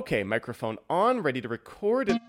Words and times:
Okay, 0.00 0.22
microphone 0.22 0.78
on, 0.88 1.20
ready 1.20 1.42
to 1.42 1.48
record. 1.48 2.08
It 2.08 2.22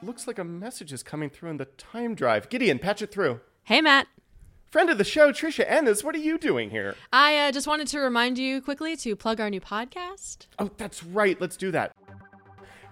looks 0.00 0.28
like 0.28 0.38
a 0.38 0.44
message 0.44 0.92
is 0.92 1.02
coming 1.02 1.28
through 1.28 1.50
in 1.50 1.56
the 1.56 1.64
time 1.64 2.14
drive. 2.14 2.48
Gideon, 2.48 2.78
patch 2.78 3.02
it 3.02 3.10
through. 3.10 3.40
Hey, 3.64 3.80
Matt. 3.80 4.06
Friend 4.70 4.88
of 4.88 4.96
the 4.96 5.02
show, 5.02 5.32
Trisha 5.32 5.64
Ennis, 5.68 6.04
what 6.04 6.14
are 6.14 6.18
you 6.18 6.38
doing 6.38 6.70
here? 6.70 6.94
I 7.12 7.36
uh, 7.36 7.50
just 7.50 7.66
wanted 7.66 7.88
to 7.88 7.98
remind 7.98 8.38
you 8.38 8.62
quickly 8.62 8.96
to 8.98 9.16
plug 9.16 9.40
our 9.40 9.50
new 9.50 9.60
podcast. 9.60 10.46
Oh, 10.56 10.70
that's 10.76 11.02
right. 11.02 11.40
Let's 11.40 11.56
do 11.56 11.72
that. 11.72 11.90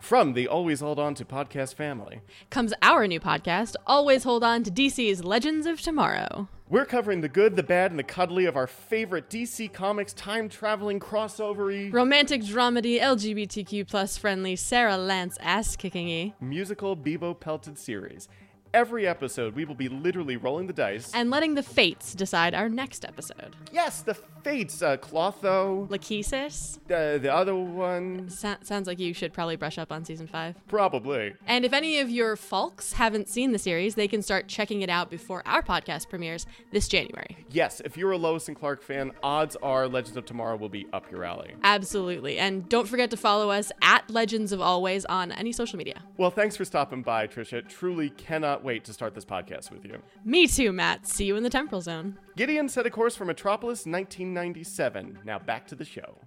From 0.01 0.33
the 0.33 0.49
Always 0.49 0.81
Hold 0.81 0.99
On 0.99 1.15
to 1.15 1.25
podcast 1.25 1.75
family, 1.75 2.23
Comes 2.51 2.75
our 2.83 3.07
new 3.07 3.21
podcast, 3.21 3.77
Always 3.87 4.25
Hold 4.25 4.43
On 4.43 4.65
to 4.65 4.71
DC's 4.73 5.23
Legends 5.23 5.65
of 5.65 5.81
Tomorrow. 5.81 6.49
We're 6.69 6.85
covering 6.85 7.21
the 7.21 7.29
good, 7.29 7.55
the 7.55 7.63
bad, 7.63 7.93
and 7.93 7.99
the 7.99 8.03
cuddly 8.03 8.45
of 8.45 8.57
our 8.57 8.67
favorite 8.67 9.31
DC 9.31 9.73
Comics 9.73 10.13
time 10.13 10.49
traveling 10.49 10.99
crossovery 10.99 11.93
Romantic 11.93 12.43
dramedy, 12.43 13.01
LGBTQ 13.01 13.87
plus 13.87 14.19
friendly, 14.19 14.57
Sarah 14.57 14.97
Lance 14.97 15.39
ass 15.41 15.77
kicking 15.77 16.09
y. 16.09 16.35
musical 16.41 16.97
Beebo 16.97 17.39
pelted 17.39 17.79
series. 17.79 18.29
Every 18.77 19.07
episode, 19.07 19.55
we 19.55 19.65
will 19.65 19.75
be 19.75 19.89
literally 19.89 20.37
rolling 20.37 20.67
the 20.67 20.73
dice. 20.75 21.11
And 21.15 21.31
letting 21.31 21.55
the 21.55 21.63
fates 21.63 22.15
decide 22.15 22.53
our 22.55 22.69
next 22.69 23.07
episode. 23.07 23.57
yes, 23.73 24.03
the 24.03 24.13
fates, 24.45 24.83
uh, 24.83 24.99
Clotho, 24.99 25.89
Lachesis? 25.89 26.77
uh, 26.91 27.17
the 27.19 27.33
other 27.35 27.55
one, 27.57 28.29
Sa- 28.29 28.57
sounds 28.63 28.87
like 28.87 28.99
you 29.01 29.15
should 29.15 29.33
probably 29.33 29.57
brush 29.57 29.79
up 29.79 29.91
on 29.91 30.05
season 30.05 30.27
five. 30.27 30.55
probably. 30.69 31.33
And 31.47 31.65
if 31.65 31.73
any 31.73 32.01
of 32.01 32.11
your 32.11 32.37
folks 32.37 32.93
haven't 32.93 33.31
seen 33.31 33.53
the 33.53 33.59
series, 33.59 33.95
they 33.95 34.07
can 34.09 34.21
start 34.21 34.47
checking 34.47 34.83
it 34.83 34.91
out 34.91 35.11
before 35.11 35.43
our 35.47 35.63
podcast 35.63 36.11
premieres 36.11 36.45
this 36.71 36.87
January. 36.87 37.47
Yes, 37.51 37.81
if 37.83 37.97
you're 37.97 38.13
a 38.13 38.19
Lois 38.19 38.47
and 38.47 38.57
Clark 38.57 38.83
fan, 38.83 39.11
odds 39.23 39.57
are 39.63 39.89
Legends 39.89 40.19
of 40.19 40.27
Tomorrow 40.27 40.57
will 40.57 40.69
be 40.69 40.87
up 40.93 41.11
your 41.11 41.25
alley. 41.25 41.55
Absolutely. 41.65 42.39
And 42.39 42.69
don't 42.69 42.87
forget 42.87 43.09
to 43.11 43.17
follow 43.17 43.51
us 43.51 43.73
at 43.81 44.11
Legends 44.11 44.53
of 44.53 44.61
Always 44.61 45.07
on 45.07 45.33
any 45.33 45.51
social 45.53 45.79
media. 45.79 46.03
Well, 46.19 46.31
thanks 46.31 46.57
for 46.57 46.67
stopping 46.67 47.01
by, 47.03 47.27
Trisha. 47.27 47.67
Truly 47.67 48.11
cannot 48.11 48.63
wait 48.67 48.85
to 48.85 48.93
start 48.93 49.15
this 49.15 49.25
podcast 49.25 49.71
with 49.71 49.85
you. 49.85 50.03
Me 50.25 50.47
too, 50.47 50.73
Matt. 50.73 51.07
See 51.07 51.25
you 51.25 51.37
in 51.37 51.43
the 51.45 51.49
temporal 51.49 51.81
zone. 51.81 52.19
Gideon 52.37 52.69
set 52.69 52.85
a 52.85 52.91
course 52.91 53.17
for 53.17 53.25
Metropolis 53.25 53.87
1997. 53.87 55.21
Now 55.25 55.39
back 55.39 55.69
to 55.69 55.77
the 55.77 55.85
show. 55.85 56.19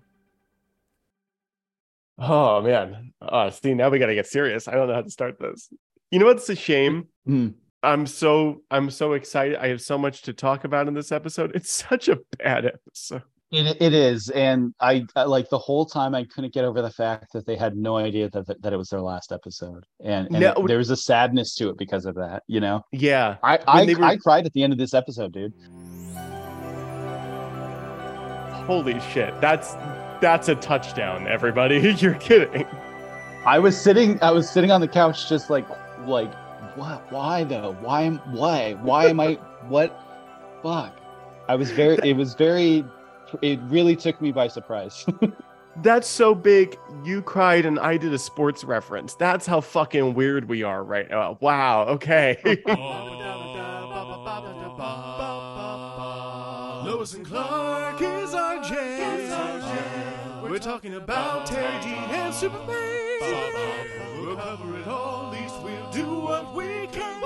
Oh, 2.17 2.61
man. 2.61 3.13
Uh, 3.21 3.49
see, 3.49 3.73
now 3.73 3.89
we 3.89 3.99
got 3.99 4.07
to 4.07 4.15
get 4.15 4.25
serious. 4.25 4.67
I 4.67 4.71
don't 4.73 4.87
know 4.87 4.95
how 4.95 5.01
to 5.01 5.09
start 5.11 5.37
this. 5.39 5.69
You 6.11 6.19
know 6.19 6.25
what's 6.25 6.49
a 6.49 6.55
shame? 6.55 7.07
Hmm. 7.25 7.49
I'm 7.81 8.07
so 8.07 8.61
I'm 8.69 8.89
so 8.89 9.13
excited. 9.13 9.57
I 9.57 9.67
have 9.67 9.81
so 9.81 9.97
much 9.97 10.23
to 10.23 10.33
talk 10.33 10.65
about 10.65 10.87
in 10.87 10.93
this 10.93 11.11
episode. 11.11 11.55
It's 11.55 11.71
such 11.71 12.09
a 12.09 12.17
bad 12.37 12.65
episode. 12.65 13.23
It, 13.52 13.81
it 13.81 13.94
is, 13.95 14.30
and 14.30 14.75
I, 14.80 15.05
I 15.16 15.23
like 15.23 15.50
the 15.50 15.58
whole 15.58 15.83
time 15.83 16.14
I 16.14 16.23
couldn't 16.25 16.53
get 16.53 16.66
over 16.66 16.83
the 16.83 16.92
fact 16.92 17.33
that 17.33 17.47
they 17.47 17.55
had 17.55 17.75
no 17.75 17.97
idea 17.97 18.30
that 18.30 18.45
that, 18.61 18.73
it 18.73 18.78
was 18.78 18.89
their 18.89 19.02
last 19.02 19.31
episode, 19.31 19.86
and, 20.03 20.28
and 20.28 20.39
No. 20.39 20.52
it- 20.52 20.67
there 20.67 20.78
was 20.78 20.92
a 20.92 20.95
sadness 20.95 21.55
to 21.55 21.70
it 21.70 21.77
because 21.80 22.05
of 22.05 22.14
that. 22.16 22.44
You 22.45 22.59
know, 22.59 22.86
Yeah. 22.92 23.38
I 23.42 23.58
I, 23.67 23.86
were- 23.86 24.03
I 24.03 24.17
cried 24.17 24.45
at 24.45 24.53
the 24.53 24.61
end 24.64 24.72
of 24.72 24.77
this 24.77 24.94
episode, 24.94 25.33
dude. 25.33 25.53
Holy 28.67 29.00
shit. 29.00 29.33
That's 29.42 29.73
that's 30.22 30.47
a 30.50 30.55
touchdown, 30.55 31.27
everybody. 31.27 31.80
You're 31.97 32.14
kidding. 32.16 32.67
I 33.45 33.58
was 33.58 33.75
sitting 33.80 34.22
I 34.22 34.30
was 34.30 34.47
sitting 34.47 34.70
on 34.70 34.80
the 34.80 34.88
couch 34.88 35.27
just 35.27 35.50
like 35.50 35.66
like 36.05 36.31
what 36.75 37.11
why 37.11 37.45
though 37.45 37.75
why 37.81 38.03
am 38.03 38.20
why 38.31 38.73
why 38.81 39.08
am 39.08 39.20
I 39.20 39.33
what 39.70 40.00
fuck 40.61 40.95
I 41.47 41.55
was 41.55 41.72
very 41.72 41.97
it 42.03 42.16
was 42.16 42.36
very 42.36 42.86
it 43.41 43.59
really 43.63 43.95
took 43.95 44.22
me 44.22 44.31
by 44.31 44.47
surprise. 44.47 45.05
That's 45.81 46.08
so 46.08 46.35
big. 46.35 46.77
You 47.03 47.22
cried 47.22 47.66
and 47.66 47.80
I 47.80 47.97
did 47.97 48.13
a 48.13 48.17
sports 48.17 48.63
reference. 48.63 49.16
That's 49.16 49.45
how 49.45 49.61
fucking 49.61 50.13
weird 50.13 50.49
we 50.49 50.63
are 50.63 50.83
right 50.83 51.09
now. 51.09 51.38
Wow. 51.39 51.83
Okay. 51.83 52.38
Lois 56.86 57.14
and 57.14 57.26
Clark 57.26 58.02
is 58.02 58.33
our 58.33 58.64
jam. 58.64 60.42
We're 60.43 60.58
talking 60.58 60.95
about 60.95 61.45
Teri 61.45 61.83
Dean 61.83 61.93
and 61.93 62.33
Superman. 62.33 62.67
We'll 64.20 64.36
cover 64.36 64.80
it 64.80 64.87
all, 64.87 65.32
at 65.33 65.42
least 65.42 65.61
we'll 65.61 65.92
do 65.92 66.21
what 66.21 66.55
we 66.55 66.87
can. 66.87 67.20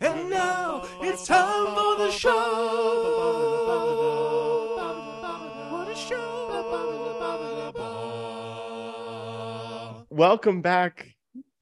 And 0.00 0.30
now 0.30 0.84
it's 1.00 1.26
time 1.26 1.74
for 1.74 1.98
the 1.98 2.10
show. 2.10 3.53
Welcome 10.18 10.62
back 10.62 11.12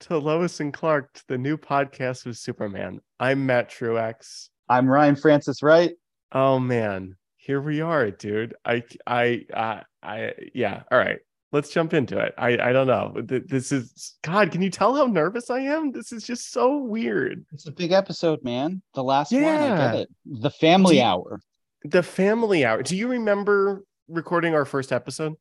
to 0.01 0.15
Lois 0.19 0.59
and 0.59 0.71
Clark, 0.71 1.21
the 1.27 1.39
new 1.39 1.57
podcast 1.57 2.23
with 2.23 2.37
Superman. 2.37 2.99
I'm 3.19 3.47
Matt 3.47 3.71
Truex. 3.71 4.49
I'm 4.69 4.87
Ryan 4.87 5.15
Francis 5.15 5.63
Wright. 5.63 5.93
Oh 6.33 6.59
man, 6.59 7.15
here 7.37 7.59
we 7.61 7.81
are, 7.81 8.11
dude. 8.11 8.53
I, 8.63 8.83
I, 9.07 9.45
uh, 9.51 9.79
I, 10.03 10.33
yeah. 10.53 10.83
All 10.91 10.99
right, 10.99 11.17
let's 11.51 11.71
jump 11.71 11.95
into 11.95 12.19
it. 12.19 12.35
I, 12.37 12.49
I 12.69 12.73
don't 12.73 12.85
know. 12.85 13.15
This 13.25 13.71
is 13.71 14.17
God. 14.21 14.51
Can 14.51 14.61
you 14.61 14.69
tell 14.69 14.95
how 14.95 15.07
nervous 15.07 15.49
I 15.49 15.61
am? 15.61 15.91
This 15.91 16.11
is 16.11 16.23
just 16.23 16.51
so 16.51 16.77
weird. 16.77 17.43
It's 17.53 17.65
a 17.65 17.71
big 17.71 17.91
episode, 17.91 18.43
man. 18.43 18.83
The 18.93 19.03
last 19.03 19.31
one, 19.31 19.45
I 19.45 19.47
Yeah. 19.47 19.77
get 19.93 19.95
it. 20.01 20.09
The 20.25 20.51
family 20.51 20.97
you- 20.97 21.03
hour. 21.03 21.39
The 21.85 22.03
family 22.03 22.65
hour. 22.65 22.83
Do 22.83 22.95
you 22.95 23.07
remember 23.07 23.81
recording 24.07 24.53
our 24.53 24.65
first 24.65 24.91
episode? 24.91 25.33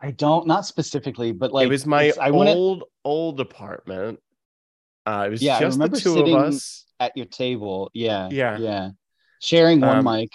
I 0.00 0.12
don't, 0.12 0.46
not 0.46 0.64
specifically, 0.64 1.32
but 1.32 1.52
like 1.52 1.66
it 1.66 1.70
was 1.70 1.86
my 1.86 2.12
I 2.20 2.30
old 2.30 2.84
old 3.04 3.40
apartment. 3.40 4.20
Uh, 5.06 5.24
it 5.26 5.30
was 5.30 5.42
Yeah, 5.42 5.56
I 5.56 5.60
just 5.60 5.78
the 5.78 5.88
two 5.88 5.96
sitting- 6.14 6.36
of 6.36 6.42
us 6.42 6.84
at 7.00 7.16
your 7.16 7.26
table. 7.26 7.90
Yeah, 7.94 8.28
Yeah. 8.30 8.58
yeah. 8.58 8.90
Sharing 9.40 9.80
one 9.80 9.98
Um, 9.98 10.04
mic. 10.04 10.30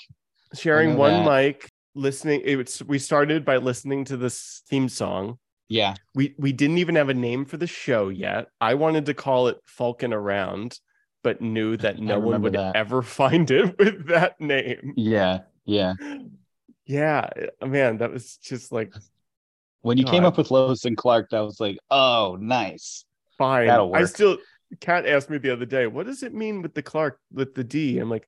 sharing 0.53 0.95
one 0.97 1.23
that. 1.25 1.31
mic, 1.43 1.69
listening. 1.95 2.41
It 2.43 2.55
was, 2.55 2.81
we 2.83 2.99
started 2.99 3.45
by 3.45 3.57
listening 3.57 4.05
to 4.05 4.17
this 4.17 4.63
theme 4.69 4.89
song. 4.89 5.37
Yeah, 5.69 5.95
We 6.13 6.35
we 6.37 6.51
didn't 6.51 6.77
even 6.79 6.95
have 6.95 7.09
a 7.09 7.13
name 7.13 7.45
for 7.45 7.57
the 7.57 7.65
show 7.67 8.09
yet. 8.09 8.47
I 8.61 8.73
wanted 8.75 9.05
to 9.07 9.13
call 9.13 9.47
it 9.47 9.57
Falcon 9.65 10.13
Around, 10.13 10.77
but 11.23 11.41
knew 11.41 11.77
that 11.77 11.99
no 11.99 12.19
one 12.19 12.41
would 12.43 12.53
that. 12.53 12.75
ever 12.75 13.01
find 13.21 13.49
it 13.49 13.77
with 13.79 14.07
that 14.07 14.39
name. 14.41 14.93
yeah, 14.97 15.39
yeah. 15.65 15.93
Yeah, 16.85 17.29
man, 17.65 17.97
that 17.99 18.11
was 18.11 18.37
just 18.37 18.71
like 18.73 18.93
When 19.83 19.97
you 19.97 20.05
came 20.05 20.23
up 20.23 20.37
with 20.37 20.49
Lois 20.49 20.85
and 20.85 20.95
Clark, 20.97 21.33
I 21.33 21.41
was 21.41 21.59
like, 21.59 21.77
oh, 21.91 22.37
nice. 22.39 23.05
fine. 23.37 23.67
That'll 23.67 23.93
I 23.93 24.05
still 24.05 24.37
Kat 24.79 25.05
asked 25.05 25.29
me 25.29 25.37
the 25.37 25.51
other 25.51 25.65
day, 25.65 25.87
what 25.87 26.05
does 26.07 26.23
it 26.23 26.33
mean 26.33 26.61
with 26.61 26.73
the 26.73 26.81
Clark 26.81 27.19
with 27.31 27.53
the 27.53 27.63
D? 27.63 27.99
I'm 27.99 28.09
like, 28.09 28.25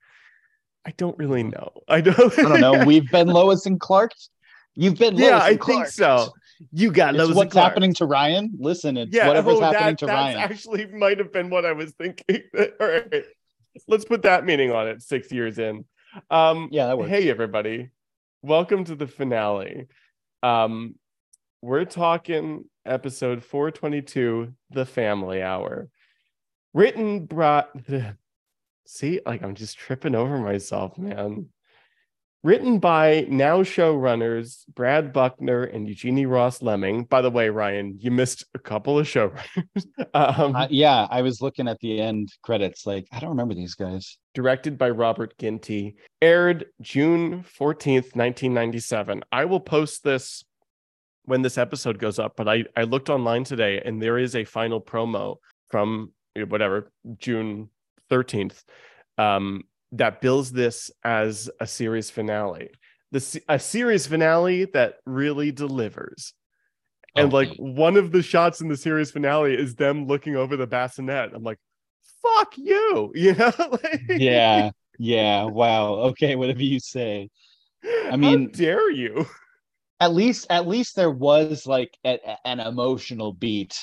I 0.86 0.92
don't 0.98 1.18
really 1.18 1.44
know. 1.44 1.72
I 1.88 2.02
don't 2.02 2.38
I 2.38 2.42
don't 2.44 2.62
know. 2.62 2.86
We've 2.86 3.10
been 3.10 3.28
Lois 3.28 3.66
and 3.66 3.80
Clark. 3.80 4.12
You've 4.76 4.98
been 5.00 5.16
Lois 5.16 5.32
and 5.44 5.60
Clark. 5.60 5.78
yeah, 5.78 5.80
I 5.80 5.86
think 5.86 5.88
so. 5.88 6.34
You 6.72 6.92
got 6.92 7.16
It's 7.16 7.20
Lois 7.20 7.30
and 7.30 7.38
what's 7.38 7.54
Clark. 7.54 7.70
happening 7.70 7.94
to 7.96 8.06
Ryan. 8.06 8.52
Listen, 8.60 8.98
it's 8.98 9.14
Yeah, 9.14 9.28
whatever's 9.28 9.58
oh, 9.58 9.62
happening 9.62 9.96
to 9.98 10.06
Ryan. 10.08 10.38
actually 10.38 10.86
might 10.88 11.18
have 11.20 11.32
been 11.32 11.50
what 11.50 11.66
I 11.66 11.72
was 11.72 11.92
thinking. 11.94 12.42
All 12.58 12.88
right, 12.88 13.24
let's 13.88 14.06
put 14.06 14.24
that 14.24 14.46
meaning 14.46 14.72
on 14.72 14.88
it. 14.90 15.02
Six 15.02 15.32
years 15.32 15.58
in. 15.58 15.86
Um, 16.30 16.68
Yeah, 16.72 16.88
that 16.88 16.98
works. 16.98 17.10
hey 17.10 17.30
everybody, 17.30 17.90
welcome 18.42 18.84
to 18.86 18.96
the 18.96 19.08
finale. 19.08 19.88
Um, 20.44 20.96
we're 21.66 21.84
talking 21.84 22.64
episode 22.86 23.44
422, 23.44 24.54
the 24.70 24.86
family 24.86 25.42
hour. 25.42 25.90
Written 26.76 27.26
brought 27.26 27.70
see, 28.86 29.20
like 29.26 29.42
I'm 29.42 29.56
just 29.56 29.76
tripping 29.76 30.14
over 30.14 30.38
myself, 30.38 30.96
man. 30.96 31.48
Written 32.44 32.78
by 32.78 33.26
now 33.28 33.64
showrunners 33.64 34.66
Brad 34.76 35.12
Buckner 35.12 35.64
and 35.64 35.88
Eugenie 35.88 36.28
Ross 36.28 36.62
Leming. 36.62 37.06
By 37.06 37.22
the 37.22 37.32
way, 37.32 37.50
Ryan, 37.50 37.98
you 38.00 38.12
missed 38.12 38.46
a 38.54 38.60
couple 38.60 39.00
of 39.00 39.08
showrunners. 39.08 39.88
um, 40.14 40.56
Uh, 40.56 40.68
yeah, 40.70 41.08
I 41.10 41.24
was 41.24 41.42
looking 41.42 41.68
at 41.68 41.80
the 41.80 42.00
end 42.00 42.30
credits. 42.44 42.86
Like, 42.86 43.08
I 43.12 43.20
don't 43.20 43.32
remember 43.32 43.56
these 43.56 43.74
guys. 43.74 44.20
directed 44.36 44.78
by 44.78 44.92
Robert 44.92 45.36
Ginty, 45.40 45.96
aired 46.22 46.68
June 46.80 47.44
14th, 47.60 48.14
1997. 48.16 49.24
I 49.32 49.46
will 49.46 49.60
post 49.60 50.04
this 50.04 50.44
when 51.26 51.42
this 51.42 51.58
episode 51.58 52.00
goes 52.00 52.20
up, 52.20 52.34
but 52.36 52.48
I, 52.48 52.66
I 52.76 52.84
looked 52.84 53.10
online 53.10 53.44
today 53.44 53.82
and 53.84 54.02
there 54.02 54.18
is 54.18 54.36
a 54.36 54.44
final 54.44 54.80
promo 54.82 55.38
from 55.70 56.12
whatever, 56.48 56.92
June 57.18 57.70
13th, 58.12 58.64
um, 59.18 59.64
that 59.92 60.22
bills 60.22 60.52
this 60.52 60.92
as 61.04 61.50
a 61.60 61.68
series 61.68 62.10
finale. 62.10 62.70
The, 63.12 63.42
a 63.48 63.60
series 63.60 64.08
finale 64.08 64.66
that 64.74 64.96
really 65.06 65.52
delivers. 65.52 66.34
And 67.16 67.32
like 67.32 67.56
one 67.58 67.96
of 67.96 68.12
the 68.12 68.22
shots 68.22 68.60
in 68.60 68.68
the 68.68 68.76
series 68.76 69.10
finale 69.12 69.56
is 69.56 69.76
them 69.76 70.06
looking 70.06 70.36
over 70.36 70.58
the 70.58 70.68
bassinet. 70.68 71.32
I'm 71.34 71.44
like, 71.44 71.60
fuck 72.22 72.58
you, 72.58 73.12
you 73.16 73.34
know? 73.36 73.54
Like- 73.58 74.02
Yeah, 74.10 74.72
yeah. 75.00 75.46
Wow. 75.46 75.94
Okay, 76.10 76.36
whatever 76.36 76.62
you 76.64 76.80
say. 76.80 77.30
I 78.12 78.18
mean- 78.18 78.52
dare 78.52 78.92
you? 78.92 79.26
At 80.00 80.14
least 80.14 80.48
at 80.50 80.68
least 80.68 80.96
there 80.96 81.12
was 81.12 81.66
like 81.66 81.98
a, 82.06 82.20
a- 82.26 82.48
an 82.48 82.60
emotional 82.60 83.34
beat 83.34 83.78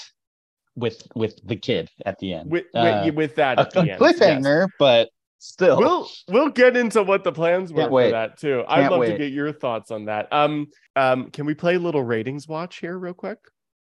with 0.75 1.07
with 1.15 1.39
the 1.45 1.57
kid 1.57 1.91
at 2.07 2.19
the 2.19 2.35
end. 2.35 2.51
with 2.51 2.65
Uh, 2.75 3.11
with, 3.15 3.35
that 3.37 3.59
at 3.59 3.71
the 3.71 3.81
end, 3.81 3.89
yes. 3.89 4.01
cliffhanger, 4.01 4.69
but 4.79 5.09
still. 5.39 5.79
We'll 5.79 6.09
we'll 6.29 6.49
get 6.49 6.77
into 6.77 7.03
what 7.03 7.25
the 7.25 7.33
plans 7.33 7.73
were 7.73 7.89
for 7.89 8.11
that 8.11 8.39
too. 8.39 8.65
I'd 8.69 8.83
Can't 8.83 8.93
love 8.93 9.07
to 9.07 9.19
get 9.19 9.33
your 9.33 9.53
thoughts 9.53 9.91
on 9.91 10.07
that. 10.07 10.33
Um, 10.33 10.69
um, 10.97 11.31
can 11.31 11.47
we 11.47 11.55
play 11.55 11.75
a 11.75 11.79
little 11.79 12.03
ratings 12.03 12.49
watch 12.49 12.79
here 12.79 12.99
real 12.99 13.15
quick? 13.15 13.39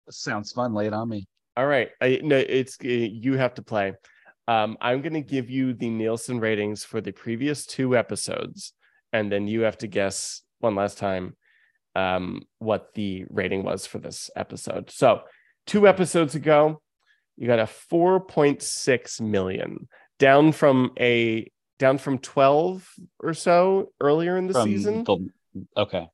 Sounds 0.09 0.51
fun. 0.51 0.73
Lay 0.73 0.87
it 0.87 0.93
on 0.93 1.09
me. 1.09 1.25
All 1.55 1.67
right. 1.67 1.89
I 2.01 2.19
no, 2.23 2.37
it's 2.37 2.77
uh, 2.83 2.87
you 2.87 3.37
have 3.37 3.53
to 3.55 3.61
play. 3.61 3.93
Um, 4.47 4.77
I'm 4.81 5.01
going 5.01 5.13
to 5.13 5.21
give 5.21 5.49
you 5.49 5.73
the 5.73 5.89
Nielsen 5.89 6.39
ratings 6.41 6.83
for 6.83 6.99
the 6.99 7.13
previous 7.13 7.65
two 7.65 7.95
episodes, 7.95 8.73
and 9.13 9.31
then 9.31 9.47
you 9.47 9.61
have 9.61 9.77
to 9.77 9.87
guess 9.87 10.41
one 10.59 10.75
last 10.75 10.97
time 10.97 11.37
um, 11.95 12.43
what 12.59 12.93
the 12.95 13.25
rating 13.29 13.63
was 13.63 13.85
for 13.85 13.99
this 13.99 14.29
episode. 14.35 14.89
So, 14.89 15.21
two 15.67 15.87
episodes 15.87 16.35
ago, 16.35 16.81
you 17.37 17.47
got 17.47 17.59
a 17.59 17.63
4.6 17.65 19.21
million, 19.21 19.87
down 20.19 20.51
from 20.51 20.91
a 20.99 21.49
down 21.79 21.97
from 21.97 22.17
12 22.19 22.87
or 23.19 23.33
so 23.33 23.91
earlier 23.99 24.37
in 24.37 24.47
the 24.47 24.53
From 24.53 24.65
season. 24.69 25.03
the- 25.03 25.29
okay. 25.75 26.07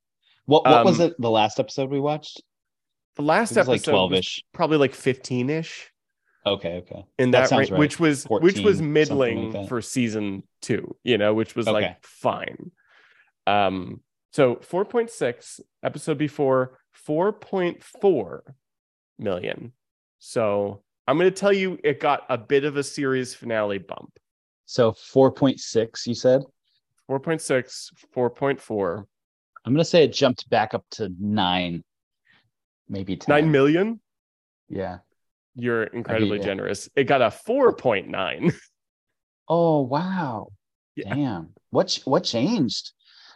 What 0.45 0.65
what 0.65 0.85
was 0.85 0.99
Um, 0.99 1.07
it? 1.07 1.15
The 1.19 1.29
last 1.29 1.59
episode 1.59 1.89
we 1.91 1.99
watched? 1.99 2.41
The 3.17 3.21
last 3.21 3.51
was 3.51 3.67
like 3.67 3.75
episode 3.79 3.91
twelve 3.91 4.11
was 4.11 4.19
ish. 4.19 4.43
probably 4.53 4.77
like 4.77 4.95
15 4.95 5.49
ish. 5.49 5.91
Okay. 6.45 6.77
Okay. 6.77 7.05
in 7.19 7.31
That 7.31 7.49
that, 7.49 7.57
range, 7.57 7.71
right. 7.71 7.77
which 7.79 7.99
was 7.99 8.23
which 8.25 8.59
was 8.59 8.81
middling 8.81 9.51
like 9.51 9.67
for 9.67 9.81
season 9.81 10.43
two, 10.61 10.95
you 11.03 11.17
know, 11.17 11.33
which 11.33 11.55
was 11.55 11.67
Okay. 11.67 11.73
like 11.89 12.05
fine. 12.05 12.71
Um, 13.45 14.01
so 14.31 14.55
4.6 14.55 15.59
episode 15.83 16.17
before 16.17 16.79
4.4 17.07 18.41
million. 19.17 19.73
So 20.19 20.81
I'm 21.07 21.17
gonna 21.17 21.31
tell 21.31 21.53
you 21.53 21.79
it 21.83 21.99
got 21.99 22.25
a 22.29 22.37
bit 22.37 22.63
of 22.63 22.77
a 22.77 22.83
series 22.83 23.33
finale 23.33 23.79
bump. 23.79 24.17
So 24.65 24.91
four 24.93 25.31
point 25.31 25.59
six. 25.59 26.05
You 26.05 26.13
said. 26.13 26.43
4.6, 27.09 27.91
4.4, 28.15 29.05
I'm 29.65 29.73
gonna 29.73 29.83
say 29.83 30.03
it 30.03 30.13
jumped 30.13 30.49
back 30.49 30.73
up 30.73 30.85
to 30.91 31.11
nine, 31.19 31.83
maybe 32.87 33.15
ten. 33.15 33.33
9 33.45 33.51
million. 33.51 33.99
Yeah. 34.67 34.99
You're 35.55 35.83
incredibly 35.83 36.37
yeah. 36.37 36.43
generous. 36.43 36.89
It 36.95 37.05
got 37.05 37.21
a 37.21 37.27
4.9. 37.27 38.53
Oh 39.51 39.81
wow. 39.81 40.49
Yeah. 40.95 41.15
Damn. 41.15 41.49
What 41.71 41.97
what 42.05 42.23
changed? 42.23 42.91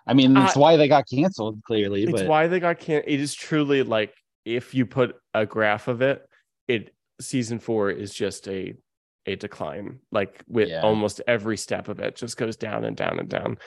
I 0.07 0.13
mean, 0.13 0.35
Uh, 0.35 0.51
why 0.55 0.75
they 0.77 0.87
got 0.87 1.05
canceled. 1.09 1.61
Clearly, 1.65 2.03
it's 2.03 2.11
but 2.11 2.27
why 2.27 2.47
they 2.47 2.59
got 2.59 2.79
can 2.79 3.01
it 3.05 3.19
is 3.19 3.33
truly 3.33 3.83
like 3.83 4.13
if 4.45 4.73
you 4.73 4.85
put 4.85 5.15
a 5.33 5.45
graph 5.45 5.87
of 5.87 6.01
it 6.01 6.25
it 6.67 6.93
season 7.21 7.59
four 7.59 7.89
is 7.89 8.13
just 8.13 8.47
a 8.47 8.73
a 9.25 9.35
decline 9.37 9.99
like 10.11 10.43
with 10.49 10.67
Yeah. 10.67 10.81
almost 10.81 11.21
every 11.27 11.55
step 11.55 11.87
of 11.87 11.99
it 11.99 12.17
just 12.17 12.35
goes 12.35 12.57
down 12.57 12.83
and 12.83 12.97
down 12.97 13.19
and 13.19 13.29
down 13.29 13.57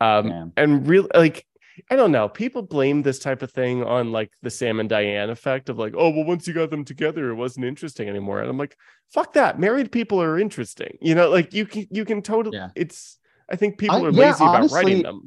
um 0.00 0.28
Yeah. 0.28 0.44
and 0.58 0.86
real 0.86 1.08
like 1.14 1.46
i 1.90 1.96
don't 1.96 2.12
know 2.12 2.28
people 2.28 2.60
blame 2.60 3.00
this 3.02 3.18
type 3.18 3.40
of 3.40 3.50
thing 3.50 3.82
on 3.82 4.12
like 4.12 4.30
the 4.42 4.50
sam 4.50 4.78
and 4.80 4.88
diane 4.90 5.30
effect 5.30 5.70
of 5.70 5.78
like 5.78 5.94
oh 5.96 6.10
well 6.10 6.24
once 6.24 6.46
you 6.46 6.52
got 6.52 6.68
them 6.70 6.84
together 6.84 7.30
it 7.30 7.34
wasn't 7.34 7.64
interesting 7.64 8.06
anymore 8.10 8.40
and 8.40 8.50
i'm 8.50 8.58
like 8.58 8.76
fuck 9.10 9.32
that 9.32 9.58
married 9.58 9.90
people 9.90 10.20
are 10.20 10.38
interesting 10.38 10.98
you 11.00 11.14
know 11.14 11.30
like 11.30 11.54
you 11.54 11.64
can 11.64 11.86
you 11.90 12.04
can 12.04 12.20
totally 12.20 12.58
Yeah. 12.58 12.68
it's 12.76 13.18
i 13.48 13.56
think 13.56 13.78
people 13.78 13.96
I- 14.04 14.08
are 14.08 14.10
yeah, 14.10 14.26
lazy 14.32 14.44
about 14.44 14.70
writing 14.70 14.70
honestly, 14.72 15.02
them 15.02 15.22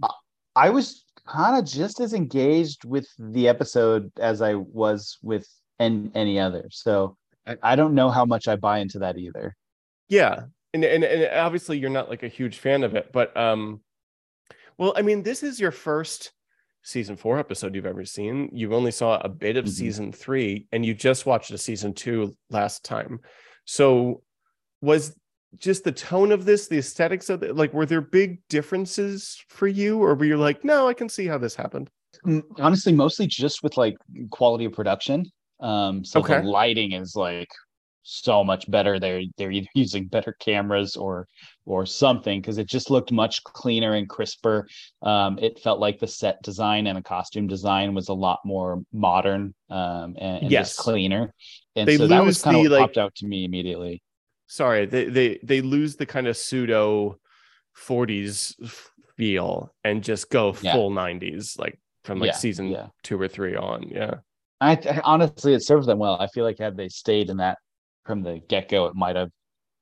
I 0.65 0.69
was 0.69 1.06
kind 1.25 1.57
of 1.57 1.65
just 1.65 2.00
as 2.00 2.13
engaged 2.13 2.83
with 2.85 3.07
the 3.17 3.47
episode 3.47 4.11
as 4.19 4.41
I 4.41 4.56
was 4.56 5.17
with 5.21 5.47
an, 5.79 6.11
any 6.15 6.39
other. 6.39 6.67
So 6.71 7.17
I, 7.47 7.56
I 7.63 7.75
don't 7.75 7.94
know 7.94 8.09
how 8.09 8.25
much 8.25 8.47
I 8.47 8.56
buy 8.56 8.79
into 8.79 9.00
that 9.00 9.17
either. 9.17 9.56
Yeah. 10.09 10.45
And, 10.73 10.83
and 10.83 11.03
and 11.03 11.38
obviously 11.39 11.77
you're 11.79 11.89
not 11.89 12.09
like 12.09 12.23
a 12.23 12.27
huge 12.27 12.57
fan 12.57 12.83
of 12.83 12.95
it, 12.95 13.11
but 13.11 13.35
um 13.38 13.81
well, 14.77 14.94
I 14.95 15.01
mean, 15.01 15.23
this 15.23 15.44
is 15.44 15.59
your 15.59 15.71
first 15.71 16.31
season 16.83 17.15
4 17.17 17.39
episode 17.39 17.75
you've 17.75 17.85
ever 17.85 18.06
seen. 18.06 18.50
You 18.53 18.73
only 18.73 18.91
saw 18.91 19.19
a 19.19 19.29
bit 19.29 19.57
of 19.57 19.65
Mhm. 19.65 19.69
season 19.69 20.11
3 20.11 20.67
and 20.71 20.85
you 20.85 20.94
just 20.94 21.25
watched 21.25 21.51
a 21.51 21.57
season 21.57 21.94
2 21.94 22.35
last 22.50 22.83
time. 22.83 23.19
So 23.65 24.23
was 24.81 25.15
just 25.57 25.83
the 25.83 25.91
tone 25.91 26.31
of 26.31 26.45
this, 26.45 26.67
the 26.67 26.77
aesthetics 26.77 27.29
of 27.29 27.43
it, 27.43 27.55
like 27.55 27.73
were 27.73 27.85
there 27.85 28.01
big 28.01 28.39
differences 28.49 29.43
for 29.49 29.67
you 29.67 30.01
or 30.01 30.15
were 30.15 30.25
you 30.25 30.37
like, 30.37 30.63
"No, 30.63 30.87
I 30.87 30.93
can 30.93 31.09
see 31.09 31.25
how 31.27 31.37
this 31.37 31.55
happened." 31.55 31.89
Mm, 32.25 32.43
Honestly, 32.59 32.93
mostly 32.93 33.27
just 33.27 33.63
with 33.63 33.77
like 33.77 33.95
quality 34.29 34.65
of 34.65 34.73
production. 34.73 35.25
Um, 35.59 36.05
so 36.05 36.19
Okay. 36.19 36.41
the 36.41 36.47
lighting 36.47 36.91
is 36.93 37.15
like 37.15 37.49
so 38.03 38.43
much 38.43 38.69
better. 38.69 38.99
They're 38.99 39.23
they're 39.37 39.51
either 39.51 39.67
using 39.75 40.07
better 40.07 40.35
cameras 40.39 40.95
or 40.95 41.27
or 41.65 41.85
something 41.85 42.41
because 42.41 42.57
it 42.57 42.67
just 42.67 42.89
looked 42.89 43.11
much 43.11 43.43
cleaner 43.43 43.93
and 43.93 44.07
crisper. 44.09 44.67
Um, 45.01 45.37
it 45.39 45.59
felt 45.59 45.79
like 45.79 45.99
the 45.99 46.07
set 46.07 46.41
design 46.43 46.87
and 46.87 46.97
the 46.97 47.01
costume 47.03 47.47
design 47.47 47.93
was 47.93 48.09
a 48.09 48.13
lot 48.13 48.39
more 48.45 48.81
modern 48.93 49.53
um, 49.69 50.15
and, 50.19 50.43
and 50.43 50.51
Yes. 50.51 50.69
just 50.69 50.79
cleaner. 50.79 51.33
And 51.75 51.87
They 51.87 51.97
so 51.97 52.07
that 52.07 52.23
was 52.23 52.41
kind 52.41 52.65
of 52.65 52.71
like- 52.71 52.81
popped 52.81 52.97
out 52.97 53.13
to 53.15 53.27
me 53.27 53.45
immediately. 53.45 54.01
Sorry 54.49 54.85
they 54.87 55.05
they 55.05 55.39
they 55.43 55.61
lose 55.61 55.95
the 55.97 56.05
kind 56.05 56.27
of 56.27 56.37
pseudo 56.37 57.19
40s 57.73 58.55
feel 59.17 59.73
and 59.85 60.03
just 60.03 60.29
go 60.29 60.53
Yeah. 60.61 60.73
full 60.73 60.91
90s 60.91 61.57
like 61.59 61.79
from 62.03 62.19
like 62.19 62.33
Yeah, 62.33 62.37
season 62.37 62.71
yeah. 62.71 62.87
two 63.03 63.21
or 63.21 63.27
three 63.29 63.55
on 63.55 63.83
yeah 63.89 64.15
I, 64.61 64.73
I 64.73 65.01
honestly, 65.03 65.53
it 65.53 65.63
serves 65.65 65.87
them 65.87 65.99
well. 65.99 66.17
I 66.19 66.27
feel 66.27 66.43
like 66.43 66.59
had 66.59 66.75
they 66.77 66.89
stayed 66.89 67.29
in 67.29 67.37
that 67.37 67.57
from 68.05 68.23
the 68.23 68.39
get 68.49 68.69
go, 68.69 68.87
it 68.87 68.95
might 68.95 69.15
have 69.15 69.31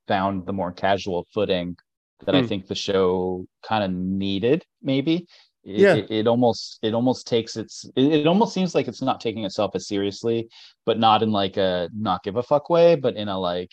found 0.08 0.46
the 0.46 0.54
more 0.54 0.72
casual 0.74 1.28
footing 1.34 1.78
that 2.26 2.36
I 2.36 2.42
Hmm. 2.42 2.48
think 2.48 2.68
the 2.68 2.76
show 2.76 3.46
kind 3.64 3.84
of 3.84 3.92
needed. 3.92 4.66
Maybe. 4.84 5.28
It, 5.64 5.82
Yeah. 5.82 5.96
It, 5.96 6.12
it 6.12 6.28
almost 6.28 6.80
it 6.84 6.94
almost 6.96 7.28
takes 7.28 7.58
its 7.58 7.86
it, 7.96 8.14
it 8.22 8.28
almost 8.28 8.54
seems 8.54 8.76
like 8.76 8.88
it's 8.90 9.02
not 9.04 9.22
taking 9.22 9.46
itself 9.46 9.72
as 9.76 9.88
seriously, 9.88 10.50
but 10.86 11.00
not 11.00 11.24
in 11.24 11.32
like 11.32 11.58
a 11.58 11.90
not 11.96 12.24
give 12.24 12.38
a 12.38 12.44
fuck 12.44 12.70
way, 12.70 12.96
but 12.96 13.16
in 13.18 13.28
a 13.30 13.40
like 13.40 13.72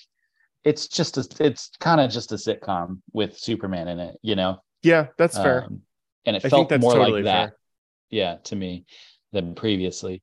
it's 0.64 0.88
just 0.88 1.18
a 1.18 1.26
it's 1.40 1.70
kind 1.80 2.00
of 2.00 2.10
just 2.10 2.32
a 2.32 2.36
sitcom 2.36 3.00
with 3.12 3.38
Superman 3.38 3.88
in 3.88 4.00
it, 4.00 4.16
you 4.22 4.34
know. 4.36 4.58
yeah 4.82 5.08
that's 5.18 5.36
fair. 5.36 5.64
Um, 5.64 5.82
and 6.26 6.36
it 6.36 6.44
i 6.44 6.48
felt 6.48 6.70
more 6.80 6.94
totally 6.94 7.22
like 7.22 7.24
that. 7.24 7.48
fair. 7.50 7.56
Yeah 8.10 8.36
to 8.44 8.56
me 8.56 8.86
than 9.32 9.54
previously. 9.54 10.22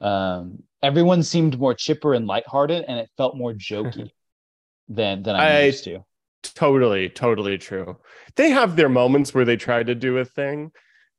Um 0.00 0.62
everyone 0.82 1.22
seemed 1.22 1.58
more 1.58 1.74
chipper 1.74 2.14
and 2.14 2.26
lighthearted 2.26 2.84
and 2.88 2.98
it 2.98 3.10
felt 3.16 3.36
more 3.36 3.52
jokey 3.52 4.10
than 4.88 5.22
than 5.22 5.34
i'm 5.36 5.42
I- 5.42 5.64
used 5.64 5.84
to. 5.84 6.04
totally 6.42 7.08
totally 7.08 7.58
true. 7.58 7.98
They 8.36 8.50
have 8.50 8.76
their 8.76 8.88
moments 8.88 9.34
where 9.34 9.44
they 9.44 9.56
try 9.56 9.82
to 9.82 9.94
do 9.94 10.18
a 10.18 10.24
thing 10.24 10.70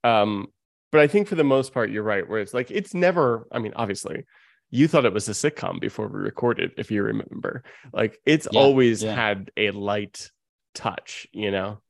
um 0.03 0.47
but 0.91 0.99
i 1.01 1.07
think 1.07 1.27
for 1.27 1.35
the 1.35 1.43
most 1.43 1.73
part 1.73 1.91
you're 1.91 2.01
right 2.03 2.27
where 2.27 2.39
it's 2.39 2.53
like 2.55 2.71
it's 2.71 2.93
never 2.95 3.47
i 3.51 3.59
mean 3.59 3.73
obviously 3.75 4.25
you 4.71 4.87
thought 4.87 5.05
it 5.05 5.13
was 5.13 5.29
a 5.29 5.33
sitcom 5.33 5.79
before 5.79 6.07
we 6.07 6.19
recorded 6.19 6.71
if 6.77 6.91
you 6.91 7.03
remember 7.03 7.63
like 7.93 8.19
it's 8.25 8.47
Yeah, 8.49 8.57
always 8.57 9.03
yeah. 9.03 9.03
had 9.03 9.51
a 9.57 9.71
light 9.71 10.31
touch 10.73 11.27
you 11.33 11.51
know 11.51 11.81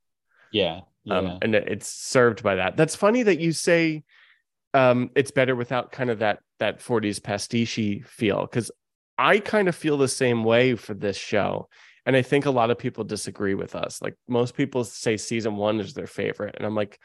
yeah 0.52 0.82
yeah 1.04 1.18
um, 1.18 1.38
and 1.42 1.56
it's 1.56 1.88
served 1.88 2.44
by 2.44 2.56
that. 2.56 2.78
That's 2.78 2.96
funny 2.96 3.24
that 3.24 3.40
you 3.40 3.52
say 3.52 4.04
um, 4.74 5.12
it's 5.16 5.32
better 5.32 5.56
without 5.56 5.92
kind 5.92 6.10
of 6.10 6.20
that 6.20 6.40
that 6.60 6.82
40s 6.82 7.20
pastiche 7.20 8.04
feel 8.06 8.42
because 8.44 8.72
I 9.18 9.40
kind 9.40 9.68
of 9.70 9.76
feel 9.76 9.98
the 9.98 10.08
same 10.08 10.44
way 10.44 10.76
for 10.76 10.94
this 10.94 11.18
show, 11.18 11.70
and 12.06 12.16
I 12.16 12.22
think 12.24 12.46
a 12.46 12.52
lot 12.52 12.72
of 12.72 12.80
people 12.80 13.04
disagree 13.04 13.56
with 13.56 13.76
us. 13.76 14.02
Like 14.02 14.16
most 14.28 14.56
people 14.56 14.84
say 14.84 15.18
season 15.18 15.58
one 15.58 15.80
is 15.80 15.94
their 15.94 16.08
favorite, 16.08 16.56
and 16.58 16.66
I'm 16.66 16.76
like, 16.76 17.00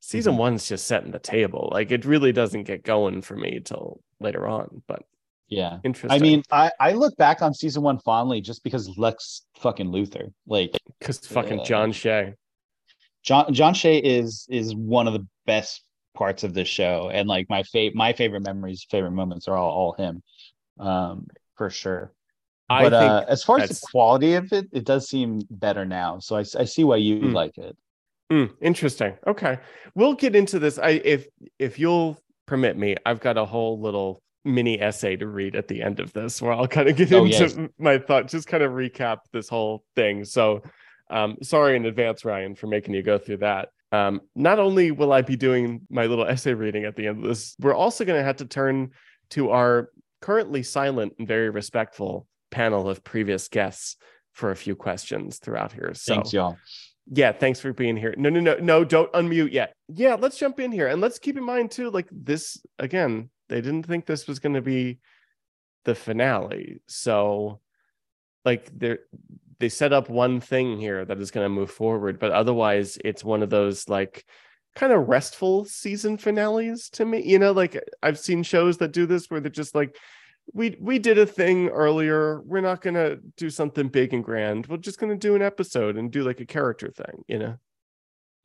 season 0.00 0.36
Mhm. 0.36 0.38
one's 0.38 0.68
just 0.68 0.86
setting 0.86 1.12
the 1.12 1.18
table. 1.20 1.70
Like 1.72 1.90
it 1.92 2.04
really 2.06 2.32
doesn't 2.32 2.64
get 2.64 2.84
going 2.84 3.22
for 3.22 3.36
me 3.36 3.60
till 3.64 4.00
later 4.20 4.46
on. 4.48 4.82
But 4.88 5.02
yeah 5.52 5.78
interesting. 5.84 6.10
i 6.10 6.18
mean 6.22 6.42
i 6.50 6.70
i 6.80 6.92
look 6.92 7.14
back 7.18 7.42
on 7.42 7.52
season 7.52 7.82
one 7.82 7.98
fondly 7.98 8.40
just 8.40 8.64
because 8.64 8.88
lex 8.96 9.42
fucking 9.58 9.86
luthor 9.88 10.32
like 10.46 10.78
because 10.98 11.18
fucking 11.18 11.60
uh, 11.60 11.64
John 11.64 11.92
Shea. 11.92 12.32
john 13.22 13.52
john 13.52 13.74
shea 13.74 13.98
is 13.98 14.46
is 14.48 14.74
one 14.74 15.06
of 15.06 15.12
the 15.12 15.26
best 15.44 15.82
parts 16.14 16.42
of 16.42 16.54
this 16.54 16.68
show 16.68 17.10
and 17.12 17.28
like 17.28 17.46
my 17.50 17.62
favorite 17.64 17.94
my 17.96 18.12
favorite 18.14 18.42
memories 18.42 18.86
favorite 18.90 19.10
moments 19.12 19.46
are 19.46 19.56
all 19.56 19.70
all 19.70 19.92
him 19.92 20.22
um 20.78 21.26
for 21.56 21.68
sure 21.68 22.12
I 22.70 22.88
but 22.88 22.98
think 22.98 23.10
uh, 23.12 23.24
as 23.28 23.44
far 23.44 23.58
as 23.58 23.68
the 23.68 23.86
quality 23.90 24.32
of 24.34 24.50
it, 24.50 24.66
it 24.72 24.86
does 24.86 25.06
seem 25.06 25.42
better 25.50 25.84
now. 25.84 26.20
So 26.20 26.36
I, 26.36 26.40
I 26.58 26.64
see 26.64 26.84
why 26.84 26.96
you 26.96 27.18
Mm. 27.20 27.34
like 27.34 27.58
it. 27.58 27.76
Mm, 28.32 28.50
interesting. 28.62 29.18
Okay, 29.26 29.58
we'll 29.94 30.14
get 30.14 30.34
into 30.34 30.58
this. 30.58 30.78
I 30.78 30.90
if 31.04 31.26
if 31.58 31.78
you'll 31.78 32.16
permit 32.46 32.78
me, 32.78 32.96
I've 33.04 33.20
got 33.20 33.36
a 33.36 33.44
whole 33.44 33.78
little 33.78 34.22
mini 34.44 34.80
essay 34.80 35.16
to 35.16 35.26
read 35.26 35.54
at 35.56 35.68
the 35.68 35.82
end 35.82 36.00
of 36.00 36.12
this, 36.12 36.42
where 36.42 36.52
I'll 36.52 36.66
kind 36.68 36.88
of 36.88 36.96
get 36.96 37.12
Oh, 37.12 37.24
into 37.24 37.36
yes. 37.38 37.56
my 37.78 37.98
thought, 37.98 38.28
just 38.28 38.48
kind 38.48 38.62
of 38.62 38.72
recap 38.72 39.18
this 39.32 39.48
whole 39.48 39.84
thing. 39.94 40.24
So, 40.24 40.62
um, 41.10 41.36
sorry 41.42 41.76
in 41.76 41.84
advance, 41.86 42.24
Ryan, 42.24 42.54
for 42.54 42.66
making 42.66 42.94
you 42.94 43.02
go 43.02 43.18
through 43.18 43.38
that. 43.38 43.68
Um, 43.92 44.22
not 44.34 44.58
only 44.58 44.90
will 44.90 45.12
I 45.12 45.20
be 45.22 45.36
doing 45.36 45.82
my 45.90 46.06
little 46.06 46.24
essay 46.26 46.54
reading 46.54 46.84
at 46.84 46.96
the 46.96 47.06
end 47.08 47.18
of 47.22 47.28
this, 47.28 47.54
we're 47.60 47.74
also 47.74 48.04
going 48.04 48.18
to 48.18 48.24
have 48.24 48.36
to 48.36 48.46
turn 48.46 48.90
to 49.30 49.50
our 49.50 49.90
currently 50.22 50.62
silent 50.62 51.12
and 51.18 51.28
very 51.28 51.50
respectful 51.50 52.26
panel 52.50 52.88
of 52.88 53.04
previous 53.04 53.48
guests 53.48 53.96
for 54.32 54.50
a 54.50 54.56
few 54.56 54.74
questions 54.74 55.38
throughout 55.38 55.72
here. 55.72 55.92
So 55.94 56.14
Thanks, 56.14 56.32
y'all. 56.32 56.56
yeah, 57.12 57.32
thanks 57.32 57.60
for 57.60 57.74
being 57.74 57.96
here. 57.98 58.14
No, 58.16 58.30
no, 58.30 58.40
no, 58.40 58.56
no, 58.56 58.82
don't 58.84 59.12
unmute 59.12 59.52
yet. 59.52 59.74
Yeah, 59.88 60.14
let's 60.18 60.38
jump 60.38 60.58
in 60.58 60.72
here. 60.72 60.86
And 60.88 61.02
let's 61.02 61.18
keep 61.18 61.36
in 61.36 61.44
mind 61.44 61.70
too, 61.70 61.90
like 61.90 62.08
this 62.10 62.56
again, 62.78 63.28
they 63.52 63.60
didn't 63.60 63.86
think 63.86 64.06
this 64.06 64.26
was 64.26 64.38
gonna 64.38 64.62
be 64.62 64.98
the 65.84 65.94
finale. 65.94 66.80
So 66.86 67.60
like 68.44 68.70
they're 68.76 69.00
they 69.58 69.68
set 69.68 69.92
up 69.92 70.08
one 70.08 70.40
thing 70.40 70.78
here 70.80 71.04
that 71.04 71.20
is 71.20 71.30
gonna 71.30 71.48
move 71.50 71.70
forward, 71.70 72.18
but 72.18 72.32
otherwise 72.32 72.98
it's 73.04 73.22
one 73.22 73.42
of 73.42 73.50
those 73.50 73.88
like 73.88 74.24
kind 74.74 74.92
of 74.92 75.06
restful 75.06 75.66
season 75.66 76.16
finales 76.16 76.88
to 76.90 77.04
me. 77.04 77.22
You 77.22 77.38
know, 77.38 77.52
like 77.52 77.78
I've 78.02 78.18
seen 78.18 78.42
shows 78.42 78.78
that 78.78 78.92
do 78.92 79.04
this 79.04 79.30
where 79.30 79.40
they're 79.40 79.50
just 79.50 79.74
like 79.74 79.96
we 80.54 80.76
we 80.80 80.98
did 80.98 81.18
a 81.18 81.26
thing 81.26 81.68
earlier. 81.68 82.40
We're 82.40 82.62
not 82.62 82.80
gonna 82.80 83.16
do 83.36 83.50
something 83.50 83.88
big 83.88 84.14
and 84.14 84.24
grand. 84.24 84.66
We're 84.66 84.78
just 84.78 84.98
gonna 84.98 85.16
do 85.16 85.36
an 85.36 85.42
episode 85.42 85.96
and 85.98 86.10
do 86.10 86.24
like 86.24 86.40
a 86.40 86.46
character 86.46 86.90
thing, 86.90 87.22
you 87.28 87.38
know. 87.38 87.58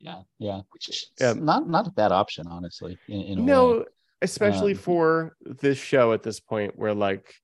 Yeah, 0.00 0.22
yeah. 0.38 0.60
Which 0.72 0.88
is 0.90 1.10
Yeah. 1.18 1.32
not 1.32 1.68
not 1.68 1.88
a 1.88 1.90
bad 1.90 2.12
option, 2.12 2.46
honestly. 2.46 2.98
In, 3.08 3.22
in 3.22 3.38
a 3.38 3.42
No, 3.42 3.78
way. 3.78 3.84
Especially 4.22 4.72
Um, 4.72 4.78
for 4.78 5.36
this 5.40 5.78
show 5.78 6.12
at 6.12 6.22
this 6.22 6.40
point 6.40 6.78
where 6.78 6.94
like 6.94 7.34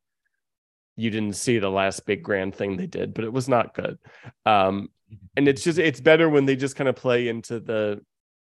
you 0.97 1.11
didn't 1.11 1.35
see 1.35 1.59
the 1.59 1.71
last 1.71 2.07
big 2.07 2.23
grand 2.23 2.55
thing 2.55 2.77
they 2.77 2.87
did, 2.87 3.15
but 3.15 3.25
it 3.25 3.33
was 3.33 3.49
not 3.49 3.75
good. 3.75 3.99
Um 4.47 4.89
and 5.37 5.49
it's 5.49 5.63
just 5.63 5.79
it's 5.79 6.01
better 6.01 6.29
when 6.29 6.45
they 6.47 6.57
just 6.57 6.77
kind 6.77 6.89
of 6.89 6.97
play 6.97 7.29
into 7.29 7.61
the 7.61 8.01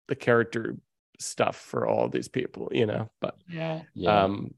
the 0.07 0.15
character 0.15 0.77
stuff 1.19 1.55
for 1.57 1.86
all 1.88 2.09
these 2.09 2.27
people, 2.27 2.69
you 2.71 2.86
know. 2.86 3.12
But 3.21 3.36
Yeah, 3.48 3.81
yeah. 3.93 4.24
um 4.24 4.53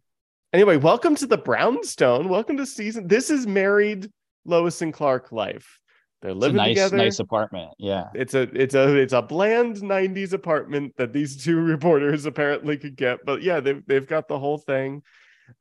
anyway, 0.53 0.77
welcome 0.77 1.15
to 1.15 1.27
the 1.27 1.37
Brownstone. 1.37 2.29
Welcome 2.29 2.57
to 2.57 2.65
season. 2.65 3.07
This 3.07 3.29
is 3.29 3.45
married 3.47 4.09
Lois 4.45 4.81
and 4.81 4.93
Clark 4.93 5.31
life. 5.31 5.79
They're 6.21 6.31
it's 6.31 6.37
a 6.37 6.39
living 6.39 6.57
nice, 6.57 6.69
together. 6.75 6.97
nice 6.97 7.19
apartment. 7.19 7.71
Yeah, 7.79 8.05
It's 8.13 8.33
a 8.33 8.41
it's 8.53 8.75
a 8.75 8.95
it's 8.95 9.13
a 9.13 9.21
bland 9.21 9.77
90s 9.77 10.33
apartment 10.33 10.93
that 10.97 11.13
these 11.13 11.43
two 11.43 11.59
reporters 11.73 12.25
apparently 12.25 12.77
could 12.77 12.95
get. 12.95 13.19
But 13.25 13.41
yeah, 13.41 13.59
they've 13.59 13.83
they've 13.87 14.07
got 14.07 14.27
the 14.27 14.39
whole 14.39 14.57
thing. 14.57 15.03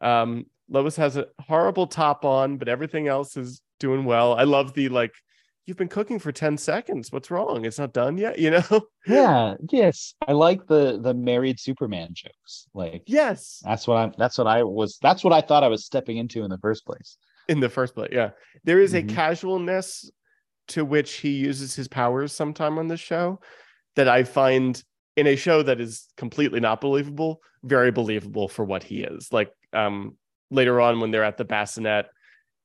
Um 0.01 0.47
Lois 0.69 0.97
has 0.97 1.17
a 1.17 1.27
horrible 1.41 1.87
top 1.89 2.25
on, 2.25 2.57
but 2.57 2.69
everything 2.69 3.09
else 3.09 3.37
is 3.37 3.61
doing 3.81 4.05
well. 4.05 4.35
I 4.35 4.45
love 4.45 4.73
the 4.75 4.89
like 4.89 5.13
you've 5.67 5.77
been 5.77 5.89
cooking 5.89 6.19
for 6.19 6.33
10 6.33 6.57
seconds. 6.59 7.11
What's 7.13 7.31
wrong? 7.31 7.65
It's 7.65 7.79
not 7.79 7.93
done 7.93 8.19
yet, 8.19 8.39
you 8.45 8.51
know? 8.51 8.83
yeah, 9.07 9.55
yes. 9.71 10.15
I 10.29 10.33
like 10.33 10.67
the 10.67 10.99
the 11.01 11.15
married 11.15 11.59
Superman 11.59 12.11
jokes. 12.13 12.67
Like 12.75 13.03
yes. 13.07 13.61
that's 13.65 13.87
what 13.89 13.97
I'm. 13.97 14.13
That's 14.19 14.37
what 14.39 14.47
I 14.47 14.63
was. 14.63 14.99
That's 15.01 15.25
what 15.25 15.33
I 15.33 15.41
thought 15.41 15.65
I 15.65 15.69
was 15.69 15.85
stepping 15.87 16.19
into 16.19 16.45
in 16.45 16.51
the 16.51 16.59
first 16.59 16.85
place. 16.85 17.17
in 17.49 17.61
the 17.61 17.69
first 17.69 17.95
place. 17.95 18.11
Yeah. 18.13 18.31
There 18.65 18.81
is 18.81 18.95
a 18.95 19.03
casualness 19.03 20.11
to 20.71 20.85
which 20.85 21.15
he 21.15 21.31
uses 21.31 21.75
his 21.75 21.89
powers 21.89 22.33
sometime 22.33 22.79
on 22.79 22.89
this 22.89 23.01
show 23.01 23.41
that 23.97 24.09
I 24.09 24.25
find 24.25 24.83
in 25.17 25.27
a 25.27 25.37
show 25.37 25.63
that 25.63 25.81
is 25.81 26.07
completely 26.17 26.61
not 26.61 26.81
believable, 26.81 27.43
very 27.63 27.91
believable 27.91 28.49
for 28.49 28.65
what 28.65 28.83
he 28.83 29.03
is. 29.03 29.33
Like 29.33 29.53
um 29.73 30.17
later 30.51 30.81
on 30.81 31.01
when 31.01 31.11
they're 31.11 31.25
at 31.25 31.37
the 31.37 31.45
bassinet 31.45 32.07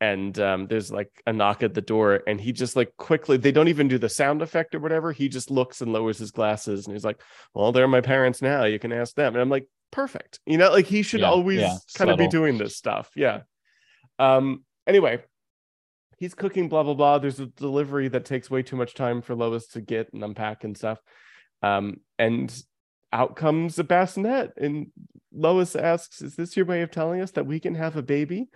and 0.01 0.37
um 0.39 0.67
there's 0.67 0.91
like 0.91 1.09
a 1.25 1.33
knock 1.33 1.63
at 1.63 1.73
the 1.73 1.81
door 1.81 2.21
and 2.27 2.39
he 2.39 2.51
just 2.51 2.75
like 2.75 2.91
quickly 2.97 3.37
they 3.37 3.51
don't 3.51 3.67
even 3.69 3.87
do 3.87 3.97
the 3.97 4.09
sound 4.09 4.41
effect 4.41 4.75
or 4.75 4.79
whatever. 4.79 5.11
He 5.11 5.29
just 5.29 5.49
looks 5.51 5.81
and 5.81 5.93
lowers 5.93 6.17
his 6.17 6.31
glasses 6.31 6.85
and 6.85 6.95
he's 6.95 7.05
like, 7.05 7.21
Well, 7.53 7.71
they're 7.71 7.87
my 7.87 8.01
parents 8.01 8.41
now. 8.41 8.65
You 8.65 8.79
can 8.79 8.91
ask 8.91 9.15
them. 9.15 9.33
And 9.33 9.41
I'm 9.41 9.49
like, 9.49 9.67
perfect. 9.91 10.39
You 10.45 10.57
know, 10.57 10.71
like 10.71 10.85
he 10.87 11.01
should 11.01 11.21
Yeah, 11.21 11.29
always 11.29 11.59
yeah, 11.59 11.77
kind 11.95 12.09
of 12.09 12.17
be 12.17 12.27
doing 12.27 12.57
this 12.57 12.75
stuff. 12.75 13.11
Yeah. 13.15 13.41
Um 14.19 14.63
anyway 14.87 15.23
he's 16.17 16.33
cooking 16.33 16.69
blah 16.69 16.83
blah 16.83 16.93
blah. 16.93 17.19
There's 17.19 17.39
a 17.39 17.47
delivery 17.47 18.07
that 18.09 18.25
takes 18.25 18.49
way 18.49 18.63
too 18.63 18.75
much 18.75 18.93
time 18.93 19.21
for 19.21 19.35
lois 19.35 19.67
to 19.67 19.81
get 19.81 20.11
and 20.13 20.23
unpack 20.23 20.63
and 20.63 20.77
stuff. 20.77 20.99
Um 21.61 21.97
and 22.17 22.53
out 23.13 23.35
comes 23.35 23.79
a 23.79 23.83
bassinet 23.83 24.53
and 24.57 24.87
lois 25.33 25.75
asks 25.75 26.21
is 26.21 26.35
this 26.35 26.57
your 26.57 26.65
way 26.65 26.81
of 26.81 26.91
telling 26.91 27.21
us 27.21 27.31
that 27.31 27.45
we 27.45 27.59
can 27.59 27.75
have 27.75 27.95
a 27.95 28.01
baby? 28.01 28.47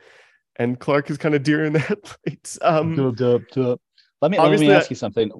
And 0.56 0.80
clark 0.80 1.10
is 1.10 1.18
kind 1.18 1.36
of 1.36 1.44
deer 1.44 1.64
in 1.64 1.74
the 1.74 1.80
headlights 2.26 2.60
um. 2.62 2.96
Let 4.22 4.32
me 4.32 4.40
let 4.40 4.60
me 4.60 4.72
ask 4.72 4.90
you 4.90 4.98
something. 4.98 5.32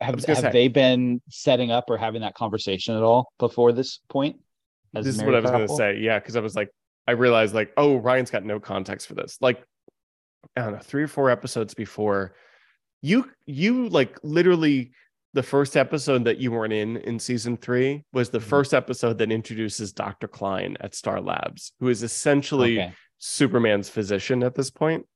Have, 0.00 0.24
have 0.26 0.38
say- 0.38 0.52
they 0.52 0.68
been 0.68 1.20
setting 1.28 1.72
up 1.72 1.86
or 1.88 1.96
having 1.96 2.20
that 2.20 2.34
conversation 2.34 2.96
at 2.96 3.02
all 3.02 3.32
before 3.38 3.72
this 3.72 4.00
point? 4.08 4.36
this 4.94 5.06
is 5.06 5.22
what 5.22 5.34
i 5.34 5.40
was 5.40 5.50
going 5.50 5.66
to 5.66 5.74
say. 5.74 5.98
Yeah 5.98 6.18
because 6.18 6.34
i 6.34 6.40
was 6.40 6.56
like 6.56 6.70
i 7.06 7.10
realized 7.10 7.54
like 7.54 7.70
oh 7.76 7.96
ryan's 7.96 8.30
got 8.30 8.44
no 8.44 8.60
context 8.60 9.06
for 9.06 9.14
this. 9.14 9.36
Like 9.40 9.62
i 10.56 10.60
don't 10.62 10.72
know 10.72 10.78
three 10.78 11.02
or 11.02 11.08
four 11.08 11.30
episodes 11.30 11.74
before 11.74 12.34
you 13.02 13.28
you 13.46 13.88
like 13.88 14.18
literally 14.22 14.90
the 15.34 15.42
first 15.42 15.76
episode 15.76 16.24
that 16.24 16.38
you 16.38 16.50
weren't 16.50 16.72
in 16.72 16.96
in 16.98 17.18
season 17.18 17.56
three 17.56 18.04
was 18.12 18.30
the 18.30 18.38
Mhm. 18.38 18.42
first 18.44 18.74
episode 18.74 19.18
that 19.18 19.30
introduces 19.30 19.92
dr 19.92 20.26
klein 20.28 20.76
at 20.80 20.94
star 20.94 21.20
labs 21.20 21.72
who 21.80 21.88
is 21.88 22.02
essentially 22.02 22.80
Okay, 22.80 22.92
superman's 23.18 23.88
physician 23.88 24.42
at 24.42 24.54
this 24.54 24.70
point 24.70 25.06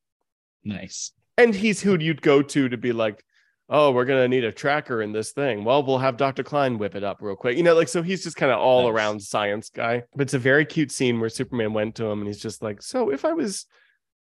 nice. 0.65 1.13
and 1.39 1.55
he's 1.55 1.81
who 1.81 1.99
you'd 1.99 2.23
go 2.23 2.43
to 2.43 2.69
to 2.69 2.77
be 2.77 2.93
like 2.93 3.25
oh 3.69 3.91
we're 3.91 4.05
gonna 4.05 4.29
need 4.29 4.45
a 4.45 4.53
tracker 4.53 5.01
in 5.03 5.13
this 5.13 5.33
thing 5.33 5.65
well 5.65 5.83
we'll 5.83 5.99
have 5.99 6.17
dr 6.17 6.43
klein 6.45 6.79
whip 6.79 6.95
it 6.95 7.05
up 7.05 7.19
real 7.21 7.37
quick 7.37 7.57
you 7.57 7.63
know 7.63 7.75
like 7.75 7.89
so 7.89 8.03
he's 8.03 8.23
just 8.23 8.37
kind 8.37 8.53
of 8.53 8.59
all 8.59 8.83
Nice. 8.85 8.93
around 8.93 9.23
science 9.23 9.71
guy 9.71 10.03
but 10.15 10.23
it's 10.23 10.35
a 10.35 10.39
very 10.39 10.65
cute 10.65 10.93
scene 10.93 11.19
where 11.21 11.31
superman 11.31 11.73
went 11.73 11.95
to 11.97 12.05
him 12.05 12.19
and 12.21 12.27
he's 12.27 12.41
just 12.41 12.63
like 12.63 12.83
so 12.83 13.11
if 13.11 13.25
i 13.25 13.33
was 13.33 13.67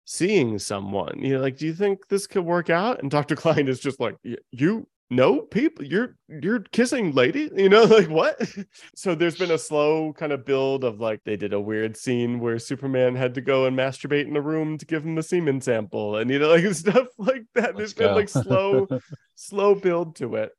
seeing 0.04 0.59
someone 0.59 1.16
you 1.21 1.35
know 1.35 1.40
like 1.40 1.56
do 1.56 1.66
you 1.66 1.75
think 1.75 2.09
this 2.09 2.26
could 2.26 2.44
work 2.44 2.71
out? 2.71 3.00
And 3.00 3.11
dr 3.11 3.35
klein 3.37 3.68
is 3.68 3.80
just 3.80 4.00
like 4.00 4.16
you 4.23 4.87
know 5.12 5.42
people 5.42 5.85
you're 5.85 6.16
you're 6.28 6.61
kissing 6.73 7.12
lady? 7.12 7.50
You 7.54 7.68
know 7.68 7.85
like 7.99 8.09
what? 8.09 8.40
So 8.94 9.14
there's 9.14 9.37
been 9.37 9.50
a 9.50 9.59
slow 9.59 10.12
kind 10.12 10.32
of 10.32 10.44
build 10.44 10.85
of 10.85 11.00
like 11.00 11.21
they 11.25 11.37
did 11.37 11.52
a 11.52 11.61
weird 11.61 11.97
scene 11.97 12.40
where 12.40 12.59
superman 12.59 13.14
had 13.14 13.35
to 13.35 13.40
go 13.40 13.66
and 13.66 13.76
masturbate 13.76 14.26
in 14.26 14.37
a 14.37 14.40
room 14.40 14.78
to 14.78 14.87
give 14.87 15.04
him 15.04 15.14
the 15.14 15.23
semen 15.23 15.61
sample 15.61 16.16
and 16.16 16.30
you 16.30 16.38
know 16.38 16.49
like 16.49 16.64
stuff 16.75 17.09
like 17.18 17.44
that. 17.54 17.76
Let's 17.76 17.76
there's 17.76 17.94
been 17.94 18.14
like 18.14 18.28
slow 18.28 18.88
slow 19.35 19.75
build 19.75 20.16
to 20.16 20.37
it 20.37 20.52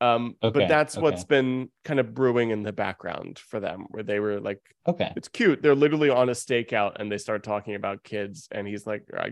um 0.00 0.34
Okay, 0.42 0.60
but 0.60 0.68
that's 0.68 0.96
what's 0.96 1.24
been 1.24 1.70
kind 1.84 1.98
of 2.00 2.12
brewing 2.14 2.50
in 2.50 2.62
the 2.62 2.72
background 2.72 3.38
for 3.38 3.60
them 3.60 3.86
where 3.90 4.02
they 4.02 4.20
were 4.20 4.40
like 4.40 4.60
okay. 4.86 5.12
it's 5.16 5.28
cute 5.28 5.62
they're 5.62 5.74
literally 5.74 6.10
on 6.10 6.28
a 6.28 6.32
stakeout 6.32 6.96
and 7.00 7.10
they 7.10 7.18
start 7.18 7.42
talking 7.42 7.74
about 7.74 8.02
kids 8.04 8.46
and 8.52 8.66
he's 8.68 8.86
like 8.86 9.04
i 9.18 9.30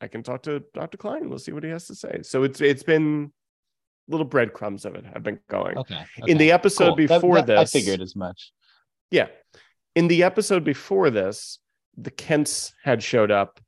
i 0.00 0.06
can 0.06 0.22
talk 0.22 0.42
to 0.42 0.62
dr 0.72 0.96
klein 0.98 1.28
we'll 1.28 1.38
see 1.38 1.50
what 1.52 1.64
he 1.64 1.70
has 1.70 1.86
to 1.88 1.94
say 1.96 2.20
so 2.22 2.44
it's 2.44 2.60
it's 2.60 2.84
been 2.84 3.32
little 4.06 4.26
breadcrumbs 4.26 4.84
of 4.84 4.94
it 4.94 5.04
have 5.04 5.22
been 5.22 5.40
going 5.48 5.78
Okay. 5.78 6.04
in 6.26 6.36
the 6.38 6.52
episode 6.52 6.96
Cool. 6.96 7.06
That- 7.08 7.20
before 7.20 7.36
that- 7.42 7.46
this 7.46 7.74
I 7.74 7.78
figured 7.78 8.00
as 8.02 8.14
much. 8.14 8.52
yeah. 9.10 9.28
In 9.96 10.08
the 10.08 10.24
episode 10.24 10.62
before 10.64 11.08
this, 11.10 11.58
the 11.96 12.10
Kents 12.10 12.74
had 12.82 13.02
showed 13.02 13.30
up 13.30 13.60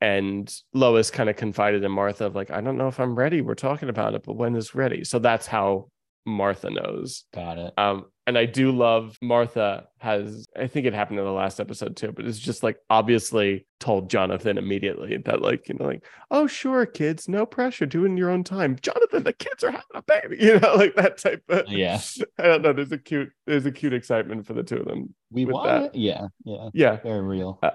and 0.00 0.52
Lois 0.74 1.10
kind 1.10 1.28
of 1.28 1.36
confided 1.36 1.82
in 1.84 1.90
Martha 1.90 2.26
of 2.26 2.34
like, 2.34 2.50
I 2.50 2.60
don't 2.60 2.78
know 2.78 2.88
if 2.88 3.00
I'm 3.00 3.14
ready. 3.14 3.40
We're 3.40 3.54
talking 3.54 3.88
about 3.88 4.14
it, 4.14 4.22
but 4.24 4.34
when 4.34 4.54
is 4.54 4.74
ready? 4.74 5.04
So 5.04 5.18
that's 5.18 5.46
how 5.46 5.88
Martha 6.24 6.70
knows. 6.70 7.24
Got 7.34 7.58
it. 7.58 7.74
Um, 7.78 8.04
and 8.26 8.36
I 8.36 8.44
do 8.44 8.70
love 8.70 9.16
Martha 9.22 9.86
has, 10.00 10.44
I 10.54 10.66
think 10.66 10.84
it 10.86 10.92
happened 10.92 11.18
in 11.18 11.24
the 11.24 11.32
last 11.32 11.58
episode 11.60 11.96
too, 11.96 12.12
but 12.12 12.26
it's 12.26 12.38
just 12.38 12.62
like 12.62 12.76
obviously 12.90 13.66
told 13.80 14.10
Jonathan 14.10 14.58
immediately 14.58 15.16
that, 15.24 15.40
like, 15.40 15.66
you 15.68 15.76
know, 15.78 15.86
like, 15.86 16.04
oh, 16.30 16.46
sure, 16.46 16.84
kids, 16.84 17.26
no 17.26 17.46
pressure, 17.46 17.86
do 17.86 18.02
it 18.04 18.08
in 18.08 18.18
your 18.18 18.28
own 18.28 18.44
time. 18.44 18.76
Jonathan, 18.82 19.22
the 19.22 19.32
kids 19.32 19.64
are 19.64 19.70
having 19.70 19.86
a 19.94 20.02
baby, 20.02 20.36
you 20.40 20.60
know, 20.60 20.74
like 20.74 20.94
that 20.96 21.16
type 21.16 21.42
of, 21.48 21.66
Yeah. 21.68 21.98
I 22.38 22.42
don't 22.42 22.62
know. 22.62 22.74
There's 22.74 22.92
a 22.92 22.98
cute, 22.98 23.30
there's 23.46 23.64
a 23.64 23.72
cute 23.72 23.94
excitement 23.94 24.46
for 24.46 24.52
the 24.52 24.62
two 24.62 24.76
of 24.76 24.86
them. 24.86 25.14
We 25.30 25.46
want 25.46 25.64
that. 25.66 25.82
it. 25.86 25.94
Yeah. 25.94 26.26
Yeah. 26.44 26.68
Yeah. 26.74 26.96
Very 26.96 27.22
real. 27.22 27.58
Uh, 27.62 27.70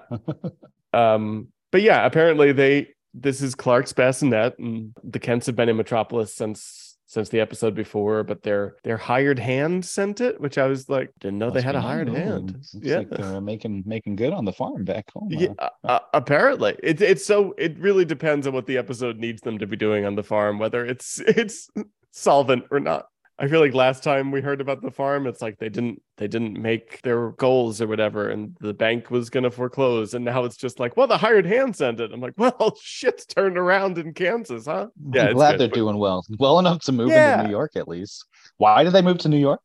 Um, 0.96 1.48
but 1.74 1.82
yeah, 1.82 2.06
apparently 2.06 2.52
they 2.52 2.86
this 3.14 3.42
is 3.42 3.56
Clark's 3.56 3.92
bassinet, 3.92 4.56
and 4.60 4.92
the 5.02 5.18
Kents 5.18 5.46
have 5.46 5.56
been 5.56 5.68
in 5.68 5.76
Metropolis 5.76 6.32
since 6.32 6.96
since 7.06 7.30
the 7.30 7.40
episode 7.40 7.74
before, 7.74 8.22
but 8.22 8.44
their 8.44 8.76
their 8.84 8.96
hired 8.96 9.40
hand 9.40 9.84
sent 9.84 10.20
it, 10.20 10.40
which 10.40 10.56
I 10.56 10.68
was 10.68 10.88
like, 10.88 11.10
didn't 11.18 11.38
know 11.38 11.50
they 11.50 11.62
had 11.62 11.74
a 11.74 11.80
hired 11.80 12.08
hand. 12.08 12.52
Looks 12.52 12.76
Yeah. 12.80 12.98
like 12.98 13.10
they're 13.10 13.40
making 13.40 13.82
making 13.86 14.14
good 14.14 14.32
on 14.32 14.44
the 14.44 14.52
farm 14.52 14.84
back 14.84 15.10
home. 15.12 15.30
Yeah, 15.32 15.48
uh, 15.58 15.70
uh, 15.82 15.98
apparently 16.12 16.76
it's 16.80 17.02
it's 17.02 17.26
so 17.26 17.56
it 17.58 17.76
really 17.80 18.04
depends 18.04 18.46
on 18.46 18.52
what 18.52 18.66
the 18.66 18.78
episode 18.78 19.16
needs 19.18 19.40
them 19.42 19.58
to 19.58 19.66
be 19.66 19.76
doing 19.76 20.04
on 20.04 20.14
the 20.14 20.22
farm, 20.22 20.60
whether 20.60 20.86
it's 20.86 21.18
it's 21.26 21.68
solvent 22.12 22.66
or 22.70 22.78
not. 22.78 23.06
I 23.36 23.48
feel 23.48 23.58
like 23.58 23.74
last 23.74 24.04
time 24.04 24.30
we 24.30 24.40
heard 24.40 24.60
about 24.60 24.80
the 24.80 24.92
farm, 24.92 25.26
it's 25.26 25.42
like 25.42 25.58
they 25.58 25.68
didn't 25.68 26.00
they 26.18 26.28
didn't 26.28 26.60
make 26.60 27.02
their 27.02 27.30
goals 27.32 27.80
or 27.80 27.88
whatever, 27.88 28.30
and 28.30 28.56
the 28.60 28.72
bank 28.72 29.10
was 29.10 29.28
gonna 29.28 29.50
foreclose, 29.50 30.14
and 30.14 30.24
now 30.24 30.44
it's 30.44 30.56
just 30.56 30.78
like, 30.78 30.96
well, 30.96 31.08
the 31.08 31.18
hired 31.18 31.44
hand 31.44 31.74
sent 31.74 31.98
it. 31.98 32.12
I'm 32.12 32.20
like, 32.20 32.34
well, 32.38 32.76
shit's 32.80 33.26
turned 33.26 33.58
around 33.58 33.98
in 33.98 34.14
Kansas, 34.14 34.66
huh? 34.66 34.86
Yeah, 35.12 35.26
I'm 35.28 35.34
glad 35.34 35.52
good, 35.52 35.60
they're 35.60 35.68
but- 35.68 35.74
doing 35.74 35.98
well. 35.98 36.24
Well 36.38 36.60
enough 36.60 36.82
to 36.84 36.92
move 36.92 37.10
Yeah. 37.10 37.34
into 37.34 37.46
New 37.46 37.50
York 37.50 37.72
at 37.74 37.88
least. 37.88 38.24
Why 38.58 38.84
did 38.84 38.92
they 38.92 39.02
move 39.02 39.18
to 39.18 39.28
New 39.28 39.38
York? 39.38 39.60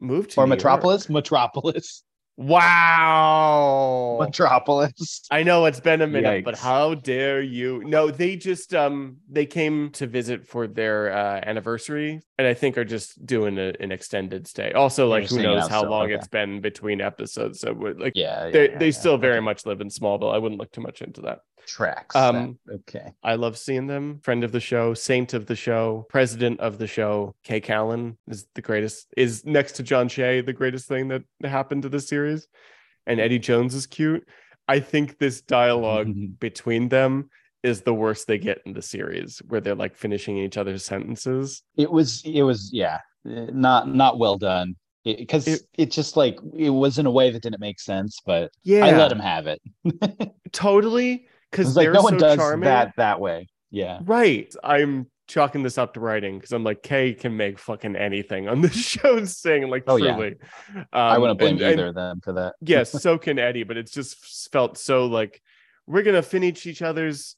moved 0.00 0.32
to 0.32 0.40
or 0.40 0.46
New 0.46 0.50
York. 0.56 1.08
Metropolis? 1.08 2.02
Metropolis. 2.38 2.50
Wow. 2.50 4.18
Metropolis. 4.20 5.22
I 5.30 5.42
know 5.42 5.64
it's 5.64 5.80
been 5.80 6.02
a 6.02 6.06
minute, 6.06 6.44
but 6.44 6.58
how 6.58 6.94
dare 6.94 7.40
you? 7.42 7.82
No, 7.84 8.10
they 8.10 8.36
just 8.36 8.74
um 8.74 9.16
they 9.28 9.46
came 9.46 9.90
to 9.92 10.06
visit 10.06 10.46
for 10.46 10.66
their 10.66 11.12
uh, 11.12 11.40
anniversary, 11.42 12.20
and 12.38 12.46
I 12.46 12.54
think 12.54 12.76
are 12.76 12.84
just 12.84 13.24
doing 13.24 13.58
a, 13.58 13.72
an 13.80 13.92
extended 13.92 14.46
stay. 14.46 14.72
Also, 14.72 15.08
like 15.08 15.28
who 15.28 15.42
knows 15.42 15.68
how 15.68 15.78
still, 15.78 15.90
long 15.90 16.04
okay. 16.06 16.14
it's 16.14 16.28
been 16.28 16.60
between 16.60 17.00
episodes. 17.00 17.60
So 17.60 17.72
we're, 17.72 17.94
like 17.94 18.12
Yeah. 18.14 18.50
they 18.50 18.70
yeah, 18.70 18.78
they 18.78 18.86
yeah, 18.86 18.92
still 18.92 19.16
very 19.16 19.36
okay. 19.36 19.44
much 19.44 19.66
live 19.66 19.80
in 19.80 19.88
Smallville. 19.88 20.34
I 20.34 20.38
wouldn't 20.38 20.60
look 20.60 20.72
too 20.72 20.82
much 20.82 21.02
into 21.02 21.22
that. 21.22 21.40
Tracks. 21.66 22.14
Um. 22.16 22.58
Okay. 22.70 23.12
I 23.22 23.34
love 23.34 23.58
seeing 23.58 23.86
them. 23.86 24.20
Friend 24.22 24.42
of 24.44 24.52
the 24.52 24.60
show, 24.60 24.94
saint 24.94 25.34
of 25.34 25.46
the 25.46 25.56
show, 25.56 26.06
president 26.08 26.60
of 26.60 26.78
the 26.78 26.86
show. 26.86 27.34
Kay 27.44 27.60
Callan 27.60 28.16
is 28.28 28.46
the 28.54 28.62
greatest. 28.62 29.12
Is 29.16 29.44
next 29.44 29.72
to 29.72 29.82
John 29.82 30.08
Shea 30.08 30.40
the 30.40 30.52
greatest 30.52 30.88
thing 30.88 31.08
that 31.08 31.22
happened 31.44 31.82
to 31.82 31.88
this 31.88 32.08
series, 32.08 32.48
and 33.06 33.20
Eddie 33.20 33.38
Jones 33.38 33.74
is 33.74 33.86
cute. 33.86 34.26
I 34.68 34.80
think 34.80 35.18
this 35.18 35.42
dialogue 35.42 36.12
between 36.40 36.88
them 36.88 37.30
is 37.62 37.82
the 37.82 37.94
worst 37.94 38.26
they 38.26 38.38
get 38.38 38.60
in 38.66 38.72
the 38.72 38.82
series, 38.82 39.42
where 39.48 39.60
they're 39.60 39.74
like 39.74 39.96
finishing 39.96 40.38
each 40.38 40.56
other's 40.56 40.84
sentences. 40.84 41.62
It 41.76 41.90
was. 41.90 42.22
It 42.24 42.42
was. 42.42 42.70
Yeah. 42.72 43.00
Not 43.24 43.88
not 43.88 44.18
well 44.18 44.38
done. 44.38 44.76
Because 45.04 45.46
It- 45.46 45.62
it, 45.78 45.90
just 45.92 46.16
like 46.16 46.36
it 46.56 46.70
was 46.70 46.98
in 46.98 47.06
a 47.06 47.10
way 47.12 47.30
that 47.30 47.40
didn't 47.42 47.60
make 47.60 47.78
sense, 47.78 48.18
but 48.26 48.50
Yeah, 48.64 48.84
I 48.84 48.96
let 48.96 49.12
him 49.12 49.20
have 49.20 49.46
it. 49.46 49.60
totally 50.52 51.12
It 51.14 51.22
because 51.50 51.76
like 51.76 51.84
they're 51.84 52.02
one 52.02 52.18
so 52.18 52.26
does 52.26 52.36
charming. 52.38 52.64
that 52.64 52.92
that 52.96 53.20
way. 53.20 53.48
Yeah. 53.70 54.00
Right. 54.04 54.52
I'm 54.64 55.06
chalking 55.28 55.62
this 55.64 55.76
up 55.76 55.94
to 55.94 56.00
writing 56.00 56.38
because 56.38 56.52
I'm 56.52 56.62
like 56.62 56.82
Kay 56.84 57.12
can 57.12 57.36
make 57.36 57.58
fucking 57.58 57.96
anything 57.96 58.48
on 58.48 58.60
this 58.60 58.74
show 58.76 59.24
sing 59.24 59.68
like 59.68 59.84
Oh, 59.88 59.96
yeah. 59.96 60.14
truly. 60.14 60.36
I 60.92 61.14
Um, 61.16 61.20
wouldn't 61.22 61.38
blame 61.40 61.52
and- 61.56 61.62
and 61.62 61.72
either 61.80 61.88
of 61.88 61.94
them 61.96 62.20
for 62.22 62.32
that. 62.34 62.54
yes, 62.60 62.90
so 63.02 63.18
can 63.18 63.38
Eddie, 63.38 63.64
but 63.64 63.76
it's 63.76 63.90
just 63.92 64.50
felt 64.52 64.78
so 64.78 65.06
like 65.06 65.42
we're 65.86 66.02
gonna 66.02 66.22
finish 66.22 66.66
each 66.66 66.82
other's 66.82 67.36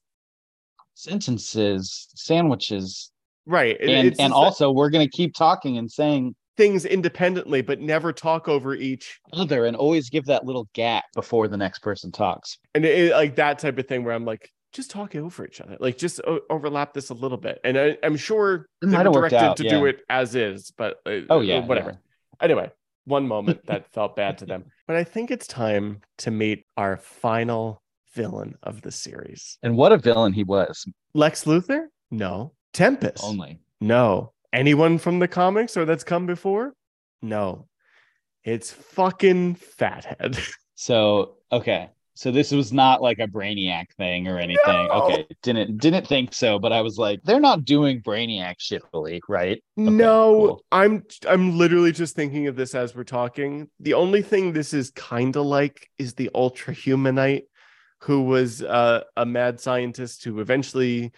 Sentences, 0.95 2.09
sandwiches, 2.17 3.13
right. 3.47 3.77
It- 3.81 3.89
and 3.89 4.21
and 4.21 4.33
also 4.33 4.73
we're 4.73 4.91
gonna 4.91 5.09
keep 5.09 5.35
talking 5.35 5.79
and 5.79 5.91
saying 5.91 6.35
things 6.59 6.85
independently, 6.85 7.63
but 7.63 7.81
never 7.81 8.13
talk 8.13 8.49
over 8.49 8.75
each. 8.75 9.19
other 9.33 9.65
and 9.65 9.77
always 9.77 10.11
give 10.11 10.27
that 10.27 10.45
little 10.45 10.69
gap 10.75 11.05
before 11.15 11.49
the 11.49 11.57
next 11.57 11.79
person 11.79 12.13
talks. 12.13 12.59
And 12.75 12.85
it, 12.85 13.13
like 13.13 13.37
that 13.37 13.59
type 13.61 13.79
of 13.79 13.87
thing 13.87 14.05
where 14.05 14.15
I'm 14.15 14.27
like, 14.27 14.51
just 14.73 14.91
talk 14.91 15.15
over 15.17 15.47
each 15.47 15.63
other, 15.63 15.79
like 15.81 15.97
just 15.97 16.21
o- 16.27 16.41
overlap 16.51 16.93
this 16.93 17.09
a 17.09 17.15
little 17.15 17.39
bit. 17.39 17.59
And 17.65 17.79
I, 17.79 17.97
I'm 18.03 18.17
sure 18.17 18.67
they 18.83 18.89
might 18.89 19.07
were 19.07 19.13
directed 19.21 19.37
out, 19.39 19.57
to 19.59 19.65
yeah. 19.65 19.71
do 19.71 19.87
it 19.87 20.01
as 20.11 20.35
is, 20.35 20.71
but 20.77 20.99
uh, 21.07 21.21
Oh 21.31 21.41
yeah, 21.41 21.65
whatever. 21.65 21.93
yeah. 21.93 22.45
Anyway, 22.45 22.71
one 23.07 23.27
moment 23.27 23.65
that 23.67 23.91
felt 23.95 24.17
bad 24.17 24.37
to 24.39 24.47
them, 24.47 24.67
but 24.87 24.97
I 24.97 25.05
think 25.05 25.31
it's 25.31 25.47
time 25.47 26.03
to 26.19 26.31
meet 26.31 26.67
our 26.77 26.99
final 26.99 27.81
villain 28.15 28.57
of 28.63 28.83
the 28.83 28.91
series. 28.93 29.59
And 29.63 29.77
what 29.77 29.93
a 29.93 29.97
villain 29.97 30.33
he 30.33 30.45
was. 30.45 30.85
Lex 31.15 31.45
Luthor? 31.45 31.87
No. 32.11 32.53
Tempus? 32.75 33.23
Only. 33.25 33.61
No. 33.81 34.33
Anyone 34.53 34.99
from 34.99 35.19
the 35.19 35.29
comics 35.29 35.77
or 35.77 35.85
that's 35.85 36.05
come 36.05 36.27
before? 36.27 36.75
No. 37.23 37.69
It's 38.45 38.71
fucking 38.71 39.57
Fathead. 39.57 40.39
So 40.81 41.39
okay. 41.51 41.91
So 42.15 42.31
this 42.31 42.53
was 42.53 42.73
not 42.73 43.03
like 43.03 43.19
a 43.19 43.27
brainiac 43.27 43.87
thing 43.97 44.29
or 44.29 44.39
anything. 44.39 44.59
No. 44.65 44.89
Okay. 44.91 45.27
Didn't 45.43 45.79
didn't 45.79 46.07
think 46.07 46.33
so, 46.33 46.61
but 46.61 46.73
I 46.73 46.83
was 46.83 46.99
like, 46.99 47.21
they're 47.25 47.41
not 47.41 47.65
doing 47.65 48.01
brainiac 48.01 48.59
shittily, 48.61 49.19
right? 49.29 49.61
no, 49.77 50.33
cool. 50.33 50.65
I'm 50.71 51.03
I'm 51.29 51.59
literally 51.59 51.91
just 51.91 52.15
thinking 52.15 52.47
of 52.47 52.55
this 52.55 52.77
as 52.77 52.95
we're 52.95 53.03
talking. 53.03 53.69
The 53.81 53.95
only 53.95 54.23
thing 54.23 54.53
this 54.53 54.73
is 54.73 54.93
kind 54.93 55.35
of 55.35 55.47
like 55.47 55.89
is 55.99 56.15
the 56.15 56.31
Ultra 56.33 56.75
Humanite, 56.75 57.47
who 58.03 58.23
was 58.23 58.63
uh, 58.63 59.03
a 59.17 59.27
mad 59.27 59.59
scientist 59.59 60.23
who 60.23 60.39
eventually 60.39 61.11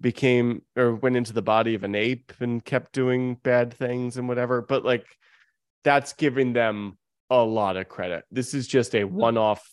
became 0.00 0.62
or 0.76 0.94
went 0.94 1.16
into 1.16 1.32
the 1.32 1.42
body 1.42 1.74
of 1.74 1.84
an 1.84 1.94
ape 1.94 2.32
and 2.40 2.64
kept 2.64 2.92
doing 2.92 3.36
bad 3.42 3.72
things 3.74 4.16
and 4.16 4.28
whatever. 4.28 4.62
But 4.62 4.84
like 4.84 5.06
that's 5.84 6.12
giving 6.14 6.52
them 6.52 6.98
a 7.30 7.42
lot 7.42 7.76
of 7.76 7.88
credit. 7.88 8.24
This 8.30 8.54
is 8.54 8.66
just 8.66 8.94
a 8.94 9.04
one-off, 9.04 9.66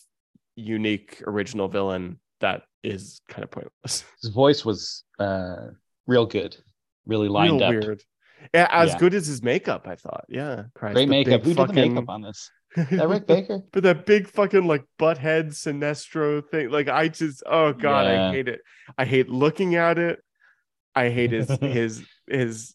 unique, 0.56 1.22
original 1.26 1.68
villain 1.68 2.18
that 2.40 2.62
is 2.82 3.20
kind 3.28 3.44
of 3.44 3.50
pointless. 3.50 4.04
His 4.22 4.30
voice 4.32 4.64
was 4.64 5.04
uh 5.18 5.68
real 6.06 6.26
good. 6.26 6.56
Really 7.06 7.28
lined 7.28 7.60
Real 7.60 7.64
up. 7.64 7.70
weird. 7.70 8.02
Yeah, 8.54 8.66
as 8.70 8.90
Yeah. 8.90 8.98
good 8.98 9.14
as 9.14 9.26
his 9.26 9.42
makeup, 9.42 9.86
I 9.86 9.94
thought. 9.94 10.24
Yeah, 10.28 10.64
Christ, 10.74 10.94
Great 10.94 11.08
makeup. 11.08 11.42
Who 11.42 11.54
did 11.54 11.68
the 11.68 11.72
makeup 11.72 12.08
on 12.08 12.22
this? 12.22 12.50
Is 12.76 12.88
that 12.98 13.08
Rick 13.08 13.26
Baker? 13.26 13.62
but 13.72 13.82
that 13.82 14.06
big 14.06 14.28
fucking 14.28 14.66
like 14.66 14.84
butthead 14.98 15.48
Sinestro 15.50 16.42
thing, 16.48 16.70
like 16.70 16.88
I 16.88 17.08
just 17.08 17.42
oh 17.46 17.72
god, 17.72 18.06
I 18.06 18.32
hate 18.32 18.48
it. 18.48 18.60
I 18.96 19.04
hate 19.04 19.28
looking 19.28 19.74
at 19.74 19.98
it. 19.98 20.20
I 20.94 21.10
hate 21.10 21.32
his 21.32 21.50
his 21.60 22.04
his 22.26 22.74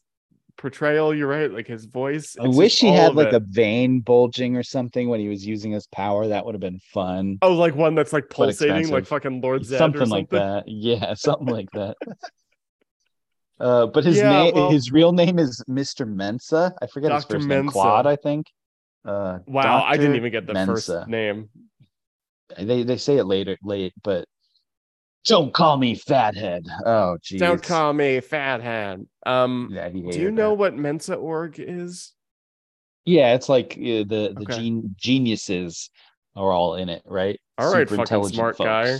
portrayal. 0.57 1.13
You're 1.15 1.27
right, 1.27 1.51
like 1.51 1.67
his 1.67 1.85
voice. 1.85 2.35
I 2.39 2.47
wish 2.47 2.79
he 2.79 2.87
had 2.89 3.15
like 3.15 3.29
it. 3.29 3.35
a 3.35 3.39
vein 3.39 4.01
bulging 4.01 4.55
or 4.55 4.63
something 4.63 5.09
when 5.09 5.19
he 5.19 5.29
was 5.29 5.45
using 5.45 5.71
his 5.71 5.87
power. 5.87 6.27
That 6.27 6.45
would 6.45 6.53
have 6.55 6.61
been 6.61 6.79
fun. 6.93 7.39
oh, 7.41 7.53
like 7.53 7.75
one 7.75 7.95
that's 7.95 8.13
like 8.13 8.29
pulsating, 8.29 8.89
like 8.89 9.05
fucking 9.05 9.41
Lord 9.41 9.65
Zed 9.65 9.79
something, 9.79 10.01
or 10.01 10.05
something. 10.05 10.19
like 10.19 10.29
that. 10.29 10.63
Yeah, 10.67 11.13
something 11.15 11.47
like 11.47 11.69
that. 11.73 11.95
Uh, 13.59 13.87
but 13.87 14.03
his 14.03 14.17
Yeah, 14.17 14.29
name, 14.29 14.53
well- 14.53 14.69
his 14.71 14.91
real 14.91 15.11
name 15.11 15.39
is 15.39 15.63
Mr. 15.67 16.07
Mensa. 16.07 16.75
I 16.81 16.85
forget 16.87 17.11
his 17.11 17.23
Dr. 17.23 17.35
first 17.37 17.47
name. 17.47 17.65
Mensa. 17.65 17.71
Claude, 17.71 18.05
I 18.05 18.15
think. 18.15 18.45
Uh, 19.07 19.39
Wow, 19.47 19.83
I 19.83 19.97
didn't 19.97 20.15
even 20.17 20.31
get 20.31 20.45
the 20.45 20.53
Mensa. 20.53 20.65
first 20.65 21.07
name. 21.07 21.49
They 22.57 22.83
they 22.83 22.97
say 22.97 23.17
it 23.17 23.25
later, 23.25 23.57
late, 23.63 23.93
but 24.03 24.25
don't 25.25 25.53
call 25.53 25.77
me 25.77 25.95
fathead. 25.95 26.65
Oh, 26.85 27.17
geez. 27.21 27.41
Don't 27.41 27.61
call 27.61 27.93
me 27.93 28.19
fathead. 28.19 29.05
Um, 29.25 29.69
Yeah, 29.73 29.89
do 29.89 30.19
you 30.21 30.31
know 30.31 30.49
that. 30.49 30.57
what 30.57 30.75
Mensa 30.75 31.15
org 31.15 31.59
is? 31.59 32.13
Yeah, 33.05 33.33
it's 33.35 33.47
like 33.49 33.73
uh, 33.77 34.03
the 34.03 34.33
the 34.37 34.45
Okay. 34.45 34.53
gen- 34.53 34.95
geniuses 34.97 35.89
are 36.35 36.51
all 36.51 36.75
in 36.75 36.89
it, 36.89 37.01
right? 37.05 37.39
All 37.57 37.69
right, 37.69 37.87
Super 37.87 37.95
fucking 37.95 38.01
intelligent 38.01 38.33
smart 38.33 38.57
guy. 38.61 38.99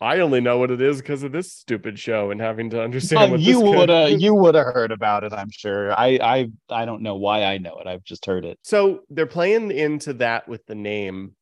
I 0.00 0.20
only 0.20 0.40
know 0.40 0.58
what 0.58 0.70
it 0.70 0.80
is 0.80 0.98
because 1.00 1.24
of 1.24 1.32
this 1.32 1.52
stupid 1.52 1.98
show 1.98 2.30
and 2.30 2.40
having 2.40 2.70
to 2.70 2.80
understand 2.82 3.32
what 3.32 3.40
you 3.40 3.60
would 3.60 3.88
have 3.88 4.20
you 4.20 4.34
would 4.42 4.54
have 4.54 4.66
heard 4.72 4.92
about 4.92 5.24
it, 5.24 5.32
I'm 5.32 5.50
sure. 5.50 5.92
I 5.92 6.18
I 6.22 6.50
I 6.70 6.84
don't 6.84 7.02
know 7.02 7.16
why 7.16 7.44
I 7.44 7.58
know 7.58 7.78
it. 7.78 7.86
I've 7.88 8.04
just 8.04 8.24
heard 8.26 8.44
it. 8.44 8.58
So 8.62 9.00
they're 9.10 9.26
playing 9.26 9.72
into 9.72 10.12
that 10.14 10.48
with 10.48 10.64
the 10.66 10.76
name, 10.76 11.34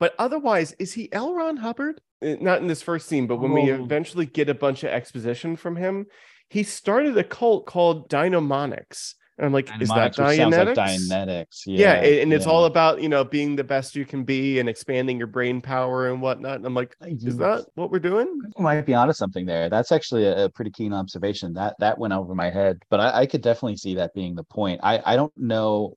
but 0.00 0.14
otherwise, 0.18 0.72
is 0.78 0.94
he 0.94 1.12
L. 1.12 1.34
Ron 1.34 1.58
Hubbard? 1.58 2.00
Uh, 2.22 2.34
Not 2.40 2.60
in 2.60 2.66
this 2.66 2.82
first 2.82 3.06
scene, 3.08 3.26
but 3.26 3.36
when 3.36 3.52
we 3.52 3.70
Oh. 3.72 3.82
eventually 3.84 4.26
get 4.26 4.48
a 4.48 4.54
bunch 4.54 4.82
of 4.82 4.90
exposition 4.90 5.54
from 5.56 5.76
him, 5.76 6.06
he 6.48 6.64
started 6.64 7.16
a 7.16 7.24
cult 7.24 7.66
called 7.66 8.10
Dynamonics, 8.10 9.14
and 9.40 9.46
I'm 9.46 9.52
like, 9.54 9.70
is 9.80 9.88
that 9.88 10.16
which 10.18 10.18
like 10.18 10.38
Dianetics? 10.38 10.74
Dianetics. 10.74 11.62
Yeah, 11.66 12.02
Yeah, 12.02 12.22
and 12.22 12.32
it's 12.32 12.44
yeah. 12.44 12.52
all 12.52 12.66
about 12.66 13.00
you 13.00 13.08
know 13.08 13.24
being 13.24 13.56
the 13.56 13.64
best 13.64 13.96
you 13.96 14.04
can 14.04 14.22
be 14.24 14.60
and 14.60 14.68
expanding 14.68 15.16
your 15.16 15.28
brain 15.28 15.62
power 15.62 16.10
and 16.10 16.20
whatnot. 16.20 16.56
And 16.56 16.66
I'm 16.66 16.74
like, 16.74 16.94
is 17.00 17.36
that 17.38 17.66
what 17.74 17.90
we're 17.90 18.00
doing? 18.00 18.28
You 18.56 18.62
might 18.62 18.82
be 18.82 18.94
onto 18.94 19.14
something 19.14 19.46
there. 19.46 19.70
That's 19.70 19.92
actually 19.92 20.26
a, 20.26 20.50
pretty 20.50 20.70
keen 20.70 20.92
observation. 20.92 21.54
That 21.54 21.76
that 21.80 21.98
went 21.98 22.12
over 22.12 22.34
my 22.34 22.50
head, 22.50 22.82
but 22.90 23.00
I, 23.00 23.20
I 23.20 23.26
could 23.26 23.40
definitely 23.40 23.78
see 23.78 23.94
that 23.94 24.12
being 24.14 24.34
the 24.34 24.44
point. 24.44 24.80
I 24.82 25.00
I 25.04 25.16
don't 25.16 25.32
know. 25.36 25.96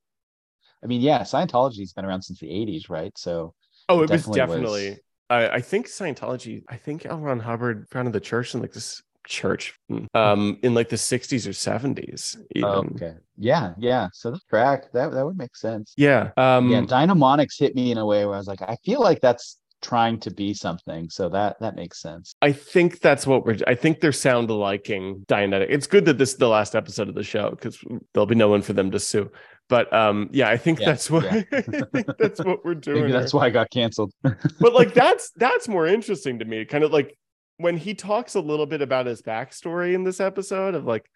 I 0.83 0.87
mean, 0.87 1.01
yeah, 1.01 1.21
Scientology's 1.21 1.93
been 1.93 2.05
around 2.05 2.21
since 2.23 2.39
the 2.39 2.47
'80s, 2.47 2.89
right? 2.89 3.17
So 3.17 3.53
Oh, 3.89 4.01
It 4.03 4.09
it 4.09 4.11
was 4.11 4.25
definitely 4.27 4.89
was. 4.91 4.99
I, 5.29 5.49
I 5.49 5.61
think 5.61 5.87
Scientology. 5.87 6.63
I 6.69 6.77
think 6.77 7.05
L. 7.05 7.19
Ron 7.19 7.39
Hubbard 7.39 7.87
founded 7.89 8.13
the 8.13 8.19
church 8.19 8.53
in 8.53 8.61
like 8.61 8.73
this 8.73 9.01
church, 9.27 9.73
um, 10.13 10.59
in 10.63 10.73
like 10.73 10.89
the 10.89 10.95
60s 10.95 11.45
or 11.47 11.51
70s. 11.51 12.37
Even. 12.55 12.69
okay, 12.69 13.13
yeah, 13.37 13.73
yeah. 13.77 14.07
So 14.13 14.31
the 14.31 14.39
track 14.49 14.91
that 14.93 15.11
that 15.11 15.25
would 15.25 15.37
make 15.37 15.55
sense. 15.55 15.93
Yeah. 15.97 16.31
Um, 16.37 16.69
yeah, 16.69 16.81
Dynamonics 16.81 17.59
hit 17.59 17.75
me 17.75 17.91
in 17.91 17.97
a 17.97 18.05
way 18.05 18.25
where 18.25 18.35
I 18.35 18.37
was 18.37 18.47
like, 18.47 18.61
I 18.61 18.77
feel 18.83 18.99
like 19.01 19.21
that's 19.21 19.57
trying 19.81 20.17
to 20.21 20.31
be 20.31 20.53
something. 20.53 21.09
So 21.09 21.29
that 21.29 21.59
that 21.59 21.75
makes 21.75 22.01
sense. 22.01 22.33
I 22.41 22.51
think 22.53 22.99
that's 23.01 23.27
what 23.27 23.45
we're. 23.45 23.57
I 23.67 23.75
think 23.75 23.99
they're 23.99 24.11
sound 24.11 24.49
aliking 24.49 25.25
Dianetic. 25.27 25.67
It's 25.69 25.87
good 25.87 26.05
that 26.05 26.17
this 26.17 26.31
is 26.31 26.37
the 26.37 26.47
last 26.47 26.75
episode 26.75 27.09
of 27.09 27.15
the 27.15 27.23
show 27.23 27.49
because 27.51 27.77
there'll 28.13 28.25
be 28.25 28.35
no 28.35 28.47
one 28.49 28.61
for 28.61 28.73
them 28.73 28.91
to 28.91 28.99
sue. 28.99 29.29
But 29.69 29.91
um, 29.93 30.29
yeah, 30.31 30.49
I 30.49 30.57
think 30.57 30.79
Yeah, 30.79 30.87
that's 30.87 31.09
what 31.09 31.23
yeah. 31.23 31.41
I 31.51 31.61
think 31.61 32.07
that's 32.17 32.39
what 32.43 32.65
we're 32.65 32.75
doing. 32.75 33.01
Maybe 33.01 33.11
that's 33.11 33.31
here. 33.31 33.39
why 33.39 33.47
I 33.47 33.49
got 33.49 33.69
canceled. 33.69 34.11
but 34.23 34.73
like 34.73 34.93
that's 34.93 35.31
that's 35.35 35.67
more 35.67 35.85
interesting 35.87 36.39
to 36.39 36.45
me 36.45 36.65
kind 36.65 36.83
of 36.83 36.91
like 36.91 37.17
when 37.57 37.77
he 37.77 37.93
talks 37.93 38.35
a 38.35 38.39
little 38.39 38.65
bit 38.65 38.81
about 38.81 39.05
his 39.05 39.21
backstory 39.21 39.93
in 39.93 40.03
this 40.03 40.19
episode 40.19 40.75
of 40.75 40.85
like 40.85 41.09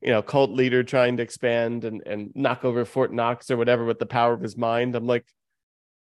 you 0.00 0.10
know 0.10 0.22
cult 0.22 0.50
leader 0.50 0.82
trying 0.82 1.16
to 1.16 1.22
expand 1.22 1.84
and 1.84 2.02
and 2.06 2.30
knock 2.34 2.64
over 2.64 2.84
fort 2.84 3.12
knox 3.12 3.50
or 3.50 3.56
whatever 3.56 3.84
with 3.84 3.98
the 3.98 4.06
power 4.06 4.32
of 4.32 4.40
his 4.40 4.56
mind 4.56 4.94
i'm 4.94 5.06
like 5.06 5.24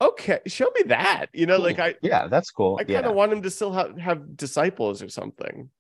okay 0.01 0.41
show 0.47 0.71
me 0.75 0.83
that 0.87 1.27
you 1.33 1.47
know 1.47 1.59
like 1.59 1.79
i 1.79 1.95
yeah, 2.03 2.27
that's 2.27 2.51
cool. 2.51 2.77
i 2.81 2.85
kind 2.85 3.07
of 3.07 3.11
yeah. 3.13 3.17
want 3.17 3.33
him 3.33 3.43
to 3.43 3.51
still 3.51 3.73
have, 3.73 3.97
have 3.99 4.37
disciples 4.37 5.03
or 5.03 5.09
something 5.09 5.71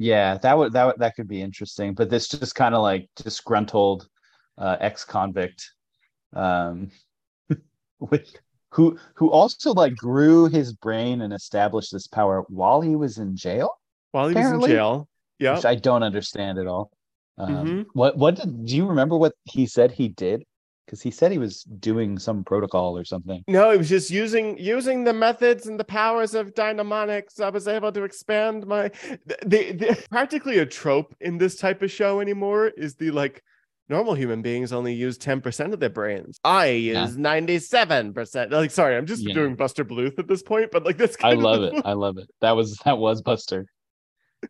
Yeah, 0.00 0.38
that 0.38 0.56
would 0.56 0.72
that 0.72 0.86
would 0.86 0.98
that 0.98 1.14
could 1.14 1.28
be 1.28 1.42
interesting. 1.42 1.92
But 1.92 2.08
this 2.08 2.26
just 2.26 2.54
kind 2.54 2.74
of 2.74 2.80
like 2.80 3.10
disgruntled 3.16 4.08
uh, 4.56 4.78
ex-convict 4.80 5.72
Um, 6.32 6.90
with 7.98 8.32
who 8.72 8.98
who 9.14 9.30
also 9.30 9.72
like 9.72 9.94
grew 9.96 10.46
his 10.46 10.72
brain 10.72 11.20
and 11.22 11.32
established 11.32 11.92
this 11.92 12.06
power 12.06 12.44
while 12.48 12.80
he 12.80 12.96
was 12.96 13.18
in 13.18 13.36
jail, 13.36 13.70
While 14.12 14.28
he 14.28 14.34
was 14.34 14.52
in 14.52 14.60
jail. 14.62 15.08
Yeah. 15.38 15.56
which 15.56 15.64
I 15.64 15.74
don't 15.74 16.02
understand 16.02 16.58
at 16.58 16.66
all. 16.66 16.90
Um, 17.38 17.48
Mhm. 17.66 17.86
What 17.94 18.16
what 18.18 18.36
did 18.36 18.66
do 18.66 18.76
you 18.76 18.86
remember 18.86 19.16
what 19.16 19.32
he 19.44 19.66
said 19.66 19.92
he 19.92 20.08
did? 20.08 20.44
Because 20.84 21.02
he 21.02 21.10
said 21.12 21.30
he 21.30 21.38
was 21.38 21.62
doing 21.62 22.18
some 22.18 22.42
protocol 22.44 22.98
or 22.98 23.04
something. 23.04 23.44
No, 23.46 23.70
he 23.70 23.78
was 23.78 23.88
just 23.88 24.10
using 24.10 24.58
using 24.58 25.04
the 25.04 25.12
methods 25.12 25.66
and 25.66 25.78
the 25.78 25.84
powers 25.84 26.34
of 26.34 26.52
dynamonics. 26.54 27.40
I 27.40 27.48
was 27.50 27.66
able 27.68 27.92
to 27.92 28.02
expand 28.02 28.66
my 28.66 28.90
the, 29.26 29.72
the 29.72 30.04
practically 30.10 30.58
a 30.58 30.66
trope 30.66 31.14
in 31.20 31.38
this 31.38 31.56
type 31.56 31.80
of 31.82 31.90
show 31.90 32.20
anymore 32.20 32.66
is 32.68 32.96
the 32.96 33.10
like 33.12 33.42
normal 33.90 34.14
human 34.14 34.40
beings 34.40 34.72
only 34.72 34.94
use 34.94 35.18
10% 35.18 35.74
of 35.74 35.80
their 35.80 35.90
brains. 35.90 36.38
I 36.44 36.66
Yeah. 36.68 37.02
use 37.02 37.16
97%. 37.18 38.50
Like 38.52 38.70
sorry, 38.70 38.96
I'm 38.96 39.04
just 39.06 39.26
Yeah. 39.26 39.34
doing 39.34 39.56
Buster 39.56 39.84
Bluth 39.84 40.18
at 40.18 40.28
this 40.28 40.42
point, 40.42 40.70
but 40.70 40.84
like 40.84 40.96
this. 40.96 41.16
I 41.16 41.22
kind 41.34 41.38
of 41.38 41.42
love 41.42 41.62
it. 41.64 41.74
I 41.84 41.92
love 41.92 42.16
it. 42.16 42.30
That 42.40 42.52
was 42.52 42.78
that 42.84 42.96
was 42.96 43.20
Buster. 43.20 43.66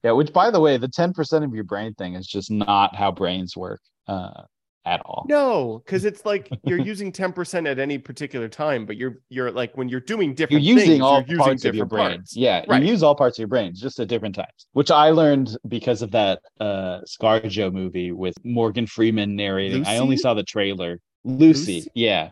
Yeah, 0.04 0.12
which 0.12 0.32
by 0.32 0.50
the 0.50 0.60
way, 0.60 0.76
the 0.76 0.86
10% 0.88 1.42
of 1.44 1.52
your 1.52 1.64
brain 1.64 1.94
thing 1.94 2.14
is 2.14 2.26
just 2.26 2.50
not 2.50 2.94
how 2.94 3.10
brains 3.10 3.56
work 3.56 3.80
uh 4.06 4.42
at 4.86 5.00
all. 5.04 5.26
No, 5.28 5.82
because 5.84 6.04
it's 6.04 6.24
like 6.24 6.48
you're 6.64 6.78
using 6.78 7.12
10% 7.12 7.68
at 7.68 7.78
any 7.78 7.98
particular 7.98 8.48
time, 8.48 8.86
but 8.86 8.96
you're 8.96 9.18
you're 9.28 9.50
like 9.50 9.76
when 9.76 9.88
you're 9.88 10.00
doing 10.00 10.34
different 10.34 10.62
You're 10.62 10.74
using 10.76 10.90
things, 10.92 11.02
all 11.02 11.20
you're 11.20 11.28
using 11.28 11.38
parts 11.38 11.64
of 11.64 11.74
your 11.74 11.84
different 11.84 11.90
brain. 11.90 12.18
parts. 12.18 12.36
Yeah, 12.36 12.64
Right. 12.66 12.82
you 12.82 12.88
use 12.88 13.02
all 13.02 13.14
parts 13.14 13.38
of 13.38 13.40
your 13.42 13.48
brains 13.48 13.80
just 13.80 14.00
at 14.00 14.08
different 14.08 14.34
times. 14.34 14.66
Which 14.72 14.90
I 14.90 15.10
learned 15.10 15.56
because 15.68 16.02
of 16.02 16.10
that 16.12 16.40
uh 16.60 17.00
ScarJo 17.06 17.72
movie 17.72 18.12
with 18.12 18.34
Morgan 18.44 18.86
Freeman 18.86 19.36
narrating. 19.36 19.86
I 19.86 19.98
only 19.98 20.16
saw 20.16 20.34
the 20.34 20.42
trailer. 20.44 20.98
Lucy, 21.24 21.74
Lucy? 21.76 21.90
yeah. 21.94 22.30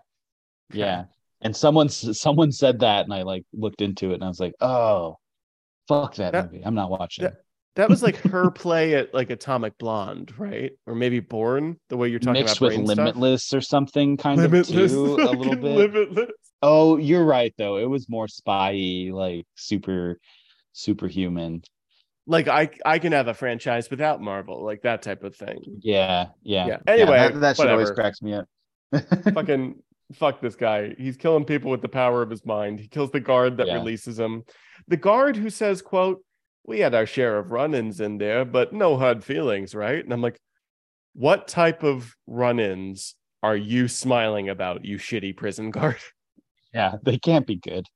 Yeah. 0.73 1.05
And 1.43 1.55
someone 1.55 1.89
someone 1.89 2.51
said 2.51 2.81
that 2.81 3.05
and 3.05 3.13
I 3.15 3.23
like 3.23 3.45
looked 3.53 3.81
into 3.83 4.11
it 4.13 4.15
and 4.15 4.25
I 4.25 4.29
was 4.29 4.41
like, 4.41 4.55
"Oh, 4.61 5.19
fuck 5.87 6.15
that, 6.17 6.33
That- 6.33 6.51
movie. 6.53 6.65
I'm 6.65 6.75
not 6.75 6.91
watching." 6.91 7.25
that- 7.25 7.37
That 7.79 7.89
was 7.89 8.03
like 8.03 8.17
her 8.17 8.51
play 8.51 8.97
at 8.97 9.15
like 9.15 9.31
Atomic 9.31 9.79
Blonde, 9.79 10.37
right? 10.37 10.73
Or 10.87 10.97
maybe 10.97 11.21
Born, 11.21 11.79
the 11.89 11.97
way 11.97 12.09
you're 12.09 12.19
talking 12.19 12.43
Mixed 12.43 12.57
about 12.59 12.67
with 12.67 12.75
brain 12.75 12.87
stuff. 12.87 12.99
Limitless 12.99 13.55
or 13.55 13.61
something 13.61 14.17
kind 14.17 14.37
Limitless, 14.41 14.91
of 14.93 14.99
too, 14.99 15.15
a 15.15 15.31
little 15.31 15.55
bit. 15.55 15.63
Limitless. 15.63 16.31
Oh, 16.61 16.97
you're 16.97 17.25
right 17.25 17.55
though. 17.57 17.77
It 17.79 17.89
was 17.89 18.09
more 18.09 18.27
spy 18.27 19.11
like 19.13 19.47
super 19.55 20.19
superhuman. 20.73 21.63
Like 22.27 22.49
I 22.49 22.69
I 22.85 22.99
can 22.99 23.13
have 23.13 23.29
a 23.29 23.35
franchise 23.35 23.89
without 23.91 24.21
Marvel, 24.21 24.65
like 24.65 24.83
that 24.83 25.03
type 25.03 25.23
of 25.23 25.37
thing. 25.37 25.59
Yeah, 25.81 26.27
yeah. 26.43 26.67
Yeah. 26.67 26.79
Anyway, 26.89 27.17
that, 27.17 27.41
that 27.41 27.57
shit 27.57 27.69
always 27.71 27.93
cracks 27.93 28.21
me 28.21 28.35
up. 28.35 28.49
Fucking 29.35 29.77
fuck 30.15 30.41
this 30.41 30.57
guy. 30.57 30.95
He's 30.99 31.17
killing 31.17 31.45
people 31.45 31.71
with 31.71 31.83
the 31.83 31.89
power 31.89 32.23
of 32.23 32.31
his 32.31 32.45
mind. 32.45 32.81
He 32.81 32.89
kills 32.89 33.13
the 33.13 33.21
guard 33.21 33.59
that 33.59 33.69
Yeah. 33.69 33.75
releases 33.75 34.19
him. 34.19 34.43
The 34.89 34.97
guard 34.97 35.37
who 35.37 35.49
says, 35.49 35.81
quote, 35.81 36.25
we 36.69 36.81
had 36.81 36.95
our 36.95 37.07
share 37.07 37.39
of 37.39 37.51
run-ins 37.51 37.99
in 37.99 38.19
there, 38.19 38.45
but 38.45 38.75
no 38.75 38.99
hard 38.99 39.25
feelings, 39.25 39.75
right? 39.75 40.05
And 40.05 40.13
I'm 40.13 40.21
like, 40.21 40.39
what 41.15 41.49
type 41.49 41.83
of 41.83 42.15
run-ins 42.27 43.15
are 43.43 43.57
you 43.57 43.89
smiling 43.89 44.51
about, 44.51 44.85
you 44.85 44.99
shitty 44.99 45.35
prison 45.37 45.71
guard? 45.77 45.97
yeah, 46.75 46.97
they 47.03 47.19
can't 47.19 47.47
be 47.47 47.57
good. 47.57 47.87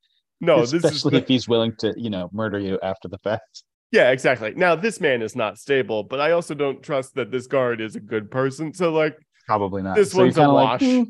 No, 0.41 0.61
this 0.61 0.73
is 0.73 0.85
especially 0.85 1.19
if 1.19 1.29
he's 1.29 1.47
willing 1.47 1.75
to, 1.81 1.95
you 1.97 2.09
know, 2.11 2.31
murder 2.33 2.59
you 2.59 2.81
after 2.83 3.09
the 3.09 3.19
fact. 3.19 3.63
yeah, 3.93 4.11
exactly. 4.11 4.55
Now 4.57 4.75
this 4.75 5.01
man 5.01 5.21
is 5.21 5.37
not 5.37 5.59
stable, 5.59 6.03
but 6.03 6.19
I 6.21 6.33
also 6.33 6.55
don't 6.55 6.83
trust 6.83 7.15
that 7.15 7.31
this 7.31 7.47
guard 7.47 7.81
is 7.81 7.95
a 7.95 8.01
good 8.01 8.31
person. 8.31 8.73
So 8.73 8.91
like, 8.93 9.17
Probably 9.47 9.83
not. 9.83 9.97
This 9.97 10.15
you're 10.15 10.25
one's 10.25 10.39
a 10.39 10.49
wash. 10.49 10.81
"Hmm, 10.81 11.03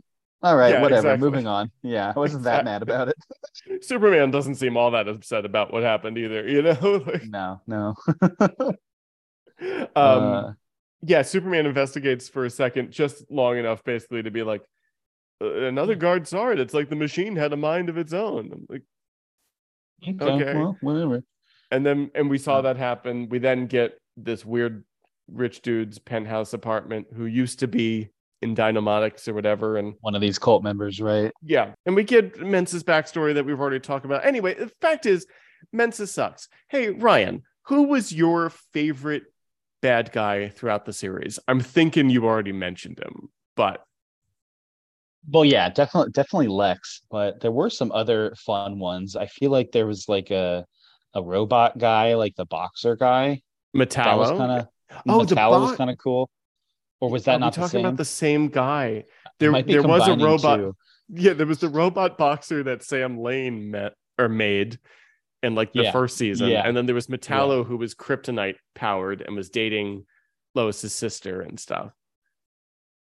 all 0.43 0.57
right, 0.57 0.75
Yeah, 0.75 0.83
whatever. 0.83 1.09
exactly. 1.09 1.31
Moving 1.31 1.47
on. 1.47 1.71
Yeah, 1.83 2.13
I 2.15 2.19
wasn't 2.19 2.45
that 2.45 2.65
mad 2.65 2.83
about 2.83 3.09
it. 3.09 3.17
Superman 3.85 4.31
doesn't 4.31 4.57
seem 4.57 4.77
all 4.77 4.91
that 4.93 5.09
upset 5.09 5.45
about 5.45 5.73
what 5.73 5.83
happened 5.83 6.19
either. 6.19 6.47
You 6.49 6.63
know, 6.63 7.03
Like, 7.07 7.25
No, 7.25 7.61
no. 7.67 7.95
um, 8.61 8.77
Uh, 9.95 10.53
yeah, 11.05 11.23
Superman 11.23 11.67
investigates 11.67 12.29
for 12.29 12.45
a 12.45 12.51
second, 12.51 12.93
just 12.93 13.25
long 13.31 13.57
enough, 13.59 13.83
basically, 13.85 14.23
to 14.23 14.31
be 14.31 14.43
like, 14.43 14.63
"Uh, 15.41 15.53
another 15.65 15.95
guard 15.97 16.29
saw 16.29 16.51
it. 16.51 16.61
It's 16.61 16.75
like 16.75 16.89
the 16.91 16.97
machine 16.97 17.35
had 17.37 17.53
a 17.53 17.57
mind 17.57 17.89
of 17.89 17.99
its 17.99 18.13
own. 18.13 18.51
I'm 18.53 18.67
like, 18.69 18.83
okay, 20.09 20.25
okay. 20.45 20.59
well, 20.59 20.77
whatever. 20.81 21.23
and 21.73 21.85
then 21.85 22.11
and 22.15 22.31
we 22.31 22.39
saw 22.39 22.61
that 22.63 22.77
happen. 22.77 23.29
We 23.29 23.39
then 23.39 23.67
get 23.67 23.99
this 24.17 24.45
weird 24.45 24.85
rich 25.29 25.63
dude's 25.63 25.99
penthouse 25.99 26.53
apartment 26.53 27.07
who 27.17 27.27
used 27.27 27.59
to 27.61 27.67
be 27.69 28.11
in 28.43 28.55
Dynamonics 28.55 29.29
or 29.29 29.35
whatever, 29.35 29.77
and 29.77 29.95
One 30.01 30.15
of 30.15 30.21
these 30.21 30.39
cult 30.39 30.63
members, 30.63 31.01
right? 31.01 31.33
yeah, 31.43 31.75
and 31.87 31.95
we 31.95 32.05
get 32.05 32.41
Mensa's 32.41 32.83
backstory 32.85 33.35
that 33.35 33.45
we've 33.45 33.61
already 33.61 33.81
talked 33.81 34.05
about. 34.05 34.25
Anyway, 34.27 34.55
the 34.55 34.71
fact 34.81 35.07
is, 35.07 35.27
Mensa 35.73 36.07
sucks. 36.07 36.49
Hey, 36.69 36.91
Ryan, 36.91 37.43
who 37.67 37.85
was 37.85 38.13
your 38.13 38.51
favorite 38.73 39.25
bad 39.81 40.13
guy 40.13 40.49
throughout 40.49 40.85
the 40.85 40.93
series? 40.93 41.39
I'm 41.47 41.61
thinking 41.61 42.11
you 42.11 42.25
already 42.27 42.53
mentioned 42.53 42.99
him, 42.99 43.29
but 43.57 43.85
Well, 45.29 45.45
yeah, 45.45 45.69
definitely, 45.71 46.11
definitely 46.13 46.49
Lex. 46.49 47.03
But 47.11 47.41
there 47.41 47.53
were 47.53 47.71
some 47.71 47.93
other 47.93 48.35
fun 48.37 48.79
ones. 48.81 49.15
I 49.15 49.27
feel 49.27 49.51
like 49.53 49.71
there 49.73 49.87
was 49.87 50.09
like 50.09 50.31
a 50.31 50.67
a 51.15 51.23
robot 51.23 51.77
guy, 51.79 52.15
like 52.15 52.35
the 52.37 52.47
boxer 52.47 52.97
guy. 52.97 53.43
That 53.75 54.19
was 54.19 54.33
Metallo. 54.33 54.37
kind 54.37 54.53
of 54.61 54.67
Oh, 55.09 55.21
Metallo 55.21 55.61
was 55.69 55.77
kind 55.77 55.91
of 55.91 55.97
cool. 55.99 56.29
Or 57.03 57.11
was 57.11 57.23
Are 57.23 57.33
that 57.33 57.37
we 57.37 57.41
not 57.41 57.53
the 57.55 57.61
talking 57.63 57.69
same? 57.71 57.85
about 57.85 57.97
the 57.97 58.05
same 58.05 58.47
guy? 58.49 59.03
There, 59.41 59.61
there 59.65 59.83
was 59.83 60.07
a 60.07 60.17
robot. 60.17 60.59
two. 60.61 60.77
Yeah, 61.09 61.33
there 61.33 61.49
was 61.49 61.59
the 61.59 61.69
robot 61.69 62.17
boxer 62.17 62.63
that 62.63 62.85
Sam 62.85 63.19
Lane 63.19 63.73
met 63.73 63.95
or 64.21 64.29
made 64.29 64.79
in 65.43 65.57
like 65.57 65.73
the 65.73 65.83
Yeah. 65.83 65.91
first 65.91 66.17
season, 66.17 66.49
Yeah. 66.51 66.63
and 66.65 66.77
then 66.77 66.87
there 66.87 66.95
was 66.95 67.09
Metallo 67.09 67.67
who 67.67 67.77
was 67.77 67.97
kryptonite 67.97 68.55
powered 68.77 69.21
and 69.21 69.35
was 69.35 69.51
dating 69.51 70.07
Lois's 70.55 70.95
sister 70.95 71.41
and 71.41 71.59
stuff. 71.59 71.91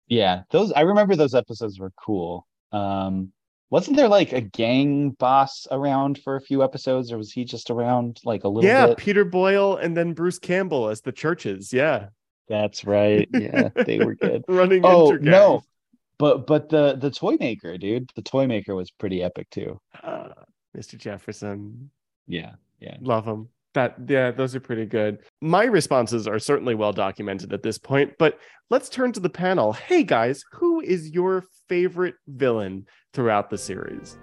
Yeah, 0.07 0.43
those 0.51 0.73
I 0.73 0.81
remember 0.81 1.15
those 1.15 1.33
episodes 1.33 1.79
were 1.79 1.93
cool. 1.95 2.45
Um, 2.73 3.31
wasn't 3.69 3.95
there 3.95 4.09
like 4.09 4.33
a 4.33 4.41
gang 4.41 5.11
boss 5.11 5.67
around 5.71 6.17
for 6.19 6.35
a 6.35 6.41
few 6.41 6.63
episodes, 6.63 7.13
or 7.13 7.17
was 7.17 7.31
he 7.31 7.45
just 7.45 7.71
around 7.71 8.19
like 8.25 8.43
a 8.43 8.49
little 8.49 8.69
Yeah, 8.69 8.87
bit? 8.87 8.97
Peter 8.97 9.23
Boyle 9.23 9.77
and 9.77 9.95
then 9.95 10.11
Bruce 10.11 10.37
Campbell 10.37 10.89
as 10.89 10.99
the 10.99 11.13
churches. 11.13 11.71
Yeah, 11.71 12.09
That's 12.47 12.85
right. 12.85 13.27
Yeah, 13.33 13.69
they 13.75 13.99
were 13.99 14.15
good. 14.15 14.43
running. 14.47 14.85
Oh 14.85 15.11
intergang. 15.11 15.21
no, 15.21 15.63
but 16.19 16.45
but 16.47 16.69
the 16.69 16.95
the 16.95 17.11
toy 17.11 17.37
maker, 17.39 17.77
dude, 17.77 18.09
the 18.15 18.21
toy 18.21 18.47
maker 18.47 18.75
was 18.75 18.91
pretty 18.91 19.23
epic 19.23 19.49
too. 19.49 19.79
Ah, 20.03 20.29
Mr. 20.77 20.97
Jefferson, 20.97 21.89
Yeah, 22.27 22.51
yeah. 22.79 22.97
love 23.01 23.25
him. 23.25 23.49
That 23.73 23.95
yeah, 24.07 24.31
those 24.31 24.55
are 24.55 24.59
pretty 24.61 24.85
good. 24.85 25.19
My 25.41 25.63
responses 25.65 26.27
are 26.27 26.39
certainly 26.39 26.75
well 26.75 26.93
documented 26.93 27.51
at 27.51 27.61
this 27.63 27.77
point, 27.77 28.13
but 28.19 28.39
let's 28.69 28.87
turn 28.89 29.11
to 29.13 29.19
the 29.19 29.29
panel. 29.29 29.73
Hey 29.73 30.03
guys, 30.03 30.43
who 30.53 30.79
is 30.81 31.09
your 31.09 31.43
favorite 31.67 32.15
villain 32.27 32.85
throughout 33.13 33.49
the 33.49 33.57
series? 33.57 34.17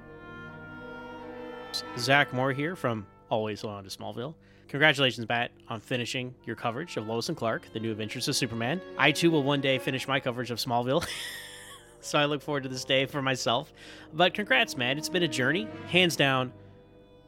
Zach 1.99 2.33
Moore 2.33 2.53
here 2.53 2.77
from 2.77 3.07
Always 3.31 3.65
On 3.65 3.83
to 3.85 3.91
Smallville. 3.91 4.35
Congratulations, 4.73 5.29
Matt, 5.29 5.51
on 5.69 5.81
finishing 5.81 6.35
your 6.47 6.57
coverage 6.57 6.97
of 6.97 7.07
Lois 7.07 7.29
and 7.29 7.37
Clark, 7.37 7.71
the 7.75 7.79
new 7.79 7.91
adventures 7.91 8.27
of 8.27 8.35
Superman. 8.35 8.81
I 8.97 9.13
too 9.13 9.31
will 9.31 9.43
one 9.43 9.61
day 9.61 9.79
finish 9.79 10.09
my 10.09 10.19
coverage 10.19 10.51
of 10.51 10.57
Smallville. 10.57 11.07
so 12.01 12.19
I 12.19 12.25
look 12.25 12.41
forward 12.41 12.63
to 12.63 12.71
this 12.71 12.83
day 12.83 13.05
for 13.05 13.21
myself. 13.21 13.71
But 14.15 14.33
congrats, 14.33 14.79
man. 14.79 14.97
It's 14.97 15.11
been 15.11 15.25
a 15.25 15.29
journey. 15.29 15.69
Hands 15.89 16.17
down, 16.17 16.55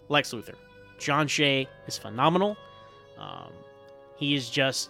Lex 0.08 0.32
Luthor. 0.32 0.54
John 0.98 1.28
Shea 1.28 1.68
is 1.86 1.98
phenomenal. 1.98 2.56
Um, 3.18 3.52
he 4.16 4.34
is 4.34 4.48
just 4.48 4.88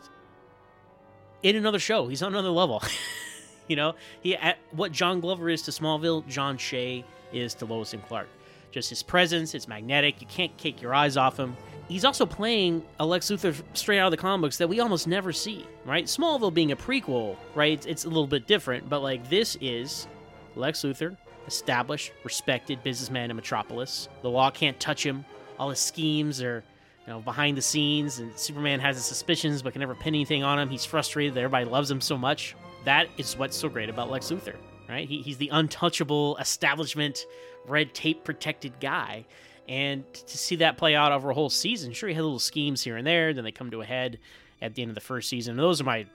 in 1.43 1.57
another 1.57 1.81
show. 1.81 2.07
He's 2.07 2.23
on 2.23 2.33
another 2.35 2.51
level. 2.51 2.85
you 3.67 3.75
know, 3.75 3.97
he 4.21 4.37
at, 4.37 4.59
what 4.71 4.93
John 4.93 5.19
Glover 5.19 5.51
is 5.51 5.63
to 5.63 5.73
Smallville, 5.73 6.25
John 6.29 6.57
Shea 6.57 7.05
is 7.33 7.53
to 7.55 7.65
Lois 7.65 7.95
and 7.95 8.07
Clark. 8.07 8.29
Just 8.71 8.91
his 8.91 9.03
presence, 9.03 9.57
it's 9.57 9.67
magnetic. 9.67 10.21
You 10.21 10.29
can't 10.29 10.57
take 10.57 10.81
your 10.81 10.95
eyes 10.95 11.17
off 11.17 11.37
him. 11.37 11.57
He's 11.89 12.05
also 12.05 12.25
playing 12.25 12.83
a 12.99 13.05
Lex 13.05 13.31
Luthor 13.31 13.63
straight 13.75 13.99
out 13.99 14.07
of 14.07 14.11
the 14.11 14.17
comic 14.17 14.43
books 14.43 14.57
that 14.57 14.69
we 14.69 14.81
almost 14.81 15.07
never 15.07 15.33
see, 15.33 15.67
right? 15.85 16.07
Smallville 16.07 16.55
being 16.55 16.73
a 16.73 16.77
prequel, 16.77 17.37
right? 17.55 17.73
It's, 17.73 17.87
it's 17.87 18.05
a 18.05 18.09
little 18.09 18.27
bit 18.27 18.47
different, 18.47 18.89
but 18.89 19.01
like 19.01 19.29
this 19.29 19.59
is 19.61 20.09
Lex 20.57 20.81
Luthor, 20.81 21.17
established, 21.47 22.13
respected 22.25 22.83
businessman 22.83 23.31
in 23.31 23.37
Metropolis. 23.37 24.09
The 24.23 24.31
law 24.31 24.51
can't 24.51 24.81
touch 24.81 25.05
him. 25.05 25.27
All 25.59 25.71
his 25.71 25.79
schemes 25.79 26.43
are, 26.43 26.65
you 27.07 27.13
know, 27.13 27.21
behind 27.21 27.57
the 27.57 27.63
scenes, 27.63 28.19
and 28.19 28.37
Superman 28.39 28.81
has 28.81 28.97
his 28.97 29.05
suspicions 29.05 29.61
but 29.61 29.75
can 29.75 29.81
never 29.81 29.95
pin 29.95 30.15
anything 30.15 30.43
on 30.43 30.59
him. 30.59 30.71
He's 30.71 30.87
frustrated 30.87 31.35
that 31.35 31.41
everybody 31.41 31.67
loves 31.67 31.91
him 31.91 32.01
so 32.01 32.17
much. 32.17 32.57
That 32.87 33.09
is 33.19 33.37
what's 33.37 33.57
so 33.57 33.69
great 33.69 33.91
about 33.91 34.11
Lex 34.11 34.31
Luthor, 34.31 34.57
right? 34.89 35.07
He, 35.07 35.21
he's 35.21 35.37
the 35.37 35.51
untouchable 35.51 36.39
establishment, 36.39 37.27
red 37.67 37.93
tape 37.93 38.25
protected 38.25 38.81
guy. 38.81 39.27
And 39.69 40.05
to 40.13 40.39
see 40.39 40.57
that 40.57 40.77
play 40.77 40.95
out 40.95 41.13
over 41.13 41.31
a 41.31 41.35
whole 41.35 41.51
season, 41.51 41.93
sure, 41.93 42.09
he 42.09 42.15
had 42.15 42.23
little 42.23 42.39
schemes 42.39 42.83
here 42.83 42.97
and 42.97 43.07
there, 43.07 43.33
then 43.33 43.45
they 43.45 43.53
come 43.53 43.71
to 43.71 43.81
a 43.81 43.85
head 43.85 44.19
at 44.61 44.75
the 44.75 44.83
end 44.83 44.91
of 44.91 44.95
the 44.95 45.01
first 45.01 45.29
season. 45.29 45.53
And 45.53 45.61
those 45.61 45.81
are 45.81 45.85
my 45.85 46.07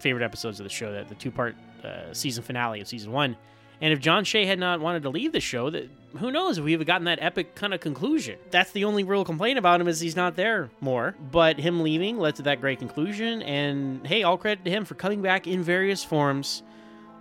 favorite 0.00 0.24
episodes 0.24 0.60
of 0.60 0.64
the 0.64 0.70
show, 0.70 1.04
the, 1.04 1.14
two 1.14 1.30
part 1.30 1.54
uh, 1.84 2.12
season 2.12 2.42
finale 2.42 2.80
of 2.80 2.88
season 2.88 3.12
one. 3.12 3.36
And 3.80 3.92
if 3.92 4.00
John 4.00 4.24
Shea 4.24 4.44
had 4.44 4.58
not 4.58 4.80
wanted 4.80 5.04
to 5.04 5.10
leave 5.10 5.32
the 5.32 5.40
show, 5.40 5.70
that 5.70 5.88
who 6.16 6.32
knows 6.32 6.58
if 6.58 6.64
we 6.64 6.72
have 6.72 6.84
gotten 6.84 7.04
that 7.04 7.20
epic 7.22 7.54
kind 7.54 7.72
of 7.72 7.80
conclusion. 7.80 8.38
That's 8.50 8.72
the 8.72 8.84
only 8.84 9.04
real 9.04 9.24
complaint 9.24 9.58
about 9.58 9.80
him 9.80 9.86
is 9.86 10.00
he's 10.00 10.16
not 10.16 10.34
there 10.34 10.70
more. 10.80 11.14
But 11.30 11.58
him 11.58 11.82
leaving 11.82 12.18
led 12.18 12.34
to 12.36 12.42
that 12.42 12.60
great 12.60 12.80
conclusion, 12.80 13.42
and 13.42 14.04
hey, 14.06 14.24
all 14.24 14.36
credit 14.36 14.64
to 14.64 14.70
him 14.70 14.84
for 14.84 14.94
coming 14.94 15.22
back 15.22 15.46
in 15.46 15.62
various 15.62 16.02
forms 16.02 16.64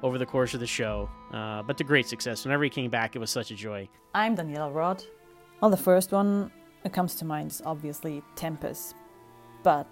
over 0.01 0.17
the 0.17 0.25
course 0.25 0.53
of 0.53 0.59
the 0.59 0.67
show. 0.67 1.09
Uh, 1.31 1.61
but 1.63 1.77
to 1.77 1.83
great 1.83 2.07
success. 2.07 2.43
Whenever 2.45 2.63
he 2.63 2.69
came 2.69 2.89
back, 2.89 3.15
it 3.15 3.19
was 3.19 3.29
such 3.29 3.51
a 3.51 3.55
joy. 3.55 3.87
I'm 4.15 4.35
Daniela 4.35 4.73
Rod. 4.73 5.03
Well, 5.59 5.71
the 5.71 5.77
first 5.77 6.11
one 6.11 6.51
that 6.83 6.93
comes 6.93 7.15
to 7.15 7.25
mind 7.25 7.49
is 7.49 7.63
obviously 7.65 8.21
Tempus, 8.35 8.93
but 9.63 9.87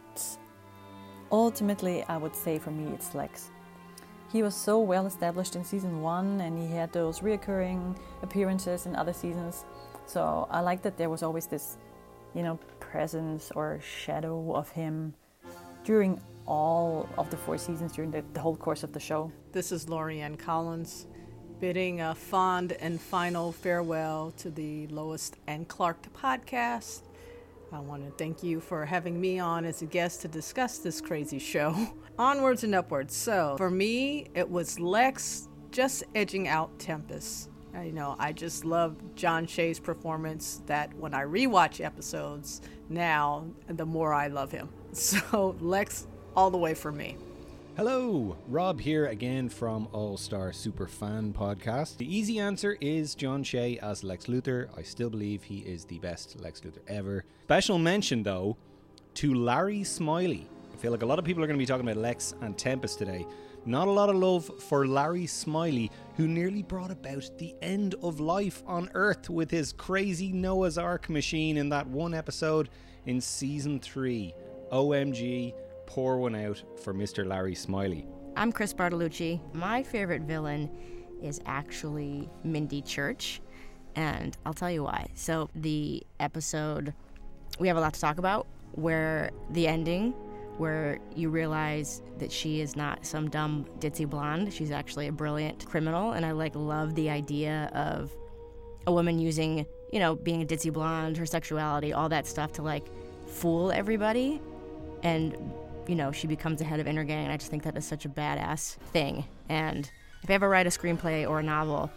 ultimately, 1.31 2.03
I 2.03 2.17
would 2.17 2.35
say 2.35 2.59
for 2.59 2.69
me 2.69 2.93
it's 2.93 3.15
Lex. 3.15 3.49
He 4.31 4.43
was 4.43 4.53
so 4.53 4.79
well 4.79 5.07
established 5.07 5.55
in 5.55 5.63
season 5.65 6.01
one, 6.01 6.39
and 6.41 6.55
he 6.55 6.75
had 6.75 6.93
those 6.93 7.21
reoccurring 7.21 7.97
appearances 8.21 8.85
in 8.85 8.95
other 8.95 9.13
seasons. 9.13 9.65
So 10.05 10.47
I 10.51 10.61
like 10.61 10.83
that 10.83 10.97
there 10.97 11.09
was 11.09 11.23
always 11.23 11.47
this, 11.47 11.77
you 12.35 12.43
know, 12.43 12.59
presence 12.79 13.51
or 13.55 13.79
shadow 13.81 14.53
of 14.55 14.69
him 14.69 15.15
during 15.83 16.21
all 16.45 17.09
of 17.17 17.31
the 17.31 17.37
four 17.37 17.57
seasons 17.57 17.93
during 17.93 18.11
the, 18.11 18.23
the 18.33 18.39
whole 18.39 18.55
course 18.55 18.83
of 18.83 18.93
the 18.93 18.99
show. 18.99 19.31
This 19.51 19.71
is 19.71 19.87
Lorianne 19.87 20.37
Collins, 20.37 21.07
bidding 21.59 22.01
a 22.01 22.13
fond 22.13 22.73
and 22.73 22.99
final 22.99 23.51
farewell 23.51 24.33
to 24.37 24.49
the 24.49 24.87
Lois 24.87 25.31
and 25.47 25.67
Clark 25.67 25.97
podcast. 26.13 27.01
I 27.71 27.79
want 27.79 28.05
to 28.05 28.11
thank 28.11 28.43
you 28.43 28.59
for 28.59 28.85
having 28.85 29.19
me 29.19 29.39
on 29.39 29.65
as 29.65 29.81
a 29.81 29.85
guest 29.85 30.21
to 30.21 30.27
discuss 30.27 30.77
this 30.79 31.01
crazy 31.01 31.39
show. 31.39 31.75
Onwards 32.19 32.63
and 32.63 32.75
upwards. 32.75 33.15
So, 33.15 33.55
for 33.57 33.69
me, 33.69 34.27
it 34.33 34.49
was 34.49 34.79
Lex 34.79 35.49
just 35.71 36.03
edging 36.13 36.47
out 36.47 36.77
Tempus. 36.79 37.49
You 37.83 37.91
know, 37.91 38.15
I 38.17 38.31
just 38.31 38.63
love 38.63 38.95
John 39.15 39.45
Shea's 39.45 39.79
performance 39.79 40.61
that 40.65 40.93
when 40.95 41.13
I 41.13 41.23
rewatch 41.23 41.83
episodes 41.83 42.61
now, 42.87 43.45
the 43.67 43.85
more 43.85 44.13
I 44.13 44.27
love 44.27 44.51
him. 44.51 44.69
So, 44.93 45.57
Lex 45.59 46.07
all 46.37 46.49
the 46.49 46.57
way 46.57 46.73
for 46.73 46.89
me. 46.89 47.17
Hello, 47.77 48.37
Rob 48.47 48.79
here 48.79 49.07
again 49.07 49.49
from 49.49 49.89
All 49.91 50.15
Star 50.15 50.53
Super 50.53 50.87
Fan 50.87 51.33
Podcast. 51.33 51.97
The 51.97 52.15
easy 52.15 52.39
answer 52.39 52.77
is 52.79 53.15
John 53.15 53.43
Shea 53.43 53.77
as 53.79 54.01
Lex 54.01 54.27
Luthor. 54.27 54.69
I 54.77 54.81
still 54.81 55.09
believe 55.09 55.43
he 55.43 55.57
is 55.57 55.83
the 55.83 55.99
best 55.99 56.39
Lex 56.39 56.61
Luthor 56.61 56.79
ever. 56.87 57.25
Special 57.43 57.77
mention 57.77 58.23
though 58.23 58.55
to 59.15 59.33
Larry 59.33 59.83
Smiley. 59.83 60.47
I 60.73 60.77
feel 60.77 60.93
like 60.93 61.03
a 61.03 61.05
lot 61.05 61.19
of 61.19 61.25
people 61.25 61.43
are 61.43 61.47
going 61.47 61.59
to 61.59 61.61
be 61.61 61.65
talking 61.65 61.85
about 61.85 62.01
Lex 62.01 62.33
and 62.39 62.57
Tempus 62.57 62.95
today. 62.95 63.27
Not 63.65 63.89
a 63.89 63.91
lot 63.91 64.09
of 64.09 64.15
love 64.15 64.49
for 64.63 64.87
Larry 64.87 65.27
Smiley, 65.27 65.91
who 66.15 66.29
nearly 66.29 66.63
brought 66.63 66.91
about 66.91 67.29
the 67.37 67.53
end 67.61 67.95
of 68.01 68.21
life 68.21 68.63
on 68.65 68.89
Earth 68.93 69.29
with 69.29 69.51
his 69.51 69.73
crazy 69.73 70.31
Noah's 70.31 70.77
Ark 70.77 71.09
machine 71.09 71.57
in 71.57 71.67
that 71.69 71.87
one 71.87 72.13
episode 72.13 72.69
in 73.05 73.19
season 73.19 73.81
3. 73.81 74.33
OMG, 74.71 75.53
pour 75.85 76.17
one 76.17 76.35
out 76.35 76.61
for 76.83 76.93
Mr. 76.93 77.25
Larry 77.25 77.55
Smiley. 77.55 78.05
I'm 78.35 78.51
Chris 78.51 78.73
Bartolucci. 78.73 79.39
My 79.53 79.83
favorite 79.83 80.23
villain 80.23 80.69
is 81.21 81.39
actually 81.45 82.29
Mindy 82.43 82.81
Church, 82.81 83.41
and 83.95 84.35
I'll 84.45 84.53
tell 84.53 84.71
you 84.71 84.83
why. 84.83 85.07
So, 85.15 85.49
the 85.55 86.03
episode, 86.19 86.93
we 87.59 87.67
have 87.67 87.77
a 87.77 87.79
lot 87.79 87.93
to 87.93 88.01
talk 88.01 88.17
about, 88.17 88.47
where 88.73 89.31
the 89.51 89.67
ending, 89.67 90.11
where 90.57 90.99
you 91.15 91.29
realize 91.29 92.01
that 92.19 92.31
she 92.31 92.61
is 92.61 92.75
not 92.75 93.05
some 93.05 93.29
dumb 93.29 93.65
ditzy 93.79 94.09
blonde, 94.09 94.53
she's 94.53 94.71
actually 94.71 95.07
a 95.07 95.11
brilliant 95.11 95.65
criminal, 95.65 96.11
and 96.11 96.25
I 96.25 96.31
like 96.31 96.55
love 96.55 96.95
the 96.95 97.09
idea 97.09 97.69
of 97.73 98.11
a 98.87 98.91
woman 98.91 99.19
using, 99.19 99.65
you 99.91 99.99
know, 99.99 100.15
being 100.15 100.41
a 100.41 100.45
ditzy 100.45 100.71
blonde, 100.71 101.17
her 101.17 101.25
sexuality, 101.25 101.93
all 101.93 102.09
that 102.09 102.27
stuff 102.27 102.51
to 102.53 102.61
like 102.61 102.85
fool 103.27 103.71
everybody 103.71 104.41
and 105.03 105.35
you 105.87 105.95
know 105.95 106.11
she 106.11 106.27
becomes 106.27 106.59
the 106.59 106.65
head 106.65 106.79
of 106.79 106.87
Intergang, 106.87 107.23
and 107.23 107.31
I 107.31 107.37
just 107.37 107.51
think 107.51 107.63
that 107.63 107.77
is 107.77 107.85
such 107.85 108.05
a 108.05 108.09
badass 108.09 108.75
thing. 108.91 109.25
And 109.49 109.89
if 110.23 110.29
I 110.29 110.33
ever 110.33 110.49
write 110.49 110.67
a 110.67 110.69
screenplay 110.69 111.27
or 111.29 111.39
a 111.39 111.43
novel, 111.43 111.91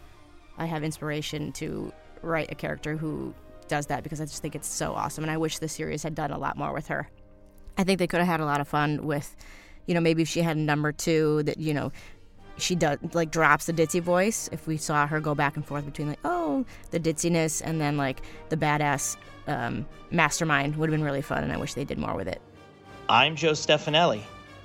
I 0.56 0.66
have 0.66 0.82
inspiration 0.82 1.52
to 1.52 1.92
write 2.22 2.50
a 2.50 2.54
character 2.54 2.96
who 2.96 3.34
does 3.68 3.86
that 3.86 4.02
because 4.02 4.20
I 4.20 4.24
just 4.24 4.42
think 4.42 4.54
it's 4.54 4.68
so 4.68 4.92
awesome, 4.94 5.24
and 5.24 5.30
I 5.30 5.36
wish 5.36 5.58
the 5.58 5.68
series 5.68 6.02
had 6.02 6.14
done 6.14 6.30
a 6.30 6.38
lot 6.38 6.56
more 6.56 6.72
with 6.72 6.88
her. 6.88 7.08
I 7.76 7.84
think 7.84 7.98
they 7.98 8.06
could 8.06 8.18
have 8.18 8.28
had 8.28 8.40
a 8.40 8.44
lot 8.44 8.60
of 8.60 8.68
fun 8.68 9.06
with, 9.06 9.36
you 9.86 9.94
know, 9.94 10.00
maybe 10.00 10.22
if 10.22 10.28
she 10.28 10.42
had 10.42 10.56
a 10.56 10.60
number 10.60 10.90
two 10.90 11.42
that 11.44 11.58
you 11.58 11.72
know 11.72 11.92
she 12.56 12.74
does 12.74 12.98
like 13.12 13.30
drops 13.30 13.66
the 13.66 13.72
ditzy 13.72 14.00
voice. 14.00 14.48
If 14.52 14.66
we 14.66 14.76
saw 14.76 15.06
her 15.06 15.20
go 15.20 15.34
back 15.34 15.56
and 15.56 15.64
forth 15.64 15.84
between 15.86 16.08
like 16.08 16.18
oh 16.24 16.66
the 16.90 16.98
ditziness 17.00 17.62
and 17.64 17.80
then 17.80 17.96
like 17.96 18.20
the 18.48 18.56
badass 18.56 19.16
um, 19.46 19.86
mastermind 20.10 20.76
would 20.76 20.90
have 20.90 20.98
been 20.98 21.04
really 21.04 21.22
fun, 21.22 21.44
and 21.44 21.52
I 21.52 21.56
wish 21.56 21.74
they 21.74 21.84
did 21.84 21.98
more 21.98 22.14
with 22.14 22.28
it. 22.28 22.42
I'm 23.10 23.36
Joe 23.36 23.52
Stefanelli. 23.52 24.20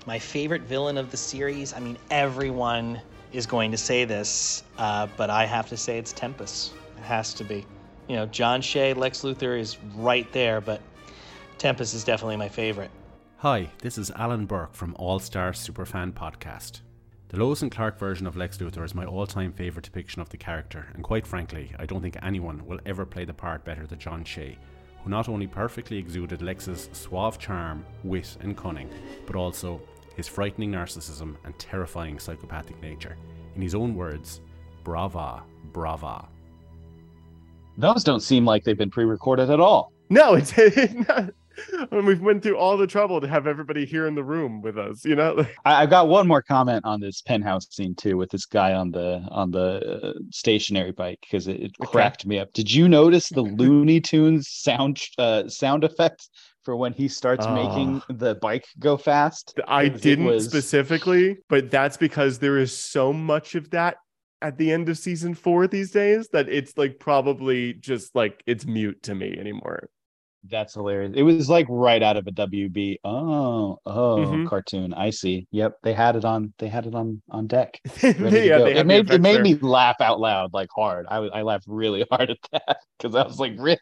My 0.05 0.19
favorite 0.19 0.63
villain 0.63 0.97
of 0.97 1.11
the 1.11 1.15
series, 1.15 1.73
I 1.73 1.79
mean, 1.79 1.97
everyone 2.11 2.99
is 3.31 3.45
going 3.45 3.71
to 3.71 3.77
say 3.77 4.03
this, 4.03 4.63
uh, 4.77 5.07
but 5.15 5.29
I 5.29 5.45
have 5.45 5.69
to 5.69 5.77
say 5.77 5.97
it's 5.97 6.11
Tempus. 6.11 6.73
It 6.97 7.03
has 7.03 7.33
to 7.35 7.45
be. 7.45 7.65
You 8.09 8.17
know, 8.17 8.25
John 8.25 8.61
Shea, 8.61 8.93
Lex 8.93 9.21
Luthor 9.21 9.57
is 9.57 9.77
right 9.95 10.29
there, 10.33 10.59
but 10.59 10.81
Tempus 11.57 11.93
is 11.93 12.03
definitely 12.03 12.35
my 12.35 12.49
favorite. 12.49 12.91
Hi, 13.37 13.69
this 13.81 13.97
is 13.97 14.11
Alan 14.11 14.45
Burke 14.45 14.73
from 14.73 14.93
All 14.99 15.19
Star 15.19 15.53
Superfan 15.53 16.11
Podcast. 16.11 16.81
The 17.29 17.39
Lois 17.39 17.61
and 17.61 17.71
Clark 17.71 17.97
version 17.97 18.27
of 18.27 18.35
Lex 18.35 18.57
Luthor 18.57 18.83
is 18.83 18.93
my 18.93 19.05
all 19.05 19.25
time 19.25 19.53
favourite 19.53 19.85
depiction 19.85 20.21
of 20.21 20.27
the 20.27 20.37
character, 20.37 20.89
and 20.93 21.01
quite 21.01 21.25
frankly, 21.25 21.71
I 21.79 21.85
don't 21.85 22.01
think 22.01 22.17
anyone 22.21 22.65
will 22.65 22.81
ever 22.85 23.05
play 23.05 23.23
the 23.23 23.33
part 23.33 23.63
better 23.63 23.87
than 23.87 23.99
John 23.99 24.25
Shea, 24.25 24.57
who 25.03 25.09
not 25.09 25.29
only 25.29 25.47
perfectly 25.47 25.97
exuded 25.97 26.41
Lex's 26.41 26.89
suave 26.93 27.37
charm, 27.37 27.85
wit, 28.03 28.37
and 28.41 28.55
cunning, 28.55 28.89
but 29.25 29.35
also 29.35 29.81
his 30.15 30.27
frightening 30.27 30.71
narcissism 30.71 31.35
and 31.43 31.57
terrifying 31.59 32.19
psychopathic 32.19 32.81
nature. 32.81 33.17
In 33.55 33.61
his 33.61 33.75
own 33.75 33.95
words, 33.95 34.41
brava, 34.83 35.43
brava. 35.71 36.27
Those 37.77 38.03
don't 38.03 38.21
seem 38.21 38.45
like 38.45 38.63
they've 38.63 38.77
been 38.77 38.91
pre-recorded 38.91 39.49
at 39.49 39.59
all. 39.59 39.91
No, 40.09 40.35
it's 40.35 40.55
not. 41.07 41.33
When 41.89 42.05
we've 42.05 42.21
went 42.21 42.41
through 42.43 42.57
all 42.57 42.77
the 42.77 42.87
trouble 42.87 43.21
to 43.21 43.27
have 43.27 43.45
everybody 43.47 43.85
here 43.85 44.07
in 44.07 44.15
the 44.15 44.23
room 44.23 44.61
with 44.61 44.77
us, 44.77 45.05
you 45.05 45.15
know. 45.15 45.45
I, 45.65 45.83
I've 45.83 45.89
got 45.89 46.07
one 46.07 46.27
more 46.27 46.41
comment 46.41 46.83
on 46.85 46.99
this 46.99 47.21
penthouse 47.21 47.67
scene 47.69 47.95
too, 47.95 48.17
with 48.17 48.31
this 48.31 48.45
guy 48.45 48.73
on 48.73 48.91
the 48.91 49.25
on 49.29 49.51
the 49.51 50.01
uh, 50.03 50.13
stationary 50.31 50.91
bike 50.91 51.19
because 51.21 51.47
it, 51.47 51.61
it 51.61 51.77
cracked 51.79 52.25
me 52.25 52.39
up. 52.39 52.51
Did 52.53 52.73
you 52.73 52.87
notice 52.89 53.29
the 53.29 53.41
Looney 53.59 54.01
Tunes 54.01 54.49
sound 54.49 55.01
uh, 55.17 55.47
sound 55.47 55.83
effect 55.83 56.27
for 56.63 56.75
when 56.75 56.93
he 56.93 57.07
starts 57.07 57.45
making 57.47 58.01
Oh. 58.09 58.13
the 58.13 58.35
bike 58.35 58.65
go 58.79 58.97
fast? 58.97 59.59
i 59.67 59.87
didn't 59.89 60.25
was- 60.25 60.45
specifically, 60.45 61.37
but 61.49 61.69
that's 61.69 61.97
because 61.97 62.39
there 62.39 62.57
is 62.57 62.75
so 62.75 63.11
much 63.13 63.55
of 63.55 63.69
that 63.71 63.97
at 64.41 64.57
the 64.57 64.71
end 64.71 64.89
of 64.89 64.97
season 64.97 65.33
four 65.33 65.67
these 65.67 65.91
days 65.91 66.27
that 66.33 66.49
it's 66.49 66.77
like 66.77 66.99
probably 66.99 67.73
just 67.75 68.13
like 68.15 68.41
it's 68.45 68.65
mute 68.65 69.01
to 69.03 69.15
me 69.15 69.35
anymore. 69.39 69.89
That's 70.49 70.73
hilarious. 70.73 71.13
It 71.15 71.23
was 71.23 71.49
like 71.49 71.67
right 71.69 72.03
out 72.03 72.17
of 72.17 72.27
a 72.27 72.31
WB. 72.31 72.97
Oh, 73.05 73.79
oh, 73.85 74.17
Mhm. 74.17 74.47
cartoon. 74.47 74.93
I 74.93 75.09
see. 75.09 75.47
Yep, 75.51 75.77
they 75.83 75.93
had 75.93 76.17
it 76.17 76.25
on. 76.25 76.53
They 76.59 76.67
had 76.67 76.85
it 76.85 76.93
on 76.95 77.21
on 77.29 77.47
deck. 77.47 77.79
yeah, 78.03 78.11
ready 78.19 78.41
to 78.41 78.47
go. 78.49 78.63
they 78.65 78.75
have 78.75 78.77
It 78.81 78.85
made 78.85 79.09
it 79.11 79.21
made 79.21 79.35
there. 79.37 79.43
me 79.43 79.55
laugh 79.55 80.01
out 80.01 80.19
loud, 80.19 80.53
like 80.53 80.69
hard. 80.75 81.05
I 81.09 81.17
I 81.17 81.41
laughed 81.43 81.65
really 81.67 82.05
hard 82.11 82.29
at 82.31 82.37
that 82.51 82.77
because 82.97 83.15
I 83.15 83.23
was 83.23 83.39
like, 83.39 83.53
really? 83.57 83.79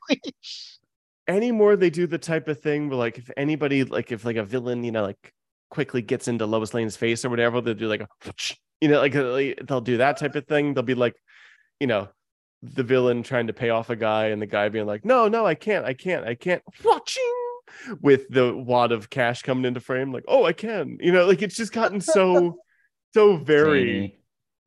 anymore 1.27 1.75
they 1.75 1.89
do 1.89 2.07
the 2.07 2.17
type 2.17 2.47
of 2.47 2.59
thing 2.59 2.89
where 2.89 2.97
like 2.97 3.17
if 3.17 3.29
anybody 3.37 3.83
like 3.83 4.11
if 4.11 4.25
like 4.25 4.35
a 4.35 4.43
villain 4.43 4.83
you 4.83 4.91
know 4.91 5.03
like 5.03 5.33
quickly 5.69 6.01
gets 6.01 6.27
into 6.27 6.45
Lois 6.45 6.73
Lane's 6.73 6.97
face 6.97 7.23
or 7.23 7.29
whatever 7.29 7.61
they'll 7.61 7.73
do 7.73 7.87
like 7.87 8.01
a 8.01 8.07
you 8.81 8.89
know 8.89 8.99
like 8.99 9.13
they'll 9.67 9.81
do 9.81 9.97
that 9.97 10.17
type 10.17 10.35
of 10.35 10.45
thing 10.47 10.73
they'll 10.73 10.83
be 10.83 10.95
like 10.95 11.15
you 11.79 11.87
know 11.87 12.09
the 12.63 12.83
villain 12.83 13.23
trying 13.23 13.47
to 13.47 13.53
pay 13.53 13.69
off 13.69 13.89
a 13.89 13.95
guy 13.95 14.27
and 14.27 14.41
the 14.41 14.45
guy 14.45 14.69
being 14.69 14.85
like 14.85 15.03
no 15.03 15.27
no 15.27 15.45
I 15.45 15.55
can't 15.55 15.85
I 15.85 15.93
can't 15.93 16.25
I 16.25 16.35
can't 16.35 16.61
watching 16.83 17.33
with 18.01 18.27
the 18.29 18.55
wad 18.55 18.91
of 18.91 19.09
cash 19.09 19.41
coming 19.41 19.65
into 19.65 19.79
frame 19.79 20.11
like 20.11 20.25
oh 20.27 20.45
I 20.45 20.53
can 20.53 20.97
you 20.99 21.11
know 21.11 21.25
like 21.25 21.41
it's 21.41 21.55
just 21.55 21.73
gotten 21.73 22.01
so 22.01 22.57
so 23.13 23.37
very 23.37 24.19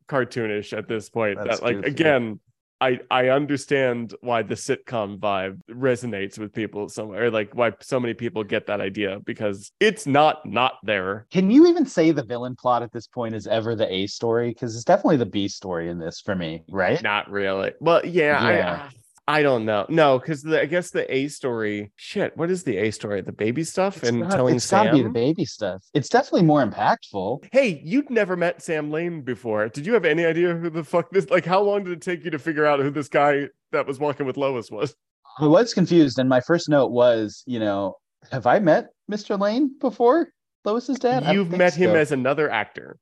cartoonish 0.09 0.77
at 0.77 0.89
this 0.89 1.09
point 1.09 1.39
That's 1.39 1.61
that 1.61 1.65
like 1.65 1.77
goofy. 1.77 1.89
again 1.89 2.41
I 2.81 3.01
I 3.11 3.29
understand 3.29 4.15
why 4.21 4.43
the 4.43 4.55
sitcom 4.55 5.19
vibe 5.19 5.61
resonates 5.71 6.39
with 6.39 6.53
people 6.53 6.89
somewhere, 6.89 7.31
like 7.31 7.55
why 7.55 7.73
so 7.81 8.01
many 8.01 8.15
people 8.15 8.45
get 8.45 8.67
that 8.67 8.81
idea 8.81 9.21
because 9.25 9.71
it's 9.81 10.07
not 10.07 10.45
not 10.45 10.75
there. 10.83 11.27
Can 11.31 11.51
you 11.51 11.67
even 11.67 11.87
say 11.87 12.11
the 12.11 12.25
villain 12.25 12.57
plot 12.57 12.83
at 12.83 12.93
this 12.93 13.07
point 13.07 13.35
is 13.35 13.47
ever 13.47 13.75
the 13.75 13.91
A 13.93 14.07
story? 14.07 14.51
Because 14.51 14.75
it's 14.75 14.85
definitely 14.85 15.19
the 15.19 15.27
B 15.27 15.49
story 15.49 15.89
in 15.89 15.99
this 15.99 16.21
for 16.21 16.35
me, 16.35 16.65
right? 16.69 17.03
Not 17.03 17.31
really. 17.31 17.73
Well, 17.81 18.05
yeah, 18.05 18.51
Yeah. 18.51 18.83
I 18.85 19.04
don't 19.29 19.65
know. 19.65 19.87
No, 19.89 20.19
because 20.19 20.45
I 20.47 20.67
guess 20.67 20.91
the 20.91 21.13
A 21.15 21.29
story. 21.29 21.91
Shit, 21.97 22.37
what 22.37 22.51
is 22.51 22.63
the 22.65 22.77
A 22.77 22.91
story? 22.91 23.23
The 23.23 23.33
baby 23.33 23.65
stuff 23.65 23.99
It's 23.99 24.09
and 24.09 24.23
got- 24.23 24.33
telling 24.33 24.57
it's 24.57 24.71
gotta 24.71 24.93
be 24.93 25.03
the 25.03 25.09
baby 25.09 25.45
stuff. 25.47 25.83
It's 25.95 26.09
definitely 26.11 26.43
more 26.43 26.65
impactful. 26.65 27.47
Hey, 27.53 27.81
you'd 27.85 28.11
never 28.11 28.37
met 28.37 28.61
Sam 28.63 28.91
Lane 28.91 29.23
before. 29.23 29.69
Did 29.71 29.87
you 29.87 29.95
have 29.95 30.05
any 30.05 30.25
idea 30.27 30.55
who 30.55 30.69
the 30.69 30.85
fuck 30.85 31.11
this? 31.11 31.31
Like, 31.31 31.47
how 31.47 31.63
long 31.63 31.85
did 31.85 31.95
it 31.95 32.03
take 32.03 32.25
you 32.25 32.31
to 32.33 32.39
figure 32.39 32.67
out 32.67 32.81
who 32.81 32.91
this 32.91 33.09
guy 33.09 33.49
that 33.73 33.87
was 33.87 33.99
walking 33.99 34.27
with 34.27 34.37
Lois 34.37 34.71
was? 34.71 34.95
I 35.41 35.47
was 35.47 35.73
confused, 35.75 36.19
and 36.19 36.29
my 36.29 36.41
first 36.41 36.69
note 36.69 36.91
was, 36.93 37.43
you 37.47 37.59
know, 37.59 37.97
have 38.31 38.47
I 38.47 38.59
met 38.59 38.89
Mr. 39.11 39.39
Lane 39.41 39.75
before? 39.81 40.29
Lois's 40.65 40.99
dad? 40.99 41.25
I 41.25 41.33
You've 41.33 41.51
met 41.51 41.75
him 41.75 41.97
as 41.97 42.13
another 42.13 42.51
actor. 42.51 42.99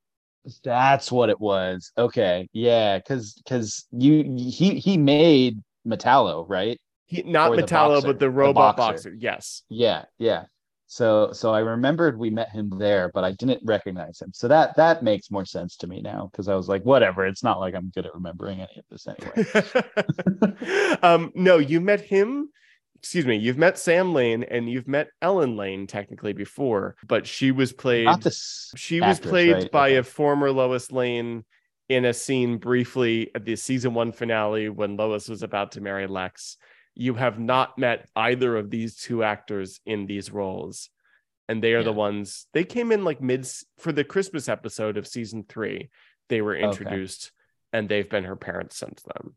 That's 0.64 1.12
what 1.12 1.30
it 1.30 1.40
was. 1.40 1.92
Okay, 1.98 2.48
yeah, 2.52 2.98
because 2.98 3.34
because 3.34 3.86
you 3.92 4.22
he 4.36 4.76
he 4.80 4.96
made 4.96 5.58
Metallo, 5.86 6.44
right? 6.48 6.78
He, 7.06 7.22
not 7.22 7.50
Or 7.50 7.56
the 7.56 7.62
Metallo, 7.62 7.94
boxer, 7.94 8.06
but 8.06 8.18
the 8.18 8.26
the 8.26 8.30
robot 8.30 8.76
boxer. 8.76 9.10
boxer. 9.10 9.14
Yes. 9.18 9.62
Yeah, 9.68 10.04
yeah. 10.18 10.44
So 10.86 11.30
so 11.32 11.52
I 11.54 11.60
remembered 11.60 12.18
we 12.18 12.28
met 12.30 12.50
him 12.50 12.70
there, 12.78 13.10
but 13.14 13.24
I 13.24 13.32
didn't 13.32 13.60
recognize 13.64 14.20
him. 14.20 14.30
So 14.34 14.46
that 14.48 14.76
that 14.76 15.02
makes 15.02 15.30
more 15.30 15.46
sense 15.46 15.76
to 15.78 15.86
me 15.86 16.02
now 16.02 16.28
because 16.30 16.48
I 16.48 16.54
was 16.54 16.68
like, 16.68 16.82
whatever. 16.84 17.26
It's 17.26 17.42
not 17.42 17.60
like 17.60 17.74
I'm 17.74 17.88
good 17.94 18.04
at 18.06 18.14
remembering 18.14 18.60
any 18.60 18.78
of 18.78 18.84
this 18.90 19.06
anyway. 19.08 20.98
um, 21.02 21.32
no, 21.34 21.58
you 21.58 21.80
met 21.80 22.00
him. 22.02 22.50
Excuse 22.98 23.26
me. 23.26 23.36
You've 23.36 23.58
met 23.58 23.78
Sam 23.78 24.12
Lane 24.14 24.44
and 24.44 24.70
you've 24.70 24.86
met 24.86 25.08
Ellen 25.20 25.56
Lane 25.56 25.86
technically 25.86 26.34
before, 26.34 26.94
but 27.06 27.26
she 27.26 27.50
was 27.50 27.72
played. 27.72 28.04
Not 28.04 28.20
this. 28.20 28.70
she 28.76 29.00
was 29.00 29.18
played 29.18 29.52
right? 29.54 29.70
by 29.72 29.88
Okay. 29.88 29.96
a 29.96 30.02
former 30.02 30.50
Lois 30.52 30.92
Lane 30.92 31.44
in 31.88 32.04
a 32.04 32.14
scene 32.14 32.58
briefly 32.58 33.30
at 33.34 33.44
the 33.44 33.56
season 33.56 33.94
one 33.94 34.12
finale 34.12 34.68
when 34.68 34.96
Lois 34.96 35.28
was 35.28 35.42
about 35.42 35.72
to 35.72 35.80
marry 35.80 36.06
Lex. 36.06 36.56
You 36.94 37.14
have 37.14 37.38
not 37.38 37.78
met 37.78 38.08
either 38.16 38.56
of 38.56 38.70
these 38.70 38.96
two 38.96 39.22
actors 39.22 39.80
in 39.86 40.06
these 40.06 40.30
roles. 40.30 40.88
And 41.48 41.62
they 41.62 41.72
are 41.74 41.82
the 41.82 41.92
ones 41.92 42.46
they 42.54 42.64
came 42.64 42.92
in 42.92 43.04
like 43.04 43.20
mid 43.20 43.46
for 43.78 43.92
the 43.92 44.04
Christmas 44.04 44.48
episode 44.48 44.96
of 44.96 45.06
season 45.06 45.44
three. 45.48 45.90
They 46.28 46.40
were 46.40 46.54
Okay. 46.54 46.64
introduced 46.64 47.32
and 47.72 47.88
they've 47.88 48.08
been 48.08 48.24
her 48.24 48.36
parents 48.36 48.76
since 48.76 49.02
then. 49.02 49.34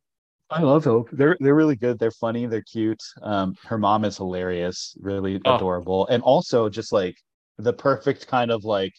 I 0.50 0.62
love 0.62 0.84
Hope. 0.86 1.10
They're 1.12 1.36
they're 1.40 1.56
really 1.56 1.76
good. 1.76 1.98
They're 1.98 2.12
funny. 2.12 2.46
They're 2.46 2.62
cute. 2.62 3.02
Um, 3.22 3.56
her 3.64 3.78
mom 3.80 4.06
is 4.06 4.18
hilarious, 4.18 4.96
really 5.02 5.42
Oh. 5.44 5.56
adorable, 5.56 6.08
and 6.08 6.22
also 6.22 6.70
just 6.70 6.94
like 6.94 7.18
the 7.58 7.74
perfect 7.74 8.28
kind 8.28 8.52
of 8.52 8.64
like 8.64 8.94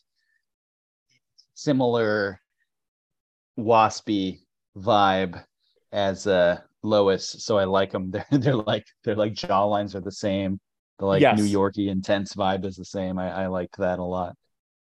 similar 1.55 2.41
waspy 3.59 4.41
vibe 4.77 5.43
as 5.93 6.27
uh 6.27 6.59
Lois. 6.83 7.29
So 7.45 7.59
I 7.59 7.65
like 7.65 7.91
them. 7.93 8.11
They're 8.13 8.27
they're 8.31 8.55
like 8.55 8.87
they're 9.05 9.17
like 9.17 9.35
jawlines 9.35 9.95
are 9.95 10.01
the 10.01 10.13
same. 10.13 10.61
The 10.99 11.07
like 11.07 11.21
Yes. 11.23 11.39
New 11.39 11.45
Yorkie 11.45 11.89
intense 11.91 12.35
vibe 12.35 12.65
is 12.65 12.77
the 12.77 12.85
same. 12.85 13.19
I 13.19 13.31
I 13.45 13.47
liked 13.49 13.79
that 13.79 13.99
a 13.99 14.05
lot. 14.05 14.35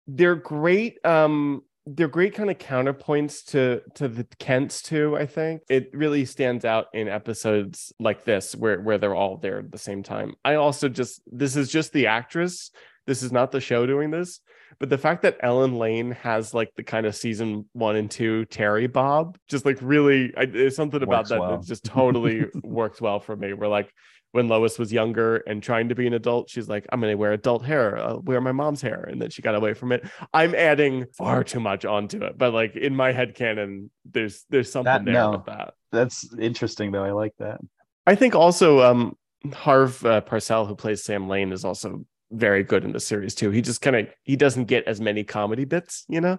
they're 0.06 0.36
great 0.36 0.98
um 1.04 1.62
they're 1.88 2.08
great 2.08 2.34
kind 2.34 2.50
of 2.50 2.58
counterpoints 2.58 3.44
to 3.44 3.80
to 3.94 4.06
the 4.08 4.24
kents 4.38 4.82
too 4.82 5.16
i 5.16 5.24
think 5.26 5.62
it 5.68 5.88
really 5.92 6.24
stands 6.24 6.64
out 6.64 6.86
in 6.94 7.08
episodes 7.08 7.92
like 7.98 8.24
this 8.24 8.54
where 8.54 8.80
where 8.80 8.98
they're 8.98 9.14
all 9.14 9.36
there 9.36 9.58
at 9.60 9.70
the 9.72 9.78
same 9.78 10.02
time 10.02 10.34
i 10.44 10.54
also 10.54 10.88
just 10.88 11.20
this 11.30 11.56
is 11.56 11.68
just 11.70 11.92
the 11.92 12.06
actress 12.08 12.70
this 13.06 13.22
is 13.22 13.32
not 13.32 13.50
the 13.52 13.60
show 13.60 13.86
doing 13.86 14.10
this 14.10 14.40
but 14.78 14.88
the 14.90 14.98
fact 14.98 15.22
that 15.22 15.36
ellen 15.40 15.76
lane 15.76 16.10
has 16.12 16.52
like 16.54 16.70
the 16.76 16.82
kind 16.82 17.06
of 17.06 17.14
season 17.14 17.66
one 17.72 17.96
and 17.96 18.10
two 18.10 18.44
Teri 18.50 18.90
bob 18.92 19.38
just 19.48 19.64
like 19.64 19.78
really 19.80 20.32
I, 20.36 20.46
there's 20.46 20.76
something 20.76 21.02
about 21.02 21.18
Works 21.20 21.28
that 21.30 21.40
well. 21.40 21.50
that 21.58 21.66
just 21.66 21.84
totally 21.84 22.44
worked 22.62 23.00
well 23.00 23.20
for 23.20 23.36
me 23.36 23.52
we're 23.52 23.68
like 23.68 23.92
when 24.32 24.48
Lois 24.48 24.78
was 24.78 24.92
younger 24.92 25.36
and 25.46 25.62
trying 25.62 25.88
to 25.88 25.94
be 25.94 26.06
an 26.06 26.12
adult, 26.12 26.50
she's 26.50 26.68
like, 26.68 26.84
I'm 26.92 27.00
going 27.00 27.10
to 27.12 27.16
wear 27.16 27.32
adult 27.32 27.64
hair, 27.64 27.96
I'll 27.96 28.20
wear 28.20 28.38
my 28.38 28.52
mom's 28.52 28.82
hair. 28.82 29.08
And 29.10 29.22
then 29.22 29.30
she 29.30 29.40
got 29.40 29.54
away 29.54 29.72
from 29.72 29.92
it. 29.92 30.04
I'm 30.34 30.54
adding 30.54 31.06
far 31.16 31.42
too 31.42 31.60
much 31.60 31.86
onto 31.86 32.22
it. 32.22 32.36
But 32.36 32.52
like 32.52 32.76
in 32.76 32.94
my 32.94 33.12
head 33.12 33.34
canon, 33.34 33.90
there's 34.04 34.44
there's 34.50 34.70
something 34.70 34.92
That- 34.92 35.04
there 35.06 35.14
no. 35.14 35.30
with 35.30 35.46
that. 35.46 35.72
That's 35.90 36.28
interesting 36.38 36.92
though. 36.92 37.04
I 37.04 37.12
like 37.12 37.32
that. 37.38 37.60
I 38.06 38.14
think 38.14 38.34
also 38.34 38.82
um 38.82 39.16
Harve 39.54 40.04
uh, 40.04 40.20
Presnell, 40.20 40.66
who 40.68 40.74
plays 40.76 41.02
Sam 41.02 41.28
Lane, 41.28 41.50
is 41.52 41.64
also 41.64 42.04
very 42.30 42.62
good 42.62 42.84
in 42.84 42.92
the 42.92 43.00
series 43.00 43.34
too. 43.34 43.50
He 43.50 43.62
just 43.62 43.80
kind 43.80 43.96
of 43.96 44.08
he 44.24 44.36
doesn't 44.36 44.64
get 44.64 44.86
as 44.86 45.00
many 45.00 45.24
comedy 45.24 45.64
bits, 45.64 46.04
you 46.08 46.20
know? 46.20 46.38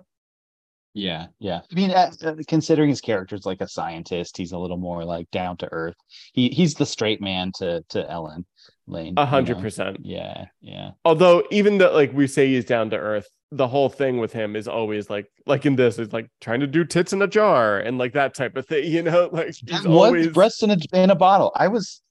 Yeah, 0.94 1.28
yeah. 1.38 1.62
I 1.72 1.76
mean, 1.76 1.92
uh, 1.92 2.12
considering 2.48 2.90
his 2.90 3.02
character's 3.02 3.46
like 3.46 3.62
a 3.62 3.68
scientist, 3.68 4.36
he's 4.36 4.52
a 4.52 4.58
little 4.58 4.78
more 4.78 5.06
like 5.06 5.30
down 5.30 5.58
to 5.58 5.70
earth. 5.72 5.96
He 6.34 6.50
he's 6.50 6.74
the 6.74 6.86
straight 6.88 7.22
man 7.22 7.52
to 7.58 7.84
to 7.90 8.10
Ellen 8.10 8.46
Lane. 8.88 9.14
A 9.18 9.26
hundred 9.26 9.60
percent. 9.60 10.00
Yeah, 10.02 10.46
yeah. 10.60 10.92
Although 11.06 11.44
even 11.52 11.78
though 11.78 11.94
like 11.94 12.14
we 12.14 12.26
say 12.26 12.48
he's 12.48 12.66
down 12.66 12.90
to 12.90 12.98
earth, 12.98 13.28
the 13.52 13.68
whole 13.68 13.90
thing 13.90 14.18
with 14.18 14.34
him 14.34 14.56
is 14.56 14.68
always 14.68 15.08
like 15.10 15.28
like 15.46 15.68
in 15.68 15.76
this 15.76 16.00
is 16.00 16.12
like 16.14 16.30
trying 16.42 16.62
to 16.62 16.68
do 16.68 16.84
tits 16.84 17.14
in 17.14 17.22
a 17.22 17.28
jar 17.28 17.78
and 17.78 18.00
like 18.00 18.14
that 18.14 18.34
type 18.34 18.58
of 18.58 18.66
thing, 18.66 18.92
you 18.92 19.04
know? 19.04 19.30
Like 19.32 19.56
he's 19.68 19.84
That 19.84 19.86
always 19.86 20.30
breasts 20.30 20.64
in 20.64 20.72
a 20.72 20.78
in 20.94 21.12
a 21.12 21.16
bottle. 21.16 21.52
I 21.56 21.68
was, 21.68 22.02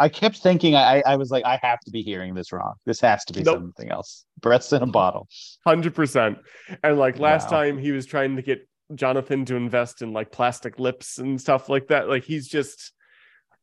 I 0.00 0.08
kept 0.08 0.38
thinking. 0.38 0.74
I 0.74 1.02
I 1.06 1.16
was 1.16 1.30
like, 1.30 1.44
I 1.44 1.58
have 1.62 1.80
to 1.80 1.90
be 1.90 2.02
hearing 2.02 2.34
this 2.34 2.52
wrong. 2.52 2.74
This 2.86 3.00
has 3.02 3.24
to 3.26 3.32
be 3.32 3.42
Nope. 3.42 3.56
something 3.58 3.90
else. 3.90 4.24
Breasts 4.40 4.72
in 4.72 4.82
a 4.82 4.86
bottle. 4.86 5.28
hundred 5.66 5.94
percent. 5.94 6.38
And 6.82 6.98
like 6.98 7.18
last 7.18 7.50
Wow. 7.50 7.58
time 7.62 7.78
he 7.78 7.92
was 7.92 8.06
trying 8.06 8.36
to 8.36 8.42
get 8.42 8.66
Jonathan 8.94 9.44
to 9.44 9.54
invest 9.56 10.02
in 10.02 10.12
like 10.12 10.32
plastic 10.32 10.78
lips 10.80 11.18
and 11.18 11.40
stuff 11.40 11.68
like 11.68 11.88
that. 11.88 12.08
Like 12.08 12.24
he's 12.24 12.48
just 12.48 12.92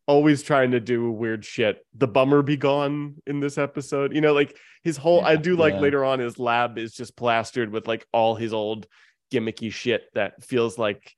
always 0.06 0.41
trying 0.41 0.71
to 0.71 0.80
do 0.80 1.12
weird 1.12 1.43
shit. 1.43 1.86
The 1.95 2.08
bummer 2.08 2.41
be 2.41 2.56
gone 2.56 3.15
in 3.28 3.41
this 3.41 3.58
episode. 3.58 4.13
You 4.15 4.21
know, 4.21 4.34
like 4.34 4.56
his 4.84 4.95
whole 4.95 5.26
I 5.26 5.36
do 5.36 5.58
like 5.58 5.73
yeah. 5.73 5.80
later 5.82 6.06
on 6.06 6.19
his 6.19 6.39
lab 6.39 6.78
is 6.78 6.93
just 6.93 7.17
plastered 7.17 7.71
with 7.71 7.88
like 7.88 8.06
all 8.13 8.36
his 8.36 8.54
old 8.54 8.88
gimmicky 9.34 9.71
shit 9.73 10.04
that 10.13 10.41
feels 10.43 10.78
like 10.78 11.13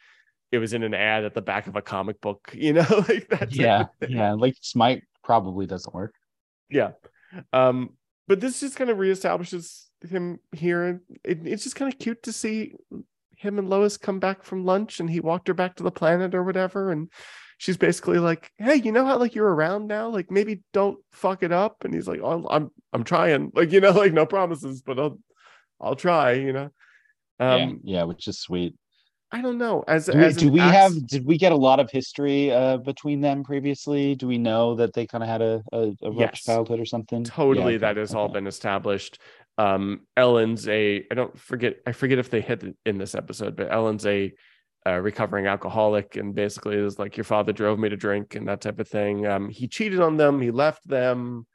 it 0.51 0.57
was 0.57 0.73
in 0.73 0.81
an 0.81 0.95
ad 0.95 1.25
at 1.25 1.35
the 1.35 1.43
back 1.43 1.67
of 1.67 1.75
a 1.75 1.81
comic 1.83 2.19
book, 2.21 2.49
you 2.55 2.73
know, 2.73 2.85
like 3.07 3.27
that. 3.29 3.53
Yeah, 3.53 3.85
yeah. 4.07 4.33
Like 4.33 4.55
Smite 4.61 5.03
probably 5.29 5.67
doesn't 5.67 5.93
work. 5.93 6.15
Yeah. 6.71 6.93
Um, 7.53 7.91
but 8.27 8.39
this 8.39 8.61
just 8.61 8.75
kind 8.75 8.89
of 8.89 8.97
reestablishes 8.97 9.83
him 10.01 10.39
here. 10.53 10.83
and 10.85 11.01
It, 11.23 11.45
it's 11.45 11.63
just 11.63 11.75
kind 11.75 11.93
of 11.93 11.99
cute 11.99 12.23
to 12.23 12.33
see 12.33 12.73
him 13.37 13.59
and 13.59 13.69
Lois 13.69 13.95
come 13.95 14.19
back 14.19 14.41
from 14.41 14.65
lunch 14.65 14.99
and 14.99 15.07
he 15.07 15.19
walked 15.19 15.47
her 15.47 15.53
back 15.53 15.75
to 15.75 15.83
the 15.83 15.91
planet 15.91 16.33
or 16.33 16.43
whatever. 16.43 16.89
And 16.89 17.11
she's 17.59 17.77
basically 17.77 18.17
like, 18.17 18.51
Hey, 18.57 18.77
you 18.77 18.91
know 18.91 19.05
how 19.05 19.19
like 19.19 19.35
you're 19.35 19.53
around 19.53 19.85
now? 19.85 20.09
Like 20.09 20.31
maybe 20.31 20.63
don't 20.73 20.97
fuck 21.11 21.43
it 21.43 21.51
up. 21.51 21.83
And 21.85 21.93
he's 21.93 22.07
like, 22.07 22.21
oh, 22.23 22.47
I'm 22.49 22.71
I'm 22.91 23.03
trying. 23.03 23.51
Like, 23.55 23.71
you 23.71 23.81
know, 23.81 23.91
like 23.91 24.13
no 24.13 24.25
promises, 24.25 24.81
but 24.81 24.97
I'll 24.97 25.19
I'll 25.79 25.95
try, 25.95 26.31
you 26.31 26.53
know. 26.53 26.71
Um, 27.39 27.81
yeah, 27.83 27.99
yeah, 27.99 28.03
which 28.05 28.27
is 28.27 28.39
sweet. 28.39 28.73
I 29.31 29.41
don't 29.41 29.57
know. 29.59 29.83
As 29.87 30.07
Do 30.07 30.17
we, 30.17 30.23
as 30.25 30.35
do 30.37 30.51
we 30.51 30.59
ax- 30.59 30.75
have? 30.75 31.07
Did 31.07 31.25
we 31.25 31.37
get 31.37 31.51
a 31.51 31.55
lot 31.55 31.79
of 31.79 31.91
history 31.91 32.51
uh, 32.51 32.77
between 32.77 33.21
them 33.21 33.43
previously? 33.43 34.15
Do 34.15 34.27
we 34.27 34.37
know 34.39 34.73
that 34.75 34.93
they 34.93 35.05
kind 35.05 35.23
of 35.23 35.29
had 35.29 35.41
a, 35.41 35.61
a, 35.71 35.79
a 36.01 36.09
rough 36.11 36.17
Yes. 36.33 36.43
childhood 36.43 36.79
or 36.79 36.85
something? 36.85 37.23
totally 37.23 37.73
Yeah, 37.73 37.79
that 37.79 37.97
has 37.97 38.15
all 38.15 38.27
been 38.29 38.47
established 38.47 39.19
um 39.57 39.99
ellen's 40.15 40.69
a 40.69 41.03
i 41.11 41.13
don't 41.13 41.37
forget 41.37 41.75
i 41.85 41.91
forget 41.91 42.17
if 42.17 42.29
they 42.29 42.39
hit 42.39 42.63
in 42.85 42.97
this 42.97 43.13
episode 43.13 43.57
but 43.57 43.69
ellen's 43.69 44.05
a 44.05 44.31
uh, 44.87 44.93
recovering 44.93 45.47
alcoholic 45.47 46.15
and 46.15 46.33
basically 46.33 46.77
is 46.77 46.97
like 46.97 47.17
your 47.17 47.25
father 47.25 47.51
drove 47.51 47.77
me 47.77 47.89
to 47.89 47.97
drink 47.97 48.35
and 48.35 48.47
that 48.47 48.61
type 48.61 48.79
of 48.79 48.87
thing 48.87 49.27
um 49.27 49.49
he 49.49 49.67
cheated 49.67 49.99
on 49.99 50.15
them 50.15 50.39
he 50.39 50.49
left 50.49 50.87
them 50.87 51.45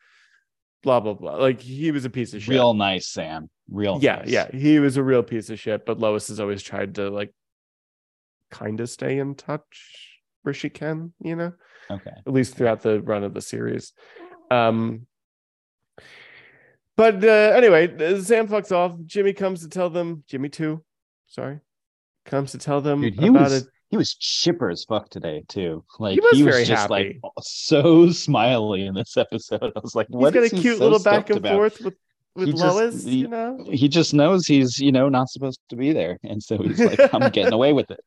blah 0.83 1.01
blah 1.01 1.15
blah 1.15 1.37
like 1.37 1.61
he 1.63 1.91
was 1.93 2.05
a 2.05 2.11
piece 2.11 2.35
of 2.35 2.43
shit 2.43 2.51
Real 2.53 2.75
nice, 2.75 3.09
Sam. 3.09 3.49
Real. 3.71 3.99
yeah 4.03 4.17
nice. 4.17 4.29
yeah 4.29 4.49
he 4.53 4.79
was 4.81 4.99
a 4.99 5.03
real 5.03 5.23
piece 5.23 5.49
of 5.49 5.59
shit 5.59 5.87
but 5.87 5.99
lois 5.99 6.29
has 6.29 6.41
always 6.41 6.63
tried 6.63 6.97
to 6.97 7.09
like 7.09 7.33
kind 8.61 8.79
of 8.81 8.89
stay 8.89 9.19
in 9.19 9.35
touch 9.35 9.73
where 10.43 10.55
she 10.55 10.69
can 10.71 11.13
you 11.21 11.35
know 11.37 11.53
Okay. 11.91 12.11
at 12.27 12.33
least 12.33 12.55
throughout 12.57 12.81
the 12.83 13.03
run 13.03 13.25
of 13.25 13.35
the 13.35 13.43
series. 13.43 13.93
Um, 14.51 15.07
but 16.97 17.23
uh, 17.25 17.53
anyway, 17.57 17.89
Sam 18.21 18.47
fucks 18.49 18.71
off. 18.73 18.95
Jimmy 19.05 19.33
comes 19.33 19.63
to 19.63 19.69
tell 19.69 19.91
them. 19.91 20.23
Jimmy 20.29 20.49
too, 20.49 20.83
sorry, 21.27 21.61
comes 22.25 22.53
to 22.53 22.59
tell 22.59 22.81
them 22.81 23.01
Dude, 23.01 23.19
he 23.21 23.27
about 23.29 23.43
was 23.45 23.53
it. 23.63 23.67
he 23.91 23.97
was 23.97 24.15
chipper 24.15 24.71
as 24.71 24.85
fuck 24.85 25.11
today 25.11 25.43
too. 25.49 25.85
Like 25.99 26.15
He 26.15 26.21
was 26.21 26.41
very 26.41 26.65
just 26.65 26.83
happy. 26.83 27.21
like 27.25 27.33
so 27.43 28.11
smiley 28.11 28.87
in 28.87 28.95
this 28.95 29.17
episode. 29.25 29.73
I 29.77 29.81
was 29.83 29.95
like, 29.95 30.07
He's 30.09 30.17
what 30.17 30.33
got 30.35 30.45
a 30.45 30.51
cute 30.51 30.79
so 30.79 30.85
little 30.85 31.03
back 31.03 31.29
and 31.31 31.39
about? 31.39 31.55
forth 31.57 31.81
with 31.81 31.95
with 32.37 32.47
He 32.49 32.53
just- 32.53 32.65
Lois. 32.65 33.05
he- 33.05 33.17
you 33.19 33.29
know, 33.29 33.65
He 33.71 33.89
just 33.89 34.15
knows 34.15 34.47
he's 34.47 34.79
you 34.79 34.93
know 34.93 35.09
not 35.09 35.29
supposed 35.31 35.61
to 35.71 35.77
be 35.77 35.93
there, 35.93 36.19
and 36.23 36.43
so 36.43 36.57
he's 36.59 36.79
like, 36.81 36.99
I'm 37.15 37.31
getting 37.31 37.53
away 37.53 37.73
with 37.73 37.91
it. 37.91 38.01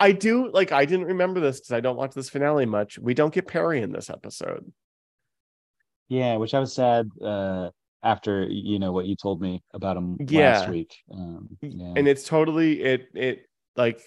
I 0.00 0.12
do 0.12 0.50
like. 0.50 0.72
I 0.72 0.84
didn't 0.84 1.06
remember 1.06 1.40
this 1.40 1.60
because 1.60 1.72
I 1.72 1.80
don't 1.80 1.96
watch 1.96 2.14
this 2.14 2.28
finale 2.28 2.66
much. 2.66 2.98
We 2.98 3.14
don't 3.14 3.32
get 3.32 3.46
Perry 3.46 3.82
in 3.82 3.92
this 3.92 4.10
episode. 4.10 4.72
Yeah, 6.08 6.36
which 6.36 6.54
I 6.54 6.60
was 6.60 6.72
sad 6.74 7.08
uh 7.24 7.70
after 8.02 8.46
you 8.48 8.78
know 8.78 8.92
what 8.92 9.06
you 9.06 9.16
told 9.16 9.40
me 9.40 9.62
about 9.74 9.96
him 9.96 10.16
Yeah. 10.28 10.58
last 10.60 10.70
week. 10.70 10.96
Um, 11.12 11.56
yeah. 11.62 11.94
and 11.96 12.06
it's 12.08 12.24
totally 12.24 12.82
it 12.82 13.08
it 13.14 13.46
like 13.76 14.00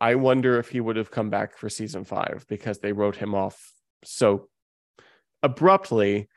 I 0.00 0.14
wonder 0.16 0.58
if 0.58 0.68
he 0.68 0.80
would 0.80 0.96
have 0.96 1.10
come 1.10 1.30
back 1.30 1.56
for 1.56 1.68
season 1.68 2.04
five 2.04 2.44
because 2.48 2.78
they 2.78 2.92
wrote 2.92 3.16
him 3.16 3.34
off 3.34 3.72
so 4.04 4.48
abruptly, 5.42 6.28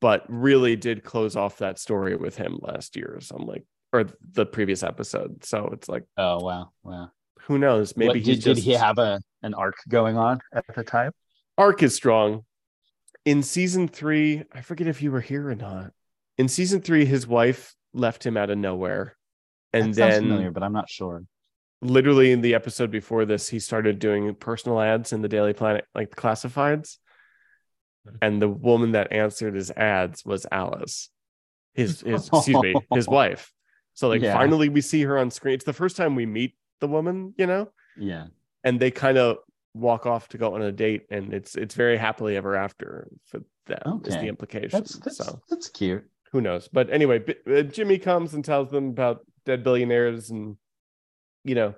but 0.00 0.24
really 0.28 0.76
did 0.76 1.04
close 1.04 1.36
off 1.36 1.58
that 1.58 1.78
story 1.78 2.16
with 2.16 2.36
him 2.36 2.58
last 2.62 2.96
year. 2.96 3.18
So 3.20 3.36
I'm 3.36 3.46
like, 3.46 3.64
or 3.92 4.04
the 4.32 4.46
previous 4.46 4.82
episode. 4.82 5.44
So 5.44 5.70
it's 5.72 5.88
like, 5.88 6.04
Oh 6.16 6.42
wow, 6.44 6.70
wow. 6.82 7.10
Who 7.46 7.58
knows? 7.58 7.96
Maybe 7.96 8.18
What, 8.20 8.24
did, 8.24 8.40
did 8.42 8.58
he 8.58 8.72
have 8.72 8.98
a 8.98 9.20
an 9.42 9.54
arc 9.54 9.76
going 9.88 10.16
on 10.16 10.40
at 10.52 10.64
the 10.74 10.84
time? 10.84 11.12
arc 11.58 11.82
is 11.82 11.94
strong. 11.94 12.44
In 13.24 13.42
season 13.42 13.88
three, 13.88 14.44
I 14.52 14.62
forget 14.62 14.86
if 14.88 15.00
you 15.02 15.12
were 15.12 15.20
here 15.20 15.48
or 15.48 15.54
not. 15.54 15.92
In 16.38 16.48
season 16.48 16.80
three, 16.80 17.04
his 17.04 17.26
wife 17.26 17.74
left 17.94 18.24
him 18.26 18.36
out 18.36 18.50
of 18.50 18.58
nowhere. 18.58 19.16
And 19.72 19.94
then 19.94 20.22
familiar, 20.22 20.50
but 20.50 20.62
I'm 20.62 20.72
not 20.72 20.88
sure. 20.88 21.22
literally 21.80 22.32
in 22.32 22.40
the 22.40 22.54
episode 22.54 22.90
before 22.90 23.24
this, 23.24 23.48
he 23.48 23.58
started 23.58 23.98
doing 23.98 24.34
personal 24.34 24.80
ads 24.80 25.12
in 25.12 25.22
the 25.22 25.28
Daily 25.28 25.52
Planet, 25.52 25.84
like 25.94 26.10
the 26.10 26.16
classifieds. 26.16 26.98
And 28.20 28.42
the 28.42 28.48
woman 28.48 28.92
that 28.92 29.12
answered 29.12 29.54
his 29.54 29.70
ads 29.70 30.24
was 30.24 30.46
Alice, 30.50 31.08
his 31.74 32.00
his 32.00 32.26
excuse 32.28 32.60
me, 32.60 32.74
his 32.92 33.06
wife. 33.08 33.52
So 33.94 34.08
like 34.08 34.22
Yeah. 34.22 34.34
finally 34.34 34.68
we 34.68 34.80
see 34.80 35.02
her 35.02 35.18
on 35.18 35.30
screen. 35.30 35.54
It's 35.54 35.64
the 35.64 35.72
first 35.72 35.96
time 35.96 36.14
we 36.16 36.26
meet 36.26 36.54
the 36.82 36.88
woman, 36.88 37.32
you 37.38 37.46
know, 37.46 37.68
Yeah. 37.96 38.26
and 38.64 38.78
they 38.78 38.90
kind 38.90 39.16
of 39.16 39.38
walk 39.72 40.04
off 40.04 40.28
to 40.30 40.36
go 40.38 40.54
on 40.56 40.60
a 40.62 40.72
date, 40.72 41.06
and 41.10 41.32
it's 41.32 41.54
it's 41.56 41.74
very 41.74 41.96
happily 41.96 42.36
ever 42.36 42.54
after 42.56 43.08
for 43.24 43.40
them 43.66 44.02
is 44.04 44.14
the 44.16 44.26
implication. 44.28 44.70
That's 44.70 44.98
that's 44.98 45.16
so 45.18 45.40
that's 45.48 45.68
cute. 45.68 46.04
who 46.32 46.40
knows? 46.42 46.68
But 46.68 46.90
anyway, 46.90 47.20
B- 47.20 47.36
uh, 47.46 47.62
Jimmy 47.62 47.98
comes 47.98 48.34
and 48.34 48.44
tells 48.44 48.70
them 48.70 48.88
about 48.88 49.24
dead 49.46 49.62
billionaires 49.64 50.28
and 50.30 50.56
you 51.44 51.54
know 51.54 51.74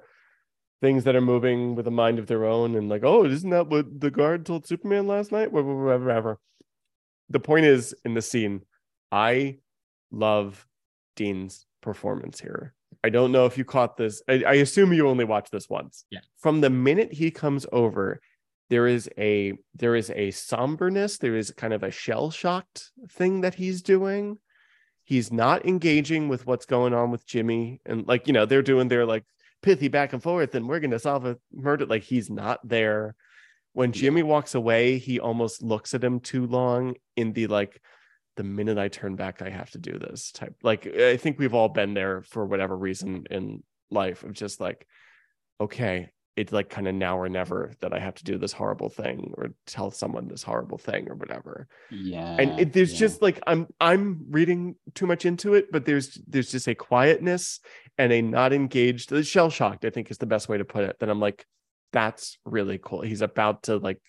things 0.81 1.05
that 1.05 1.15
are 1.17 1.21
moving 1.21 1.75
with 1.77 1.87
a 1.87 1.91
mind 1.91 2.19
of 2.19 2.27
their 2.27 2.45
own, 2.47 2.75
and 2.75 2.89
like, 2.89 3.05
oh, 3.05 3.25
isn't 3.27 3.51
that 3.51 3.69
what 3.69 4.01
the 4.01 4.11
guard 4.11 4.45
told 4.47 4.67
Superman 4.67 5.07
last 5.07 5.31
night? 5.31 5.53
Whatever. 5.53 6.39
The 7.31 7.41
point 7.41 7.65
is 7.67 7.95
in 8.05 8.15
the 8.15 8.23
scene, 8.23 8.63
I 9.13 9.59
love 10.11 10.67
Dean's 11.17 11.67
performance 11.81 12.41
here. 12.41 12.75
I 13.03 13.11
don't 13.11 13.33
know 13.33 13.47
if 13.47 13.59
you 13.59 13.65
caught 13.65 13.97
this. 13.97 14.23
I, 14.29 14.45
I 14.47 14.53
assume 14.55 14.93
you 14.93 15.09
only 15.09 15.25
watched 15.25 15.53
this 15.53 15.69
once. 15.69 16.05
Yeah. 16.11 16.21
From 16.39 16.61
the 16.61 16.71
minute 16.71 17.13
he 17.13 17.31
comes 17.31 17.67
over, 17.73 18.21
there 18.71 18.87
is 18.87 19.09
a 19.19 19.55
there 19.75 19.95
is 19.95 20.11
a 20.11 20.31
somberness. 20.31 21.19
There 21.19 21.37
is 21.37 21.51
kind 21.51 21.73
of 21.73 21.83
a 21.83 21.91
shell 21.91 22.31
shocked 22.31 22.91
thing 23.11 23.43
that 23.43 23.55
he's 23.55 23.83
doing. 23.83 24.39
He's 25.05 25.31
not 25.31 25.67
engaging 25.67 26.29
with 26.29 26.47
what's 26.47 26.67
going 26.67 26.95
on 26.95 27.11
with 27.11 27.27
Jimmy, 27.27 27.81
and 27.85 28.07
like 28.07 28.27
you 28.27 28.33
know 28.33 28.47
they're 28.47 28.63
doing 28.63 28.89
their 28.89 29.05
like 29.05 29.25
pithy 29.63 29.89
back 29.89 30.13
and 30.13 30.23
forth, 30.23 30.55
and 30.55 30.69
we're 30.69 30.81
gonna 30.81 30.99
solve 30.99 31.27
a 31.27 31.37
murder. 31.53 31.87
Like 31.87 32.03
he's 32.03 32.31
not 32.31 32.67
there. 32.67 33.15
When 33.75 33.93
Jimmy 33.93 34.23
walks 34.23 34.55
away, 34.55 34.99
he 34.99 35.19
almost 35.19 35.63
looks 35.63 35.95
at 35.95 36.05
him 36.05 36.21
too 36.21 36.47
long 36.47 36.95
in 37.17 37.33
the 37.33 37.49
like 37.49 37.81
the 38.37 38.45
minute 38.45 38.79
I 38.79 38.89
turn 38.89 39.17
back, 39.17 39.43
I 39.43 39.51
have 39.51 39.71
to 39.73 39.79
do 39.79 39.99
this 39.99 40.33
type. 40.33 40.55
Like 40.63 40.87
I 40.87 41.17
think 41.17 41.39
we've 41.39 41.55
all 41.55 41.69
been 41.69 41.95
there 41.95 42.23
for 42.23 42.45
whatever 42.47 42.77
reason 42.77 43.27
in 43.31 43.63
life 43.91 44.25
of 44.25 44.33
just 44.33 44.61
like, 44.61 44.87
okay, 45.61 46.11
it's 46.37 46.53
like 46.53 46.69
kind 46.69 46.89
of 46.89 46.95
now 46.95 47.17
or 47.19 47.29
never 47.29 47.73
that 47.81 47.93
I 47.93 48.01
have 48.01 48.17
to 48.17 48.25
do 48.25 48.39
this 48.39 48.53
horrible 48.53 48.89
thing 48.89 49.33
or 49.37 49.51
tell 49.67 49.93
someone 49.93 50.27
this 50.27 50.43
horrible 50.43 50.79
thing 50.79 51.09
or 51.09 51.15
whatever. 51.15 51.69
Yeah. 51.91 52.37
And 52.39 52.59
it, 52.59 52.73
there's 52.73 52.93
yeah. 52.95 52.99
just 52.99 53.23
like 53.23 53.41
I'm 53.47 53.69
I'm 53.81 54.27
reading 54.31 54.75
too 54.95 55.07
much 55.07 55.25
into 55.25 55.55
it, 55.55 55.71
but 55.71 55.85
there's 55.85 56.21
there's 56.27 56.51
just 56.51 56.67
a 56.67 56.75
quietness 56.75 57.61
and 57.99 58.13
a 58.13 58.21
not 58.21 58.53
engaged 58.53 59.11
the 59.11 59.23
shell 59.23 59.49
shocked, 59.49 59.85
I 59.85 59.91
think 59.91 60.11
is 60.11 60.19
the 60.19 60.27
best 60.27 60.49
way 60.49 60.59
to 60.59 60.65
put 60.65 60.85
it. 60.85 60.99
That 60.99 61.09
I'm 61.09 61.21
like, 61.21 61.47
that's 61.93 62.39
really 62.45 62.81
cool. 62.83 63.03
He's 63.03 63.23
about 63.23 63.65
to 63.65 63.77
like 63.77 64.01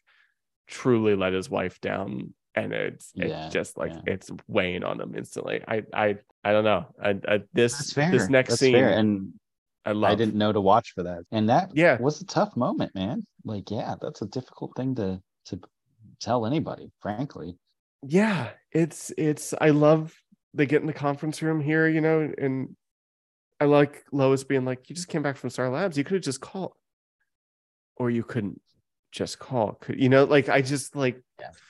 truly 0.68 1.16
let 1.16 1.34
his 1.34 1.48
wife 1.48 1.80
down 1.80 2.34
and 2.56 2.74
it's 2.74 3.12
it's 3.16 3.30
Yeah, 3.30 3.50
just 3.50 3.78
like 3.78 3.92
yeah. 3.92 4.02
it's 4.14 4.32
weighing 4.48 4.84
on 4.84 4.98
them 4.98 5.14
instantly. 5.16 5.62
I 5.68 5.84
I 5.94 6.18
I 6.44 6.52
don't 6.52 6.64
know. 6.64 6.86
I, 7.02 7.10
I 7.28 7.42
this 7.54 7.94
this 7.94 8.30
next 8.30 8.50
That's 8.52 8.60
scene 8.62 8.76
fair. 8.76 8.98
and 9.00 9.34
I 9.86 9.92
love. 9.92 10.12
I 10.12 10.16
didn't 10.16 10.36
know 10.36 10.52
to 10.52 10.62
watch 10.62 10.94
for 10.94 11.04
that. 11.04 11.24
And 11.32 11.50
that 11.50 11.72
Yeah. 11.76 12.00
was 12.00 12.22
a 12.22 12.26
tough 12.26 12.56
moment, 12.56 12.96
man. 12.96 13.24
Like, 13.44 13.70
yeah, 13.70 13.96
that's 14.02 14.22
a 14.22 14.26
difficult 14.28 14.76
thing 14.76 14.96
to 14.96 15.22
to 15.46 15.60
tell 16.20 16.46
anybody, 16.46 16.92
frankly. 17.02 17.58
yeah, 18.04 18.52
it's 18.72 19.12
it's 19.18 19.54
I 19.60 19.70
love 19.70 20.16
they 20.54 20.66
get 20.66 20.82
in 20.82 20.88
the 20.88 20.94
conference 20.94 21.42
room 21.42 21.60
here, 21.62 21.88
you 21.88 22.02
know, 22.02 22.32
and 22.38 22.76
I 23.60 23.66
like 23.66 24.04
Lois 24.12 24.44
being 24.44 24.66
like, 24.66 24.90
You 24.90 24.96
just 24.96 25.08
came 25.08 25.22
back 25.22 25.38
from 25.38 25.50
Star 25.50 25.70
Labs, 25.70 25.98
you 25.98 26.04
could 26.04 26.16
have 26.16 26.24
just 26.24 26.42
called. 26.42 26.74
Or 27.98 28.10
you 28.10 28.24
couldn't 28.24 28.62
just 29.16 29.40
call. 29.40 29.78
Could 29.82 30.00
you 30.00 30.10
know, 30.10 30.26
like 30.26 30.50
I 30.50 30.62
just 30.62 30.96
like 30.96 31.22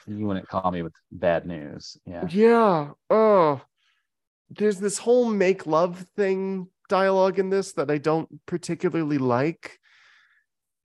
You 0.08 0.26
wouldn't 0.26 0.48
call 0.48 0.72
me 0.72 0.82
with 0.82 0.96
bad 1.12 1.46
news. 1.46 1.98
Yeah. 2.06 2.26
Yeah. 2.30 2.90
Oh, 3.10 3.62
there's 4.50 4.80
this 4.80 4.98
whole 4.98 5.26
make 5.26 5.66
love 5.68 6.06
thing 6.16 6.68
dialogue 6.90 7.40
in 7.40 7.50
this 7.50 7.74
that 7.74 7.92
I 7.92 8.00
don't 8.00 8.28
particularly 8.46 9.20
like. 9.20 9.80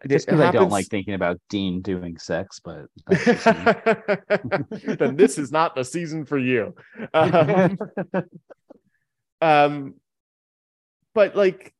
Just 0.08 0.26
because 0.26 0.40
I 0.40 0.50
don't 0.50 0.70
like 0.70 0.86
thinking 0.86 1.12
about 1.12 1.38
Dean 1.50 1.82
doing 1.82 2.16
sex, 2.16 2.58
but 2.64 2.86
that's 3.06 3.24
just 3.24 3.46
me. 3.46 4.94
then 4.98 5.14
this 5.16 5.36
is 5.36 5.52
not 5.52 5.74
the 5.74 5.84
season 5.84 6.24
for 6.24 6.38
you. 6.38 6.74
Um, 7.12 7.76
um, 9.42 9.94
but 11.14 11.36
like 11.36 11.74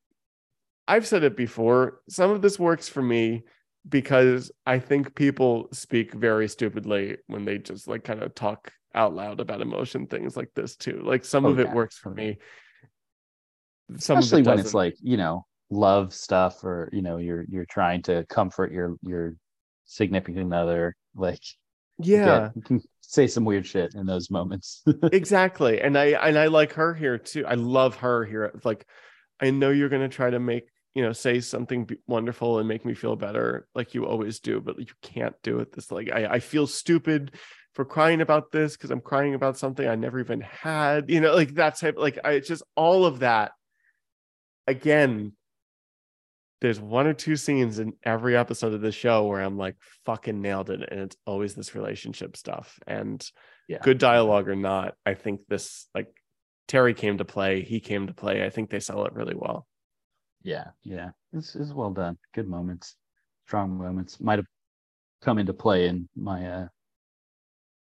I've 0.86 1.06
said 1.06 1.22
it 1.22 1.34
before, 1.34 2.02
some 2.10 2.30
of 2.30 2.42
this 2.42 2.58
works 2.58 2.90
for 2.90 3.00
me 3.00 3.44
because 3.88 4.50
I 4.66 4.78
think 4.78 5.14
people 5.14 5.68
speak 5.72 6.12
very 6.12 6.48
stupidly 6.48 7.18
when 7.26 7.44
they 7.44 7.58
just 7.58 7.88
like 7.88 8.04
kind 8.04 8.22
of 8.22 8.34
talk 8.34 8.72
out 8.94 9.14
loud 9.14 9.40
about 9.40 9.60
emotion 9.62 10.06
things 10.06 10.36
like 10.36 10.50
this 10.54 10.76
too. 10.76 11.02
Like 11.04 11.24
some 11.24 11.46
Oh, 11.46 11.50
of 11.50 11.60
it 11.60 11.68
yeah. 11.68 11.74
works 11.74 11.96
for 11.98 12.10
me. 12.10 12.38
Some 13.96 14.18
of 14.18 14.22
it 14.22 14.26
especially 14.26 14.42
when 14.42 14.58
it's 14.58 14.74
like 14.74 14.96
you 15.02 15.16
know 15.16 15.46
love 15.70 16.12
stuff 16.12 16.62
or 16.64 16.88
you 16.92 17.02
know 17.02 17.16
you're 17.18 17.44
you're 17.48 17.64
trying 17.66 18.02
to 18.02 18.24
comfort 18.28 18.72
your 18.72 18.96
your 19.02 19.34
significant 19.84 20.52
other 20.52 20.96
like 21.14 21.40
yeah. 21.98 22.50
get- 22.54 22.64
can 22.64 22.80
say 23.00 23.26
some 23.26 23.44
weird 23.44 23.66
shit 23.66 23.94
in 23.94 24.06
those 24.06 24.30
moments 24.30 24.84
exactly 25.12 25.80
and 25.80 25.98
i 25.98 26.06
and 26.28 26.38
i 26.38 26.46
like 26.46 26.72
her 26.74 26.94
here 26.94 27.18
too 27.18 27.44
i 27.46 27.54
love 27.54 27.96
her 27.96 28.24
here 28.24 28.44
It's 28.44 28.64
like 28.64 28.86
i 29.40 29.50
know 29.50 29.70
you're 29.70 29.88
going 29.88 30.08
to 30.08 30.14
try 30.14 30.30
to 30.30 30.38
make 30.38 30.68
you 30.94 31.02
know 31.02 31.12
say 31.12 31.40
something 31.40 31.88
wonderful 32.06 32.58
and 32.58 32.68
make 32.68 32.84
me 32.84 32.94
feel 32.94 33.16
better 33.16 33.66
like 33.74 33.94
you 33.94 34.06
always 34.06 34.40
do 34.40 34.60
but 34.60 34.78
you 34.78 34.86
can't 35.02 35.34
do 35.42 35.60
it 35.60 35.72
this 35.72 35.90
like 35.90 36.10
i, 36.12 36.26
I 36.26 36.38
feel 36.40 36.66
stupid 36.66 37.34
for 37.74 37.84
crying 37.84 38.20
about 38.20 38.50
this 38.50 38.76
because 38.76 38.90
i'm 38.90 39.00
crying 39.00 39.34
about 39.34 39.56
something 39.56 39.86
i 39.86 39.94
never 39.94 40.20
even 40.20 40.40
had 40.40 41.10
you 41.10 41.20
know 41.20 41.34
like 41.34 41.54
that 41.54 41.78
type 41.78 41.96
like 41.96 42.18
i 42.24 42.40
just 42.40 42.62
all 42.76 43.04
of 43.04 43.20
that 43.20 43.52
again 44.66 45.32
there's 46.60 46.80
one 46.80 47.06
or 47.06 47.14
two 47.14 47.36
scenes 47.36 47.78
in 47.78 47.94
every 48.02 48.36
episode 48.36 48.74
of 48.74 48.80
the 48.80 48.92
show 48.92 49.24
where 49.24 49.40
i'm 49.40 49.56
like 49.56 49.76
fucking 50.04 50.40
nailed 50.40 50.70
it 50.70 50.86
and 50.90 51.00
it's 51.00 51.16
always 51.26 51.54
this 51.54 51.74
relationship 51.74 52.36
stuff 52.36 52.78
and 52.86 53.24
yeah 53.68 53.78
good 53.82 53.98
dialogue 53.98 54.48
or 54.48 54.56
not, 54.56 54.94
I 55.06 55.14
think 55.14 55.42
this 55.48 55.86
like 55.94 56.08
Teri 56.68 56.96
came 56.96 57.18
to 57.18 57.24
play, 57.24 57.62
he 57.62 57.80
came 57.80 58.06
to 58.08 58.14
play. 58.14 58.44
I 58.44 58.50
think 58.50 58.70
they 58.70 58.80
sell 58.80 59.04
it 59.06 59.12
really 59.12 59.34
well. 59.36 59.66
Yeah 60.42 60.68
yeah 60.82 61.10
this 61.32 61.54
is 61.54 61.72
well 61.74 61.90
done 61.90 62.16
good 62.34 62.48
moments 62.48 62.96
strong 63.46 63.76
moments 63.76 64.20
might 64.20 64.38
have 64.38 64.46
come 65.22 65.38
into 65.38 65.52
play 65.52 65.86
in 65.86 66.08
my 66.16 66.46
uh 66.46 66.66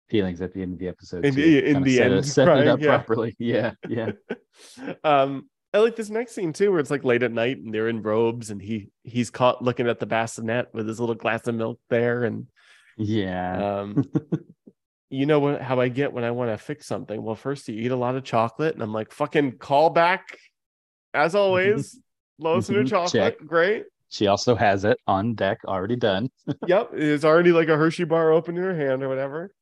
feelings 0.08 0.40
at 0.40 0.52
the 0.54 0.62
end 0.62 0.72
of 0.72 0.78
the 0.78 0.88
episode 0.88 1.24
In 1.24 1.34
too. 1.34 1.42
the- 1.42 1.70
in 1.70 1.82
the 1.82 1.96
set 1.96 2.06
end, 2.10 2.14
it, 2.14 2.22
set 2.24 2.48
it 2.48 2.66
up 2.68 2.80
yeah. 2.80 2.96
properly 2.96 3.36
yeah 3.38 3.72
yeah 3.88 4.10
um 5.04 5.48
I 5.74 5.78
like 5.80 5.96
this 5.96 6.08
next 6.08 6.34
scene 6.34 6.54
too, 6.54 6.70
where 6.70 6.80
it's 6.80 6.90
like 6.90 7.04
late 7.04 7.22
at 7.22 7.30
night 7.30 7.58
and 7.58 7.74
they're 7.74 7.90
in 7.90 8.00
robes 8.00 8.48
and 8.48 8.60
he 8.60 8.88
he's 9.02 9.28
caught 9.28 9.62
looking 9.62 9.86
at 9.86 10.00
the 10.00 10.06
bassinet 10.06 10.68
with 10.72 10.88
his 10.88 10.98
little 10.98 11.14
glass 11.14 11.46
of 11.46 11.56
milk 11.56 11.78
there. 11.90 12.24
And 12.24 12.46
yeah 12.96 13.80
um 13.80 14.02
you 15.10 15.26
know 15.26 15.40
what 15.40 15.60
how 15.60 15.78
I 15.78 15.88
get 15.88 16.14
when 16.14 16.24
I 16.24 16.30
want 16.30 16.50
to 16.50 16.56
fix 16.56 16.86
something. 16.86 17.22
Well, 17.22 17.34
first 17.34 17.68
you 17.68 17.74
eat 17.74 17.90
a 17.90 17.96
lot 17.96 18.16
of 18.16 18.24
chocolate, 18.24 18.72
and 18.74 18.82
I'm 18.82 18.94
like, 18.94 19.12
fucking 19.12 19.58
call 19.58 19.90
back 19.90 20.38
as 21.12 21.34
always. 21.34 22.00
Lois 22.38 22.68
and 22.68 22.76
her 22.78 22.84
Mhm, 22.84 22.88
chocolate. 22.90 23.12
check. 23.38 23.46
Great. 23.46 23.84
she 24.10 24.26
also 24.26 24.54
has 24.54 24.84
it 24.84 24.98
on 25.06 25.34
deck 25.34 25.58
already 25.66 25.96
done 25.96 26.30
yep 26.66 26.90
it's 26.94 27.24
already 27.24 27.52
like 27.52 27.68
a 27.68 27.76
hershey 27.76 28.04
bar 28.04 28.32
open 28.32 28.56
in 28.56 28.62
her 28.62 28.74
hand 28.74 29.02
or 29.02 29.08
whatever 29.08 29.52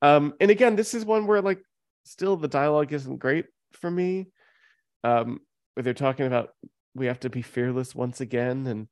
um 0.00 0.32
and 0.40 0.50
again 0.50 0.74
this 0.74 0.94
is 0.94 1.04
one 1.04 1.26
where 1.26 1.42
like 1.42 1.60
still 2.04 2.36
the 2.36 2.48
dialogue 2.48 2.92
isn't 2.94 3.18
great 3.18 3.44
for 3.72 3.90
me 3.90 4.28
um 5.02 5.38
where 5.74 5.82
they're 5.84 5.92
talking 5.94 6.26
about 6.26 6.50
we 6.94 7.06
have 7.06 7.20
to 7.20 7.28
be 7.28 7.42
fearless 7.42 7.94
once 7.94 8.20
again 8.22 8.66
and 8.66 8.88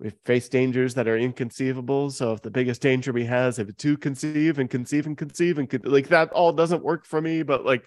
we 0.00 0.10
face 0.24 0.48
dangers 0.48 0.94
that 0.94 1.06
are 1.06 1.16
inconceivable 1.16 2.10
so 2.10 2.32
if 2.32 2.42
the 2.42 2.50
biggest 2.50 2.82
danger 2.82 3.12
we 3.12 3.24
have 3.24 3.56
is 3.60 3.74
to 3.78 3.96
conceive 3.96 4.58
and 4.58 4.70
conceive 4.70 5.06
and 5.06 5.16
conceive 5.16 5.58
and 5.58 5.70
con- 5.70 5.82
like 5.84 6.08
that 6.08 6.32
all 6.32 6.52
doesn't 6.52 6.82
work 6.82 7.06
for 7.06 7.20
me 7.20 7.44
but 7.44 7.64
like 7.64 7.84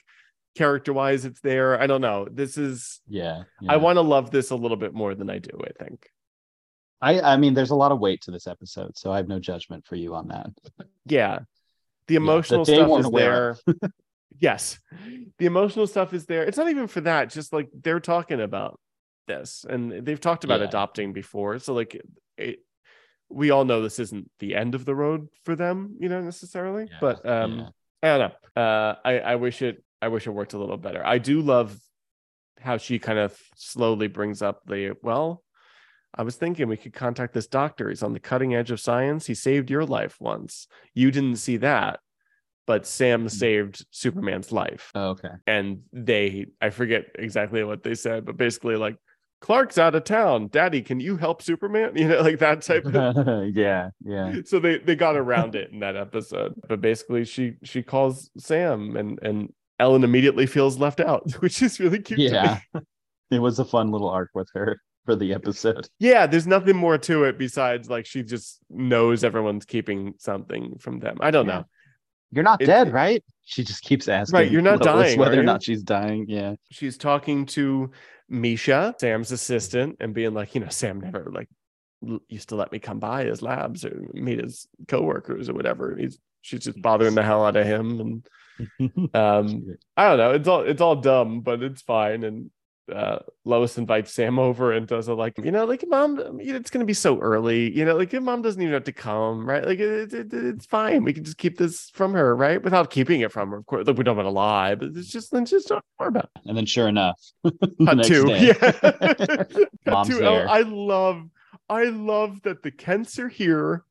character 0.55 0.93
wise 0.93 1.25
it's 1.25 1.41
there 1.41 1.79
i 1.81 1.85
don't 1.87 2.01
know 2.01 2.27
this 2.31 2.57
is 2.57 3.01
yeah, 3.07 3.43
i 3.67 3.77
want 3.77 3.97
to 3.97 4.01
love 4.01 4.31
this 4.31 4.51
a 4.51 4.55
little 4.55 4.77
bit 4.77 4.93
more 4.93 5.13
than 5.13 5.29
i 5.29 5.37
do 5.37 5.59
i 5.63 5.83
think 5.83 6.09
I 7.01 7.19
I 7.19 7.37
mean, 7.37 7.53
there's 7.53 7.71
a 7.71 7.75
lot 7.75 7.91
of 7.91 7.99
weight 7.99 8.21
to 8.21 8.31
this 8.31 8.47
episode, 8.47 8.97
so 8.97 9.11
I 9.11 9.17
have 9.17 9.27
no 9.27 9.37
judgment 9.37 9.85
for 9.85 9.95
you 9.95 10.15
on 10.15 10.29
that. 10.29 10.47
Yeah. 11.05 11.39
The 12.07 12.15
emotional 12.15 12.63
they 12.63 12.75
stuff 12.75 12.99
is 12.99 13.11
there. 13.11 13.57
yes. 14.39 14.79
The 15.37 15.45
emotional 15.45 15.87
stuff 15.87 16.13
is 16.13 16.25
there. 16.25 16.43
It's 16.43 16.57
not 16.57 16.69
even 16.69 16.87
for 16.87 17.01
that, 17.01 17.29
just 17.29 17.51
like 17.51 17.69
they're 17.73 17.99
talking 17.99 18.39
about 18.41 18.79
this 19.27 19.65
and 19.69 20.05
they've 20.05 20.19
talked 20.21 20.45
about 20.45 20.61
Yeah. 20.61 20.67
adopting 20.67 21.11
before. 21.13 21.59
So 21.59 21.73
like 21.73 22.01
it 22.37 22.59
we 23.29 23.51
all 23.51 23.65
know 23.65 23.81
this 23.81 23.99
isn't 23.99 24.31
the 24.39 24.55
end 24.55 24.73
of 24.73 24.85
the 24.85 24.95
road 24.95 25.27
for 25.43 25.55
them, 25.55 25.97
you 25.99 26.07
know, 26.09 26.21
necessarily. 26.21 26.87
Yeah, 26.89 26.97
But 27.01 27.25
um 27.27 27.59
yeah. 27.59 27.69
I 28.03 28.17
don't 28.17 28.31
know. 28.55 28.61
Uh 28.61 28.95
I, 29.03 29.19
I 29.19 29.35
wish 29.35 29.61
it 29.61 29.83
I 30.01 30.07
wish 30.09 30.27
it 30.27 30.31
worked 30.31 30.53
a 30.53 30.57
little 30.57 30.77
better. 30.77 31.05
I 31.05 31.17
do 31.17 31.41
love 31.41 31.77
how 32.59 32.77
she 32.77 32.99
kind 32.99 33.19
of 33.19 33.37
slowly 33.55 34.07
brings 34.07 34.41
up 34.41 34.61
the 34.65 34.95
well, 35.01 35.43
I 36.13 36.23
was 36.23 36.35
thinking 36.35 36.67
we 36.67 36.77
could 36.77 36.93
contact 36.93 37.33
this 37.33 37.47
doctor. 37.47 37.89
He's 37.89 38.03
on 38.03 38.13
the 38.13 38.19
cutting 38.19 38.55
edge 38.55 38.71
of 38.71 38.79
science. 38.79 39.25
He 39.25 39.35
saved 39.35 39.69
your 39.69 39.85
life 39.85 40.15
once. 40.19 40.67
You 40.93 41.11
didn't 41.11 41.37
see 41.37 41.57
that, 41.57 41.99
but 42.65 42.87
Sam 42.87 43.21
mm-hmm. 43.21 43.27
saved 43.27 43.85
Superman's 43.91 44.51
life. 44.51 44.91
Oh, 44.95 45.09
okay. 45.09 45.29
And 45.45 45.81
they, 45.91 46.47
I 46.61 46.69
forget 46.69 47.07
exactly 47.15 47.63
what 47.63 47.83
they 47.83 47.95
said, 47.95 48.25
but 48.25 48.37
basically, 48.37 48.77
like, 48.77 48.95
Clark's 49.41 49.77
out 49.77 49.93
of 49.93 50.05
town. 50.05 50.47
Daddy, 50.47 50.81
can 50.81 50.99
you 50.99 51.17
help 51.17 51.41
Superman? 51.41 51.91
You 51.95 52.07
know, 52.07 52.21
like 52.21 52.39
that 52.39 52.61
type 52.61 52.85
of. 52.85 53.53
yeah, 53.55 53.89
yeah. 54.03 54.35
so 54.45 54.59
they 54.59 54.79
they 54.79 54.95
got 54.95 55.15
around 55.17 55.55
it 55.55 55.71
in 55.71 55.79
that 55.79 55.95
episode. 55.95 56.55
But 56.67 56.81
basically, 56.81 57.25
she 57.25 57.57
she 57.63 57.83
calls 57.83 58.31
Sam, 58.37 58.95
and 58.95 59.19
and 59.21 59.53
Ellen 59.80 60.03
immediately 60.03 60.45
feels 60.45 60.78
left 60.78 60.99
out, 60.99 61.30
which 61.39 61.61
is 61.61 61.80
really 61.80 61.99
cute. 61.99 62.19
Yeah. 62.19 62.59
it 63.32 63.39
was 63.39 63.59
a 63.59 63.65
fun 63.65 63.91
little 63.91 64.09
arc 64.09 64.30
with 64.34 64.49
her 64.53 64.80
for 65.05 65.15
the 65.15 65.34
episode. 65.36 65.88
yeah 65.99 66.26
there's 66.26 66.47
nothing 66.47 66.76
more 66.76 66.97
to 66.97 67.26
it 67.26 67.38
besides 67.38 67.89
like 67.91 68.07
she 68.07 68.23
just 68.23 68.59
knows 68.71 69.23
everyone's 69.23 69.63
keeping 69.63 70.15
something 70.17 70.76
from 70.80 70.99
them 70.99 71.15
i 71.21 71.30
don't 71.30 71.45
Yeah. 71.45 71.57
know 71.59 71.65
You're 72.32 72.43
not 72.43 72.59
It- 72.61 72.65
dead, 72.65 72.91
right? 72.91 73.23
She 73.47 73.63
just 73.63 73.84
keeps 73.84 74.07
asking. 74.07 74.36
Right, 74.39 74.49
you're 74.51 74.63
not 74.63 74.84
Lois 74.84 75.09
dying, 75.09 75.19
whether 75.19 75.34
or 75.38 75.41
you? 75.41 75.43
not 75.43 75.61
she's 75.61 75.84
dying. 75.84 76.26
Yeah. 76.28 76.55
she's 76.71 76.97
talking 76.97 77.45
to 77.47 77.91
misha 78.28 78.95
sam's 78.99 79.32
assistant 79.32 79.97
and 79.99 80.15
being 80.15 80.34
like 80.34 80.55
you 80.55 80.61
know 80.61 80.69
sam 80.69 80.99
never 80.99 81.30
like 81.32 81.47
used 82.28 82.49
to 82.49 82.55
let 82.55 82.71
me 82.71 82.80
come 82.80 82.97
by 82.99 83.26
his 83.26 83.43
labs 83.43 83.86
or 83.86 84.01
meet 84.13 84.39
his 84.39 84.67
coworkers 84.88 85.49
or 85.49 85.53
whatever 85.53 85.95
he's 85.95 86.17
she's 86.41 86.61
just 86.61 86.82
bothering 86.82 87.13
the 87.13 87.21
hell 87.21 87.45
out 87.45 87.55
of 87.55 87.65
him 87.67 87.99
and 87.99 88.28
um 89.13 89.77
i 89.97 90.07
don't 90.07 90.17
know. 90.17 90.31
It's 90.31 90.47
all 90.47 90.61
it's 90.61 90.81
all 90.81 90.95
dumb 90.95 91.41
but 91.41 91.61
it's 91.61 91.81
fine. 91.81 92.23
And 92.23 92.51
uh 92.91 93.17
lois 93.45 93.79
invites 93.79 94.13
sam 94.13 94.37
over 94.47 94.71
and 94.71 94.85
does 94.87 95.07
a 95.07 95.13
like 95.13 95.37
you 95.43 95.51
know 95.51 95.65
like 95.65 95.83
mom 95.87 96.39
it's 96.39 96.69
gonna 96.69 96.85
be 96.85 96.93
so 96.93 97.19
early. 97.19 97.75
You 97.75 97.83
know 97.85 97.95
like 97.95 98.13
your 98.13 98.21
mom 98.21 98.41
doesn't 98.41 98.61
even 98.61 98.73
have 98.73 98.83
to 98.85 98.91
come 98.91 99.47
right? 99.47 99.65
Like 99.65 99.79
it, 99.79 100.13
it, 100.13 100.33
it's 100.33 100.65
fine. 100.65 101.03
We 101.03 101.13
can 101.13 101.23
just 101.23 101.37
keep 101.37 101.57
this 101.57 101.89
from 101.89 102.13
her 102.13 102.35
right? 102.35 102.61
Without 102.61 102.91
keeping 102.91 103.21
it 103.21 103.31
from 103.31 103.51
her 103.51 103.57
of 103.57 103.65
course. 103.65 103.87
Like 103.87 103.97
we 103.97 104.03
don't 104.03 104.15
want 104.15 104.27
to 104.27 104.31
lie 104.31 104.75
but 104.75 104.89
it's 104.95 105.09
just 105.09 105.33
let's 105.33 105.51
just 105.51 105.67
don't 105.67 105.77
talk 105.77 105.85
more 105.99 106.09
about 106.09 106.29
it. 106.35 106.41
And 106.45 106.57
then 106.57 106.65
sure 106.65 106.87
enough, 106.87 107.19
the 107.43 107.75
next 107.79 108.07
to, 108.07 108.25
day, 108.25 108.47
yeah. 108.47 109.91
Mom's 109.91 110.09
to, 110.09 110.17
oh, 110.17 110.35
there. 110.35 110.49
i 110.49 110.61
love 110.61 111.27
i 111.69 111.85
love 111.85 112.41
that 112.43 112.63
the 112.63 112.71
kents 112.71 113.19
are 113.19 113.29
here. 113.29 113.83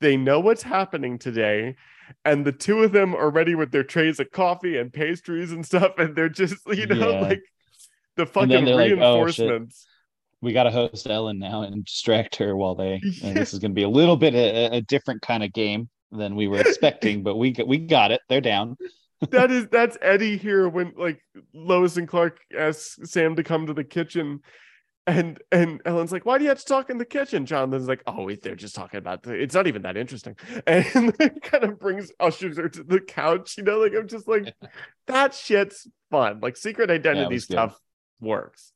They 0.00 0.16
know 0.16 0.40
what's 0.40 0.64
happening 0.64 1.16
today 1.16 1.76
and 2.24 2.44
the 2.44 2.52
two 2.52 2.82
of 2.82 2.92
them 2.92 3.14
are 3.14 3.30
ready 3.30 3.54
with 3.54 3.72
their 3.72 3.84
trays 3.84 4.20
of 4.20 4.30
coffee 4.30 4.78
and 4.78 4.92
pastries 4.92 5.52
and 5.52 5.64
stuff 5.64 5.92
and 5.98 6.14
they're 6.16 6.28
just 6.28 6.56
you 6.72 6.86
know 6.86 7.10
Yeah. 7.10 7.20
like 7.20 7.42
the 8.16 8.26
fucking 8.26 8.64
they're 8.64 8.74
like, 8.74 8.92
"Oh, 8.92 9.22
reinforcements 9.22 9.86
we 10.42 10.52
got 10.52 10.64
to 10.64 10.70
host 10.70 11.06
Ellen 11.08 11.38
now 11.38 11.62
and 11.62 11.84
distract 11.84 12.36
her 12.36 12.56
while 12.56 12.74
they. 12.74 13.00
And 13.22 13.36
this 13.36 13.54
is 13.54 13.60
going 13.60 13.70
to 13.70 13.74
be 13.76 13.84
a 13.84 13.88
little 13.88 14.16
bit 14.16 14.34
a, 14.34 14.76
a 14.76 14.80
different 14.82 15.22
kind 15.22 15.44
of 15.44 15.52
game 15.52 15.88
than 16.10 16.34
we 16.34 16.48
were 16.48 16.58
expecting, 16.60 17.22
but 17.22 17.36
we 17.36 17.54
we 17.64 17.78
got 17.78 18.10
it. 18.10 18.20
They're 18.28 18.40
down. 18.40 18.76
that 19.30 19.52
is 19.52 19.68
that's 19.68 19.96
Eddie 20.02 20.36
here 20.36 20.68
when 20.68 20.92
like 20.98 21.22
Lois 21.54 21.96
and 21.96 22.08
Clark 22.08 22.40
ask 22.58 22.98
Sam 23.06 23.36
to 23.36 23.44
come 23.44 23.66
to 23.68 23.72
the 23.72 23.84
kitchen. 23.84 24.40
And 25.06 25.42
and 25.50 25.80
Ellen's 25.84 26.12
like, 26.12 26.24
why 26.24 26.38
do 26.38 26.44
you 26.44 26.50
have 26.50 26.60
to 26.60 26.64
talk 26.64 26.88
in 26.88 26.96
the 26.98 27.04
kitchen? 27.04 27.44
Jonathan's 27.44 27.88
like, 27.88 28.02
oh, 28.06 28.24
wait, 28.24 28.40
they're 28.42 28.54
just 28.54 28.74
talking 28.76 28.98
about 28.98 29.24
the, 29.24 29.32
it's 29.34 29.54
not 29.54 29.66
even 29.66 29.82
that 29.82 29.96
interesting. 29.96 30.36
And 30.66 31.14
it 31.20 31.42
kind 31.42 31.64
of 31.64 31.80
brings 31.80 32.12
ushers 32.20 32.56
her 32.56 32.68
to 32.68 32.84
the 32.84 33.00
couch, 33.00 33.56
you 33.58 33.64
know, 33.64 33.78
like 33.80 33.94
I'm 33.98 34.06
just 34.06 34.28
like, 34.28 34.54
that 35.08 35.34
shit's 35.34 35.88
fun. 36.10 36.38
Like 36.40 36.56
secret 36.56 36.88
identity 36.90 37.34
was 37.34 37.46
good. 37.46 37.54
stuff 37.54 37.78
works. 38.20 38.72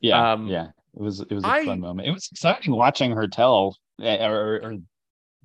Yeah, 0.00 0.32
Um, 0.32 0.46
yeah. 0.46 0.68
It 0.94 1.02
was 1.02 1.20
it 1.20 1.30
was 1.32 1.44
a 1.44 1.48
I- 1.48 1.64
fun 1.66 1.80
moment. 1.80 2.08
It 2.08 2.12
was 2.12 2.28
exciting 2.32 2.74
watching 2.74 3.10
her 3.12 3.28
tell 3.28 3.76
eh, 4.00 4.26
or, 4.26 4.60
or 4.62 4.74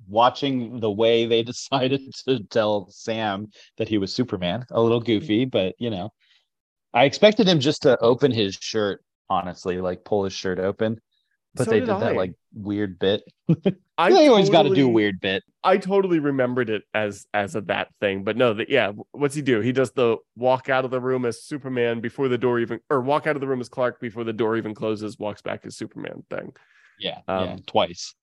watching 0.08 0.80
the 0.80 0.90
way 0.90 1.26
they 1.26 1.42
decided 1.42 2.00
to 2.26 2.42
tell 2.44 2.88
Sam 2.90 3.48
that 3.76 3.88
he 3.88 3.98
was 3.98 4.14
Superman. 4.14 4.64
A 4.70 4.80
little 4.80 5.00
goofy, 5.00 5.44
but 5.44 5.74
you 5.78 5.90
know, 5.90 6.10
I 6.94 7.04
expected 7.04 7.46
him 7.46 7.60
just 7.60 7.82
to 7.82 7.98
open 8.00 8.32
his 8.32 8.54
shirt. 8.60 9.04
Honestly, 9.30 9.80
like 9.80 10.04
pull 10.04 10.24
his 10.24 10.32
shirt 10.32 10.58
open, 10.58 11.00
but 11.54 11.64
So 11.64 11.70
they 11.70 11.80
did 11.80 11.86
did, 11.86 12.00
that 12.00 12.16
like 12.16 12.34
weird 12.52 12.98
bit. 12.98 13.22
I 13.98 14.10
they 14.10 14.28
always 14.28 14.50
got 14.50 14.64
to 14.64 14.74
do 14.74 14.88
weird 14.88 15.20
bit. 15.20 15.42
I 15.64 15.78
totally 15.78 16.18
remembered 16.18 16.70
it 16.70 16.82
as 16.92 17.26
as 17.32 17.54
a 17.54 17.60
that 17.62 17.88
thing, 18.00 18.24
but 18.24 18.36
no, 18.36 18.54
that 18.54 18.68
yeah. 18.68 18.92
What's 19.12 19.34
he 19.34 19.42
do? 19.42 19.60
He 19.60 19.72
does 19.72 19.92
the 19.92 20.16
walk 20.36 20.68
out 20.68 20.84
of 20.84 20.90
the 20.90 21.00
room 21.00 21.24
as 21.24 21.44
Superman 21.44 22.00
before 22.00 22.28
the 22.28 22.38
door 22.38 22.58
even, 22.58 22.80
or 22.90 23.00
walk 23.00 23.26
out 23.26 23.36
of 23.36 23.40
the 23.40 23.46
room 23.46 23.60
as 23.60 23.68
Clark 23.68 24.00
before 24.00 24.24
the 24.24 24.32
door 24.32 24.56
even 24.56 24.74
closes. 24.74 25.18
Walks 25.18 25.40
back 25.42 25.64
as 25.64 25.76
Superman 25.76 26.24
thing. 26.30 26.52
Yeah, 26.98 27.18
yeah, 27.28 27.52
Um, 27.52 27.58
twice. 27.66 28.14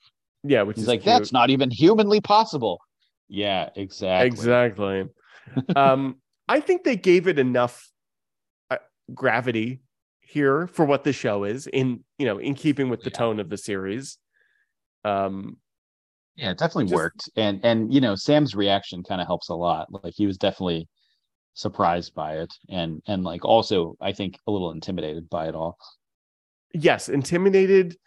Yeah, 0.44 0.64
which 0.64 0.76
He's 0.78 0.84
is 0.84 0.88
like, 0.88 1.02
cute. 1.02 1.14
that's 1.14 1.32
not 1.32 1.50
even 1.50 1.70
humanly 1.70 2.22
possible. 2.22 2.80
Yeah, 3.28 3.70
exactly. 3.76 4.28
exactly. 4.28 5.06
um, 5.76 6.22
I 6.48 6.60
think 6.62 6.84
they 6.84 6.96
gave 6.96 7.28
it 7.28 7.40
enough 7.40 7.90
uh, 8.72 8.78
gravity 9.14 9.82
here 10.30 10.68
for 10.68 10.86
what 10.86 11.04
the 11.04 11.14
show 11.14 11.44
is 11.44 11.68
in 11.68 12.04
you 12.18 12.26
know 12.26 12.38
in 12.38 12.54
keeping 12.54 12.90
with 12.90 13.02
the 13.02 13.10
Yeah. 13.10 13.18
tone 13.18 13.40
of 13.40 13.50
the 13.50 13.58
series. 13.58 14.18
Um, 15.04 15.58
Yeah, 16.36 16.52
it 16.52 16.58
definitely 16.58 16.86
Just- 16.86 16.96
worked. 16.96 17.30
And 17.36 17.60
and 17.66 17.94
you 17.94 18.00
know, 18.02 18.16
Sam's 18.16 18.56
reaction 18.56 19.04
kind 19.04 19.20
of 19.22 19.28
helps 19.28 19.50
a 19.50 19.56
lot. 19.56 19.88
Like 20.04 20.14
he 20.16 20.26
was 20.26 20.38
definitely 20.38 20.88
surprised 21.56 22.14
by 22.14 22.38
it 22.38 22.54
and 22.70 23.02
and 23.08 23.24
like 23.24 23.44
also 23.44 23.98
I 24.00 24.14
think 24.14 24.38
a 24.48 24.52
little 24.52 24.72
intimidated 24.72 25.30
by 25.30 25.50
it 25.50 25.56
all. 25.56 25.78
yes 26.74 27.10
intimidated 27.10 27.98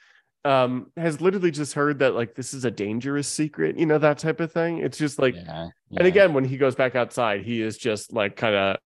um 0.47 0.91
has 0.97 1.21
literally 1.21 1.51
just 1.51 1.75
heard 1.75 1.99
that 1.99 2.15
like 2.15 2.35
this 2.35 2.55
is 2.55 2.65
a 2.65 2.71
dangerous 2.71 3.29
secret 3.29 3.77
you 3.79 3.85
know 3.85 3.99
that 3.99 4.17
type 4.19 4.41
of 4.41 4.51
thing 4.53 4.79
it's 4.79 4.97
just 4.97 5.19
like 5.19 5.35
yeah. 5.35 5.69
and 5.99 6.07
again 6.07 6.33
when 6.33 6.45
he 6.45 6.57
goes 6.57 6.75
back 6.77 6.95
outside 6.95 7.43
he 7.45 7.61
is 7.61 7.77
just 7.77 8.13
like 8.13 8.37
kind 8.37 8.55
of 8.55 8.77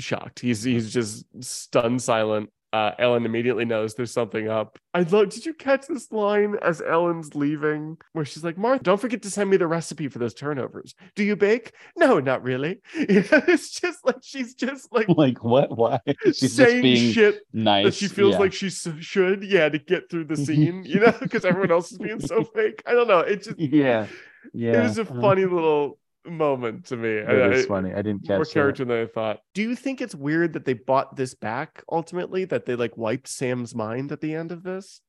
shocked 0.00 0.40
he's 0.40 0.62
he's 0.64 0.92
just 0.92 1.24
stunned 1.42 2.02
silent 2.02 2.50
uh 2.74 2.92
ellen 2.98 3.24
immediately 3.24 3.64
knows 3.64 3.94
there's 3.94 4.12
something 4.12 4.48
up 4.48 4.78
i 4.92 5.00
love 5.00 5.28
did 5.28 5.46
you 5.46 5.54
catch 5.54 5.86
this 5.86 6.10
line 6.12 6.56
as 6.62 6.82
ellen's 6.82 7.34
leaving 7.34 7.96
where 8.12 8.24
she's 8.24 8.44
like 8.44 8.58
martha 8.58 8.82
don't 8.82 9.00
forget 9.00 9.22
to 9.22 9.30
send 9.30 9.48
me 9.48 9.56
the 9.56 9.66
recipe 9.66 10.08
for 10.08 10.18
those 10.18 10.34
turnovers 10.34 10.94
do 11.14 11.24
you 11.24 11.36
bake 11.36 11.72
no 11.96 12.18
not 12.20 12.42
really 12.42 12.80
it's 12.94 13.80
just 13.80 14.04
like 14.04 14.16
she's 14.22 14.54
just 14.54 14.92
like 14.92 15.08
like 15.16 15.42
what 15.44 15.76
why 15.76 15.98
she's 16.24 16.40
just 16.40 16.56
saying 16.56 16.82
being 16.82 17.12
shit 17.12 17.40
nice. 17.52 17.84
that 17.84 17.94
she 17.94 18.08
feels 18.08 18.32
yeah. 18.32 18.38
like 18.38 18.52
she 18.52 18.70
should, 18.70 19.44
yeah, 19.44 19.68
to 19.68 19.78
get 19.78 20.10
through 20.10 20.24
the 20.24 20.36
scene, 20.44 20.84
you 20.84 21.00
know, 21.00 21.14
because 21.20 21.44
everyone 21.44 21.70
else 21.70 21.92
is 21.92 21.98
being 21.98 22.20
so 22.20 22.44
fake. 22.44 22.82
I 22.86 22.92
don't 22.92 23.08
know. 23.08 23.20
It 23.20 23.42
just, 23.44 23.58
yeah. 23.58 24.06
Yeah. 24.52 24.80
it 24.80 24.82
was 24.82 24.98
a 24.98 25.04
funny 25.04 25.46
little 25.46 25.98
moment 26.26 26.86
to 26.86 26.96
me. 26.96 27.08
It 27.08 27.52
is 27.54 27.64
I- 27.64 27.68
funny. 27.68 27.92
I 27.92 28.02
didn't 28.02 28.28
More 28.28 28.38
catch 28.38 28.48
that. 28.48 28.54
character 28.54 28.84
than 28.84 29.02
I 29.02 29.06
thought. 29.06 29.40
Do 29.54 29.62
you 29.62 29.74
think 29.76 30.00
it's 30.00 30.14
weird 30.14 30.52
that 30.54 30.64
they 30.64 30.72
bought 30.74 31.16
this 31.16 31.34
back 31.34 31.82
ultimately? 31.90 32.44
That 32.44 32.66
they 32.66 32.76
like 32.76 32.96
wiped 32.96 33.28
Sam's 33.28 33.74
mind 33.74 34.12
at 34.12 34.20
the 34.20 34.34
end 34.34 34.52
of 34.52 34.62
this? 34.62 35.00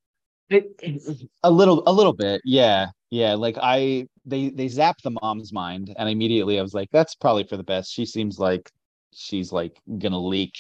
a 1.44 1.50
little 1.50 1.82
a 1.88 1.92
little 1.92 2.14
bit 2.14 2.40
yeah 2.46 2.86
yeah 3.10 3.34
like 3.34 3.58
i 3.64 4.06
they 4.26 4.50
they 4.50 4.68
zapped 4.68 5.02
the 5.04 5.10
mom's 5.24 5.52
mind 5.52 5.92
and 5.98 6.08
immediately 6.08 6.60
i 6.60 6.62
was 6.62 6.72
like 6.76 6.88
that's 6.92 7.16
probably 7.16 7.44
for 7.44 7.58
the 7.58 7.64
best 7.64 7.92
she 7.92 8.06
seems 8.06 8.38
like 8.38 8.70
she's 9.12 9.52
like 9.52 9.76
gonna 9.98 10.20
leak 10.20 10.54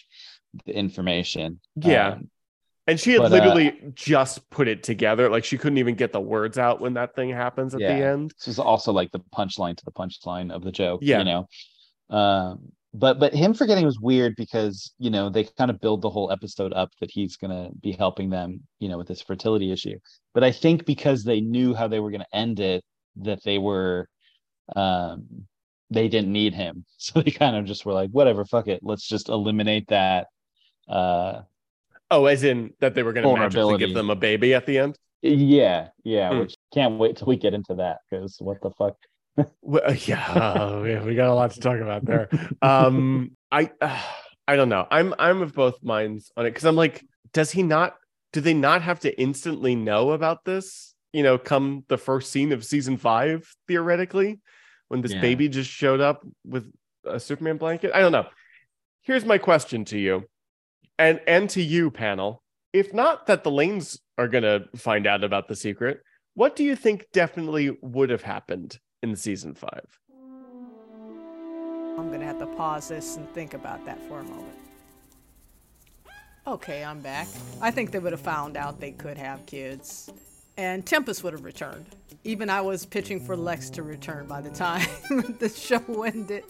the 0.65 0.75
information 0.75 1.59
Yeah. 1.75 2.13
Um, 2.13 2.29
And 2.87 2.99
she 2.99 3.13
had 3.13 3.21
But, 3.23 3.31
uh, 3.31 3.35
literally 3.35 3.79
just 3.95 4.47
put 4.51 4.67
it 4.67 4.83
together. 4.83 5.29
Like 5.29 5.43
she 5.43 5.57
couldn't 5.57 5.77
even 5.79 5.95
get 5.95 6.11
the 6.13 6.21
words 6.21 6.57
out 6.57 6.79
when 6.81 6.93
that 6.93 7.15
thing 7.15 7.29
happens 7.31 7.73
at 7.73 7.79
the 7.79 7.85
end. 7.87 8.33
this 8.37 8.47
is 8.47 8.59
also 8.59 8.91
like 8.93 9.11
the 9.11 9.21
punchline 9.35 9.75
to 9.77 9.85
the 9.85 9.91
punchline 9.91 10.51
of 10.51 10.63
the 10.63 10.71
joke 10.71 10.99
Yeah. 11.03 11.19
you 11.19 11.25
know 11.25 11.47
um 12.15 12.59
but 12.93 13.19
but 13.19 13.33
him 13.33 13.53
forgetting 13.55 13.83
was 13.85 13.99
weird 13.99 14.35
because 14.37 14.93
you 14.99 15.09
know 15.09 15.27
they 15.29 15.43
kind 15.57 15.71
of 15.71 15.81
build 15.81 16.03
the 16.03 16.09
whole 16.09 16.31
episode 16.31 16.71
up 16.73 16.91
that 16.99 17.09
he's 17.09 17.35
gonna 17.35 17.69
be 17.81 17.91
helping 17.91 18.29
them 18.29 18.61
you 18.79 18.87
know 18.87 18.97
with 18.99 19.07
this 19.07 19.21
fertility 19.21 19.71
issue 19.71 19.97
but 20.35 20.43
i 20.43 20.51
think 20.51 20.85
because 20.85 21.23
they 21.23 21.41
knew 21.41 21.73
how 21.73 21.87
they 21.87 21.99
were 21.99 22.11
gonna 22.11 22.27
end 22.31 22.59
it 22.59 22.83
that 23.15 23.43
they 23.43 23.57
were 23.57 24.07
um 24.75 25.25
they 25.89 26.07
didn't 26.07 26.31
need 26.31 26.53
him 26.53 26.85
so 26.97 27.21
they 27.21 27.31
kind 27.31 27.55
of 27.55 27.65
just 27.65 27.85
were 27.85 27.93
like 27.93 28.11
whatever 28.11 28.45
fuck 28.45 28.67
it 28.67 28.79
let's 28.83 29.07
just 29.07 29.29
eliminate 29.29 29.87
that 29.87 30.27
uh 30.87 31.41
Oh, 32.11 32.25
as 32.25 32.43
in 32.43 32.71
that 32.79 32.93
they 32.93 33.03
were 33.03 33.13
going 33.13 33.27
to 33.27 33.41
magically 33.41 33.77
give 33.77 33.93
them 33.93 34.09
a 34.09 34.15
baby 34.15 34.53
at 34.53 34.65
the 34.65 34.77
end. 34.77 34.97
Yeah, 35.21 35.89
yeah. 36.03 36.29
Hmm. 36.29 36.39
Which 36.39 36.55
can't 36.73 36.99
wait 36.99 37.17
till 37.17 37.27
we 37.27 37.35
get 37.37 37.53
into 37.53 37.75
that 37.75 37.97
because 38.09 38.37
what 38.39 38.61
the 38.61 38.71
fuck? 38.71 38.95
Well, 39.61 39.93
yeah, 39.93 40.79
we, 40.79 40.95
we 40.99 41.15
got 41.15 41.29
a 41.29 41.33
lot 41.33 41.51
to 41.51 41.59
talk 41.59 41.79
about 41.79 42.05
there. 42.05 42.29
Um, 42.61 43.31
I, 43.51 43.69
I 44.47 44.55
don't 44.55 44.69
know. 44.69 44.87
I'm, 44.89 45.13
I'm 45.19 45.41
of 45.41 45.53
both 45.53 45.83
minds 45.83 46.31
on 46.37 46.45
it 46.45 46.51
because 46.51 46.65
I'm 46.65 46.75
like, 46.75 47.03
does 47.33 47.51
he 47.51 47.63
not? 47.63 47.95
Do 48.31 48.41
they 48.41 48.53
not 48.53 48.81
have 48.81 48.99
to 49.01 49.19
instantly 49.19 49.75
know 49.75 50.11
about 50.11 50.45
this? 50.45 50.93
You 51.11 51.23
know, 51.23 51.37
come 51.37 51.83
the 51.87 51.97
first 51.97 52.31
scene 52.31 52.51
of 52.51 52.63
season 52.63 52.97
five, 52.97 53.45
theoretically, 53.67 54.39
when 54.87 55.01
this 55.01 55.13
Yeah. 55.13 55.21
baby 55.21 55.49
just 55.49 55.69
showed 55.69 55.99
up 56.01 56.25
with 56.45 56.71
a 57.03 57.19
Superman 57.19 57.57
blanket. 57.57 57.91
I 57.93 57.99
don't 57.99 58.11
know. 58.11 58.27
Here's 59.01 59.25
my 59.25 59.37
question 59.37 59.83
to 59.85 59.97
you, 59.97 60.23
and 60.99 61.19
and 61.27 61.49
to 61.51 61.61
you, 61.61 61.91
panel. 61.91 62.41
If 62.73 62.93
not 62.93 63.27
that 63.27 63.43
the 63.43 63.51
Lanes 63.51 63.99
are 64.17 64.27
gonna 64.27 64.65
find 64.75 65.07
out 65.07 65.23
about 65.23 65.47
the 65.47 65.55
secret, 65.55 66.01
what 66.33 66.55
do 66.55 66.63
you 66.63 66.75
think 66.75 67.05
definitely 67.13 67.77
would 67.81 68.09
have 68.09 68.21
happened 68.21 68.79
in 69.01 69.15
season 69.15 69.53
five? 69.53 69.85
I'm 71.97 72.11
gonna 72.11 72.25
have 72.25 72.39
to 72.39 72.47
pause 72.47 72.89
this 72.89 73.15
and 73.15 73.29
think 73.33 73.53
about 73.53 73.85
that 73.85 74.01
for 74.07 74.19
a 74.19 74.23
moment. 74.23 74.57
Okay, 76.47 76.83
I'm 76.83 76.99
back. 76.99 77.27
I 77.61 77.71
think 77.71 77.91
they 77.91 77.99
would 77.99 78.11
have 78.11 78.21
found 78.21 78.55
out 78.57 78.79
they 78.79 78.91
could 78.91 79.17
have 79.17 79.45
kids, 79.45 80.11
and 80.57 80.85
Tempus 80.85 81.23
would 81.23 81.33
have 81.33 81.43
returned. 81.43 81.87
Even 82.23 82.49
I 82.49 82.61
was 82.61 82.85
pitching 82.85 83.19
for 83.19 83.35
Lex 83.35 83.69
to 83.71 83.83
return 83.83 84.27
by 84.27 84.41
the 84.41 84.51
time 84.51 84.87
the 85.39 85.49
show 85.49 86.03
ended, 86.03 86.43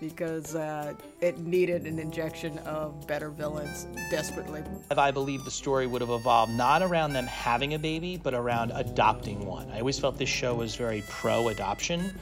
because 0.00 0.54
uh, 0.54 0.94
it 1.20 1.38
needed 1.38 1.86
an 1.86 1.98
injection 1.98 2.58
of 2.58 3.06
better 3.06 3.30
villains 3.30 3.86
desperately. 4.10 4.62
I 4.90 5.10
believe 5.10 5.44
the 5.44 5.50
story 5.50 5.86
would 5.86 6.00
have 6.00 6.10
evolved 6.10 6.52
not 6.52 6.82
around 6.82 7.12
them 7.12 7.26
having 7.26 7.74
a 7.74 7.78
baby, 7.78 8.16
but 8.16 8.34
around 8.34 8.72
adopting 8.74 9.46
one. 9.46 9.70
I 9.70 9.80
always 9.80 9.98
felt 9.98 10.18
this 10.18 10.28
show 10.28 10.54
was 10.54 10.74
very 10.74 11.02
pro 11.08 11.48
adoption. 11.48 12.12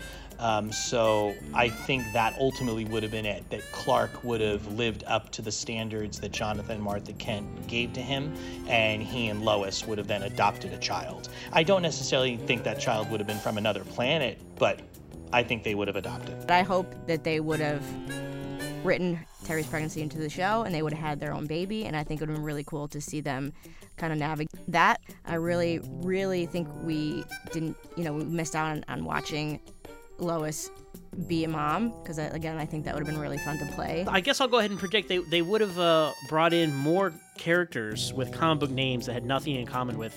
Um, 0.40 0.72
so 0.72 1.34
I 1.52 1.68
think 1.68 2.10
that 2.14 2.34
ultimately 2.40 2.86
would 2.86 3.02
have 3.02 3.12
been 3.12 3.26
it, 3.26 3.48
that 3.50 3.60
Clark 3.72 4.24
would 4.24 4.40
have 4.40 4.66
lived 4.72 5.04
up 5.06 5.30
to 5.32 5.42
the 5.42 5.52
standards 5.52 6.18
that 6.20 6.32
Jonathan 6.32 6.76
and 6.76 6.82
Martha 6.82 7.12
Kent 7.12 7.66
gave 7.66 7.92
to 7.92 8.00
him, 8.00 8.34
and 8.66 9.02
he 9.02 9.28
and 9.28 9.44
Lois 9.44 9.86
would 9.86 9.98
have 9.98 10.06
then 10.06 10.22
adopted 10.22 10.72
a 10.72 10.78
child. 10.78 11.28
I 11.52 11.62
don't 11.62 11.82
necessarily 11.82 12.38
think 12.38 12.62
that 12.64 12.80
child 12.80 13.10
would 13.10 13.20
have 13.20 13.26
been 13.26 13.38
from 13.38 13.58
another 13.58 13.84
planet, 13.84 14.38
but 14.58 14.80
I 15.32 15.42
think 15.42 15.64
they 15.64 15.74
would 15.74 15.88
have 15.88 15.96
adopted. 15.96 16.38
But 16.40 16.52
I 16.52 16.62
hope 16.62 16.94
that 17.06 17.24
they 17.24 17.40
would 17.40 17.60
have 17.60 17.84
written 18.84 19.18
Teri's 19.44 19.66
pregnancy 19.66 20.02
into 20.02 20.18
the 20.18 20.28
show 20.28 20.62
and 20.62 20.74
they 20.74 20.82
would 20.82 20.92
have 20.92 21.02
had 21.02 21.20
their 21.20 21.32
own 21.32 21.46
baby. 21.46 21.84
And 21.84 21.96
I 21.96 22.04
think 22.04 22.20
it 22.20 22.22
would 22.22 22.30
have 22.30 22.36
been 22.36 22.44
really 22.44 22.64
cool 22.64 22.88
to 22.88 23.00
see 23.00 23.20
them 23.20 23.52
kind 23.96 24.12
of 24.12 24.18
navigate 24.18 24.50
that. 24.68 25.00
I 25.24 25.34
really, 25.34 25.80
really 25.84 26.46
think 26.46 26.68
we 26.82 27.24
didn't, 27.52 27.76
you 27.96 28.04
know, 28.04 28.12
we 28.12 28.24
missed 28.24 28.56
out 28.56 28.68
on, 28.68 28.84
on 28.88 29.04
watching 29.04 29.60
Lois 30.18 30.70
be 31.26 31.44
a 31.44 31.48
mom 31.48 31.92
because, 32.02 32.18
again, 32.18 32.58
I 32.58 32.66
think 32.66 32.84
that 32.84 32.94
would 32.94 33.04
have 33.04 33.12
been 33.12 33.20
really 33.20 33.38
fun 33.38 33.58
to 33.58 33.66
play. 33.66 34.04
I 34.08 34.20
guess 34.20 34.40
I'll 34.40 34.48
go 34.48 34.58
ahead 34.58 34.70
and 34.70 34.78
predict 34.78 35.08
they, 35.08 35.18
they 35.18 35.42
would 35.42 35.60
have 35.60 35.78
uh, 35.78 36.12
brought 36.28 36.52
in 36.52 36.74
more 36.74 37.12
characters 37.36 38.12
with 38.12 38.32
comic 38.32 38.60
book 38.60 38.70
names 38.70 39.06
that 39.06 39.12
had 39.12 39.24
nothing 39.24 39.56
in 39.56 39.66
common 39.66 39.98
with 39.98 40.14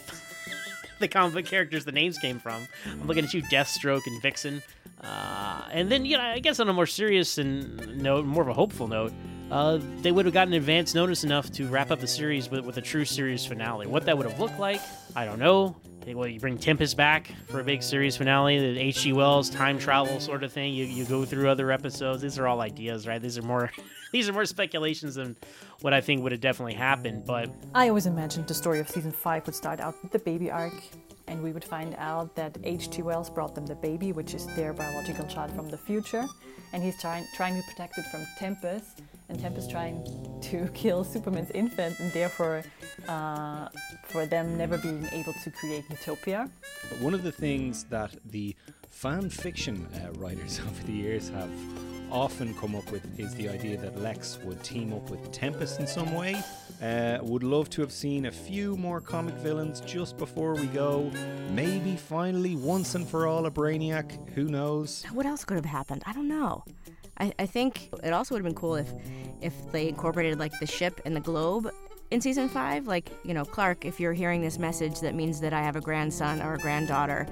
the 1.04 1.08
comic 1.08 1.34
book 1.34 1.46
characters 1.46 1.86
the 1.86 1.92
names 1.92 2.18
came 2.18 2.40
from. 2.40 2.68
I'm 2.86 3.08
looking 3.08 3.26
at 3.26 3.34
you, 3.34 3.44
Deathstroke 3.44 4.08
and 4.08 4.22
Vixen. 4.22 4.62
Uh, 5.02 5.68
and 5.72 5.92
then, 5.92 6.06
you 6.06 6.18
know, 6.18 6.24
I 6.24 6.40
guess 6.40 6.60
on 6.60 6.70
a 6.70 6.74
more 6.74 6.88
serious 6.88 7.38
and 7.38 8.02
note, 8.02 8.26
more 8.26 8.42
of 8.42 8.48
a 8.48 8.54
hopeful 8.54 8.88
note, 8.88 9.12
uh, 9.52 9.80
they 10.02 10.12
would 10.12 10.26
have 10.26 10.34
gotten 10.34 10.54
advance 10.54 10.96
notice 10.96 11.24
enough 11.24 11.52
to 11.52 11.68
wrap 11.68 11.92
up 11.92 12.00
the 12.00 12.08
series 12.08 12.50
with, 12.50 12.66
with 12.66 12.78
a 12.78 12.82
true 12.82 13.06
series 13.06 13.46
finale. 13.46 13.88
What 13.88 14.06
that 14.06 14.18
would 14.18 14.30
have 14.30 14.40
looked 14.40 14.60
like, 14.60 14.82
I 15.16 15.26
don't 15.26 15.40
know. 15.40 15.76
Well, 16.06 16.28
you 16.28 16.40
bring 16.40 16.58
Tempus 16.58 16.94
back 16.94 17.32
for 17.48 17.62
a 17.62 17.64
big 17.64 17.82
series 17.82 18.18
finale, 18.18 18.60
the 18.60 18.78
H.G. 18.78 19.14
Wells 19.14 19.50
time 19.50 19.80
travel 19.80 20.20
sort 20.20 20.44
of 20.44 20.52
thing. 20.52 20.74
You, 20.74 20.84
you 20.84 21.06
go 21.06 21.24
through 21.24 21.48
other 21.48 21.72
episodes. 21.72 22.22
These 22.22 22.38
are 22.38 22.46
all 22.46 22.60
ideas, 22.60 23.08
right? 23.08 23.22
These 23.22 23.38
are 23.38 23.42
more 23.42 23.72
these 24.12 24.28
are 24.28 24.34
more 24.34 24.46
speculations 24.46 25.16
than 25.16 25.38
what 25.80 25.94
I 25.94 26.02
think 26.02 26.22
would 26.22 26.34
have 26.34 26.42
definitely 26.42 26.74
happened. 26.74 27.26
But 27.26 27.50
I 27.74 27.88
always 27.88 28.06
imagined 28.06 28.48
the 28.48 28.54
story 28.54 28.82
of 28.82 28.90
season 28.90 29.14
5 29.14 29.46
would 29.46 29.56
start 29.56 29.80
out 29.80 29.96
with 30.04 30.12
the 30.12 30.20
baby 30.20 30.52
arc, 30.52 30.74
and 31.28 31.42
we 31.42 31.54
would 31.54 31.64
find 31.64 31.96
out 31.98 32.36
that 32.36 32.58
H.G. 32.66 33.02
Wells 33.02 33.30
brought 33.30 33.56
them 33.56 33.66
the 33.66 33.76
baby, 33.76 34.12
which 34.12 34.34
is 34.34 34.46
their 34.56 34.74
biological 34.74 35.26
child 35.28 35.52
from 35.54 35.70
the 35.70 35.78
future, 35.78 36.26
and 36.74 36.84
he's 36.84 37.00
trying, 37.00 37.26
trying 37.34 37.56
to 37.56 37.66
protect 37.70 37.98
it 37.98 38.06
from 38.12 38.26
Tempus, 38.38 38.96
and 39.30 39.40
Tempus 39.40 39.68
trying 39.68 40.04
to 40.42 40.68
kill 40.74 41.04
Superman's 41.04 41.52
infant, 41.52 42.00
and 42.00 42.12
therefore 42.12 42.64
uh, 43.08 43.70
for 44.06 44.26
them 44.26 44.58
never 44.58 44.78
being 44.78 45.08
able 45.12 45.34
to 45.44 45.52
create 45.52 45.86
Utopia. 45.90 46.50
One 47.00 47.14
of 47.14 47.24
the 47.24 47.32
things 47.32 47.86
that 47.86 48.16
the 48.26 48.56
fan 48.90 49.30
fiction 49.30 49.88
uh, 49.96 50.12
writers 50.20 50.60
over 50.68 50.84
the 50.84 50.94
years 50.94 51.30
have 51.30 51.52
often 52.12 52.54
come 52.54 52.76
up 52.76 52.90
with 52.92 53.20
is 53.20 53.34
the 53.34 53.50
idea 53.50 53.76
that 53.76 54.00
Lex 54.00 54.38
would 54.44 54.64
team 54.64 54.94
up 54.94 55.10
with 55.10 55.32
Tempus 55.32 55.80
in 55.80 55.88
some 55.88 56.14
way. 56.14 56.42
Uh, 56.82 57.18
would 57.24 57.44
love 57.44 57.70
to 57.72 57.82
have 57.82 57.92
seen 57.92 58.28
a 58.28 58.32
few 58.32 58.78
more 58.78 59.02
comic 59.02 59.34
villains 59.36 59.82
just 59.82 60.16
before 60.18 60.54
we 60.54 60.68
go. 60.68 61.12
Maybe 61.52 61.96
finally, 61.96 62.56
once 62.56 62.94
and 62.94 63.08
for 63.08 63.26
all, 63.26 63.48
a 63.48 63.52
Brainiac. 63.52 64.30
Who 64.36 64.44
knows? 64.44 65.04
What 65.12 65.26
else 65.26 65.44
could 65.44 65.56
have 65.56 65.66
happened? 65.66 66.04
I 66.06 66.14
don't 66.14 66.28
know. 66.28 66.64
I, 67.18 67.34
I 67.40 67.46
think 67.46 67.90
it 68.04 68.12
also 68.12 68.36
would 68.36 68.44
have 68.44 68.46
been 68.46 68.60
cool 68.60 68.76
if 68.76 68.92
if 69.42 69.54
they 69.72 69.90
incorporated 69.90 70.40
like 70.40 70.58
the 70.60 70.66
ship 70.66 71.02
and 71.06 71.16
the 71.16 71.20
globe 71.22 71.70
in 72.12 72.22
season 72.22 72.48
five. 72.48 72.88
Like, 72.88 73.10
you 73.24 73.34
know, 73.34 73.44
Clark, 73.44 73.86
if 73.86 74.00
you're 74.00 74.14
hearing 74.14 74.42
this 74.42 74.58
message, 74.58 75.00
that 75.02 75.16
means 75.16 75.42
that 75.42 75.54
I 75.54 75.62
have 75.62 75.76
a 75.76 75.82
grandson 75.82 76.42
or 76.42 76.54
a 76.54 76.58
granddaughter, 76.58 77.28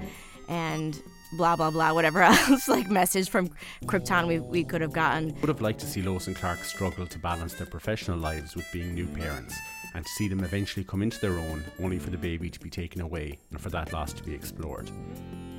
and 0.48 1.00
blah 1.36 1.56
blah 1.56 1.70
blah, 1.70 1.92
whatever 1.92 2.22
else 2.22 2.68
like 2.68 2.90
message 2.90 3.30
from 3.30 3.48
Krypton 3.86 4.26
we, 4.26 4.38
we 4.38 4.64
could 4.64 4.80
have 4.80 4.92
gotten. 4.92 5.34
Would 5.40 5.48
have 5.48 5.60
liked 5.60 5.80
to 5.80 5.86
see 5.86 6.02
Lois 6.02 6.26
and 6.26 6.36
Clark 6.36 6.64
struggle 6.64 7.06
to 7.06 7.18
balance 7.18 7.54
their 7.54 7.66
professional 7.66 8.18
lives 8.18 8.54
with 8.54 8.70
being 8.72 8.94
new 8.94 9.06
parents, 9.06 9.56
and 9.94 10.04
to 10.04 10.10
see 10.12 10.28
them 10.28 10.44
eventually 10.44 10.84
come 10.84 11.02
into 11.02 11.20
their 11.20 11.38
own, 11.38 11.64
only 11.80 11.98
for 11.98 12.10
the 12.10 12.18
baby 12.18 12.50
to 12.50 12.60
be 12.60 12.70
taken 12.70 13.00
away 13.00 13.38
and 13.50 13.60
for 13.60 13.70
that 13.70 13.92
loss 13.92 14.12
to 14.12 14.22
be 14.22 14.34
explored. 14.34 14.90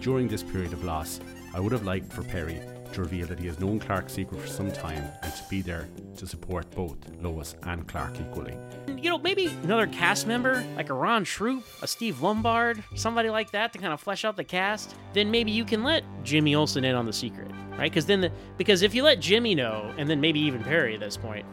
During 0.01 0.27
this 0.27 0.43
period 0.43 0.73
of 0.73 0.83
loss, 0.83 1.21
I 1.53 1.59
would 1.59 1.71
have 1.71 1.85
liked 1.85 2.11
for 2.11 2.23
Perry 2.23 2.59
to 2.93 3.01
reveal 3.01 3.27
that 3.27 3.39
he 3.39 3.47
has 3.47 3.59
known 3.59 3.79
Clark's 3.79 4.13
secret 4.13 4.39
for 4.39 4.47
some 4.47 4.71
time 4.71 5.03
and 5.21 5.33
to 5.33 5.43
be 5.49 5.61
there 5.61 5.87
to 6.17 6.27
support 6.27 6.69
both 6.71 6.95
Lois 7.21 7.55
and 7.63 7.87
Clark 7.87 8.13
equally. 8.19 8.57
you 8.87 9.09
know, 9.09 9.17
maybe 9.17 9.47
another 9.63 9.87
cast 9.87 10.27
member, 10.27 10.63
like 10.75 10.89
a 10.89 10.93
Ron 10.93 11.23
Troupe, 11.23 11.65
a 11.81 11.87
Steve 11.87 12.21
Lombard, 12.21 12.83
somebody 12.95 13.29
like 13.29 13.51
that 13.51 13.73
to 13.73 13.79
kind 13.79 13.93
of 13.93 13.99
flesh 13.99 14.23
out 14.25 14.35
the 14.35 14.43
cast, 14.43 14.95
then 15.13 15.29
maybe 15.31 15.51
you 15.51 15.65
can 15.65 15.83
let 15.83 16.03
Jimmy 16.23 16.55
Olsen 16.55 16.83
in 16.85 16.95
on 16.95 17.05
the 17.05 17.13
secret, 17.13 17.51
right? 17.71 17.91
Because 17.91 18.05
then, 18.05 18.21
the, 18.21 18.31
because 18.57 18.81
if 18.81 18.93
you 18.95 19.03
let 19.03 19.19
Jimmy 19.19 19.55
know, 19.55 19.93
and 19.97 20.09
then 20.09 20.21
maybe 20.21 20.39
even 20.39 20.63
Perry 20.63 20.93
at 20.93 20.99
this 20.99 21.17
point, 21.17 21.45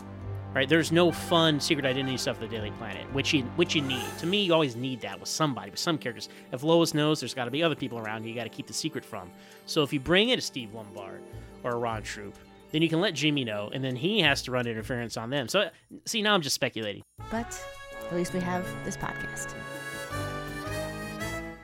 right? 0.55 0.69
There's 0.69 0.93
no 0.93 1.13
fun 1.13 1.61
secret 1.61 1.87
identity 1.87 2.17
stuff 2.17 2.41
of 2.41 2.49
the 2.49 2.57
Daily 2.57 2.73
Planet, 2.73 3.13
which 3.13 3.33
you 3.33 3.43
which 3.57 3.75
you 3.75 3.83
need. 3.83 4.07
To 4.19 4.27
me, 4.27 4.43
you 4.43 4.53
always 4.53 4.77
need 4.77 5.01
that 5.03 5.19
with 5.19 5.29
somebody, 5.29 5.71
with 5.71 5.79
some 5.79 5.97
characters. 5.97 6.29
If 6.53 6.63
Lois 6.63 6.93
knows, 6.95 7.21
there's 7.21 7.35
got 7.35 7.45
to 7.45 7.51
be 7.51 7.63
other 7.63 7.77
people 7.77 7.99
around 7.99 8.25
you. 8.25 8.31
You 8.31 8.37
got 8.37 8.45
to 8.45 8.51
keep 8.51 8.67
the 8.67 8.73
secret 8.73 9.05
from. 9.05 9.31
So 9.67 9.83
if 9.83 9.93
you 9.93 10.01
bring 10.01 10.31
in 10.31 10.39
a 10.39 10.43
Steve 10.43 10.75
Lombard 10.75 11.23
or 11.65 11.73
a 11.73 11.77
Ron 11.77 12.03
Troupe, 12.03 12.37
then 12.73 12.83
you 12.83 12.89
can 12.89 13.01
let 13.01 13.15
Jimmy 13.15 13.45
know, 13.45 13.71
and 13.73 13.83
then 13.83 13.97
he 13.97 14.21
has 14.21 14.43
to 14.43 14.51
run 14.51 14.67
interference 14.67 15.17
on 15.17 15.31
them. 15.31 15.49
So 15.49 15.71
see, 16.07 16.23
now 16.23 16.35
I'm 16.35 16.43
just 16.43 16.55
speculating. 16.55 17.03
But 17.31 17.61
at 18.09 18.15
least 18.17 18.33
we 18.33 18.41
have 18.41 18.67
this 18.85 18.97
podcast. 18.97 19.55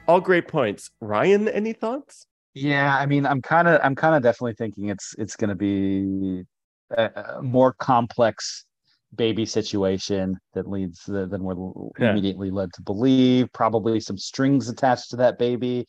All 0.08 0.20
great 0.20 0.46
points. 0.46 0.90
Ryan, 1.00 1.48
any 1.48 1.72
thoughts? 1.72 2.26
Yeah, 2.54 2.96
I 2.96 3.06
mean, 3.06 3.26
I'm 3.26 3.42
kind 3.42 3.66
of, 3.68 3.80
I'm 3.82 3.94
kind 3.94 4.14
of 4.14 4.22
definitely 4.22 4.54
thinking 4.54 4.88
it's, 4.88 5.14
it's 5.18 5.36
going 5.36 5.50
to 5.50 5.56
be 5.56 6.44
a, 6.96 7.10
a 7.38 7.42
more 7.42 7.72
complex 7.72 8.64
baby 9.14 9.44
situation 9.44 10.38
that 10.54 10.68
leads 10.68 11.02
the, 11.04 11.26
than 11.26 11.42
we're 11.42 11.56
Yeah. 11.98 12.10
immediately 12.12 12.50
led 12.50 12.72
to 12.74 12.82
believe. 12.82 13.52
Probably 13.52 13.98
some 14.00 14.16
strings 14.16 14.68
attached 14.68 15.10
to 15.10 15.16
that 15.16 15.38
baby. 15.38 15.86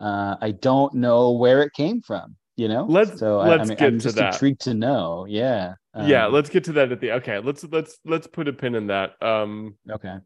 Uh, 0.00 0.36
I 0.40 0.50
don't 0.52 0.94
know 0.94 1.32
where 1.32 1.62
it 1.62 1.72
came 1.72 2.00
from. 2.02 2.36
You 2.56 2.68
know, 2.68 2.84
Let's- 2.84 3.18
so 3.18 3.38
I- 3.40 3.48
let's 3.48 3.62
I 3.62 3.64
mean, 3.70 3.78
get 3.78 3.86
I'm 3.88 3.98
to 3.98 4.02
just 4.04 4.16
that. 4.16 4.34
intrigued 4.34 4.60
to 4.62 4.74
know. 4.74 5.24
Yeah. 5.28 5.74
yeah, 6.04 6.26
Um, 6.26 6.32
let's 6.34 6.50
get 6.50 6.64
to 6.64 6.72
that 6.72 6.92
at 6.92 7.00
the 7.00 7.12
okay. 7.12 7.38
Let's 7.38 7.64
let's 7.64 7.98
let's 8.04 8.26
put 8.26 8.48
a 8.48 8.52
pin 8.52 8.74
in 8.74 8.88
that. 8.88 9.14
Um 9.22 9.76
Okay. 9.90 10.16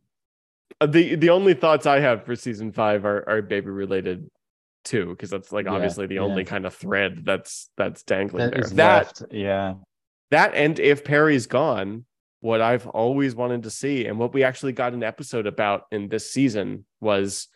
uh, 0.80 0.86
the 0.86 1.14
the 1.14 1.30
only 1.30 1.54
thoughts 1.54 1.86
I 1.86 2.00
have 2.00 2.24
for 2.24 2.34
season 2.34 2.72
five 2.72 3.04
are 3.04 3.28
are 3.28 3.40
baby 3.42 3.70
related 3.70 4.28
too, 4.84 5.10
because 5.10 5.30
that's 5.30 5.52
like 5.52 5.66
Yeah, 5.66 5.72
obviously 5.72 6.06
the 6.06 6.16
yeah. 6.16 6.20
only 6.22 6.44
kind 6.44 6.66
of 6.66 6.74
thread 6.74 7.24
that's 7.24 7.70
that's 7.76 8.02
dangling 8.02 8.50
That 8.50 8.54
there. 8.54 8.62
That 8.64 9.06
left. 9.20 9.22
Yeah. 9.30 9.74
that 10.30 10.54
and 10.54 10.78
if 10.80 11.04
Perry's 11.04 11.46
gone, 11.46 12.04
what 12.40 12.60
I've 12.60 12.86
always 12.88 13.34
wanted 13.36 13.62
to 13.62 13.70
see 13.70 14.06
and 14.06 14.18
what 14.18 14.34
we 14.34 14.42
actually 14.42 14.72
got 14.72 14.92
an 14.92 15.04
episode 15.04 15.46
about 15.46 15.84
in 15.92 16.08
this 16.08 16.30
season 16.30 16.84
was 17.00 17.48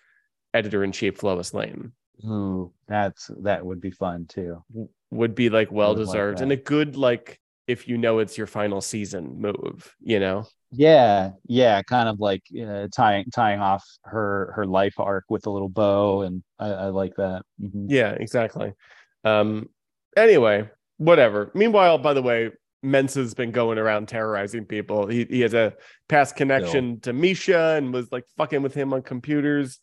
editor 0.55 0.85
in 0.85 0.93
chief 0.93 1.23
Lois 1.25 1.53
Lane 1.53 1.93
Ooh, 2.25 2.73
that's 2.87 3.31
that 3.43 3.65
would 3.65 3.81
be 3.81 3.91
fun 3.91 4.27
too. 4.27 4.63
would 5.11 5.35
be 5.35 5.51
like 5.51 5.71
well 5.71 5.95
would 5.95 5.99
like 5.99 6.09
deserved 6.09 6.41
and 6.41 6.53
a 6.53 6.57
good 6.57 6.97
like 6.97 7.41
if 7.67 7.87
you 7.87 7.99
know 7.99 8.19
it's 8.19 8.39
your 8.39 8.47
final 8.47 8.81
season 8.81 9.41
move, 9.41 9.95
you 10.01 10.19
know? 10.19 10.47
Yeah, 10.71 11.33
yeah, 11.47 11.83
kind 11.83 12.09
of 12.09 12.21
like 12.21 12.43
uh, 12.61 12.89
tying 12.95 13.31
tying 13.31 13.61
off 13.61 13.85
her 14.05 14.53
her 14.57 14.67
life 14.67 14.99
arc 14.99 15.25
with 15.31 15.47
a 15.47 15.51
little 15.51 15.69
bow, 15.69 16.23
and 16.23 16.43
I, 16.59 16.69
I 16.69 16.87
like 16.89 17.15
that. 17.17 17.43
Mhm. 17.61 17.87
Yeah, 17.89 18.11
exactly. 18.13 18.75
Um, 19.25 19.71
anyway, 20.17 20.69
whatever. 20.99 21.51
Meanwhile, 21.55 21.99
by 21.99 22.13
the 22.13 22.23
way, 22.23 22.51
Mensa's 22.83 23.33
been 23.35 23.51
going 23.51 23.79
around 23.79 24.09
terrorizing 24.09 24.67
people. 24.67 25.07
He 25.07 25.25
he 25.29 25.41
has 25.41 25.55
a 25.55 25.75
past 26.09 26.37
connection 26.37 27.01
to 27.01 27.13
Misha 27.15 27.77
and 27.77 27.93
was 27.93 28.11
like 28.13 28.25
fucking 28.37 28.63
with 28.63 28.75
him 28.75 28.93
on 28.93 29.03
computers. 29.03 29.79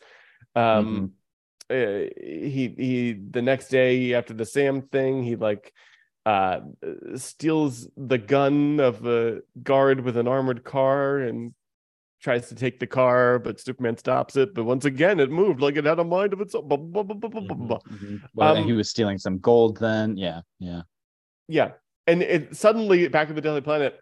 Um, 0.55 1.13
uh, 1.70 2.09
he 2.22 2.74
he 2.78 3.13
the 3.32 3.41
next 3.41 3.70
day 3.70 4.13
after 4.13 4.34
the 4.34 4.45
Sam 4.45 4.82
thing, 4.82 5.24
he 5.24 5.36
like 5.36 5.74
uh 6.26 6.61
steals 7.16 7.88
the 7.95 8.18
gun 8.18 8.80
of 8.80 9.05
a 9.05 9.41
guard 9.61 10.01
with 10.01 10.18
an 10.18 10.28
armored 10.28 10.63
car 10.63 11.20
and 11.20 11.53
tries 12.22 12.49
to 12.49 12.55
take 12.55 12.80
the 12.80 12.88
car, 12.88 13.38
but 13.38 13.59
Superman 13.59 13.97
stops 13.97 14.36
it. 14.36 14.55
But 14.55 14.63
once 14.63 14.86
again, 14.86 15.20
it 15.20 15.30
moved 15.30 15.61
like 15.61 15.76
it 15.76 15.86
had 15.86 15.99
a 15.99 16.03
mind 16.03 16.34
of 16.34 16.41
its 16.41 16.55
own. 16.55 16.68
Blah. 16.68 16.82
Mhm. 16.97 18.22
Well, 18.34 18.57
Um, 18.57 18.63
he 18.63 18.74
was 18.74 18.89
stealing 18.89 19.20
some 19.20 19.38
gold 19.38 19.78
then. 19.78 20.18
Yeah, 20.18 20.41
yeah. 20.59 20.82
Yeah. 21.47 21.74
And 22.07 22.24
it 22.24 22.55
suddenly 22.55 23.07
back 23.07 23.30
at 23.30 23.36
the 23.36 23.41
Daily 23.41 23.61
Planet, 23.61 23.99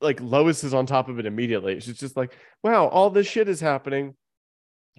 like 0.00 0.20
Lois 0.20 0.64
is 0.64 0.74
on 0.74 0.84
top 0.86 1.08
of 1.08 1.18
it 1.18 1.24
immediately. 1.26 1.80
She's 1.80 1.98
just 1.98 2.16
like, 2.16 2.36
wow, 2.62 2.88
all 2.88 3.08
this 3.10 3.26
shit 3.26 3.48
is 3.48 3.60
happening, 3.60 4.14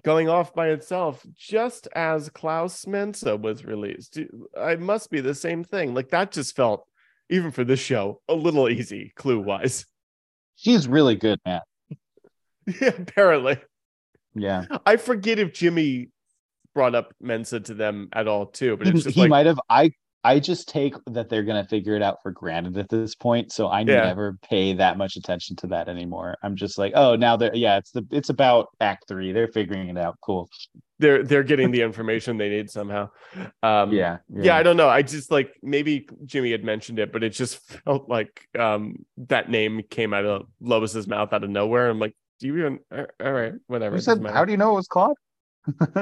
going 0.02 0.28
off 0.28 0.54
by 0.54 0.68
itself, 0.68 1.24
just 1.36 1.88
as 1.94 2.28
Klaus 2.30 2.86
Mensa 2.86 3.36
was 3.36 3.64
released. 3.64 4.18
I 4.58 4.76
must 4.76 5.10
be 5.10 5.20
the 5.20 5.34
same 5.34 5.64
thing. 5.64 5.94
Like 5.94 6.10
that 6.10 6.32
just 6.32 6.56
felt, 6.56 6.86
even 7.28 7.50
for 7.50 7.64
this 7.64 7.80
show, 7.80 8.20
a 8.28 8.34
little 8.34 8.68
easy, 8.68 9.12
clue 9.16 9.40
wise. 9.40 9.86
She's 10.56 10.86
really 10.86 11.16
good, 11.16 11.40
Matt. 11.44 11.62
yeah, 12.80 12.92
apparently. 12.98 13.58
Yeah. 14.34 14.66
I 14.84 14.96
forget 14.96 15.38
if 15.38 15.52
Jimmy 15.52 16.10
brought 16.74 16.94
up 16.94 17.14
Mensa 17.20 17.60
to 17.60 17.74
them 17.74 18.08
at 18.12 18.28
all, 18.28 18.46
too. 18.46 18.76
But 18.76 18.88
he, 18.88 18.92
it's 18.92 19.04
just 19.04 19.14
he 19.14 19.22
like, 19.22 19.30
might 19.30 19.46
have 19.46 19.60
i 19.68 19.90
i 20.24 20.38
just 20.38 20.68
take 20.68 20.94
that 21.06 21.28
they're 21.28 21.42
gonna 21.42 21.64
figure 21.66 21.94
it 21.96 22.02
out 22.02 22.18
for 22.22 22.30
granted 22.30 22.76
at 22.76 22.88
this 22.88 23.14
point 23.14 23.50
so 23.52 23.68
i 23.68 23.80
Yeah. 23.80 24.02
never 24.04 24.36
pay 24.42 24.74
that 24.74 24.98
much 24.98 25.16
attention 25.16 25.56
to 25.56 25.66
that 25.68 25.88
anymore. 25.88 26.36
I'm 26.42 26.56
just 26.56 26.76
like 26.78 26.92
oh 26.94 27.16
now 27.16 27.36
they're 27.36 27.54
yeah 27.54 27.78
it's 27.78 27.90
the 27.92 28.06
it's 28.10 28.28
about 28.28 28.68
act 28.80 29.04
three. 29.08 29.32
They're 29.32 29.48
figuring 29.48 29.88
it 29.88 29.96
out. 29.98 30.16
Cool. 30.20 30.48
They're 30.98 31.22
they're 31.22 31.42
getting 31.42 31.70
the 31.70 31.80
information 31.82 32.36
they 32.36 32.50
need 32.50 32.70
somehow. 32.70 33.08
Um, 33.62 33.92
yeah 33.92 34.18
yeah 34.28 34.56
i 34.56 34.62
don't 34.62 34.76
know. 34.76 34.88
I 34.88 35.02
just 35.02 35.30
like 35.30 35.54
maybe 35.62 36.06
jimmy 36.26 36.50
had 36.52 36.64
mentioned 36.64 36.98
it 36.98 37.12
but 37.12 37.22
it 37.24 37.30
just 37.30 37.58
felt 37.84 38.08
like 38.08 38.46
um 38.58 38.96
that 39.28 39.48
name 39.50 39.82
came 39.88 40.12
out 40.12 40.24
of 40.26 40.46
lois's 40.60 41.06
mouth 41.08 41.32
out 41.32 41.44
of 41.44 41.50
nowhere. 41.50 41.88
I'm 41.88 41.98
like 41.98 42.14
do 42.40 42.46
you 42.46 42.58
even 42.58 42.78
all 42.92 43.32
right 43.32 43.54
whatever 43.66 43.96
it 43.96 44.02
said, 44.02 44.24
how 44.26 44.44
do 44.44 44.52
you 44.52 44.58
know 44.58 44.72
it 44.72 44.74
was 44.76 44.86
claude 44.88 45.16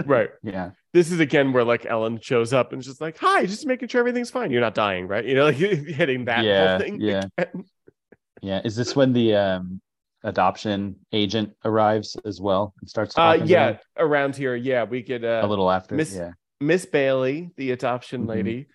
right. 0.07 0.31
Yeah. 0.43 0.71
This 0.93 1.13
is 1.13 1.21
again 1.21 1.53
where 1.53 1.65
like 1.65 1.87
ellen 1.87 2.19
shows 2.21 2.53
up 2.53 2.73
and 2.73 2.83
just 2.83 3.01
like 3.01 3.19
hi 3.19 3.45
just 3.47 3.67
making 3.67 3.89
sure 3.89 4.01
everything's 4.01 4.31
fine. 4.31 4.51
You're 4.51 4.61
not 4.61 4.75
dying 4.75 5.07
right? 5.07 5.25
You 5.25 5.35
know 5.35 5.45
like 5.45 5.57
hitting 5.57 6.25
that 6.27 6.45
yeah 6.45 6.71
whole 6.71 6.79
thing 6.79 7.01
yeah. 7.01 7.23
again. 7.37 7.65
yeah. 8.43 8.61
Is 8.65 8.77
this 8.77 8.97
when 8.97 9.13
the 9.13 9.35
um 9.35 9.81
adoption 10.25 10.97
agent 11.13 11.53
arrives 11.65 12.17
as 12.25 12.41
well 12.41 12.75
and 12.81 12.91
starts 12.91 13.17
uh 13.17 13.39
yeah 13.45 13.77
around 13.97 14.35
here. 14.35 14.57
Yeah 14.57 14.85
we 14.85 15.03
get 15.03 15.25
uh, 15.25 15.41
a 15.43 15.47
little 15.47 15.71
after 15.71 15.95
miss 15.95 16.15
yeah. 16.15 16.33
Miss 16.61 16.87
bailey 16.87 17.51
the 17.57 17.71
adoption 17.73 18.25
Mhm, 18.25 18.29
lady. 18.29 18.67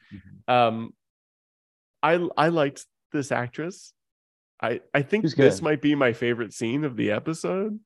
Um 0.48 0.94
i 2.02 2.26
i 2.38 2.50
liked 2.50 2.86
this 3.12 3.32
actress. 3.32 3.94
I 4.62 4.82
i 4.94 5.02
think 5.02 5.30
this 5.36 5.62
might 5.62 5.82
be 5.82 5.96
my 5.96 6.14
favorite 6.14 6.54
scene 6.54 6.86
of 6.86 6.96
the 6.96 7.12
episode. 7.12 7.80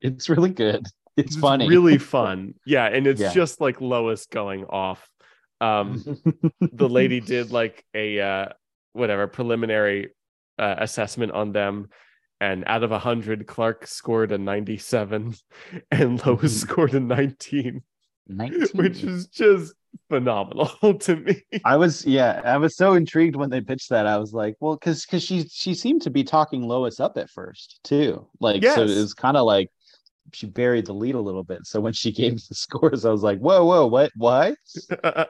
It's 0.00 0.28
really 0.28 0.50
good 0.50 0.86
it's, 1.18 1.36
It's 1.36 1.36
funny 1.36 1.66
really 1.68 1.98
fun 1.98 2.54
yeah 2.66 2.86
and 2.86 3.06
it's 3.06 3.20
Yeah. 3.20 3.30
just 3.32 3.60
like 3.60 3.80
lois 3.80 4.26
going 4.26 4.64
off 4.66 5.08
um 5.60 6.04
the 6.72 6.88
lady 6.88 7.20
did 7.20 7.50
like 7.50 7.84
a 7.94 8.20
uh 8.20 8.48
whatever 8.92 9.26
preliminary 9.26 10.10
uh, 10.58 10.76
assessment 10.78 11.32
on 11.32 11.52
them 11.52 11.88
and 12.40 12.64
out 12.66 12.82
of 12.82 12.90
100 12.90 13.46
clark 13.46 13.86
scored 13.86 14.32
a 14.32 14.38
97 14.38 15.34
and 15.90 16.24
lois 16.26 16.54
Mhm. 16.54 16.60
scored 16.60 16.94
a 16.94 17.00
19 17.00 17.82
19 18.28 18.68
which 18.74 19.02
is 19.04 19.26
just 19.28 19.74
phenomenal 20.08 20.68
to 21.00 21.16
me 21.16 21.42
I 21.64 21.76
was 21.76 22.04
yeah, 22.06 22.40
I 22.44 22.56
was 22.58 22.76
so 22.76 22.94
intrigued 22.94 23.36
when 23.36 23.50
they 23.50 23.60
pitched 23.60 23.88
that. 23.90 24.06
I 24.06 24.18
was 24.18 24.32
like, 24.32 24.54
well, 24.60 24.76
because 24.76 25.04
because 25.04 25.22
she 25.22 25.44
she 25.48 25.74
seemed 25.74 26.02
to 26.02 26.10
be 26.10 26.24
talking 26.24 26.62
Lois 26.62 27.00
up 27.00 27.16
at 27.16 27.30
first 27.30 27.80
too. 27.84 28.26
Like 28.38 28.64
so 28.64 28.82
it 28.82 28.86
was 28.86 29.14
kind 29.14 29.36
of 29.36 29.44
like 29.46 29.70
she 30.32 30.46
buried 30.46 30.86
the 30.86 30.94
lead 30.94 31.14
a 31.14 31.20
little 31.20 31.44
bit. 31.44 31.60
So 31.64 31.80
when 31.80 31.92
she 31.92 32.12
gave 32.14 32.34
the 32.48 32.54
scores, 32.54 33.04
I 33.04 33.10
was 33.10 33.22
like, 33.22 33.38
whoa, 33.38 33.64
whoa, 33.64 33.86
what, 33.86 34.10
why? 34.16 34.54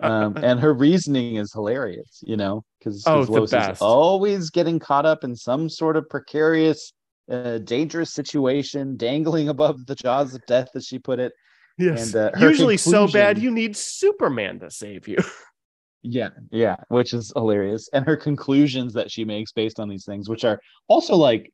Um, 0.01 0.37
and 0.43 0.61
her 0.61 0.75
reasoning 0.75 1.37
is 1.37 1.53
hilarious, 1.53 2.23
you 2.23 2.37
know, 2.37 2.63
because 2.79 3.07
Oh, 3.07 3.27
Lois 3.29 3.55
is 3.55 3.71
always 3.81 4.51
getting 4.51 4.79
caught 4.79 5.07
up 5.07 5.25
in 5.25 5.35
some 5.35 5.69
sort 5.69 5.97
of 5.97 6.09
precarious, 6.09 6.93
uh, 7.31 7.59
dangerous 7.59 8.13
situation, 8.15 8.97
dangling 8.97 9.49
above 9.49 9.87
the 9.87 9.97
jaws 9.97 10.35
of 10.35 10.45
death, 10.47 10.69
as 10.77 10.87
she 10.87 10.99
put 10.99 11.19
it. 11.19 11.33
yes 11.77 12.15
And, 12.15 12.17
uh, 12.17 12.31
usually 12.35 12.77
so 12.77 13.07
bad 13.07 13.39
you 13.39 13.51
need 13.51 13.77
superman 13.77 14.59
to 14.61 14.71
save 14.71 15.09
you 15.09 15.19
Yeah, 16.03 16.31
yeah, 16.53 16.77
which 16.89 17.13
is 17.13 17.33
hilarious. 17.35 17.89
And 17.93 18.07
her 18.07 18.17
conclusions 18.17 18.95
that 18.95 19.11
she 19.11 19.25
makes 19.25 19.53
based 19.53 19.81
on 19.81 19.89
these 19.89 20.05
things, 20.05 20.29
which 20.29 20.45
are 20.45 20.61
also 20.89 21.17
like 21.17 21.53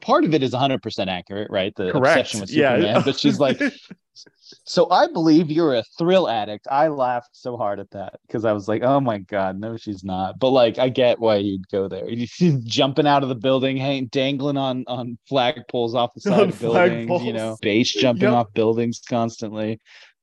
part 0.00 0.24
of 0.24 0.34
it 0.34 0.42
is 0.42 0.52
100% 0.52 1.08
accurate, 1.08 1.50
right? 1.50 1.74
The 1.76 1.94
obsession 1.96 2.40
with 2.40 2.50
yeah 2.50 2.76
Superman. 2.76 3.02
But 3.04 3.18
she's 3.18 3.38
like, 3.38 3.60
so 4.64 4.90
I 4.90 5.06
believe 5.08 5.50
you're 5.50 5.74
a 5.74 5.84
thrill 5.98 6.28
addict. 6.28 6.66
I 6.70 6.88
laughed 6.88 7.30
so 7.36 7.56
hard 7.56 7.80
at 7.80 7.90
that 7.92 8.14
because 8.26 8.44
I 8.44 8.52
was 8.52 8.68
like, 8.68 8.82
oh 8.82 9.00
my 9.00 9.18
God, 9.18 9.58
no, 9.58 9.76
she's 9.76 10.04
not. 10.04 10.38
But 10.38 10.50
like, 10.50 10.78
I 10.78 10.88
get 10.88 11.18
why 11.20 11.36
you'd 11.36 11.68
go 11.68 11.88
there. 11.88 12.08
She's 12.26 12.62
jumping 12.64 13.06
out 13.06 13.22
of 13.22 13.28
the 13.28 13.34
building, 13.34 13.76
hang, 13.76 14.06
dangling 14.06 14.56
on 14.56 14.84
on 14.86 15.18
flagpoles 15.30 15.94
off 15.94 16.14
the 16.14 16.20
side 16.22 16.40
On 16.42 16.48
of 16.48 16.58
buildings, 16.58 17.22
you 17.22 17.32
know, 17.32 17.56
base 17.60 17.92
jumping 17.92 18.30
Yep. 18.30 18.32
off 18.32 18.52
buildings 18.54 19.00
constantly. 19.08 19.80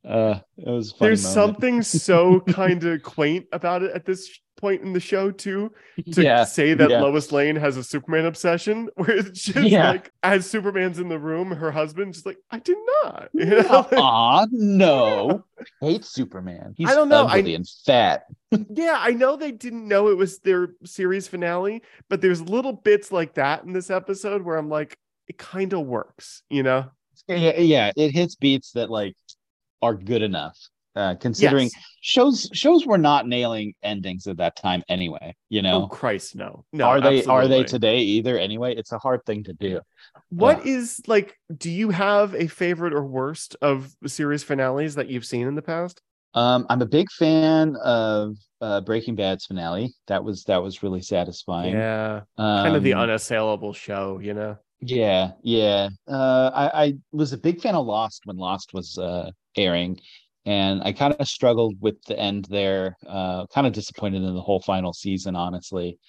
Uh, 0.07 0.39
it 0.57 0.69
was 0.69 0.91
funny 0.91 1.09
there's 1.09 1.23
moment. 1.23 1.33
something 1.33 1.81
so 1.81 2.39
kind 2.47 2.83
of 2.83 3.01
quaint 3.01 3.45
about 3.51 3.81
it 3.83 3.91
at 3.95 4.05
this 4.05 4.29
point 4.65 4.81
in 4.81 4.93
the 4.93 4.99
show 4.99 5.29
too 5.29 5.71
to 6.13 6.23
Yeah, 6.23 6.43
say 6.43 6.73
that 6.73 6.89
yeah. 6.89 7.01
Lois 7.01 7.31
Lane 7.31 7.55
has 7.55 7.77
a 7.77 7.83
Superman 7.83 8.25
obsession, 8.25 8.89
where 8.95 9.11
it's 9.17 9.43
just 9.43 9.67
Yeah. 9.69 9.91
like 9.91 10.11
as 10.23 10.49
Superman's 10.49 10.97
in 10.97 11.07
the 11.09 11.19
room, 11.19 11.51
her 11.51 11.71
husband's 11.71 12.17
just 12.17 12.25
like, 12.25 12.37
I 12.49 12.59
did 12.59 12.77
not. 13.03 13.29
You 13.33 13.45
know? 13.45 13.87
Aw, 13.91 14.45
no. 14.51 15.43
Hate 15.81 16.03
Superman. 16.03 16.73
He's 16.77 16.89
I 16.89 16.95
don't 16.95 17.09
know, 17.09 17.25
I- 17.25 17.39
ugly 17.39 17.53
and 17.55 17.67
fat. 17.85 18.25
yeah, 18.73 18.97
I 18.99 19.11
know 19.11 19.35
they 19.35 19.51
didn't 19.51 19.87
know 19.87 20.07
it 20.09 20.17
was 20.17 20.39
their 20.39 20.69
series 20.83 21.27
finale, 21.27 21.83
but 22.09 22.21
there's 22.21 22.41
little 22.41 22.73
bits 22.73 23.11
like 23.11 23.35
that 23.35 23.63
in 23.63 23.73
this 23.73 23.89
episode 23.89 24.41
where 24.41 24.57
I'm 24.57 24.69
like, 24.69 24.97
it 25.27 25.37
kind 25.37 25.73
of 25.73 25.81
works, 25.85 26.41
you 26.49 26.63
know? 26.63 26.89
Yeah, 27.27 27.57
yeah, 27.59 27.91
it 27.95 28.11
hits 28.11 28.35
beats 28.35 28.71
that 28.73 28.89
like 28.89 29.15
are 29.81 29.93
good 29.95 30.21
enough. 30.21 30.57
Uh, 30.95 31.13
considering 31.15 31.65
Yes. 31.65 31.83
shows 32.01 32.49
shows 32.53 32.85
were 32.85 32.97
not 32.97 33.27
nailing 33.27 33.73
endings 33.83 34.27
at 34.27 34.37
that 34.37 34.55
time 34.55 34.81
anyway. 34.87 35.35
You 35.49 35.61
Oh 35.61 35.81
know, 35.81 35.87
Christ, 35.87 36.35
no. 36.35 36.65
No, 36.71 36.85
are 36.85 37.01
they 37.01 37.25
are 37.25 37.47
they 37.47 37.63
today 37.63 37.99
either? 37.99 38.37
Anyway, 38.37 38.75
it's 38.75 38.91
a 38.93 38.97
hard 38.97 39.25
thing 39.25 39.43
to 39.43 39.53
do. 39.53 39.81
What 40.29 40.65
is 40.65 41.01
like? 41.07 41.37
Do 41.55 41.69
you 41.69 41.89
have 41.89 42.33
a 42.35 42.47
favorite 42.47 42.93
or 42.93 43.05
worst 43.05 43.55
of 43.61 43.93
series 44.07 44.43
finales 44.43 44.95
that 44.95 45.09
you've 45.09 45.25
seen 45.25 45.47
in 45.47 45.55
the 45.55 45.61
past? 45.61 46.01
Um, 46.33 46.65
I'm 46.69 46.81
a 46.81 46.85
big 46.85 47.09
fan 47.11 47.75
of 47.77 48.35
uh, 48.61 48.81
Breaking 48.81 49.15
Bad's 49.15 49.45
finale. 49.45 49.93
That 50.07 50.23
was 50.23 50.43
that 50.45 50.61
was 50.61 50.83
really 50.83 51.01
satisfying. 51.01 51.73
Yeah, 51.73 52.21
kind 52.61 52.75
of 52.75 52.83
the 52.83 52.93
Um, 52.93 52.99
unassailable 52.99 53.73
show, 53.73 54.19
you 54.19 54.33
know. 54.33 54.57
Yeah, 54.81 55.31
yeah. 55.41 55.89
Uh, 56.07 56.51
I, 56.53 56.83
I 56.85 56.93
was 57.11 57.33
a 57.33 57.37
big 57.37 57.61
fan 57.61 57.75
of 57.75 57.85
Lost 57.85 58.21
when 58.25 58.37
Lost 58.37 58.73
was 58.73 58.97
uh, 58.97 59.31
airing, 59.57 59.99
and 60.45 60.81
I 60.83 60.93
kind 60.93 61.15
of 61.19 61.27
struggled 61.27 61.75
with 61.81 61.95
the 62.07 62.17
end 62.19 62.45
there. 62.49 62.97
Uh, 63.07 63.45
kind 63.47 63.67
of 63.67 63.73
disappointed 63.73 64.23
in 64.23 64.33
the 64.35 64.41
whole 64.41 64.61
final 64.61 64.93
season, 64.93 65.35
honestly. 65.35 65.99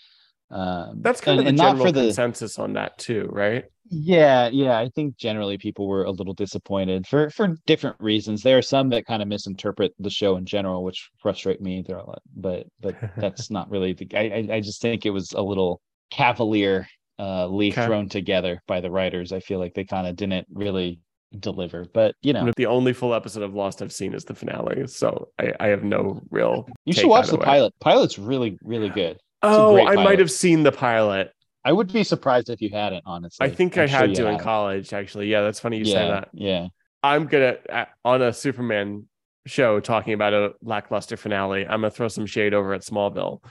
Um, 0.51 1.03
That's 1.03 1.21
kind 1.21 1.39
and, 1.39 1.41
of 1.41 1.47
the 1.47 1.53
general 1.53 1.87
for 1.87 1.93
the 1.93 2.01
consensus 2.03 2.59
on 2.59 2.75
that 2.75 2.99
too, 2.99 3.29
right? 3.33 3.65
yeah, 3.89 4.49
yeah. 4.49 4.77
I 4.79 4.89
think 4.95 5.17
generally 5.17 5.59
people 5.59 5.87
were 5.87 6.05
a 6.05 6.11
little 6.11 6.35
disappointed 6.35 7.07
for 7.07 7.31
for 7.31 7.57
different 7.67 7.97
reasons. 8.01 8.43
There 8.43 8.59
are 8.59 8.63
some 8.63 8.89
that 8.91 9.07
kind 9.07 9.23
of 9.23 9.29
misinterpret 9.29 9.93
the 9.99 10.11
show 10.11 10.37
in 10.37 10.45
general, 10.45 10.83
which 10.83 11.09
frustrate 11.19 11.61
me. 11.61 11.85
There 11.87 11.97
are, 11.97 12.01
a 12.01 12.07
lot, 12.07 12.23
but 12.35 12.67
but 12.81 12.97
that's 13.17 13.51
not 13.51 13.71
really 13.71 13.93
the. 13.93 14.09
I 14.15 14.57
I- 14.57 14.61
just 14.61 14.83
think 14.83 15.07
it 15.07 15.11
was 15.11 15.33
a 15.33 15.43
little 15.43 15.81
cavalier 16.11 16.87
uh 17.19 17.47
leaf 17.47 17.79
Okay. 17.79 17.87
thrown 17.87 18.09
together 18.09 18.61
by 18.67 18.81
the 18.81 18.91
writers. 18.91 19.33
I 19.33 19.41
feel 19.41 19.59
like 19.61 19.75
they 19.75 19.85
kind 19.85 20.07
of 20.07 20.17
didn't 20.17 20.47
really 20.53 21.01
deliver, 21.39 21.87
but 21.93 22.15
you 22.23 22.33
know, 22.33 22.51
The 22.57 22.67
only 22.67 22.93
full 22.93 23.15
episode 23.15 23.43
of 23.43 23.55
Lost 23.55 23.83
I've 23.83 23.93
seen 23.93 24.15
is 24.15 24.25
the 24.25 24.35
finale, 24.35 24.87
so 24.87 25.29
I, 25.39 25.53
I 25.61 25.67
have 25.69 25.85
no 25.85 26.23
real. 26.31 26.69
you 26.85 26.93
should 26.93 27.07
watch 27.09 27.29
the 27.29 27.37
way. 27.37 27.45
pilot. 27.45 27.75
Pilot's 27.81 28.19
really 28.19 28.59
really 28.63 28.89
good. 28.89 29.19
Oh, 29.43 29.77
I 29.87 29.95
might 29.97 30.19
have 30.19 30.31
seen 30.31 30.63
the 30.63 30.73
pilot. 30.73 31.33
I 31.65 31.73
would 31.73 31.93
be 31.93 32.05
surprised 32.05 32.49
if 32.49 32.61
you 32.63 32.71
hadn't, 32.71 33.03
honestly. 33.07 33.45
I 33.47 33.51
think 33.51 33.77
I'm 33.77 33.85
I 33.85 33.87
had 33.89 34.11
you 34.11 34.17
to 34.17 34.29
in 34.29 34.39
college, 34.39 34.93
actually. 34.93 35.27
Yeah, 35.29 35.43
that's 35.43 35.59
funny 35.61 35.79
you 35.79 35.85
yeah, 35.85 35.93
say 35.95 36.09
that. 36.09 36.29
Yeah. 36.33 36.69
I'm 37.03 37.27
gonna 37.27 37.57
uh, 37.69 37.85
on 38.05 38.23
a 38.23 38.33
Superman 38.33 39.07
show 39.47 39.79
talking 39.81 40.13
about 40.15 40.33
a 40.33 40.53
lackluster 40.63 41.17
finale. 41.17 41.63
I'm 41.67 41.81
gonna 41.81 41.91
throw 41.91 42.09
some 42.09 42.27
shade 42.27 42.55
over 42.55 42.73
at 42.73 42.83
Smallville. 42.83 43.43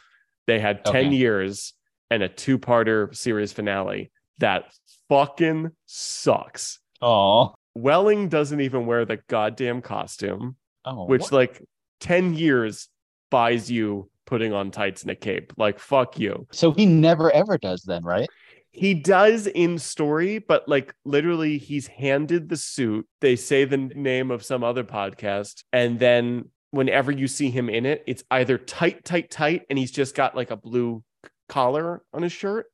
They 0.48 0.60
had 0.60 0.84
10 0.86 0.96
Okay. 1.08 1.16
years 1.16 1.74
and 2.12 2.22
a 2.24 2.30
two-parter 2.30 3.16
series 3.16 3.52
finale 3.54 4.12
that 4.40 4.66
fucking 5.10 5.72
sucks. 5.86 6.80
Oh. 7.02 7.54
Welling 7.76 8.30
doesn't 8.30 8.62
even 8.62 8.86
wear 8.86 9.06
the 9.06 9.18
goddamn 9.28 9.82
costume, 9.82 10.56
Oh. 10.86 11.06
which 11.06 11.24
what? 11.24 11.32
like 11.34 11.62
10 12.00 12.34
years 12.34 12.90
buys 13.30 13.70
you 13.70 14.10
putting 14.26 14.54
on 14.54 14.72
tights 14.72 15.02
and 15.04 15.12
a 15.12 15.16
cape. 15.16 15.54
Like 15.58 15.80
fuck 15.80 16.18
you. 16.20 16.48
so 16.52 16.72
he 16.72 16.86
never 16.86 17.32
ever 17.32 17.58
does 17.58 17.84
then, 17.84 18.04
right? 18.04 18.28
He 18.72 18.94
does 18.94 19.48
in 19.48 19.78
story, 19.80 20.40
but 20.40 20.68
like 20.68 20.94
literally, 21.06 21.58
he's 21.58 21.88
handed 21.88 22.50
the 22.50 22.58
suit. 22.58 23.08
They 23.22 23.36
say 23.38 23.64
the 23.66 23.78
name 23.78 24.32
of 24.32 24.44
some 24.44 24.64
other 24.64 24.84
podcast. 24.84 25.64
And 25.72 25.98
then 26.00 26.50
whenever 26.72 27.12
you 27.12 27.28
see 27.28 27.50
him 27.50 27.70
in 27.70 27.86
it, 27.86 28.04
it's 28.06 28.24
either 28.32 28.58
tight, 28.58 29.06
tight, 29.06 29.32
tight, 29.32 29.64
and 29.70 29.80
he's 29.80 29.92
just 29.92 30.14
got 30.16 30.36
like 30.36 30.52
a 30.52 30.58
blue 30.58 31.04
collar 31.48 32.02
on 32.14 32.22
his 32.24 32.34
shirt, 32.34 32.66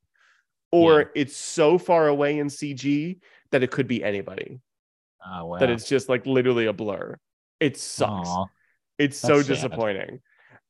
or 0.71 1.01
Yeah. 1.01 1.07
it's 1.15 1.35
so 1.37 1.77
far 1.77 2.07
away 2.07 2.39
in 2.39 2.47
CG 2.47 3.19
that 3.51 3.61
it 3.61 3.69
could 3.69 3.87
be 3.87 4.03
anybody, 4.03 4.59
Oh 5.25 5.45
wow. 5.45 5.57
that 5.59 5.69
it's 5.69 5.87
just 5.87 6.09
like 6.09 6.25
literally 6.25 6.65
a 6.65 6.73
blur. 6.73 7.17
It 7.59 7.77
sucks. 7.77 8.27
Aw. 8.29 8.45
It's 8.97 9.17
so 9.17 9.41
sad. 9.41 9.47
disappointing. 9.47 10.19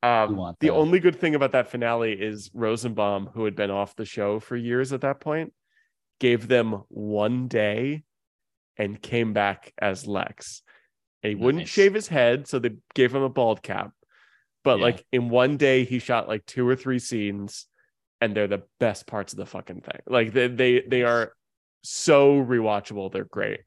Um, 0.03 0.55
the 0.59 0.71
only 0.71 0.99
good 0.99 1.19
thing 1.19 1.35
about 1.35 1.51
that 1.51 1.69
finale 1.69 2.13
is 2.13 2.49
Rosenbaum, 2.53 3.29
who 3.33 3.45
had 3.45 3.55
been 3.55 3.69
off 3.69 3.95
the 3.95 4.05
show 4.05 4.39
for 4.39 4.55
years 4.55 4.93
at 4.93 5.01
that 5.01 5.19
point, 5.19 5.53
gave 6.19 6.47
them 6.47 6.83
one 6.89 7.47
day 7.47 8.03
and 8.77 8.99
came 9.01 9.33
back 9.33 9.73
as 9.79 10.07
Lex. 10.07 10.63
And 11.21 11.29
he 11.29 11.35
wouldn't 11.35 11.67
shave 11.67 11.93
his 11.93 12.07
head, 12.07 12.47
so 12.47 12.57
they 12.57 12.71
gave 12.95 13.13
him 13.13 13.21
a 13.21 13.29
bald 13.29 13.61
cap. 13.61 13.91
But 14.63 14.79
Yeah. 14.79 14.85
like 14.85 15.05
in 15.11 15.29
one 15.29 15.57
day, 15.57 15.83
he 15.85 15.99
shot 15.99 16.27
like 16.27 16.45
two 16.47 16.67
or 16.67 16.75
three 16.75 16.99
scenes, 16.99 17.67
and 18.19 18.35
they're 18.35 18.47
the 18.47 18.63
best 18.79 19.05
parts 19.05 19.33
of 19.33 19.37
the 19.37 19.45
fucking 19.45 19.81
thing. 19.81 19.99
Like 20.07 20.33
they 20.33 20.47
they 20.47 20.81
they 20.81 21.03
are 21.03 21.33
so 21.83 22.43
rewatchable. 22.43 23.11
They're 23.11 23.25
great. 23.25 23.61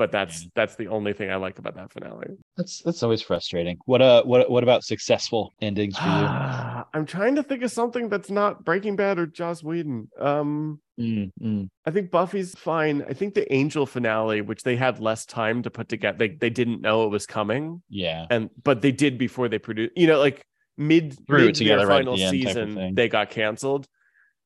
But 0.00 0.12
that's 0.12 0.48
that's 0.54 0.76
the 0.76 0.88
only 0.88 1.12
thing 1.12 1.30
I 1.30 1.36
like 1.36 1.58
about 1.58 1.74
that 1.74 1.92
finale. 1.92 2.38
That's 2.56 2.80
that's 2.80 3.02
always 3.02 3.20
frustrating. 3.20 3.76
What 3.84 4.00
uh 4.00 4.22
what 4.22 4.50
what 4.50 4.62
about 4.62 4.82
successful 4.82 5.52
endings 5.60 5.98
for 5.98 6.04
you? 6.04 6.10
Ah, 6.10 6.86
I'm 6.94 7.04
trying 7.04 7.34
to 7.34 7.42
think 7.42 7.62
of 7.62 7.70
something 7.70 8.08
that's 8.08 8.30
not 8.30 8.64
Breaking 8.64 8.96
Bad 8.96 9.18
or 9.18 9.26
Joss 9.26 9.62
Whedon. 9.62 10.08
Um, 10.18 10.80
Mm, 10.98 11.30
mm. 11.40 11.68
I 11.86 11.90
think 11.90 12.10
Buffy's 12.10 12.54
fine. 12.54 13.02
I 13.08 13.12
think 13.14 13.34
the 13.34 13.50
Angel 13.52 13.84
finale, 13.86 14.40
which 14.40 14.62
they 14.62 14.76
had 14.76 15.00
less 15.00 15.24
time 15.26 15.62
to 15.64 15.70
put 15.70 15.90
together, 15.90 16.16
they 16.16 16.28
they 16.28 16.50
didn't 16.50 16.80
know 16.80 17.04
it 17.04 17.10
was 17.10 17.26
coming, 17.26 17.82
Yeah. 17.90 18.24
and 18.30 18.48
but 18.62 18.80
they 18.80 18.92
did 18.92 19.18
before 19.18 19.48
they 19.50 19.58
produced. 19.58 19.92
You 19.96 20.06
know, 20.06 20.18
like 20.18 20.46
mid 20.78 21.18
mid 21.28 21.54
together 21.56 21.86
right 21.86 21.98
final 22.04 22.16
the 22.16 22.24
end 22.24 22.42
type 22.42 22.56
of 22.56 22.68
season, 22.68 22.94
they 22.94 23.08
got 23.10 23.28
canceled, 23.28 23.86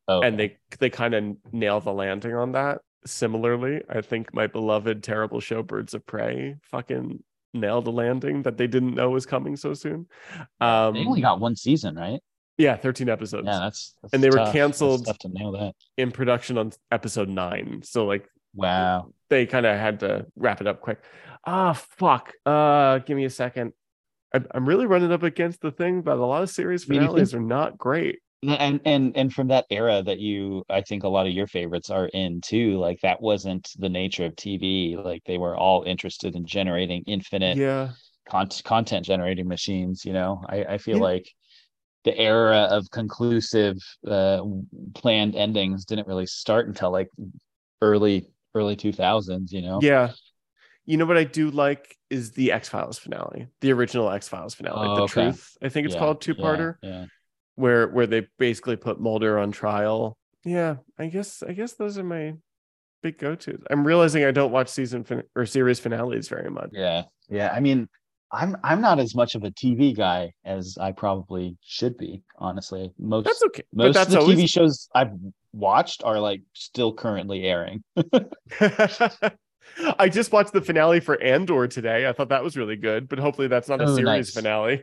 Oh, 0.09 0.21
and 0.21 0.37
they 0.37 0.57
they 0.81 0.91
kind 0.91 1.15
of 1.15 1.25
nail 1.53 1.79
the 1.81 1.93
landing 1.93 2.35
on 2.35 2.53
that. 2.53 2.79
Similarly, 3.07 3.83
I 3.89 4.01
think 4.01 4.33
my 4.33 4.47
beloved 4.47 5.03
terrible 5.03 5.41
show 5.41 5.63
Birds 5.63 5.93
of 5.95 6.07
Prey 6.07 6.57
fucking 6.63 7.23
nailed 7.53 7.87
a 7.87 7.91
landing 7.91 8.43
that 8.43 8.57
they 8.57 8.67
didn't 8.67 8.95
know 8.95 9.11
was 9.11 9.27
coming 9.27 9.57
so 9.57 9.75
soon. 9.75 10.07
Um, 10.61 10.95
they 10.95 11.01
only 11.05 11.21
got 11.21 11.41
one 11.41 11.55
season, 11.57 11.97
right? 11.97 12.21
yeah, 12.57 12.77
13 12.77 13.09
episodes. 13.09 13.47
Yeah, 13.47 13.59
that's, 13.59 13.95
that's 14.01 14.15
And 14.15 14.23
they 14.23 14.31
were 14.31 14.37
tough. 14.37 14.47
That's 14.47 14.55
canceled. 14.57 15.07
to 15.21 15.29
nail 15.29 15.53
that. 15.53 15.75
in 15.97 16.13
production 16.13 16.57
on 16.57 16.73
episode 16.93 17.29
nine. 17.29 17.83
So 17.85 18.07
like 18.07 18.29
Wow. 18.55 19.13
they 19.29 19.47
kind 19.47 19.67
of 19.67 19.77
had 19.79 20.01
to 20.01 20.27
wrap 20.37 20.61
it 20.61 20.67
up 20.69 20.81
quick. 20.81 21.03
Ah, 21.45 21.73
fuck. 21.73 22.33
Uh, 22.47 22.99
give 22.99 23.17
me 23.17 23.25
a 23.25 23.31
second. 23.31 23.73
I'm, 24.51 24.67
really 24.69 24.87
running 24.87 25.13
up 25.13 25.23
against 25.23 25.61
the 25.61 25.71
thing, 25.71 26.03
but 26.03 26.17
a 26.19 26.25
lot 26.25 26.43
of 26.43 26.51
series 26.51 26.85
finales 26.85 27.35
are 27.35 27.41
not 27.41 27.77
great. 27.79 28.19
And 28.49 28.81
and 28.85 29.17
and 29.17 29.33
from 29.33 29.49
that 29.49 29.67
era 29.71 30.03
that 30.03 30.19
you 30.19 30.65
i 30.71 30.81
think 30.81 31.05
a 31.05 31.09
lot 31.09 31.27
of 31.27 31.33
your 31.33 31.47
favorites 31.47 31.91
are 31.91 32.07
in 32.09 32.41
too 32.41 32.79
like 32.79 32.99
that 33.03 33.21
wasn't 33.21 33.69
the 33.79 33.89
nature 33.89 34.27
of 34.27 34.35
tv 34.37 35.03
like 35.03 35.23
they 35.25 35.39
were 35.39 35.57
all 35.57 35.83
interested 35.85 36.35
in 36.35 36.47
generating 36.47 37.03
infinite 37.07 37.59
Yeah. 37.59 37.95
con- 38.29 38.49
content 38.65 39.07
generating 39.07 39.49
machines 39.49 40.05
you 40.05 40.13
know 40.13 40.43
i 40.49 40.65
i 40.65 40.79
feel 40.79 40.99
Yeah. 40.99 41.01
like 41.01 41.27
the 42.05 42.17
era 42.19 42.69
of 42.71 42.91
conclusive 42.91 43.77
uh 44.09 44.41
planned 44.95 45.37
endings 45.37 45.85
didn't 45.85 46.09
really 46.09 46.27
start 46.27 46.69
until 46.69 46.91
like 46.93 47.09
early 47.83 48.29
early 48.55 48.77
2000s 48.77 49.53
you 49.53 49.63
know 49.63 49.83
Yeah. 49.83 50.13
You 50.87 50.99
know 50.99 51.07
what 51.07 51.19
I 51.19 51.25
do 51.25 51.51
like 51.51 51.99
is 52.11 52.33
the 52.33 52.53
X 52.53 52.69
Files 52.69 52.99
finale, 52.99 53.49
the 53.61 53.73
original 53.73 54.11
X 54.11 54.29
Files 54.29 54.55
finale, 54.55 54.89
Oh, 54.89 54.95
the 54.95 55.03
okay. 55.05 55.33
truth. 55.33 55.57
I 55.63 55.69
think 55.71 55.87
it's 55.87 55.95
Yeah, 55.95 55.97
called 55.97 56.21
two 56.23 56.35
parter, 56.35 56.77
yeah, 56.83 57.07
where 57.57 57.89
where 57.89 58.07
they 58.07 58.27
basically 58.39 58.77
put 58.77 59.01
Mulder 59.01 59.39
on 59.39 59.53
trial. 59.53 60.17
Yeah, 60.45 60.77
I 60.99 61.07
guess 61.07 61.43
I 61.43 61.53
guess 61.53 61.73
those 61.75 61.97
are 61.99 62.05
my 62.05 62.35
big 63.03 63.19
go 63.19 63.35
tos. 63.35 63.61
I'm 63.71 63.87
realizing 63.87 64.25
I 64.25 64.31
don't 64.31 64.53
watch 64.53 64.69
season 64.69 65.05
fin- 65.05 65.23
or 65.37 65.47
series 65.47 65.79
finales 65.81 66.29
very 66.29 66.51
much. 66.51 66.71
yeah 66.73 67.03
yeah 67.31 67.51
i 67.55 67.61
mean 67.61 67.89
i'm 68.33 68.55
i'm 68.63 68.81
not 68.83 68.99
as 68.99 69.15
much 69.15 69.35
of 69.35 69.45
a 69.45 69.51
tv 69.51 69.97
guy 69.97 70.31
as 70.45 70.77
i 70.79 70.93
probably 70.93 71.57
should 71.65 71.97
be 71.97 72.23
honestly 72.39 72.91
most 72.99 73.25
That's 73.25 73.43
okay. 73.45 73.63
but 73.73 73.85
most 73.87 73.95
that's 73.95 74.07
of 74.09 74.13
the 74.13 74.21
always 74.21 74.39
TV 74.39 74.49
shows 74.49 74.89
I've 74.95 75.13
watched 75.55 76.03
are 76.05 76.19
like 76.21 76.43
still 76.53 76.93
currently 76.93 77.45
airing. 77.45 77.83
I 79.99 80.09
just 80.11 80.33
watched 80.33 80.53
the 80.53 80.61
finale 80.61 81.01
for 81.01 81.21
Andor 81.23 81.67
today. 81.67 82.07
I 82.09 82.13
thought 82.13 82.29
that 82.29 82.45
was 82.45 82.57
really 82.57 82.77
good, 82.77 83.09
but 83.09 83.19
hopefully 83.19 83.49
that's 83.49 83.69
not 83.69 83.81
a 83.81 83.85
Oh, 83.85 83.95
series 83.95 84.05
nice. 84.05 84.31
finale. 84.35 84.83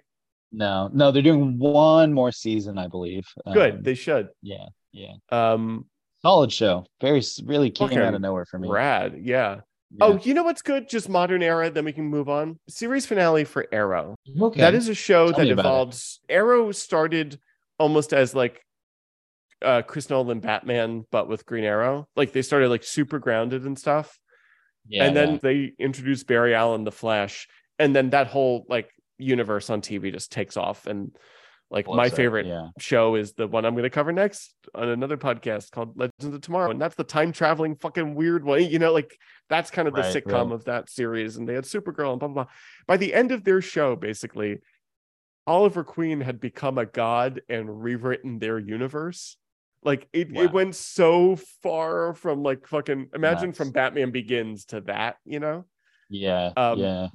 No, 0.52 0.90
no, 0.94 1.12
they're 1.12 1.22
doing 1.22 1.58
one 1.60 2.12
more 2.14 2.32
season, 2.32 2.78
I 2.78 2.88
believe. 2.88 3.26
Good, 3.54 3.76
Um, 3.76 3.84
they 3.84 3.96
should. 3.96 4.30
yeah, 4.42 4.66
yeah, 4.92 5.14
Um, 5.30 5.86
solid 6.22 6.52
show. 6.52 6.86
Very 7.00 7.22
really 7.46 7.72
came 7.72 7.98
out 7.98 8.14
of 8.14 8.22
nowhere 8.22 8.46
for 8.46 8.60
me. 8.60 8.68
rad, 8.70 9.20
yeah. 9.22 9.62
Yeah. 9.94 10.06
Oh, 10.06 10.18
you 10.24 10.34
know 10.34 10.44
what's 10.44 10.62
good? 10.62 10.88
Just 10.88 11.10
modern 11.10 11.44
era. 11.44 11.70
Then 11.70 11.84
we 11.84 11.92
can 11.92 12.06
move 12.06 12.30
on. 12.30 12.58
Series 12.70 13.06
finale 13.06 13.44
for 13.44 13.66
Arrow. 13.74 14.16
okay. 14.42 14.62
That 14.62 14.74
is 14.74 14.88
a 14.88 14.94
show 14.94 15.28
Tell 15.32 15.40
that 15.40 15.44
me 15.46 15.52
about 15.52 15.66
it. 15.66 15.68
evolves. 15.68 16.20
Arrow 16.30 16.72
started 16.72 17.38
almost 17.78 18.14
as 18.14 18.34
like 18.34 18.62
uh 19.62 19.82
Chris 19.82 20.10
Nolan 20.10 20.40
Batman, 20.40 21.06
but 21.12 21.28
with 21.28 21.46
Green 21.46 21.66
Arrow. 21.66 22.08
Like 22.16 22.32
they 22.32 22.42
started 22.42 22.70
like 22.70 22.84
super 22.86 23.20
grounded 23.20 23.66
and 23.66 23.78
stuff. 23.78 24.18
yeah, 24.88 25.04
and 25.06 25.16
then 25.16 25.32
yeah. 25.34 25.40
they 25.42 25.74
introduced 25.78 26.26
Barry 26.26 26.56
Allen, 26.56 26.86
the 26.86 26.92
Flash, 26.92 27.50
and 27.78 27.94
then 27.94 28.12
that 28.12 28.28
whole 28.28 28.66
like 28.70 28.90
universe 29.22 29.70
on 29.70 29.82
TV 29.82 30.12
just 30.12 30.32
takes 30.32 30.58
off. 30.58 30.88
And 30.88 31.16
like 31.70 31.88
my 31.88 32.10
favorite 32.10 32.48
Yeah, 32.48 32.68
show 32.80 33.16
is 33.16 33.32
the 33.34 33.48
one 33.48 33.64
I'm 33.66 33.74
going 33.76 33.84
to 33.84 33.90
cover 33.90 34.12
next 34.12 34.54
on 34.76 34.90
another 34.90 35.16
podcast 35.18 35.72
called 35.72 35.98
Legends 35.98 36.36
of 36.36 36.42
Tomorrow, 36.42 36.72
and 36.72 36.82
that's 36.82 36.96
the 36.96 37.06
time 37.06 37.32
traveling 37.32 37.76
fucking 37.76 38.14
weird 38.14 38.44
way. 38.44 38.62
You 38.68 38.78
know, 38.80 38.92
like 38.92 39.18
that's 39.48 39.72
kind 39.72 39.88
of 39.88 39.94
the 39.94 40.02
Right, 40.02 40.14
sitcom 40.14 40.48
right. 40.48 40.52
of 40.54 40.66
that 40.66 40.90
series. 40.90 41.38
And 41.38 41.48
they 41.48 41.54
had 41.54 41.64
Supergirl 41.64 42.12
and 42.12 42.20
blah 42.20 42.28
blah 42.28 42.44
blah. 42.44 42.54
By 42.88 42.98
the 42.98 43.14
end 43.14 43.32
of 43.32 43.46
their 43.46 43.62
show, 43.62 43.96
basically, 43.96 44.58
Oliver 45.48 45.84
Queen 45.86 46.20
had 46.22 46.40
become 46.40 46.78
a 46.78 46.86
god 46.86 47.42
and 47.50 47.82
rewritten 47.82 48.40
their 48.40 48.60
universe. 48.60 49.38
Like 49.84 50.08
it, 50.14 50.32
Wow. 50.32 50.44
it 50.44 50.52
went 50.54 50.76
so 50.76 51.38
far 51.64 52.14
from 52.14 52.44
like 52.44 52.68
fucking 52.68 53.10
imagine 53.16 53.48
Nuts. 53.50 53.58
from 53.58 53.72
Batman 53.72 54.12
Begins 54.12 54.66
to 54.66 54.82
that, 54.82 55.16
you 55.26 55.40
know. 55.40 55.66
yeah, 56.10 56.52
Um, 56.56 56.78
yeah. 56.80 57.08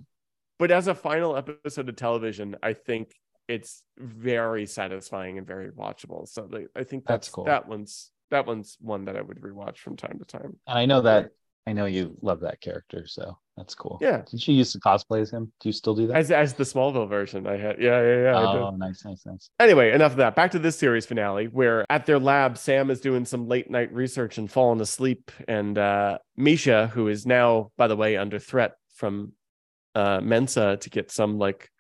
But 0.59 0.71
as 0.71 0.89
a 0.89 0.95
final 0.95 1.37
episode 1.37 1.89
of 1.89 1.97
television, 1.97 2.57
I 2.63 2.73
think 2.73 3.13
it's 3.49 3.83
very 3.99 4.67
satisfying 4.67 5.39
and 5.39 5.47
very 5.47 5.71
watchable. 5.71 6.27
So 6.29 6.49
like, 6.51 6.69
I 6.75 6.85
think 6.85 7.05
That's 7.07 7.27
that's, 7.27 7.35
cool. 7.35 7.45
that 7.45 7.69
one's 7.69 8.11
that 8.31 8.47
one's 8.47 8.77
one 8.81 9.05
that 9.05 9.17
I 9.17 9.23
would 9.23 9.41
rewatch 9.41 9.79
from 9.79 9.97
time 9.97 10.19
to 10.19 10.25
time. 10.25 10.57
And 10.67 10.79
I 10.79 10.87
know 10.87 11.03
that 11.03 11.31
I 11.67 11.73
know 11.73 11.87
you 11.87 12.17
love 12.23 12.41
that 12.41 12.61
character, 12.61 13.07
so 13.07 13.39
that's 13.57 13.75
cool. 13.75 13.99
Yeah. 14.01 14.23
Did 14.31 14.47
you 14.47 14.55
used 14.55 14.73
to 14.73 14.79
cosplay 14.79 15.21
as 15.21 15.31
him? 15.33 15.53
Do 15.61 15.69
you 15.69 15.73
still 15.73 15.95
do 15.95 16.07
that? 16.09 16.17
As 16.17 16.31
as 16.31 16.55
the 16.55 16.65
Smallville 16.65 17.09
version, 17.09 17.47
I 17.47 17.57
had 17.57 17.81
yeah 17.81 18.03
yeah 18.03 18.23
yeah. 18.23 18.35
Oh, 18.37 18.71
nice, 18.77 19.05
nice, 19.05 19.25
nice. 19.27 19.51
Anyway, 19.59 19.93
enough 19.93 20.13
of 20.13 20.19
that. 20.19 20.37
Back 20.37 20.53
to 20.53 20.59
this 20.59 20.79
series 20.79 21.07
finale, 21.07 21.47
where 21.47 21.85
at 21.91 22.07
their 22.07 22.19
lab, 22.19 22.59
Sam 22.59 22.91
is 22.91 23.01
doing 23.01 23.25
some 23.25 23.49
late 23.49 23.71
night 23.71 23.93
research 23.93 24.39
and 24.39 24.51
falling 24.51 24.81
asleep, 24.81 25.31
and 25.49 25.77
uh, 25.77 26.19
Misha, 26.37 26.89
who 26.89 27.09
is 27.09 27.27
now, 27.27 27.71
by 27.77 27.89
the 27.89 27.97
way, 27.97 28.17
under 28.17 28.39
threat 28.39 28.75
from 28.95 29.33
uh, 29.97 30.21
Mensa 30.21 30.77
to 30.81 30.91
get 30.91 31.11
some 31.11 31.39
like 31.39 31.71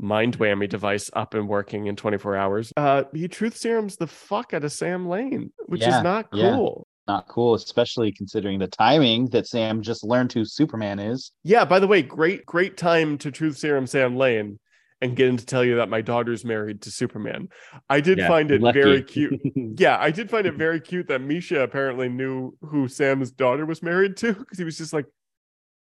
mind 0.00 0.38
whammy 0.38 0.68
device 0.68 1.10
up 1.12 1.34
and 1.34 1.48
working 1.48 1.86
in 1.86 1.94
24 1.96 2.36
hours, 2.36 2.72
uh, 2.76 3.04
he 3.12 3.28
truth 3.28 3.56
serums 3.56 3.96
the 3.96 4.06
fuck 4.06 4.54
out 4.54 4.64
of 4.64 4.72
Sam 4.72 5.08
Lane, 5.08 5.52
which 5.66 5.82
Yeah, 5.82 5.98
is 5.98 6.02
not 6.04 6.26
yeah. 6.32 6.50
cool. 6.52 6.86
Not 7.06 7.26
cool, 7.28 7.54
especially 7.54 8.12
considering 8.12 8.58
the 8.58 8.66
timing 8.66 9.30
that 9.30 9.46
Sam 9.46 9.80
just 9.82 10.04
learned 10.04 10.32
who 10.32 10.44
Superman 10.44 10.98
is. 10.98 11.32
Yeah. 11.42 11.64
By 11.64 11.78
the 11.78 11.86
way, 11.86 12.02
great 12.02 12.44
great 12.44 12.76
time 12.76 13.16
to 13.18 13.30
truth 13.30 13.56
serum 13.58 13.86
Sam 13.86 14.16
Lane. 14.16 14.58
and 15.00 15.12
get 15.12 15.16
getting 15.24 15.36
to 15.38 15.46
tell 15.46 15.64
you 15.64 15.76
that 15.76 15.88
my 15.88 16.00
daughter's 16.02 16.44
married 16.44 16.82
to 16.82 16.90
Superman. 16.90 17.48
I 17.88 18.00
did 18.00 18.18
Yeah, 18.18 18.26
find 18.28 18.50
it 18.50 18.60
lucky. 18.60 18.82
very 18.82 19.02
cute. 19.02 19.40
yeah, 19.78 19.96
I 19.98 20.10
did 20.10 20.28
find 20.28 20.44
it 20.46 20.54
very 20.54 20.80
cute 20.80 21.06
that 21.08 21.20
Misha 21.22 21.60
apparently 21.62 22.08
knew 22.08 22.56
who 22.62 22.88
Sam's 22.88 23.30
daughter 23.30 23.64
was 23.64 23.80
married 23.82 24.16
to 24.18 24.32
because 24.34 24.58
he 24.58 24.64
was 24.64 24.76
just 24.76 24.92
like 24.92 25.06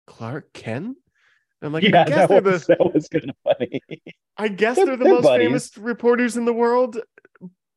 Clark 0.05 0.53
Ken. 0.53 0.95
I'm 1.61 1.73
like, 1.73 1.83
yeah, 1.83 2.01
I 2.01 2.05
guess 2.05 2.29
that 2.29 2.43
they're 2.43 2.53
was, 2.53 2.65
the 2.67 2.75
that 2.79 2.93
was 2.93 3.07
kind 3.07 3.29
of 3.29 3.35
funny. 3.43 3.81
I 4.37 4.47
guess 4.47 4.75
They're- 4.75 4.85
they're 4.85 4.97
the 4.97 5.03
they're 5.05 5.13
most 5.15 5.23
buddies. 5.23 5.47
famous 5.47 5.77
reporters 5.77 6.37
in 6.37 6.45
the 6.45 6.53
world. 6.53 6.99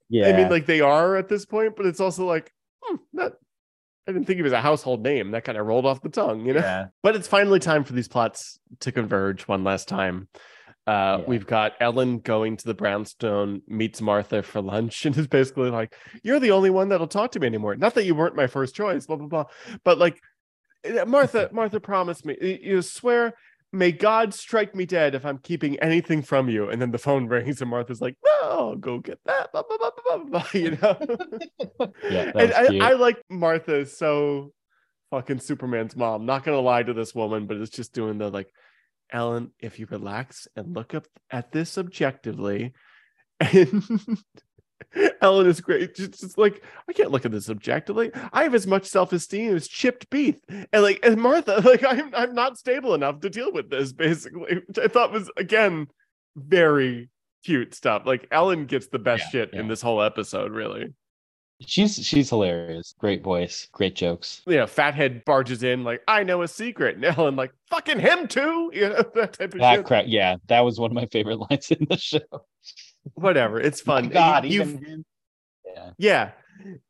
Yeah, 0.09 0.29
I 0.29 0.33
mean, 0.37 0.49
like 0.51 0.67
they 0.67 0.81
are 0.81 1.17
at 1.17 1.29
this 1.29 1.47
point, 1.47 1.77
but 1.77 1.87
it's 1.87 2.01
also 2.01 2.27
like, 2.27 2.53
hmm, 2.83 2.97
that 3.15 3.35
I 4.09 4.13
didn't 4.13 4.27
think 4.27 4.37
he 4.39 4.43
was 4.43 4.53
a 4.53 4.61
household 4.61 5.03
name. 5.03 5.31
That 5.31 5.45
kind 5.45 5.57
of 5.57 5.67
rolled 5.67 5.87
off 5.87 6.03
the 6.03 6.09
tongue, 6.09 6.45
you 6.45 6.53
know. 6.55 6.61
yeah, 6.61 6.87
But 7.03 7.15
it's 7.17 7.29
finally 7.29 7.61
time 7.61 7.85
for 7.85 7.93
these 7.93 8.09
plots 8.09 8.59
to 8.81 8.91
converge 8.93 9.47
one 9.47 9.63
last 9.65 9.87
time. 9.89 10.29
Uh, 10.87 11.19
Yeah. 11.21 11.25
We've 11.29 11.47
got 11.47 11.75
Ellen 11.81 12.19
going 12.19 12.57
to 12.57 12.65
the 12.67 12.75
brownstone, 12.75 13.63
meets 13.69 14.01
Martha 14.01 14.43
for 14.43 14.61
lunch, 14.61 15.05
and 15.07 15.17
is 15.17 15.29
basically 15.29 15.71
like, 15.71 15.95
"You're 16.25 16.41
the 16.41 16.51
only 16.51 16.71
one 16.71 16.89
that'll 16.89 17.07
talk 17.07 17.31
to 17.33 17.41
me 17.41 17.47
anymore. 17.47 17.77
Not 17.77 17.95
that 17.95 18.05
you 18.05 18.15
weren't 18.17 18.35
my 18.35 18.49
first 18.49 18.75
choice, 18.75 19.07
blah 19.07 19.17
blah 19.17 19.29
blah." 19.29 19.45
But 19.85 19.99
like, 19.99 20.19
eh, 20.85 21.05
Martha, 21.05 21.49
Martha 21.53 21.79
promised 21.79 22.27
me. 22.27 22.37
You 22.41 22.59
you 22.77 22.83
swear, 22.83 23.35
may 23.73 23.93
God 23.93 24.35
strike 24.35 24.75
me 24.75 24.87
dead 24.87 25.15
if 25.15 25.25
I'm 25.25 25.39
keeping 25.39 25.79
anything 25.81 26.23
from 26.23 26.49
you. 26.49 26.69
And 26.69 26.81
then 26.81 26.91
the 26.91 26.99
phone 26.99 27.27
rings, 27.27 27.61
and 27.61 27.71
Martha's 27.71 28.01
like, 28.01 28.17
"No, 28.25 28.77
go 28.79 28.99
get 28.99 29.19
that." 29.27 29.53
Blah 29.53 29.63
blah 29.63 29.91
blah 30.27 30.45
you 30.53 30.73
know. 30.73 30.97
Yeah, 32.11 32.33
and 32.35 32.53
I. 32.53 32.91
I 32.91 32.93
like 32.95 33.23
Martha 33.29 33.87
so 33.87 34.53
fucking 35.11 35.41
Superman's 35.41 35.97
mom. 35.97 36.27
Not 36.27 36.45
gonna 36.45 36.61
lie 36.61 36.83
to 36.83 36.93
this 36.93 37.15
woman, 37.15 37.47
but 37.47 37.57
it's 37.57 37.71
just 37.71 37.93
doing 37.93 38.19
the 38.19 38.31
like, 38.31 38.53
Ellen, 39.13 39.53
if 39.59 39.79
you 39.79 39.87
relax 39.91 40.49
and 40.57 40.75
look 40.75 40.95
up 40.95 41.07
at 41.31 41.53
this 41.53 41.79
objectively, 41.79 42.73
and 43.41 43.83
Ellen 45.23 45.47
is 45.47 45.61
great. 45.61 45.95
Just, 45.95 46.21
just 46.21 46.39
like 46.39 46.63
I 46.89 46.93
can't 46.93 47.11
look 47.11 47.25
at 47.25 47.33
this 47.33 47.51
objectively. 47.51 48.11
I 48.33 48.43
have 48.45 48.55
as 48.55 48.67
much 48.67 48.87
self-esteem 48.87 49.55
as 49.55 49.69
chipped 49.69 50.09
beef, 50.11 50.37
and 50.73 50.83
like 50.83 51.01
and 51.05 51.21
Martha, 51.21 51.61
like 51.65 51.85
I'm 51.85 52.15
I'm 52.15 52.35
not 52.35 52.59
stable 52.59 52.95
enough 52.95 53.21
to 53.21 53.31
deal 53.31 53.53
with 53.53 53.71
this. 53.71 53.93
Basically, 53.93 54.61
which 54.67 54.79
I 54.79 54.89
thought 54.89 55.13
was 55.13 55.31
again 55.37 55.89
very 56.37 57.11
cute 57.45 57.75
stuff. 57.75 58.03
Like 58.07 58.27
Ellen 58.31 58.67
gets 58.67 58.89
the 58.89 58.99
best 58.99 59.25
Yeah, 59.27 59.31
shit 59.47 59.55
in 59.55 59.69
this 59.69 59.83
whole 59.83 60.03
episode, 60.03 60.53
really. 60.53 60.93
she's 61.67 61.97
she's 61.97 62.31
hilarious. 62.31 62.95
Great 62.99 63.23
voice, 63.23 63.69
great 63.73 63.95
jokes. 63.95 64.43
Yeah, 64.47 64.67
fathead 64.67 65.25
barges 65.25 65.63
in 65.63 65.85
like, 65.85 66.03
I 66.09 66.23
know 66.23 66.43
a 66.43 66.49
secret. 66.49 66.97
And 66.97 67.05
Ellen 67.05 67.37
like, 67.37 67.53
fucking 67.71 67.99
him 68.01 68.27
too. 68.29 68.71
You 68.75 68.89
know, 68.91 69.05
that 69.15 69.35
type 69.35 69.55
of 69.55 69.61
That 69.61 69.77
shit. 69.77 69.85
crap. 69.87 70.05
Yeah, 70.09 70.37
that 70.49 70.61
was 70.61 70.79
one 70.81 70.91
of 70.91 70.95
my 70.95 71.07
favorite 71.07 71.39
lines 71.51 71.71
in 71.71 71.87
the 71.89 71.97
show. 71.99 72.21
Whatever. 73.15 73.61
It's 73.61 73.81
fun. 73.81 74.09
God, 74.09 74.45
You- 74.45 74.63
even 74.63 74.69
you've, 74.71 74.83
him. 74.83 75.05
Yeah, 75.65 75.91
yeah. 75.99 76.31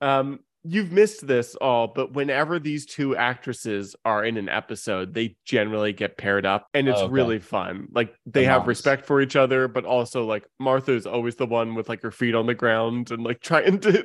Um, 0.01 0.41
you've 0.65 0.91
missed 0.93 1.27
this 1.27 1.55
all, 1.55 1.87
but 1.89 2.13
whenever 2.13 2.59
these 2.59 2.85
two 2.87 3.17
actresses 3.17 3.95
are 4.05 4.25
in 4.25 4.37
an 4.37 4.49
episode, 4.49 5.15
they 5.15 5.37
generally 5.45 5.93
get 5.93 6.19
paired 6.19 6.45
up 6.45 6.67
and 6.75 6.89
it's 6.89 6.99
Oh, 7.01 7.05
okay. 7.05 7.13
really 7.13 7.39
fun. 7.39 7.89
Like 7.93 8.15
they 8.27 8.43
The 8.43 8.49
have 8.49 8.61
moms. 8.63 8.69
respect 8.69 9.07
for 9.07 9.21
each 9.21 9.37
other, 9.37 9.69
but 9.69 9.85
also 9.85 10.25
like 10.27 10.47
Martha 10.59 10.93
is 10.93 11.07
always 11.07 11.37
the 11.37 11.47
one 11.47 11.75
with 11.75 11.89
like 11.89 12.03
her 12.03 12.11
feet 12.11 12.35
on 12.35 12.47
the 12.47 12.55
ground 12.55 13.11
and 13.11 13.23
like 13.23 13.41
trying 13.43 13.79
to 13.81 14.05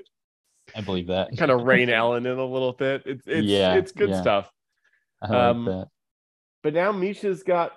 I 0.76 0.82
believe 0.82 1.08
that. 1.08 1.36
kind 1.38 1.52
of 1.52 1.62
rein 1.66 1.90
Ellen 1.90 2.26
in 2.26 2.38
a 2.38 2.46
little 2.46 2.74
bit. 2.74 3.04
It's 3.06 3.26
it's 3.28 3.46
Yeah, 3.48 3.76
it's 3.76 3.92
good 3.92 4.10
yeah. 4.10 4.22
stuff. 4.22 4.52
I 5.22 5.28
like 5.28 5.38
um, 5.38 5.66
that. 5.66 5.88
But 6.64 6.74
now 6.74 6.92
Misha's 6.92 7.44
got 7.44 7.72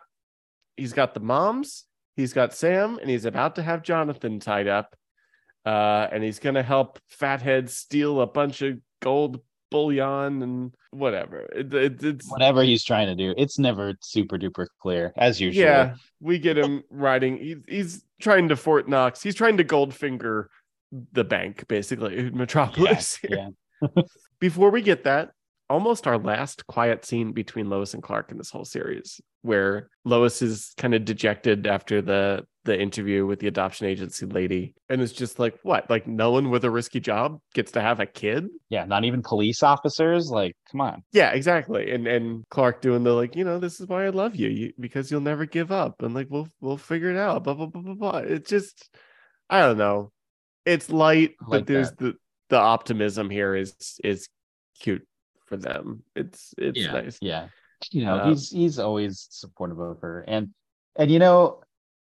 he's 0.76 0.92
got 0.92 1.14
the 1.14 1.20
moms, 1.20 1.84
he's 2.18 2.32
got 2.32 2.52
Sam, 2.52 2.98
and 3.00 3.08
he's 3.08 3.24
about 3.24 3.54
to 3.54 3.62
have 3.62 3.82
Jonathan 3.82 4.40
tied 4.40 4.66
up. 4.66 4.96
Uh, 5.64 6.08
and 6.12 6.22
he's 6.22 6.38
gonna 6.38 6.62
help 6.62 6.98
Fathead 7.08 7.70
steal 7.70 8.20
a 8.20 8.26
bunch 8.26 8.60
of 8.62 8.78
gold 9.00 9.40
bullion 9.70 10.42
and 10.42 10.74
whatever. 10.90 11.40
It, 11.54 11.72
it, 11.72 12.02
it's 12.02 12.30
Whatever 12.30 12.62
he's 12.62 12.84
trying 12.84 13.06
to 13.06 13.14
do, 13.14 13.34
it's 13.36 13.58
never 13.58 13.94
super 14.02 14.38
duper 14.38 14.66
clear 14.80 15.12
as 15.16 15.40
usual. 15.40 15.64
yeah, 15.64 15.94
we 16.20 16.38
get 16.38 16.58
him 16.58 16.82
riding. 16.90 17.38
He's 17.38 17.56
he's 17.68 18.04
trying 18.20 18.48
to 18.48 18.56
Fort 18.56 18.88
Knox. 18.88 19.22
He's 19.22 19.34
trying 19.34 19.56
to 19.58 19.64
Goldfinger 19.64 20.46
the 21.12 21.24
bank, 21.24 21.66
basically, 21.68 22.30
Metropolis. 22.30 23.18
yeah. 23.28 23.48
Before 24.40 24.70
we 24.70 24.82
get 24.82 25.04
that, 25.04 25.32
almost 25.70 26.06
our 26.06 26.18
last 26.18 26.66
quiet 26.66 27.04
scene 27.04 27.32
between 27.32 27.68
Lois 27.68 27.94
and 27.94 28.02
Clark 28.02 28.30
in 28.30 28.38
this 28.38 28.50
whole 28.50 28.64
series, 28.64 29.20
where 29.42 29.88
Lois 30.04 30.42
is 30.42 30.72
kind 30.76 30.94
of 30.94 31.04
dejected 31.04 31.66
after 31.66 32.00
the 32.02 32.44
the 32.64 32.78
interview 32.78 33.24
with 33.24 33.40
the 33.40 33.46
adoption 33.46 33.86
agency 33.86 34.26
lady, 34.26 34.74
and 34.88 35.00
it's 35.00 35.12
just 35.12 35.38
like, 35.38 35.58
what? 35.62 35.88
Like 35.88 36.06
no 36.06 36.32
one 36.32 36.50
with 36.50 36.64
a 36.64 36.70
risky 36.70 37.00
job 37.00 37.40
gets 37.54 37.72
to 37.72 37.80
have 37.80 38.00
a 38.00 38.06
kid? 38.06 38.48
yeah, 38.68 38.84
not 38.84 39.04
even 39.04 39.22
police 39.22 39.62
officers. 39.62 40.28
Like, 40.30 40.54
come 40.70 40.80
on. 40.80 41.02
Yeah, 41.12 41.30
exactly. 41.30 41.90
And 41.90 42.06
and 42.06 42.44
Clark 42.50 42.80
doing 42.80 43.04
the 43.04 43.12
like, 43.12 43.36
you 43.36 43.44
know, 43.44 43.58
this 43.58 43.80
is 43.80 43.86
why 43.86 44.06
I 44.06 44.10
love 44.10 44.36
you, 44.36 44.48
you 44.48 44.72
because 44.78 45.10
you'll 45.10 45.20
never 45.20 45.46
give 45.46 45.72
up, 45.72 46.02
and 46.02 46.14
like 46.14 46.26
we'll 46.30 46.48
we'll 46.60 46.76
figure 46.76 47.10
it 47.10 47.16
out. 47.16 47.44
Blah 47.44 47.54
blah 47.54 47.66
blah 47.66 47.82
blah 47.82 47.94
blah. 47.94 48.18
It 48.18 48.46
just, 48.46 48.90
I 49.48 49.60
don't 49.60 49.78
know. 49.78 50.12
It's 50.66 50.90
light, 50.90 51.32
I 51.40 51.44
but 51.48 51.66
there's 51.66 51.90
that. 51.90 51.98
the 51.98 52.14
the 52.50 52.58
optimism 52.58 53.30
here 53.30 53.54
is 53.54 53.74
is 54.04 54.28
cute 54.80 55.07
for 55.48 55.56
them. 55.56 56.02
It's 56.16 56.54
it's 56.58 56.78
yeah, 56.80 56.92
nice. 56.92 57.20
yeah. 57.20 57.48
You 57.92 58.04
know, 58.04 58.18
Um, 58.18 58.30
he's 58.30 58.50
he's 58.50 58.78
always 58.78 59.26
supportive 59.30 59.78
of 59.78 60.00
her, 60.00 60.24
and 60.28 60.50
and 60.96 61.10
you 61.10 61.18
know, 61.18 61.62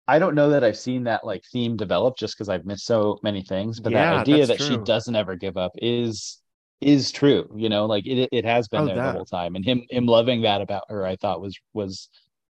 I 0.09 0.19
don't 0.19 0.35
know 0.37 0.51
that 0.51 0.65
I've 0.65 0.79
seen 0.79 1.05
that 1.05 1.25
like 1.25 1.45
theme 1.53 1.77
develop 1.77 2.17
just 2.19 2.37
because 2.37 2.49
I've 2.51 2.67
missed 2.67 2.87
so 2.87 3.21
many 3.23 3.43
things. 3.43 3.81
But 3.81 3.93
Yeah, 3.93 4.01
that 4.07 4.15
idea 4.15 4.47
that 4.47 4.61
that's 4.61 4.61
she 4.61 4.79
doesn't 4.79 5.17
ever 5.17 5.37
give 5.37 5.57
up 5.59 5.73
is 5.77 6.41
is 6.81 7.13
true. 7.13 7.51
You 7.57 7.69
know, 7.71 7.87
like 7.87 8.07
it 8.07 8.29
it 8.33 8.45
has 8.47 8.69
been 8.69 8.85
Oh, 8.85 8.87
there 8.87 8.97
that. 8.97 9.05
the 9.13 9.13
whole 9.13 9.27
time, 9.27 9.57
and 9.57 9.65
him 9.65 9.85
him 9.91 10.07
loving 10.07 10.43
that 10.43 10.63
about 10.63 10.85
her, 10.91 11.07
I 11.07 11.17
thought 11.17 11.43
was 11.43 11.59
was 11.75 12.09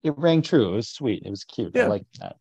it 0.03 0.17
rang 0.17 0.41
true. 0.43 0.73
It 0.73 0.75
was 0.77 0.89
sweet. 0.89 1.23
It 1.25 1.29
was 1.31 1.43
cute. 1.45 1.75
Yeah. 1.75 1.83
I 1.83 1.87
like 1.87 2.05
that. 2.19 2.37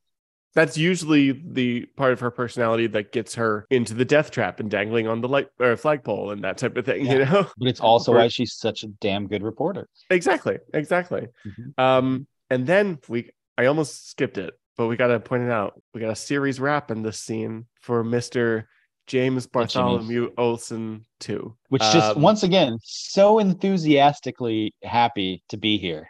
That's 0.54 0.76
usually 0.76 1.32
the 1.32 1.86
part 1.96 2.12
of 2.12 2.20
her 2.20 2.30
personality 2.30 2.86
that 2.88 3.10
gets 3.12 3.34
her 3.36 3.66
into 3.70 3.94
the 3.94 4.04
death 4.04 4.30
trap 4.30 4.60
and 4.60 4.70
dangling 4.70 5.08
on 5.08 5.20
the 5.22 5.28
light 5.28 5.48
or 5.58 5.76
flagpole 5.76 6.30
and 6.30 6.44
that 6.44 6.58
type 6.58 6.76
of 6.76 6.84
thing. 6.84 7.06
You 7.06 7.24
know. 7.24 7.46
But 7.58 7.68
it's 7.68 7.80
also 7.80 8.12
Or- 8.12 8.16
why 8.16 8.28
she's 8.36 8.54
such 8.54 8.84
a 8.84 8.88
damn 8.88 9.28
good 9.28 9.42
reporter. 9.42 9.88
Exactly. 10.10 10.58
Exactly. 10.74 11.28
Mhm. 11.46 11.78
Um, 11.82 12.26
and 12.50 12.66
then 12.66 12.98
we 13.08 13.30
I 13.56 13.66
almost 13.66 14.10
skipped 14.10 14.36
it, 14.38 14.52
but 14.76 14.88
we 14.88 14.96
gotta 14.96 15.20
point 15.20 15.42
it 15.44 15.50
out. 15.50 15.80
We 15.94 16.00
got 16.00 16.10
a 16.10 16.16
series 16.16 16.60
wrap 16.60 16.90
in 16.90 17.02
this 17.02 17.18
scene 17.18 17.66
for 17.80 18.04
Mr. 18.04 18.64
James 19.06 19.46
Bartholomew 19.46 20.32
Olson 20.38 21.04
too. 21.18 21.56
Which 21.70 21.82
just 21.82 22.16
Um, 22.16 22.22
once 22.22 22.42
again, 22.42 22.78
so 22.82 23.38
enthusiastically 23.38 24.74
happy 24.82 25.42
to 25.48 25.56
be 25.56 25.76
here. 25.78 26.08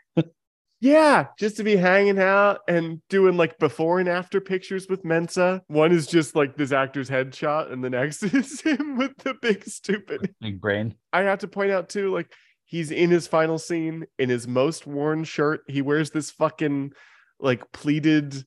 Yeah, 0.83 1.29
just 1.39 1.57
to 1.59 1.63
be 1.63 1.77
hanging 1.77 2.19
out 2.19 2.63
and 2.67 3.01
doing 3.09 3.37
like 3.37 3.57
before 3.61 4.01
and 4.01 4.09
after 4.09 4.41
pictures 4.41 4.89
with 4.89 5.05
Mensa. 5.05 5.63
One 5.69 5.93
is 5.93 6.09
just 6.09 6.35
like 6.35 6.57
this 6.57 6.73
actor's 6.73 7.09
headshot, 7.09 7.73
and 7.73 7.85
the 7.85 7.91
next 7.91 8.23
is 8.35 8.61
him 8.63 8.97
with 8.97 9.17
the 9.19 9.35
big 9.41 9.65
stupid. 9.65 10.35
Big 10.41 10.61
brain. 10.61 10.97
I 11.13 11.21
have 11.21 11.39
to 11.39 11.49
point 11.49 11.71
out 11.71 11.89
too, 11.89 12.11
like 12.11 12.33
he's 12.65 12.91
in 12.91 13.11
his 13.11 13.29
final 13.29 13.59
scene 13.61 14.07
in 14.19 14.29
his 14.29 14.49
most 14.49 14.85
worn 14.85 15.23
shirt. 15.23 15.61
He 15.69 15.83
wears 15.83 16.11
this 16.11 16.33
fucking 16.33 16.95
like 17.39 17.71
pleated 17.71 18.45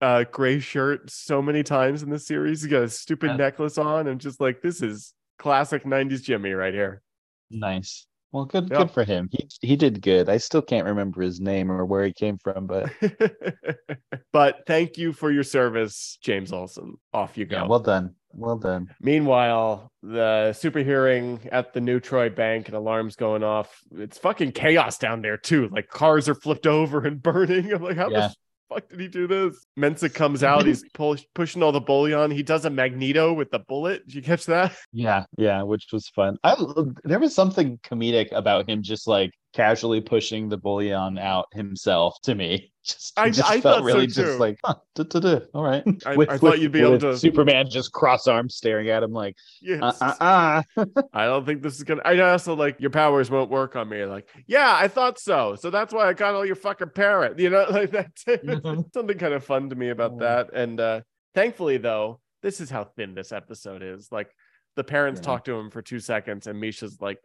uh 0.00 0.24
gray 0.32 0.60
shirt 0.60 1.10
so 1.10 1.42
many 1.42 1.62
times 1.62 2.02
in 2.02 2.08
the 2.08 2.18
series. 2.18 2.62
He 2.62 2.70
got 2.70 2.84
a 2.84 2.88
stupid 2.88 3.32
Yeah. 3.32 3.36
necklace 3.36 3.76
on, 3.76 4.06
and 4.06 4.22
just 4.22 4.40
like 4.40 4.62
this 4.62 4.80
is 4.80 5.12
classic 5.38 5.84
90s 5.84 6.22
Jimmy 6.22 6.52
right 6.52 6.72
here. 6.72 7.02
Nice. 7.50 8.06
Well, 8.34 8.46
good 8.46 8.68
Yeah. 8.68 8.78
good 8.78 8.90
for 8.90 9.04
him. 9.04 9.28
He 9.30 9.48
he 9.62 9.76
did 9.76 10.02
good. 10.02 10.28
I 10.28 10.38
still 10.38 10.60
can't 10.60 10.86
remember 10.86 11.22
his 11.22 11.38
name 11.40 11.70
or 11.70 11.86
where 11.86 12.04
he 12.04 12.12
came 12.12 12.36
from, 12.38 12.66
but 12.66 12.90
but 14.32 14.62
thank 14.66 14.98
you 14.98 15.12
for 15.12 15.30
your 15.30 15.44
service, 15.44 16.18
James 16.20 16.52
Olson. 16.52 16.96
Off 17.12 17.38
you 17.38 17.44
go. 17.46 17.58
yeah, 17.58 17.66
well 17.66 17.78
done. 17.78 18.16
Well 18.32 18.56
done. 18.58 18.88
Meanwhile, 19.00 19.92
the 20.02 20.52
super 20.52 20.80
hearing 20.80 21.48
at 21.52 21.72
the 21.74 21.80
New 21.80 22.00
Troy 22.00 22.28
Bank 22.28 22.66
and 22.66 22.76
alarms 22.76 23.14
going 23.14 23.44
off. 23.44 23.72
It's 23.92 24.18
fucking 24.18 24.50
chaos 24.50 24.98
down 24.98 25.22
there 25.22 25.36
too. 25.36 25.68
Like 25.70 25.86
cars 25.88 26.28
are 26.28 26.34
flipped 26.34 26.66
over 26.66 27.06
and 27.06 27.22
burning. 27.22 27.72
I'm 27.72 27.82
like, 27.84 27.96
how 27.96 28.10
Yeah. 28.10 28.28
the 28.28 28.34
fuck 28.68 28.88
did 28.88 29.00
he 29.00 29.08
do 29.08 29.26
this? 29.26 29.64
Mensa 29.76 30.08
comes 30.08 30.42
out. 30.42 30.66
He's 30.66 30.84
pull- 30.94 31.16
pushing 31.34 31.62
all 31.62 31.72
the 31.72 31.80
bullion. 31.80 32.30
He 32.30 32.42
does 32.42 32.64
a 32.64 32.70
magneto 32.70 33.32
with 33.32 33.50
the 33.50 33.58
bullet. 33.60 34.06
Did 34.06 34.14
you 34.14 34.22
catch 34.22 34.46
that? 34.46 34.76
Yeah, 34.92 35.24
yeah, 35.36 35.62
which 35.62 35.86
was 35.92 36.08
fun. 36.08 36.36
I 36.42 36.56
there 37.04 37.18
was 37.18 37.34
something 37.34 37.78
comedic 37.78 38.32
about 38.32 38.68
him 38.68 38.82
just 38.82 39.06
like 39.06 39.32
casually 39.54 40.00
pushing 40.00 40.48
the 40.48 40.56
bullion 40.56 41.16
out 41.18 41.46
himself 41.52 42.20
to 42.22 42.34
me. 42.34 42.70
Just, 42.84 43.18
I- 43.18 43.30
just 43.30 43.48
I 43.48 43.60
felt 43.62 43.62
thought 43.62 43.78
so 43.78 43.84
really 43.84 44.06
just 44.06 44.38
like, 44.38 44.58
huh, 44.62 44.74
duh, 44.94 45.04
duh, 45.04 45.18
duh, 45.20 45.40
all 45.54 45.62
right. 45.64 45.82
I- 46.04 46.16
I 46.28 46.36
thought 46.36 46.58
you'd 46.60 46.70
be 46.72 46.80
able 46.82 46.98
to- 46.98 47.16
Superman 47.16 47.70
just 47.70 47.92
cross 47.92 48.26
arms 48.26 48.56
staring 48.56 48.90
at 48.90 49.02
him 49.02 49.12
like, 49.12 49.36
Yes. 49.62 49.80
uh, 50.02 50.14
uh, 50.20 50.62
uh. 50.76 50.84
I 51.14 51.24
don't 51.24 51.46
think 51.46 51.62
this 51.62 51.76
is 51.76 51.82
gonna. 51.84 52.02
I 52.04 52.18
also 52.18 52.54
like 52.54 52.78
your 52.80 52.90
powers 52.90 53.30
won't 53.30 53.50
work 53.50 53.74
on 53.74 53.88
me. 53.88 54.04
Like, 54.04 54.28
yeah, 54.46 54.76
I 54.78 54.88
thought 54.88 55.18
so. 55.18 55.54
So 55.58 55.70
that's 55.70 55.94
why 55.94 56.06
I 56.08 56.12
got 56.12 56.34
all 56.34 56.44
your 56.44 56.56
fucking 56.56 56.90
parent. 56.90 57.38
You 57.38 57.48
know, 57.48 57.64
like 57.70 57.90
that's 57.90 58.22
Mhm. 58.24 58.92
something 58.92 59.16
kind 59.16 59.32
of 59.32 59.42
fun 59.42 59.70
to 59.70 59.76
me 59.76 59.88
about 59.88 60.12
Oh. 60.16 60.18
that. 60.18 60.50
And 60.52 60.78
uh 60.78 61.00
thankfully, 61.34 61.78
though, 61.78 62.20
this 62.42 62.60
is 62.60 62.68
how 62.68 62.84
thin 62.84 63.14
this 63.14 63.32
episode 63.32 63.82
is. 63.82 64.12
Like, 64.12 64.28
the 64.76 64.84
parents 64.84 65.20
Yeah. 65.20 65.24
talk 65.26 65.44
to 65.44 65.54
him 65.54 65.70
for 65.70 65.80
two 65.80 66.00
seconds, 66.00 66.46
and 66.48 66.60
Misha's 66.60 67.00
like, 67.00 67.20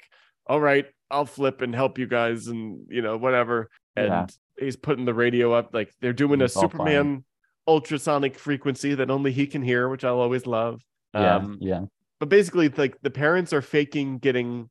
"All 0.50 0.60
right, 0.60 0.86
I'll 1.10 1.26
flip 1.26 1.62
and 1.62 1.74
help 1.74 1.98
you 1.98 2.08
guys, 2.08 2.48
and 2.48 2.86
you 2.90 3.02
know, 3.02 3.16
whatever." 3.16 3.70
And 3.96 4.08
Yeah. 4.08 4.28
he's 4.60 4.76
putting 4.76 5.06
the 5.06 5.14
radio 5.14 5.54
up. 5.54 5.74
Like, 5.74 5.94
they're 6.02 6.12
doing 6.12 6.42
a 6.42 6.46
It's 6.46 6.58
all 6.58 6.64
fine. 6.64 6.72
Superman 6.72 7.24
ultrasonic 7.68 8.36
frequency 8.38 8.96
that 8.96 9.12
only 9.12 9.32
he 9.32 9.46
can 9.46 9.62
hear, 9.62 9.88
which 9.90 10.04
I'll 10.04 10.20
always 10.20 10.46
love. 10.48 10.82
yeah, 11.14 11.36
Um, 11.36 11.58
yeah. 11.62 11.86
but 12.20 12.28
basically 12.30 12.68
like 12.70 13.00
the 13.02 13.12
parents 13.12 13.54
are 13.54 13.62
faking 13.62 14.18
getting 14.18 14.70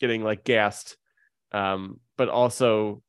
getting 0.00 0.24
like 0.24 0.44
gassed 0.44 0.96
um 1.52 2.00
but 2.16 2.28
also 2.30 3.02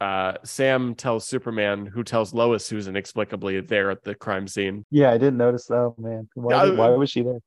uh 0.00 0.34
sam 0.44 0.94
tells 0.94 1.26
superman 1.26 1.86
who 1.86 2.02
tells 2.04 2.34
lois 2.34 2.68
who's 2.68 2.86
inexplicably 2.86 3.60
there 3.60 3.90
at 3.90 4.02
the 4.04 4.14
crime 4.14 4.46
scene 4.46 4.84
Yeah, 4.90 5.10
I 5.10 5.16
didn't 5.18 5.38
notice 5.38 5.66
that, 5.66 5.94
man. 5.98 6.28
Why, 6.34 6.64
Yeah, 6.66 6.72
why 6.74 6.88
was 6.90 7.10
she 7.10 7.22
there? 7.22 7.38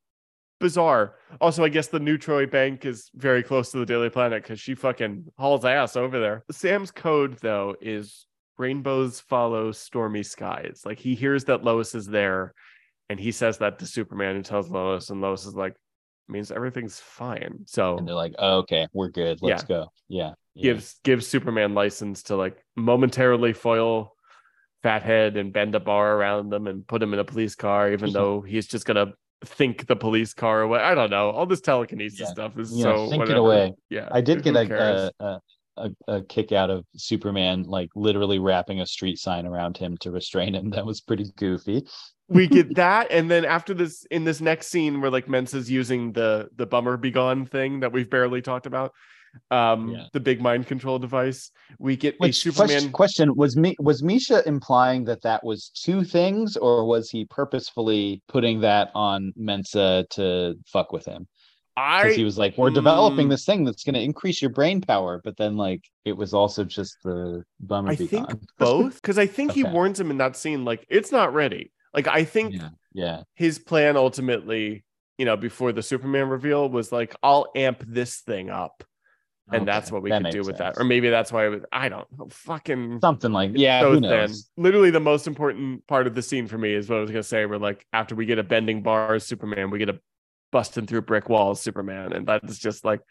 Bizarre 0.59 1.15
also 1.41 1.63
i 1.63 1.69
guess 1.69 1.87
the 1.87 1.99
new 1.99 2.17
troy 2.17 2.45
bank 2.45 2.85
is 2.85 3.09
very 3.15 3.43
close 3.43 3.71
to 3.71 3.77
the 3.77 3.85
daily 3.85 4.09
planet 4.09 4.41
because 4.41 4.59
she 4.59 4.73
fucking 4.73 5.25
hauls 5.37 5.65
ass 5.65 5.95
over 5.95 6.19
there 6.19 6.43
sam's 6.51 6.91
code 6.91 7.37
though 7.41 7.75
is 7.81 8.25
rainbows 8.57 9.19
follow 9.19 9.71
stormy 9.71 10.23
skies 10.23 10.81
like 10.85 10.97
he 10.99 11.13
hears 11.13 11.43
that 11.45 11.63
lois 11.63 11.93
is 11.93 12.07
there 12.07 12.53
and 13.09 13.19
he 13.19 13.31
says 13.31 13.57
that 13.57 13.79
to 13.79 13.85
superman 13.85 14.35
who 14.37 14.41
tells 14.43 14.69
lois 14.69 15.09
and 15.09 15.19
lois 15.19 15.45
is 15.45 15.55
like 15.55 15.75
means 16.27 16.51
everything's 16.51 16.99
fine 16.99 17.59
so 17.65 17.97
And 17.99 18.07
they're 18.07 18.15
like, 18.15 18.33
oh, 18.39 18.57
okay, 18.59 18.87
we're 18.93 19.09
good. 19.09 19.37
Let's 19.43 19.61
Yeah. 19.61 19.67
go. 19.67 19.87
Yeah. 20.07 20.31
yeah. 20.55 20.63
gives 20.73 20.95
gives 21.03 21.27
Superman 21.27 21.75
license 21.75 22.23
to 22.23 22.35
like 22.35 22.57
momentarily 22.75 23.53
foil 23.53 24.15
Fathead 24.81 25.37
and 25.37 25.53
bend 25.53 25.75
a 25.75 25.79
bar 25.79 26.15
around 26.15 26.49
them 26.49 26.65
and 26.65 26.87
put 26.87 27.03
him 27.03 27.13
in 27.13 27.19
a 27.19 27.23
police 27.23 27.53
car, 27.53 27.91
even 27.91 28.11
though 28.13 28.41
he's 28.41 28.65
just 28.65 28.87
gonna 28.87 29.13
think 29.43 29.87
the 29.87 29.95
police 29.95 30.33
car 30.33 30.61
away. 30.61 30.79
I 30.79 30.95
don't 30.95 31.09
know. 31.09 31.29
All 31.31 31.45
this 31.45 31.61
telekinesis 31.61 32.19
Yeah. 32.19 32.25
stuff 32.27 32.57
is 32.57 32.69
so 32.79 33.09
think 33.09 33.29
it 33.29 33.37
away. 33.37 33.73
Yeah, 33.89 34.07
I 34.11 34.21
did 34.21 34.43
get 34.43 34.55
a, 34.55 35.11
a, 35.19 35.25
a, 35.25 35.41
a, 35.77 35.91
a 36.07 36.21
kick 36.23 36.51
out 36.51 36.69
of 36.69 36.85
Superman, 36.95 37.63
like 37.63 37.89
literally 37.95 38.39
wrapping 38.39 38.81
a 38.81 38.85
street 38.85 39.17
sign 39.19 39.45
around 39.45 39.77
him 39.77 39.97
to 39.97 40.11
restrain 40.11 40.55
him. 40.55 40.69
That 40.71 40.85
was 40.85 41.01
pretty 41.01 41.25
goofy. 41.35 41.85
we 42.27 42.47
get 42.57 42.75
that, 42.75 43.07
and 43.11 43.29
then 43.29 43.45
after 43.45 43.73
this, 43.73 44.05
in 44.11 44.23
this 44.23 44.41
next 44.41 44.67
scene 44.67 45.01
where 45.01 45.11
like 45.11 45.27
Mensa's 45.27 45.69
using 45.69 46.13
the 46.13 46.49
the 46.55 46.65
bummer 46.65 46.97
be 46.97 47.11
gone 47.11 47.45
thing 47.45 47.81
that 47.81 47.91
we've 47.91 48.09
barely 48.09 48.41
talked 48.41 48.65
about, 48.65 48.93
um, 49.51 49.89
Yeah. 49.89 50.05
the 50.13 50.19
big 50.19 50.41
mind 50.41 50.67
control 50.67 50.99
device, 50.99 51.51
we 51.79 51.95
get 51.97 52.15
a 52.15 52.17
Which 52.19 52.35
Superman. 52.41 52.67
question, 52.67 52.91
question 52.91 53.35
was 53.35 53.55
me 53.57 53.75
was 53.79 54.03
Misha 54.03 54.47
implying 54.47 55.05
that 55.05 55.21
that 55.23 55.43
was 55.43 55.69
two 55.69 56.03
things, 56.03 56.57
or 56.57 56.85
was 56.85 57.09
he 57.09 57.25
purposefully 57.25 58.21
putting 58.27 58.61
that 58.61 58.91
on 58.95 59.33
Mensa 59.35 60.05
to 60.11 60.55
fuck 60.67 60.91
with 60.91 61.05
him? 61.05 61.27
I 61.77 62.03
Because 62.03 62.15
he 62.17 62.23
was 62.23 62.37
like, 62.37 62.57
"We're 62.57 62.69
developing 62.69 63.27
Mm. 63.27 63.31
this 63.31 63.45
thing 63.45 63.65
that's 63.65 63.83
going 63.83 63.95
to 63.95 64.01
increase 64.01 64.41
your 64.41 64.51
brain 64.51 64.79
power," 64.79 65.19
but 65.23 65.35
then 65.35 65.57
like 65.57 65.81
it 66.05 66.15
was 66.15 66.33
also 66.33 66.63
just 66.63 66.95
the 67.03 67.43
bummer. 67.59 67.89
I 67.89 67.95
think 67.97 68.27
gone. 68.27 68.39
both 68.59 68.95
because 69.01 69.17
I 69.17 69.27
think 69.27 69.51
he 69.51 69.63
warns 69.63 69.99
him 69.99 70.09
in 70.09 70.17
that 70.19 70.37
scene 70.37 70.63
like 70.63 70.85
it's 70.89 71.11
not 71.11 71.33
ready. 71.33 71.73
Like 71.93 72.07
I 72.07 72.23
think 72.23 72.53
yeah, 72.53 72.69
yeah, 72.93 73.23
his 73.35 73.59
plan 73.59 73.97
ultimately, 73.97 74.85
you 75.17 75.25
know, 75.25 75.35
before 75.35 75.73
the 75.73 75.83
Superman 75.83 76.29
reveal 76.29 76.69
was 76.69 76.93
like 76.93 77.13
I'll 77.21 77.47
amp 77.55 77.83
this 77.85 78.21
thing 78.21 78.49
up, 78.49 78.83
and 79.51 79.67
that's 79.67 79.91
what 79.91 80.01
we 80.01 80.09
that 80.09 80.23
could 80.23 80.31
do 80.31 80.41
with 80.43 80.57
that. 80.57 80.75
Or 80.77 80.83
maybe 80.83 81.09
that's 81.09 81.31
why 81.31 81.45
it 81.45 81.49
was. 81.49 81.61
I 81.71 81.89
don't 81.89 82.05
know. 82.17 82.27
Fucking 82.29 82.99
something 83.01 83.31
like 83.31 83.51
yeah. 83.53 83.81
so 83.81 83.91
who 83.91 84.01
thin. 84.01 84.09
knows? 84.09 84.49
Literally, 84.57 84.89
the 84.89 84.99
most 84.99 85.27
important 85.27 85.85
part 85.87 86.07
of 86.07 86.15
the 86.15 86.21
scene 86.21 86.47
for 86.47 86.57
me 86.57 86.73
is 86.73 86.89
what 86.89 86.97
I 86.97 87.01
was 87.01 87.11
gonna 87.11 87.23
say. 87.23 87.45
We're 87.45 87.57
like 87.57 87.85
after 87.93 88.15
we 88.15 88.25
get 88.25 88.39
a 88.39 88.43
bending 88.43 88.81
bars 88.81 89.25
Superman, 89.25 89.69
we 89.69 89.79
get 89.79 89.89
a 89.89 89.99
busting 90.51 90.87
through 90.87 91.03
brick 91.03 91.29
walls 91.29 91.61
Superman, 91.61 92.13
and 92.13 92.25
that's 92.25 92.57
just 92.57 92.83
like 92.85 93.01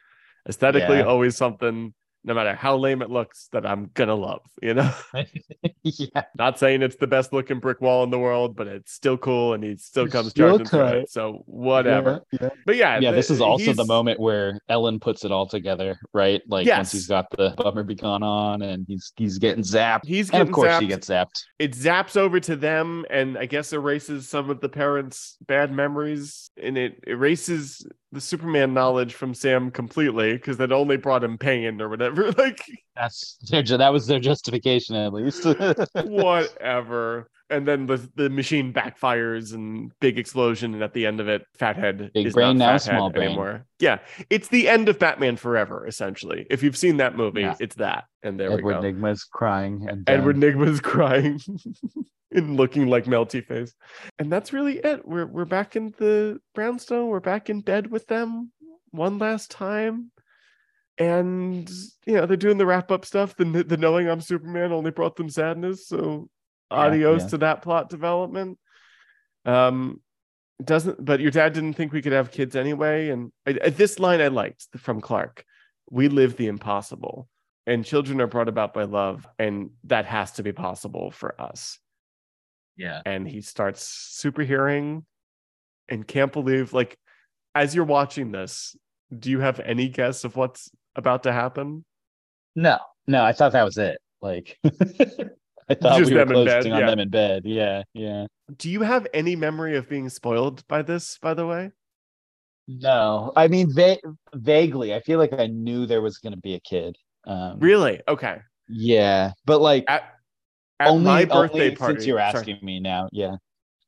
aesthetically 0.48 0.98
Yeah. 0.98 1.04
always 1.04 1.36
something. 1.36 1.94
No 2.26 2.32
matter 2.32 2.54
how 2.54 2.76
lame 2.76 3.02
it 3.02 3.10
looks, 3.10 3.48
that 3.52 3.66
I'm 3.66 3.90
gonna 3.92 4.14
love, 4.14 4.40
you 4.62 4.72
know. 4.72 4.90
yeah, 5.82 6.22
Not 6.38 6.58
saying 6.58 6.80
it's 6.80 6.96
the 6.96 7.06
best 7.06 7.32
looking 7.34 7.60
brick 7.60 7.82
wall 7.82 8.02
in 8.02 8.08
the 8.10 8.18
world, 8.18 8.56
but 8.56 8.66
it's 8.66 8.92
still 8.92 9.18
cool 9.18 9.52
and 9.52 9.62
he 9.62 9.76
still 9.76 10.08
comes 10.08 10.30
still 10.30 10.58
charging 10.58 10.66
through 10.66 11.00
it. 11.00 11.10
So 11.10 11.42
whatever. 11.46 12.22
Yeah, 12.32 12.38
yeah. 12.40 12.48
But 12.64 12.76
yeah, 12.76 12.98
yeah, 12.98 13.10
the- 13.10 13.16
this 13.16 13.30
is 13.30 13.42
also 13.42 13.74
the 13.74 13.84
moment 13.84 14.18
where 14.18 14.58
Ellen 14.70 15.00
puts 15.00 15.24
it 15.26 15.32
all 15.32 15.46
together, 15.46 15.98
right? 16.14 16.40
Like 16.48 16.66
Yes. 16.66 16.78
once 16.78 16.92
he's 16.92 17.06
got 17.06 17.26
the 17.30 17.54
bummer 17.58 17.82
be 17.82 17.94
gone 17.94 18.22
on 18.22 18.62
and 18.62 18.86
he's 18.88 19.12
he's 19.16 19.38
getting 19.38 19.62
zapped. 19.62 20.06
He's 20.06 20.28
and 20.30 20.32
getting 20.38 20.48
of 20.48 20.54
course 20.54 20.78
he 20.78 20.86
gets 20.86 21.08
zapped. 21.08 21.44
It 21.58 21.72
zaps 21.72 22.16
over 22.16 22.40
to 22.40 22.56
them 22.56 23.04
and 23.10 23.36
I 23.36 23.44
guess 23.44 23.72
erases 23.74 24.28
some 24.28 24.48
of 24.48 24.60
the 24.60 24.70
parents' 24.70 25.36
bad 25.46 25.70
memories 25.72 26.50
and 26.56 26.78
it 26.78 27.04
erases 27.06 27.86
the 28.14 28.20
Superman 28.20 28.72
knowledge 28.72 29.14
from 29.14 29.34
Sam 29.34 29.70
completely 29.70 30.32
because 30.34 30.56
that 30.58 30.72
only 30.72 30.96
brought 30.96 31.22
him 31.24 31.36
pain 31.36 31.80
or 31.82 31.88
whatever. 31.88 32.32
Like 32.38 32.60
That's 32.96 33.36
their 33.50 33.62
that 33.62 33.92
was 33.92 34.06
their 34.06 34.20
justification 34.20 34.96
at 34.96 35.12
least. 35.12 35.44
whatever. 36.04 37.28
And 37.50 37.68
then 37.68 37.86
the, 37.86 38.08
the 38.16 38.30
machine 38.30 38.72
backfires 38.72 39.52
and 39.52 39.92
big 40.00 40.18
explosion, 40.18 40.72
and 40.74 40.82
at 40.82 40.94
the 40.94 41.04
end 41.06 41.20
of 41.20 41.28
it, 41.28 41.44
Fathead 41.54 42.10
Big 42.14 42.26
is 42.26 42.32
brain 42.32 42.56
not 42.56 42.64
now, 42.64 42.78
Fathead 42.78 42.96
small 42.96 43.10
brain. 43.10 43.26
anymore. 43.28 43.66
Yeah, 43.78 43.98
it's 44.30 44.48
the 44.48 44.68
end 44.68 44.88
of 44.88 44.98
Batman 44.98 45.36
Forever, 45.36 45.86
essentially. 45.86 46.46
If 46.50 46.62
you've 46.62 46.76
seen 46.76 46.96
that 46.96 47.16
movie, 47.16 47.42
Yeah. 47.42 47.54
it's 47.60 47.76
that. 47.76 48.04
And 48.22 48.40
there 48.40 48.50
Edward 48.50 48.64
we 48.64 48.72
go. 48.72 48.78
Edward 48.78 48.96
Nygma's 48.96 49.24
crying 49.24 49.86
and 49.88 50.08
Edward 50.08 50.36
um, 50.36 50.40
Nygma's 50.42 50.80
crying 50.92 51.38
and 52.34 52.56
looking 52.56 52.88
like 52.88 53.04
melty 53.04 53.44
face. 53.44 53.74
And 54.18 54.30
that's 54.30 54.52
really 54.52 54.78
it. 54.78 55.06
We're 55.06 55.26
we're 55.26 55.44
back 55.44 55.76
in 55.76 55.94
the 55.98 56.40
brownstone. 56.54 57.08
We're 57.08 57.20
back 57.20 57.48
in 57.48 57.60
bed 57.60 57.90
with 57.90 58.06
them 58.06 58.50
one 58.90 59.18
last 59.18 59.50
time. 59.50 60.10
And 60.98 61.68
you 62.06 62.14
know, 62.14 62.26
they're 62.26 62.36
doing 62.36 62.58
the 62.58 62.66
wrap 62.66 62.90
up 62.90 63.04
stuff. 63.04 63.36
The 63.36 63.44
the 63.44 63.76
knowing 63.76 64.08
I'm 64.08 64.20
Superman 64.20 64.72
only 64.72 64.90
brought 64.90 65.16
them 65.16 65.30
sadness. 65.30 65.88
So 65.88 66.28
adios 66.70 67.22
yeah. 67.22 67.28
to 67.28 67.38
that 67.38 67.62
plot 67.62 67.88
development. 67.88 68.58
Um 69.44 70.00
doesn't 70.62 71.04
but 71.04 71.20
your 71.20 71.32
dad 71.32 71.52
didn't 71.52 71.74
think 71.74 71.92
we 71.92 72.02
could 72.02 72.12
have 72.12 72.30
kids 72.30 72.54
anyway. 72.56 73.08
And 73.08 73.32
I, 73.46 73.58
I- 73.64 73.70
this 73.70 73.98
line 73.98 74.20
I 74.20 74.28
liked 74.28 74.66
from 74.76 75.00
Clark. 75.00 75.44
We 75.90 76.08
live 76.08 76.36
the 76.36 76.46
impossible 76.46 77.28
and 77.66 77.84
children 77.84 78.20
are 78.20 78.26
brought 78.26 78.48
about 78.48 78.74
by 78.74 78.84
love 78.84 79.26
and 79.38 79.70
that 79.84 80.06
has 80.06 80.32
to 80.32 80.42
be 80.42 80.52
possible 80.52 81.10
for 81.10 81.40
us 81.40 81.78
yeah. 82.76 83.00
and 83.06 83.28
he 83.28 83.40
starts 83.40 83.86
super 83.86 84.42
hearing 84.42 85.04
and 85.88 86.06
can't 86.06 86.32
believe 86.32 86.72
like 86.72 86.96
as 87.54 87.74
you're 87.74 87.84
watching 87.84 88.32
this 88.32 88.74
do 89.18 89.30
you 89.30 89.40
have 89.40 89.60
any 89.60 89.88
guess 89.88 90.24
of 90.24 90.34
what's 90.36 90.70
about 90.96 91.22
to 91.24 91.32
happen 91.32 91.84
No, 92.54 92.78
no, 93.06 93.22
I 93.24 93.32
thought 93.32 93.52
that 93.52 93.64
was 93.64 93.76
it. 93.78 93.98
Like 94.22 94.58
I 94.64 95.74
thought 95.74 95.98
Just 95.98 96.10
we 96.10 96.16
were 96.16 96.24
them 96.24 96.44
bed, 96.44 96.46
closing 96.46 96.72
on 96.72 96.80
yeah. 96.80 96.86
them 96.86 96.98
in 96.98 97.10
bed. 97.10 97.42
Yeah, 97.44 97.82
yeah. 97.92 98.26
do 98.56 98.70
you 98.70 98.82
have 98.82 99.06
any 99.14 99.36
memory 99.36 99.76
of 99.76 99.88
being 99.88 100.08
spoiled 100.08 100.66
by 100.68 100.82
this 100.82 101.18
by 101.20 101.34
the 101.34 101.46
way 101.46 101.70
No, 102.66 103.32
I 103.36 103.48
mean 103.48 103.72
va- 103.72 103.98
vaguely. 104.34 104.94
I 104.94 105.00
feel 105.00 105.18
like 105.18 105.32
I 105.34 105.46
knew 105.48 105.86
there 105.86 106.02
was 106.02 106.18
going 106.18 106.32
to 106.34 106.40
be 106.40 106.54
a 106.54 106.60
kid. 106.60 106.96
Um, 107.26 107.58
really 107.60 108.00
okay 108.08 108.38
Yeah, 108.68 109.32
but 109.46 109.60
like 109.60 109.84
at, 109.88 110.13
at 110.80 110.88
only, 110.88 111.04
my 111.04 111.24
birthday 111.24 111.64
only 111.66 111.76
party 111.76 111.94
since 111.94 112.06
you're 112.06 112.18
sorry. 112.18 112.38
asking 112.38 112.58
me 112.62 112.80
now. 112.80 113.08
Yeah. 113.12 113.36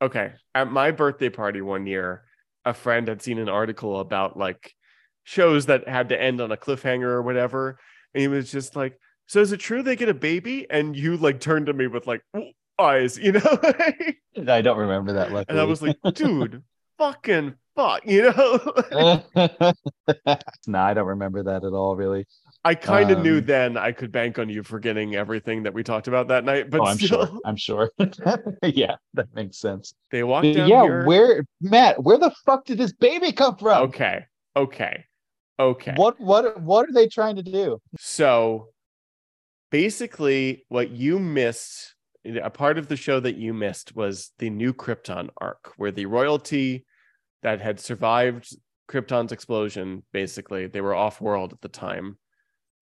Okay. 0.01 0.33
At 0.55 0.71
my 0.71 0.91
birthday 0.91 1.31
party 1.31 1.61
one 1.61 1.87
year, 1.87 2.25
a 2.65 2.75
friend 2.75 3.09
had 3.09 3.23
seen 3.23 3.39
an 3.39 3.49
article 3.49 4.01
about 4.01 4.37
like 4.37 4.75
shows 5.25 5.67
that 5.67 5.89
had 5.89 6.11
to 6.11 6.21
end 6.21 6.41
on 6.41 6.53
a 6.53 6.57
cliffhanger 6.57 7.03
or 7.03 7.23
whatever. 7.23 7.79
And 8.15 8.21
he 8.23 8.29
was 8.29 8.51
just 8.51 8.77
like, 8.77 8.99
So 9.27 9.41
is 9.41 9.53
it 9.53 9.59
true 9.59 9.83
they 9.83 9.97
get 9.97 10.09
a 10.09 10.15
baby? 10.15 10.67
And 10.71 10.97
you 10.97 11.17
like 11.17 11.41
turned 11.41 11.67
to 11.67 11.73
me 11.73 11.87
with 11.87 12.07
like 12.07 12.23
eyes, 12.79 13.19
you 13.19 13.33
know? 13.33 13.41
I 14.49 14.63
don't 14.63 14.79
remember 14.79 15.15
that. 15.15 15.33
Luckily. 15.33 15.47
and 15.49 15.61
I 15.61 15.65
was 15.65 15.83
like, 15.83 15.97
dude, 16.15 16.63
fucking 16.99 17.55
fuck, 17.75 18.03
you 18.07 18.23
know? 18.23 19.23
no, 20.67 20.79
I 20.79 20.95
don't 20.95 21.07
remember 21.07 21.45
that 21.45 21.65
at 21.65 21.73
all. 21.73 21.97
Really. 21.97 22.27
I 22.67 22.75
kind 22.75 23.13
of 23.13 23.21
knew 23.21 23.39
Um, 23.39 23.47
then 23.47 23.77
I 23.77 23.93
could 23.93 24.11
bank 24.11 24.41
on 24.41 24.49
you 24.49 24.65
forgetting 24.65 25.15
everything 25.15 25.63
that 25.63 25.73
we 25.73 25.85
talked 25.85 26.09
about 26.09 26.27
that 26.29 26.45
night, 26.45 26.69
but 26.69 26.81
oh, 26.81 26.87
I'm 26.87 26.99
still, 26.99 27.27
sure. 27.27 27.41
I'm 27.45 27.57
sure. 27.57 27.91
yeah, 28.65 28.97
that 29.15 29.33
makes 29.35 29.59
sense. 29.59 29.95
they 30.11 30.25
walked 30.25 30.53
down 30.53 30.69
yeah, 30.69 30.83
here. 30.83 31.07
where 31.07 31.45
Matt? 31.61 32.03
Where 32.03 32.19
the 32.19 32.33
fuck 32.45 32.65
did 32.65 32.79
this 32.79 32.93
baby 32.93 33.31
come 33.31 33.57
from? 33.57 33.85
Okay. 33.85 34.27
Okay. 34.57 35.05
Okay. 35.61 35.93
What 35.95 36.21
what 36.21 36.61
what 36.61 36.89
are 36.89 36.93
they 36.93 37.07
trying 37.07 37.37
to 37.37 37.43
do? 37.45 37.81
So 38.01 38.71
basically, 39.71 40.65
what 40.69 40.91
you 40.91 41.21
missed, 41.21 41.95
a 42.25 42.51
part 42.51 42.79
of 42.79 42.89
the 42.89 42.97
show 42.97 43.21
that 43.21 43.37
you 43.37 43.55
missed 43.55 43.95
was 43.95 44.33
the 44.39 44.51
new 44.51 44.75
Krypton 44.75 45.29
arc, 45.41 45.73
where 45.77 45.93
the 45.93 46.07
royalty 46.07 46.85
that 47.43 47.61
had 47.61 47.79
survived 47.79 48.57
Krypton's 48.91 49.31
explosion, 49.31 50.03
basically, 50.13 50.67
they 50.67 50.81
were 50.81 50.95
off 50.95 51.21
world 51.21 51.53
at 51.53 51.61
the 51.61 51.69
time, 51.69 52.19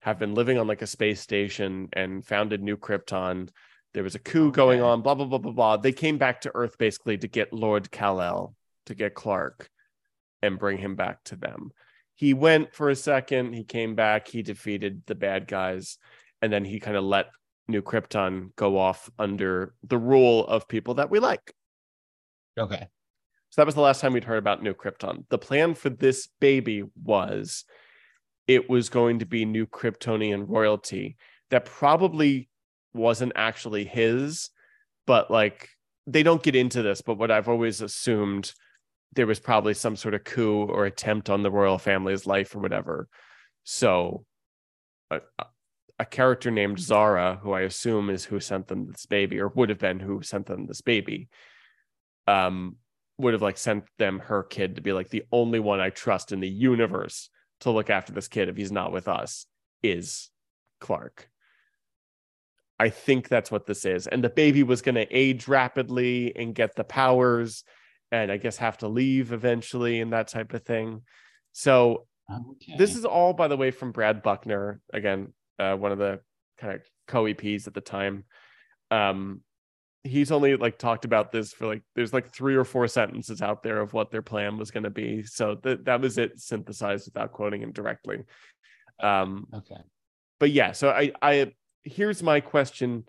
have 0.04 0.18
been 0.18 0.34
living 0.34 0.58
on 0.58 0.66
like 0.66 0.82
a 0.82 0.86
space 0.86 1.18
station 1.18 1.88
and 1.94 2.22
founded 2.26 2.62
New 2.62 2.76
Krypton. 2.76 3.48
There 3.94 4.02
was 4.02 4.14
a 4.14 4.18
coup 4.18 4.52
going 4.52 4.82
on, 4.82 5.00
blah, 5.00 5.14
blah, 5.14 5.24
blah, 5.24 5.38
blah, 5.38 5.52
blah. 5.52 5.76
They 5.78 5.92
came 5.92 6.18
back 6.18 6.42
to 6.42 6.52
Earth 6.54 6.76
basically 6.76 7.16
to 7.16 7.26
get 7.26 7.54
Lord 7.54 7.90
Kal-El, 7.90 8.54
to 8.84 8.94
get 8.94 9.14
Clark 9.14 9.70
and 10.42 10.58
bring 10.58 10.76
him 10.76 10.94
back 10.94 11.24
to 11.24 11.36
them. 11.36 11.70
He 12.16 12.34
went 12.34 12.74
for 12.74 12.90
a 12.90 12.96
second, 12.96 13.54
he 13.54 13.64
came 13.64 13.94
back, 13.94 14.28
he 14.28 14.42
defeated 14.42 15.04
the 15.06 15.14
bad 15.14 15.48
guys, 15.48 15.96
and 16.42 16.52
then 16.52 16.66
he 16.66 16.80
kind 16.80 16.98
of 16.98 17.04
let 17.04 17.30
New 17.66 17.80
Krypton 17.80 18.54
go 18.56 18.76
off 18.76 19.08
under 19.18 19.72
the 19.84 19.96
rule 19.96 20.46
of 20.46 20.68
people 20.68 20.94
that 20.94 21.08
we 21.08 21.18
like. 21.18 21.54
Okay. 22.58 22.88
So 23.48 23.62
that 23.62 23.66
was 23.66 23.74
the 23.74 23.80
last 23.80 24.02
time 24.02 24.12
we'd 24.12 24.24
heard 24.24 24.36
about 24.36 24.62
New 24.62 24.74
Krypton. 24.74 25.24
The 25.30 25.38
plan 25.38 25.74
for 25.74 25.88
this 25.88 26.28
baby 26.40 26.82
was 27.02 27.64
it 28.46 28.68
was 28.68 28.88
going 28.88 29.20
to 29.20 29.26
be 29.26 29.44
new 29.44 29.66
Kryptonian 29.66 30.46
royalty 30.48 31.16
that 31.50 31.64
probably 31.64 32.48
wasn't 32.92 33.32
actually 33.36 33.84
his, 33.84 34.50
but 35.06 35.30
like 35.30 35.68
they 36.06 36.22
don't 36.22 36.42
get 36.42 36.54
into 36.54 36.82
this, 36.82 37.00
but 37.00 37.18
what 37.18 37.30
I've 37.30 37.48
always 37.48 37.80
assumed 37.80 38.52
there 39.14 39.26
was 39.26 39.40
probably 39.40 39.74
some 39.74 39.96
sort 39.96 40.14
of 40.14 40.24
coup 40.24 40.64
or 40.64 40.84
attempt 40.84 41.30
on 41.30 41.42
the 41.42 41.50
royal 41.50 41.78
family's 41.78 42.26
life 42.26 42.54
or 42.54 42.58
whatever. 42.58 43.08
So 43.62 44.24
a, 45.10 45.20
a 45.98 46.04
character 46.04 46.50
named 46.50 46.80
Zara, 46.80 47.38
who 47.42 47.52
I 47.52 47.62
assume 47.62 48.10
is 48.10 48.24
who 48.24 48.40
sent 48.40 48.66
them 48.68 48.86
this 48.86 49.06
baby, 49.06 49.40
or 49.40 49.48
would 49.48 49.68
have 49.68 49.78
been 49.78 50.00
who 50.00 50.22
sent 50.22 50.46
them 50.46 50.66
this 50.66 50.80
baby, 50.80 51.28
um, 52.26 52.76
would 53.18 53.32
have 53.32 53.42
like 53.42 53.58
sent 53.58 53.84
them 53.98 54.18
her 54.18 54.42
kid 54.42 54.76
to 54.76 54.82
be 54.82 54.92
like 54.92 55.08
the 55.08 55.24
only 55.30 55.60
one 55.60 55.80
I 55.80 55.90
trust 55.90 56.32
in 56.32 56.40
the 56.40 56.48
universe 56.48 57.30
to 57.60 57.70
look 57.70 57.90
after 57.90 58.12
this 58.12 58.28
kid 58.28 58.48
if 58.48 58.56
he's 58.56 58.72
not 58.72 58.92
with 58.92 59.08
us 59.08 59.46
is 59.82 60.30
Clark. 60.80 61.28
I 62.78 62.88
think 62.88 63.28
that's 63.28 63.50
what 63.50 63.66
this 63.66 63.84
is. 63.84 64.06
And 64.06 64.22
the 64.22 64.28
baby 64.28 64.62
was 64.62 64.82
going 64.82 64.96
to 64.96 65.06
age 65.10 65.46
rapidly 65.46 66.34
and 66.34 66.54
get 66.54 66.74
the 66.74 66.84
powers 66.84 67.64
and 68.10 68.30
I 68.30 68.36
guess 68.36 68.56
have 68.58 68.78
to 68.78 68.88
leave 68.88 69.32
eventually 69.32 70.00
and 70.00 70.12
that 70.12 70.28
type 70.28 70.52
of 70.54 70.64
thing. 70.64 71.02
So 71.52 72.06
Okay. 72.30 72.74
this 72.78 72.96
is 72.96 73.04
all, 73.04 73.34
by 73.34 73.48
the 73.48 73.56
way, 73.56 73.70
from 73.70 73.92
Brad 73.92 74.22
Buckner, 74.22 74.80
again, 74.92 75.32
uh, 75.58 75.76
one 75.76 75.92
of 75.92 75.98
the 75.98 76.20
kind 76.58 76.74
of 76.74 76.82
co-EPs 77.06 77.66
at 77.66 77.74
the 77.74 77.80
time. 77.80 78.24
Um, 78.90 79.42
he's 80.04 80.30
only 80.30 80.54
like 80.56 80.78
talked 80.78 81.06
about 81.06 81.32
this 81.32 81.52
for 81.52 81.66
like 81.66 81.82
there's 81.94 82.12
like 82.12 82.32
three 82.32 82.54
or 82.54 82.64
four 82.64 82.86
sentences 82.86 83.40
out 83.40 83.62
there 83.62 83.80
of 83.80 83.94
what 83.94 84.10
their 84.10 84.22
plan 84.22 84.58
was 84.58 84.70
going 84.70 84.84
to 84.84 84.90
be. 84.90 85.22
So 85.22 85.54
th- 85.56 85.80
that 85.84 86.00
was 86.00 86.18
it 86.18 86.38
synthesized 86.38 87.06
without 87.06 87.32
quoting 87.32 87.62
him 87.62 87.72
directly. 87.72 88.24
Um, 89.00 89.46
Okay. 89.52 89.80
but 90.38 90.50
yeah, 90.50 90.72
so 90.72 90.90
I 90.90 91.12
I 91.22 91.52
here's 91.84 92.22
my 92.22 92.40
question 92.40 93.04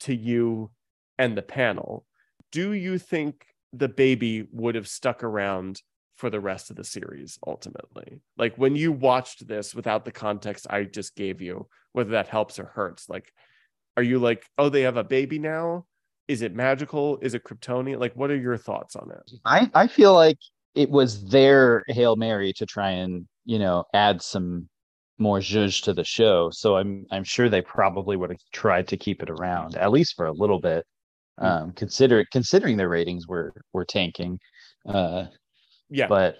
to 0.00 0.14
you 0.14 0.70
and 1.16 1.36
the 1.38 1.42
panel. 1.42 2.04
Do 2.50 2.72
you 2.72 2.98
think 2.98 3.46
the 3.72 3.88
baby 3.88 4.46
would 4.52 4.74
have 4.74 4.88
stuck 4.88 5.22
around 5.24 5.80
for 6.16 6.28
the 6.28 6.40
rest 6.40 6.70
of 6.70 6.76
the 6.76 6.84
series 6.84 7.38
ultimately? 7.46 8.20
Like 8.36 8.56
when 8.58 8.74
you 8.76 8.90
watched 8.92 9.46
this 9.46 9.74
without 9.74 10.04
the 10.04 10.12
context 10.12 10.66
I 10.68 10.84
just 10.84 11.14
gave 11.14 11.40
you, 11.40 11.68
whether 11.92 12.10
that 12.10 12.28
helps 12.28 12.58
or 12.58 12.66
hurts, 12.66 13.08
like 13.08 13.32
are 13.96 14.02
you 14.02 14.18
like, 14.18 14.44
oh, 14.58 14.68
they 14.70 14.82
have 14.82 14.96
a 14.96 15.04
baby 15.04 15.38
now? 15.38 15.86
Is 16.32 16.40
it 16.40 16.54
magical? 16.54 17.18
Is 17.20 17.34
it 17.34 17.44
Kryptonian? 17.44 18.00
Like, 18.00 18.14
what 18.16 18.30
are 18.30 18.36
your 18.36 18.56
thoughts 18.56 18.96
on 18.96 19.10
it? 19.10 19.32
I 19.44 19.70
I 19.74 19.86
feel 19.86 20.14
like 20.14 20.38
it 20.74 20.88
was 20.88 21.24
their 21.26 21.82
hail 21.88 22.16
mary 22.16 22.54
to 22.54 22.64
try 22.64 22.90
and 22.90 23.26
you 23.44 23.58
know 23.58 23.84
add 23.92 24.22
some 24.22 24.68
more 25.18 25.40
zhuzh 25.40 25.82
to 25.82 25.92
the 25.92 26.04
show. 26.04 26.48
So 26.50 26.76
I'm 26.76 27.06
I'm 27.10 27.24
sure 27.24 27.50
they 27.50 27.60
probably 27.60 28.16
would 28.16 28.30
have 28.30 28.40
tried 28.52 28.88
to 28.88 28.96
keep 28.96 29.22
it 29.22 29.28
around 29.28 29.76
at 29.76 29.90
least 29.90 30.14
for 30.16 30.26
a 30.26 30.32
little 30.32 30.58
bit. 30.60 30.86
Um, 31.36 31.72
consider 31.72 32.24
considering 32.32 32.78
their 32.78 32.88
ratings 32.88 33.28
were 33.28 33.52
were 33.74 33.84
tanking. 33.84 34.38
Uh, 34.88 35.26
Yeah. 35.90 36.08
but 36.08 36.36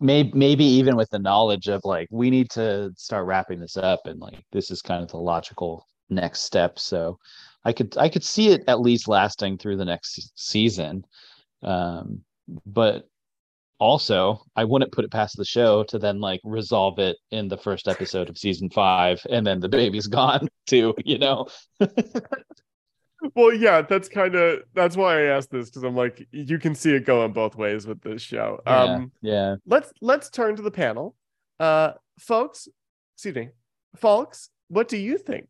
maybe 0.00 0.32
maybe 0.34 0.64
even 0.64 0.96
with 0.96 1.10
the 1.10 1.18
knowledge 1.20 1.68
of 1.68 1.80
like 1.84 2.08
we 2.10 2.28
need 2.28 2.50
to 2.50 2.90
start 2.96 3.24
wrapping 3.26 3.60
this 3.60 3.76
up 3.76 4.00
and 4.06 4.18
like 4.18 4.42
this 4.50 4.72
is 4.72 4.82
kind 4.82 5.02
of 5.04 5.10
the 5.10 5.16
logical 5.16 5.86
next 6.10 6.40
step 6.42 6.78
so 6.78 7.16
i 7.64 7.72
could 7.72 7.96
i 7.98 8.08
could 8.08 8.24
see 8.24 8.48
it 8.48 8.64
at 8.68 8.80
least 8.80 9.08
lasting 9.08 9.58
through 9.58 9.76
the 9.76 9.84
next 9.84 10.32
season 10.36 11.04
um 11.62 12.20
but 12.66 13.08
also 13.78 14.40
i 14.56 14.64
wouldn't 14.64 14.92
put 14.92 15.04
it 15.04 15.10
past 15.10 15.36
the 15.36 15.44
show 15.44 15.82
to 15.84 15.98
then 15.98 16.20
like 16.20 16.40
resolve 16.44 16.98
it 16.98 17.16
in 17.30 17.48
the 17.48 17.56
first 17.56 17.88
episode 17.88 18.28
of 18.28 18.38
season 18.38 18.70
five 18.70 19.20
and 19.30 19.46
then 19.46 19.60
the 19.60 19.68
baby's 19.68 20.06
gone 20.08 20.48
too 20.66 20.94
you 21.04 21.18
know 21.18 21.46
well, 23.34 23.52
yeah, 23.52 23.82
that's 23.82 24.08
kind 24.08 24.34
of 24.34 24.62
that's 24.74 24.96
why 24.96 25.20
I 25.20 25.22
asked 25.24 25.50
this 25.50 25.70
because 25.70 25.84
I'm 25.84 25.96
like, 25.96 26.26
you 26.32 26.58
can 26.58 26.74
see 26.74 26.94
it 26.94 27.06
going 27.06 27.32
both 27.32 27.56
ways 27.56 27.86
with 27.86 28.00
this 28.02 28.22
show. 28.22 28.60
yeah, 28.66 28.82
Um, 28.82 29.12
yeah 29.20 29.56
let's 29.66 29.92
let's 30.00 30.30
turn 30.30 30.56
to 30.56 30.62
the 30.62 30.70
panel, 30.70 31.14
uh, 31.60 31.92
folks. 32.18 32.68
Excuse 33.14 33.34
me, 33.34 33.48
folks. 33.96 34.50
What 34.68 34.88
do 34.88 34.96
you 34.96 35.18
think? 35.18 35.48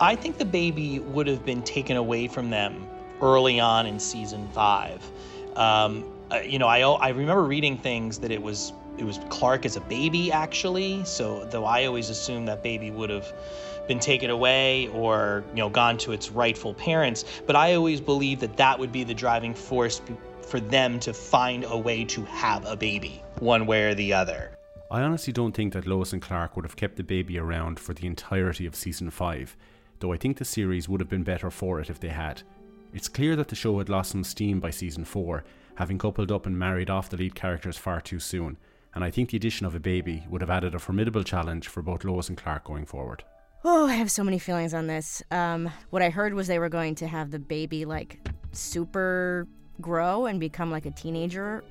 I 0.00 0.16
think 0.16 0.38
the 0.38 0.46
baby 0.46 0.98
would 0.98 1.26
have 1.26 1.44
been 1.44 1.62
taken 1.62 1.98
away 1.98 2.26
from 2.26 2.48
them 2.48 2.88
early 3.20 3.60
on 3.60 3.86
in 3.86 4.00
season 4.00 4.48
five. 4.48 5.04
Um, 5.56 6.10
uh, 6.32 6.38
you 6.38 6.58
know, 6.58 6.68
I 6.68 6.80
I 6.80 7.10
remember 7.10 7.44
reading 7.44 7.76
things 7.76 8.18
that 8.20 8.30
it 8.30 8.40
was 8.40 8.72
it 8.96 9.04
was 9.04 9.20
Clark 9.28 9.66
as 9.66 9.76
a 9.76 9.80
baby 9.82 10.32
actually. 10.32 11.04
So 11.04 11.44
though 11.44 11.66
I 11.66 11.84
always 11.84 12.08
assumed 12.08 12.48
that 12.48 12.62
baby 12.62 12.90
would 12.90 13.10
have 13.10 13.30
been 13.88 13.98
taken 13.98 14.30
away 14.30 14.88
or 14.88 15.44
you 15.50 15.56
know 15.56 15.68
gone 15.68 15.98
to 15.98 16.12
its 16.12 16.30
rightful 16.30 16.72
parents, 16.72 17.24
but 17.46 17.54
I 17.54 17.74
always 17.74 18.00
believed 18.00 18.40
that 18.40 18.56
that 18.56 18.78
would 18.78 18.92
be 18.92 19.04
the 19.04 19.14
driving 19.14 19.54
force 19.54 20.00
for 20.40 20.60
them 20.60 20.98
to 21.00 21.12
find 21.12 21.64
a 21.64 21.76
way 21.76 22.04
to 22.04 22.24
have 22.24 22.64
a 22.64 22.74
baby, 22.74 23.22
one 23.38 23.66
way 23.66 23.84
or 23.84 23.94
the 23.94 24.14
other. 24.14 24.50
I 24.90 25.02
honestly 25.02 25.32
don't 25.32 25.52
think 25.52 25.74
that 25.74 25.86
Lois 25.86 26.12
and 26.12 26.20
Clark 26.20 26.56
would 26.56 26.64
have 26.64 26.74
kept 26.74 26.96
the 26.96 27.04
baby 27.04 27.38
around 27.38 27.78
for 27.78 27.94
the 27.94 28.06
entirety 28.06 28.66
of 28.66 28.74
season 28.74 29.10
5, 29.10 29.56
though 30.00 30.12
I 30.12 30.16
think 30.16 30.36
the 30.36 30.44
series 30.44 30.88
would 30.88 31.00
have 31.00 31.08
been 31.08 31.22
better 31.22 31.50
for 31.50 31.80
it 31.80 31.90
if 31.90 32.00
they 32.00 32.08
had. 32.08 32.42
It's 32.92 33.08
clear 33.08 33.36
that 33.36 33.48
the 33.48 33.54
show 33.54 33.78
had 33.78 33.88
lost 33.88 34.10
some 34.10 34.24
steam 34.24 34.58
by 34.58 34.70
season 34.70 35.04
4, 35.04 35.44
having 35.76 35.98
coupled 35.98 36.32
up 36.32 36.46
and 36.46 36.58
married 36.58 36.90
off 36.90 37.08
the 37.08 37.16
lead 37.16 37.34
characters 37.34 37.76
far 37.76 38.00
too 38.00 38.18
soon, 38.18 38.58
and 38.94 39.04
I 39.04 39.10
think 39.10 39.30
the 39.30 39.36
addition 39.36 39.66
of 39.66 39.74
a 39.74 39.80
baby 39.80 40.24
would 40.28 40.40
have 40.40 40.50
added 40.50 40.74
a 40.74 40.78
formidable 40.78 41.22
challenge 41.22 41.68
for 41.68 41.82
both 41.82 42.04
Lois 42.04 42.28
and 42.28 42.36
Clark 42.36 42.64
going 42.64 42.86
forward. 42.86 43.22
Oh, 43.62 43.86
I 43.86 43.92
have 43.92 44.10
so 44.10 44.24
many 44.24 44.38
feelings 44.38 44.74
on 44.74 44.86
this. 44.86 45.22
Um, 45.30 45.70
what 45.90 46.02
I 46.02 46.10
heard 46.10 46.34
was 46.34 46.48
they 46.48 46.58
were 46.58 46.70
going 46.70 46.94
to 46.96 47.06
have 47.06 47.30
the 47.30 47.38
baby 47.38 47.84
like 47.84 48.18
super 48.52 49.46
grow 49.80 50.26
and 50.26 50.40
become 50.40 50.70
like 50.70 50.86
a 50.86 50.90
teenager 50.90 51.62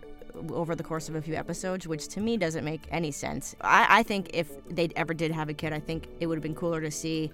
over 0.51 0.75
the 0.75 0.83
course 0.83 1.09
of 1.09 1.15
a 1.15 1.21
few 1.21 1.35
episodes, 1.35 1.87
which 1.87 2.07
to 2.09 2.21
me 2.21 2.37
doesn't 2.37 2.63
make 2.63 2.81
any 2.91 3.11
sense. 3.11 3.55
I, 3.61 3.87
I 3.89 4.03
think 4.03 4.29
if 4.33 4.49
they 4.67 4.89
ever 4.95 5.13
did 5.13 5.31
have 5.31 5.49
a 5.49 5.53
kid, 5.53 5.73
I 5.73 5.79
think 5.79 6.07
it 6.19 6.27
would 6.27 6.35
have 6.35 6.43
been 6.43 6.55
cooler 6.55 6.79
to 6.79 6.91
see 6.91 7.31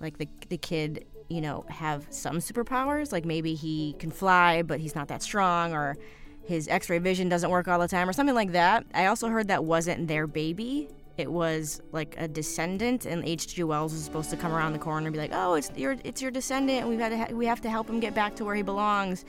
like 0.00 0.18
the 0.18 0.28
the 0.48 0.58
kid, 0.58 1.04
you 1.28 1.40
know, 1.40 1.64
have 1.68 2.06
some 2.10 2.38
superpowers. 2.38 3.12
Like 3.12 3.24
maybe 3.24 3.54
he 3.54 3.94
can 3.98 4.10
fly, 4.10 4.62
but 4.62 4.80
he's 4.80 4.94
not 4.94 5.08
that 5.08 5.22
strong, 5.22 5.72
or 5.72 5.96
his 6.44 6.68
X-ray 6.68 6.98
vision 6.98 7.28
doesn't 7.28 7.50
work 7.50 7.68
all 7.68 7.78
the 7.78 7.88
time, 7.88 8.08
or 8.08 8.12
something 8.12 8.34
like 8.34 8.52
that. 8.52 8.86
I 8.94 9.06
also 9.06 9.28
heard 9.28 9.48
that 9.48 9.64
wasn't 9.64 10.08
their 10.08 10.26
baby. 10.26 10.88
It 11.16 11.30
was 11.30 11.82
like 11.90 12.14
a 12.16 12.28
descendant, 12.28 13.04
and 13.04 13.24
H.G. 13.24 13.64
Wells 13.64 13.92
was 13.92 14.04
supposed 14.04 14.30
to 14.30 14.36
come 14.36 14.52
around 14.52 14.72
the 14.72 14.78
corner 14.78 15.08
and 15.08 15.12
be 15.12 15.18
like, 15.18 15.32
"Oh, 15.34 15.54
it's 15.54 15.70
your 15.76 15.96
it's 16.04 16.22
your 16.22 16.30
descendant. 16.30 16.88
We've 16.88 17.00
had 17.00 17.10
to 17.10 17.18
ha- 17.18 17.32
we 17.32 17.46
have 17.46 17.60
to 17.62 17.70
help 17.70 17.90
him 17.90 17.98
get 17.98 18.14
back 18.14 18.36
to 18.36 18.44
where 18.44 18.54
he 18.54 18.62
belongs." 18.62 19.24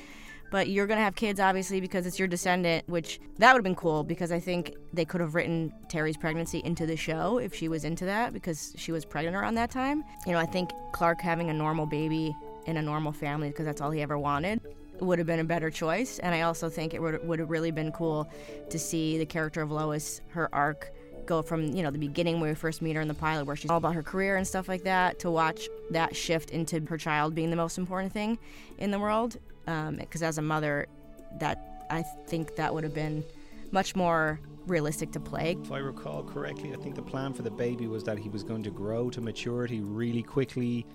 But 0.52 0.70
you're 0.70 0.88
gonna 0.88 1.02
have 1.02 1.16
kids, 1.16 1.40
obviously, 1.40 1.80
because 1.82 2.06
it's 2.06 2.18
your 2.18 2.28
descendant. 2.28 2.88
Which 2.88 3.20
that 3.38 3.54
would 3.54 3.60
have 3.60 3.64
been 3.64 3.76
cool 3.76 4.04
because 4.04 4.32
I 4.32 4.40
think 4.40 4.76
they 4.94 5.06
could 5.06 5.22
have 5.22 5.36
written 5.36 5.72
Teri's 5.88 6.18
pregnancy 6.18 6.62
into 6.64 6.86
the 6.86 6.98
show 6.98 7.38
if 7.38 7.54
she 7.54 7.68
was 7.68 7.84
into 7.84 8.06
that 8.06 8.34
because 8.34 8.74
she 8.78 8.92
was 8.92 9.06
pregnant 9.06 9.36
around 9.36 9.56
that 9.56 9.72
time. 9.72 10.04
You 10.26 10.34
know, 10.34 10.40
I 10.40 10.46
think 10.46 10.72
Clark 10.92 11.22
having 11.22 11.50
a 11.50 11.54
normal 11.54 11.86
baby 11.86 12.36
in 12.66 12.78
a 12.78 12.82
normal 12.82 13.12
family 13.12 13.50
because 13.50 13.66
that's 13.66 13.82
all 13.82 13.92
he 13.92 14.02
ever 14.02 14.18
wanted 14.18 14.62
would 15.00 15.18
have 15.18 15.28
been 15.28 15.40
a 15.40 15.46
better 15.46 15.70
choice. 15.70 16.20
And 16.20 16.36
I 16.36 16.42
also 16.42 16.70
think 16.70 16.94
it 16.94 17.02
would 17.02 17.26
would 17.28 17.40
have 17.40 17.50
really 17.50 17.72
been 17.72 17.92
cool 17.92 18.32
to 18.70 18.80
see 18.80 19.18
the 19.18 19.26
character 19.26 19.62
of 19.62 19.72
Lois, 19.72 20.22
her 20.30 20.54
arc 20.54 20.92
go 21.26 21.44
from 21.44 21.76
you 21.76 21.84
know 21.84 21.92
the 21.92 22.00
beginning 22.00 22.40
where 22.40 22.50
we 22.50 22.56
first 22.56 22.82
meet 22.82 22.96
her 22.96 23.02
in 23.02 23.08
the 23.08 23.14
pilot 23.14 23.46
where 23.46 23.56
she's 23.56 23.70
all 23.70 23.78
about 23.78 23.94
her 23.94 24.02
career 24.02 24.36
and 24.36 24.48
stuff 24.48 24.68
like 24.68 24.84
that 24.84 25.20
to 25.20 25.30
watch 25.30 25.70
that 25.92 26.16
shift 26.16 26.50
into 26.50 26.80
her 26.88 26.98
child 26.98 27.36
being 27.36 27.52
the 27.52 27.56
most 27.56 27.78
important 27.78 28.12
thing 28.12 28.40
in 28.80 28.90
the 28.90 28.98
world 28.98 29.38
Um, 29.70 29.98
because 29.98 30.24
as 30.24 30.38
a 30.38 30.42
mother 30.42 30.88
that 31.40 31.86
i 31.92 32.02
think 32.28 32.56
that 32.56 32.74
would 32.74 32.84
have 32.84 32.94
been 32.94 33.24
much 33.72 33.96
more 33.96 34.40
realistic 34.66 35.12
to 35.12 35.20
play. 35.20 35.58
If 35.62 35.72
I 35.72 35.80
recall 35.80 36.24
correctly, 36.24 36.74
I 36.74 36.78
think 36.78 36.96
the 36.96 37.02
plan 37.02 37.34
for 37.34 37.42
the 37.42 37.52
baby 37.52 37.88
was 37.88 38.04
that 38.04 38.18
he 38.18 38.30
was 38.30 38.44
going 38.44 38.64
to 38.64 38.70
grow 38.70 39.10
to 39.10 39.22
maturity 39.22 39.82
really 39.82 40.24
quickly, 40.24 40.86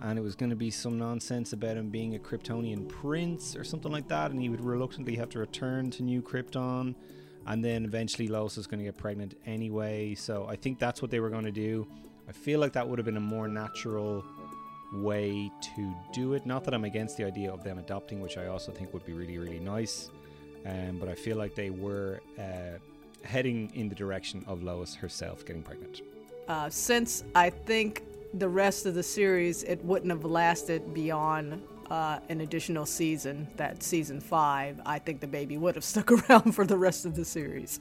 and 0.00 0.18
it 0.18 0.22
was 0.22 0.34
going 0.34 0.50
to 0.50 0.56
be 0.56 0.70
some 0.70 0.98
nonsense 0.98 1.52
about 1.52 1.76
him 1.76 1.90
being 1.90 2.14
a 2.14 2.18
Kryptonian 2.18 2.88
prince 2.88 3.54
or 3.56 3.64
something 3.64 3.92
like 3.92 4.08
that, 4.08 4.30
and 4.30 4.40
he 4.40 4.48
would 4.48 4.60
reluctantly 4.60 5.16
have 5.16 5.28
to 5.30 5.38
return 5.38 5.90
to 5.92 6.02
New 6.02 6.22
Krypton, 6.22 6.94
and 7.46 7.64
then 7.64 7.84
eventually 7.84 8.28
Lois 8.28 8.56
was 8.56 8.66
going 8.66 8.78
to 8.78 8.84
get 8.84 8.96
pregnant 8.96 9.34
anyway. 9.46 10.14
So 10.14 10.46
I 10.48 10.56
think 10.56 10.78
that's 10.78 11.02
what 11.02 11.10
they 11.10 11.20
were 11.20 11.30
going 11.30 11.44
to 11.44 11.52
do. 11.52 11.86
I 12.28 12.32
feel 12.32 12.60
like 12.60 12.72
that 12.74 12.86
would 12.86 12.98
have 12.98 13.06
been 13.06 13.16
a 13.16 13.20
more 13.20 13.48
natural 13.48 14.24
way 14.92 15.50
to 15.60 15.94
do 16.12 16.34
it. 16.34 16.46
Not 16.46 16.64
that 16.64 16.74
I'm 16.74 16.84
against 16.84 17.16
the 17.16 17.24
idea 17.24 17.52
of 17.52 17.62
them 17.62 17.78
adopting, 17.78 18.20
which 18.20 18.38
I 18.38 18.46
also 18.46 18.72
think 18.72 18.92
would 18.92 19.04
be 19.04 19.12
really, 19.12 19.38
really 19.38 19.60
nice. 19.60 20.10
Um, 20.66 20.98
but 20.98 21.08
I 21.08 21.14
feel 21.14 21.36
like 21.36 21.54
they 21.54 21.70
were 21.70 22.20
uh, 22.38 22.78
heading 23.22 23.70
in 23.74 23.88
the 23.88 23.94
direction 23.94 24.44
of 24.46 24.62
Lois 24.62 24.94
herself 24.94 25.44
getting 25.44 25.62
pregnant. 25.62 26.02
Uh, 26.48 26.70
since 26.70 27.24
I 27.34 27.50
think 27.50 28.04
the 28.34 28.48
rest 28.48 28.86
of 28.86 28.94
the 28.94 29.02
series 29.02 29.62
it 29.64 29.82
wouldn't 29.84 30.10
have 30.10 30.24
lasted 30.24 30.94
beyond 30.94 31.62
uh, 31.90 32.20
an 32.28 32.40
additional 32.40 32.86
season, 32.86 33.48
that 33.56 33.82
season 33.82 34.20
five, 34.20 34.80
I 34.84 34.98
think 34.98 35.20
the 35.20 35.26
baby 35.26 35.56
would 35.56 35.74
have 35.74 35.84
stuck 35.92 36.10
around 36.12 36.52
for 36.52 36.66
the 36.66 36.76
rest 36.76 37.04
of 37.04 37.14
the 37.14 37.24
series. 37.24 37.80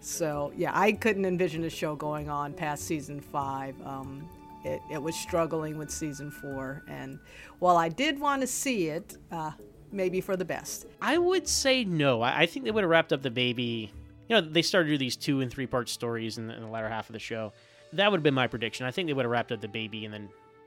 So 0.00 0.52
yeah, 0.56 0.72
I 0.74 0.92
couldn't 0.92 1.24
envision 1.24 1.62
the 1.62 1.70
show 1.70 1.96
going 1.96 2.28
on 2.28 2.52
past 2.52 2.84
season 2.84 3.20
five. 3.20 3.74
Um, 3.84 4.28
it, 4.66 4.82
it 4.90 5.02
was 5.02 5.14
struggling 5.14 5.78
with 5.78 5.90
season 5.90 6.30
four, 6.30 6.82
and 6.88 7.20
while 7.60 7.76
I 7.76 7.88
did 7.88 8.18
want 8.18 8.40
to 8.40 8.46
see 8.48 8.88
it, 8.88 9.16
uh, 9.30 9.52
maybe 9.92 10.20
for 10.20 10.36
the 10.36 10.44
best. 10.44 10.86
I 11.00 11.18
would 11.18 11.46
say 11.46 11.84
no. 11.84 12.20
I, 12.20 12.46
think 12.46 12.64
they 12.64 12.72
would 12.72 12.82
have 12.82 12.90
wrapped 12.90 13.12
up 13.12 13.22
the 13.22 13.30
baby. 13.30 13.92
You 14.28 14.34
know, 14.34 14.40
they 14.40 14.62
started 14.62 14.88
to 14.88 14.94
do 14.94 14.98
these 14.98 15.16
two 15.16 15.40
and 15.40 15.50
three 15.50 15.66
part 15.66 15.88
stories 15.88 16.36
in 16.36 16.48
the, 16.48 16.54
in 16.54 16.62
the 16.62 16.68
latter 16.68 16.88
half 16.88 17.08
of 17.08 17.12
the 17.12 17.20
show. 17.20 17.52
That 17.92 18.10
would 18.10 18.18
have 18.18 18.24
been 18.24 18.34
my 18.34 18.48
prediction. 18.48 18.86
I 18.86 18.90
think 18.90 19.06
they 19.06 19.12
would 19.12 19.24
have 19.24 19.30
wrapped 19.30 19.52
up 19.52 19.60
the 19.60 19.68
baby 19.68 20.04
in 20.04 20.10
the 20.10 20.22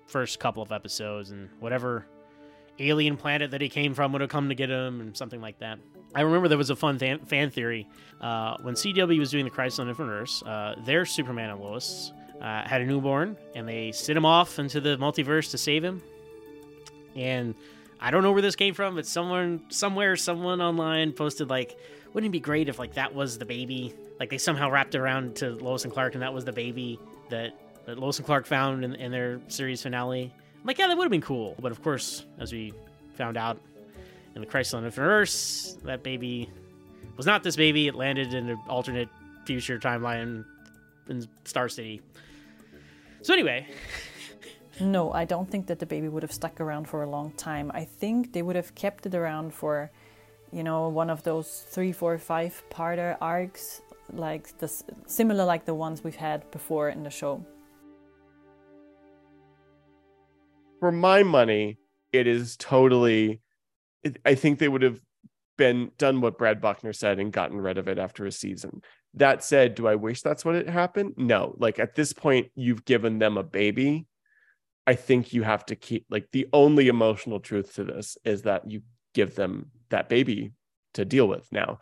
first 0.07 0.39
couple 0.39 0.63
of 0.63 0.71
episodes, 0.71 1.31
and 1.31 1.49
whatever 1.59 2.05
alien 2.79 3.17
planet 3.17 3.51
that 3.51 3.59
he 3.59 3.67
came 3.67 3.93
from 3.93 4.13
would 4.13 4.21
have 4.21 4.29
come 4.29 4.47
to 4.47 4.55
get 4.55 4.69
him, 4.69 5.01
and 5.01 5.15
something 5.15 5.41
like 5.41 5.59
that. 5.59 5.77
I 6.15 6.21
remember 6.21 6.47
there 6.47 6.57
was 6.57 6.69
a 6.69 6.75
fun 6.75 6.97
fan, 6.97 7.19
fan 7.25 7.51
theory 7.51 7.85
uh, 8.21 8.55
when 8.61 8.75
CW 8.75 9.19
was 9.19 9.29
doing 9.29 9.43
the 9.43 9.51
Crisis 9.51 9.79
on 9.79 9.89
Infinite 9.89 10.11
Earths. 10.11 10.41
Uh, 10.41 10.75
their 10.85 11.05
Superman 11.05 11.49
and 11.49 11.59
Lois 11.59 12.13
uh, 12.41 12.63
had 12.63 12.81
a 12.81 12.85
newborn, 12.85 13.37
and 13.55 13.67
they 13.67 13.91
sent 13.91 14.17
him 14.17 14.25
off 14.25 14.59
into 14.59 14.79
the 14.79 14.97
multiverse 14.97 15.51
to 15.51 15.57
save 15.57 15.83
him. 15.83 16.01
And 17.15 17.55
I 17.99 18.11
don't 18.11 18.23
know 18.23 18.31
where 18.31 18.41
this 18.41 18.55
came 18.55 18.73
from, 18.73 18.95
but 18.95 19.05
someone 19.05 19.63
somewhere, 19.69 20.15
someone 20.15 20.61
online 20.61 21.11
posted 21.11 21.49
like, 21.49 21.77
wouldn't 22.13 22.29
it 22.29 22.31
be 22.31 22.39
great 22.39 22.69
if 22.69 22.79
like 22.79 22.93
that 22.93 23.13
was 23.13 23.37
the 23.37 23.45
baby? 23.45 23.93
Like 24.19 24.29
they 24.29 24.37
somehow 24.37 24.69
wrapped 24.69 24.95
around 24.95 25.35
to 25.37 25.51
Lois 25.51 25.83
and 25.83 25.93
Clark, 25.93 26.13
and 26.13 26.23
that 26.23 26.33
was 26.33 26.45
the 26.45 26.53
baby 26.53 26.99
that, 27.29 27.53
that 27.85 27.99
Lois 27.99 28.17
and 28.17 28.25
Clark 28.25 28.45
found 28.45 28.83
in, 28.83 28.95
in 28.95 29.11
their 29.11 29.41
series 29.47 29.81
finale. 29.81 30.33
I'm 30.61 30.65
like, 30.65 30.77
yeah, 30.77 30.87
that 30.87 30.97
would 30.97 31.03
have 31.03 31.11
been 31.11 31.21
cool. 31.21 31.55
But 31.59 31.71
of 31.71 31.81
course, 31.83 32.25
as 32.37 32.51
we 32.51 32.73
found 33.15 33.37
out 33.37 33.59
in 34.35 34.41
the 34.41 34.47
Crisis 34.47 34.73
on 34.73 34.85
Infinite 34.85 35.07
Earths, 35.07 35.77
that 35.83 36.03
baby 36.03 36.49
was 37.17 37.25
not 37.25 37.43
this 37.43 37.55
baby. 37.55 37.87
It 37.87 37.95
landed 37.95 38.33
in 38.33 38.49
an 38.49 38.59
alternate 38.69 39.09
future 39.45 39.77
timeline 39.77 40.45
in 41.09 41.27
Star 41.43 41.67
City. 41.67 42.01
So 43.21 43.33
anyway, 43.33 43.67
No, 44.79 45.11
I 45.11 45.25
don't 45.25 45.49
think 45.49 45.67
that 45.67 45.79
the 45.79 45.85
baby 45.85 46.07
would 46.07 46.23
have 46.23 46.31
stuck 46.31 46.61
around 46.61 46.87
for 46.87 47.03
a 47.03 47.09
long 47.09 47.31
time. 47.31 47.69
I 47.73 47.83
think 47.83 48.31
they 48.31 48.41
would 48.41 48.55
have 48.55 48.73
kept 48.75 49.05
it 49.05 49.13
around 49.13 49.53
for, 49.53 49.91
you 50.53 50.63
know, 50.63 50.87
one 50.87 51.09
of 51.09 51.23
those 51.23 51.65
three, 51.69 51.91
four, 51.91 52.17
five 52.17 52.63
parter 52.69 53.17
arcs, 53.19 53.81
like 54.13 54.57
the 54.59 54.71
similar 55.05 55.43
like 55.43 55.65
the 55.65 55.75
ones 55.75 56.03
we've 56.03 56.15
had 56.15 56.49
before 56.51 56.89
in 56.89 57.03
the 57.03 57.09
show. 57.09 57.45
For 60.79 60.93
my 60.93 61.23
money, 61.23 61.77
it 62.13 62.25
is 62.25 62.55
totally. 62.55 63.41
It, 64.03 64.17
I 64.25 64.35
think 64.35 64.59
they 64.59 64.69
would 64.69 64.81
have 64.81 65.01
been 65.57 65.91
done 65.97 66.21
what 66.21 66.37
Brad 66.37 66.61
Buckner 66.61 66.93
said 66.93 67.19
and 67.19 67.33
gotten 67.33 67.59
rid 67.59 67.77
of 67.77 67.89
it 67.89 67.99
after 67.99 68.25
a 68.25 68.31
season. 68.31 68.81
That 69.15 69.43
said, 69.43 69.75
do 69.75 69.87
I 69.87 69.95
wish 69.95 70.21
that's 70.21 70.45
what 70.45 70.55
it 70.55 70.69
happened? 70.69 71.13
No. 71.17 71.55
Like 71.57 71.79
at 71.79 71.95
this 71.95 72.13
point, 72.13 72.51
you've 72.55 72.85
given 72.85 73.19
them 73.19 73.37
a 73.37 73.43
baby. 73.43 74.05
I 74.85 74.95
think 74.95 75.33
you 75.33 75.43
have 75.43 75.65
to 75.67 75.75
keep 75.75 76.05
like 76.09 76.27
the 76.31 76.47
only 76.53 76.87
emotional 76.87 77.39
truth 77.39 77.75
to 77.75 77.83
this 77.83 78.17
is 78.23 78.43
that 78.43 78.69
you 78.69 78.81
give 79.13 79.35
them 79.35 79.71
that 79.89 80.09
baby 80.09 80.53
to 80.93 81.05
deal 81.05 81.27
with 81.27 81.51
now. 81.51 81.79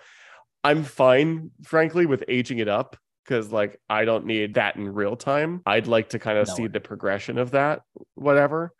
I'm 0.63 0.83
fine, 0.83 1.51
frankly, 1.63 2.05
with 2.05 2.23
aging 2.27 2.59
it 2.59 2.67
up 2.67 2.97
because 3.23 3.51
like 3.51 3.79
I 3.89 4.05
don't 4.05 4.25
need 4.25 4.55
that 4.55 4.75
in 4.75 4.93
real 4.93 5.15
time. 5.15 5.61
I'd 5.65 5.87
like 5.87 6.09
to 6.09 6.19
kind 6.19 6.37
of 6.37 6.47
No 6.47 6.55
see 6.55 6.67
the 6.67 6.79
progression 6.79 7.37
of 7.37 7.51
that, 7.51 7.81
whatever. 8.15 8.73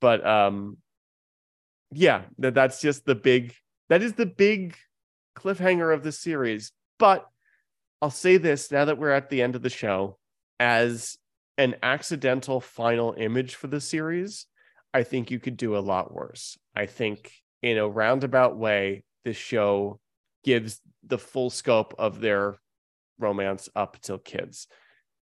But 0.00 0.26
um 0.26 0.78
yeah, 1.92 2.22
that 2.38 2.54
that's 2.54 2.80
just 2.80 3.04
the 3.04 3.14
big 3.14 3.54
that 3.88 4.02
is 4.02 4.14
the 4.14 4.26
big 4.26 4.76
cliffhanger 5.36 5.92
of 5.92 6.02
the 6.02 6.12
series. 6.12 6.72
But 6.98 7.26
I'll 8.04 8.10
say 8.10 8.36
this 8.36 8.70
now 8.70 8.84
that 8.84 8.98
we're 8.98 9.12
at 9.12 9.30
the 9.30 9.40
end 9.40 9.56
of 9.56 9.62
the 9.62 9.70
show, 9.70 10.18
as 10.60 11.16
an 11.56 11.76
accidental 11.82 12.60
final 12.60 13.14
image 13.16 13.54
for 13.54 13.66
the 13.66 13.80
series, 13.80 14.44
I 14.92 15.04
think 15.04 15.30
you 15.30 15.40
could 15.40 15.56
do 15.56 15.74
a 15.74 15.78
lot 15.78 16.12
worse. 16.12 16.58
I 16.76 16.84
think 16.84 17.32
in 17.62 17.78
a 17.78 17.88
roundabout 17.88 18.58
way, 18.58 19.04
this 19.24 19.38
show 19.38 20.00
gives 20.44 20.82
the 21.02 21.16
full 21.16 21.48
scope 21.48 21.94
of 21.98 22.20
their 22.20 22.58
romance 23.18 23.70
up 23.74 23.98
till 24.02 24.18
kids. 24.18 24.66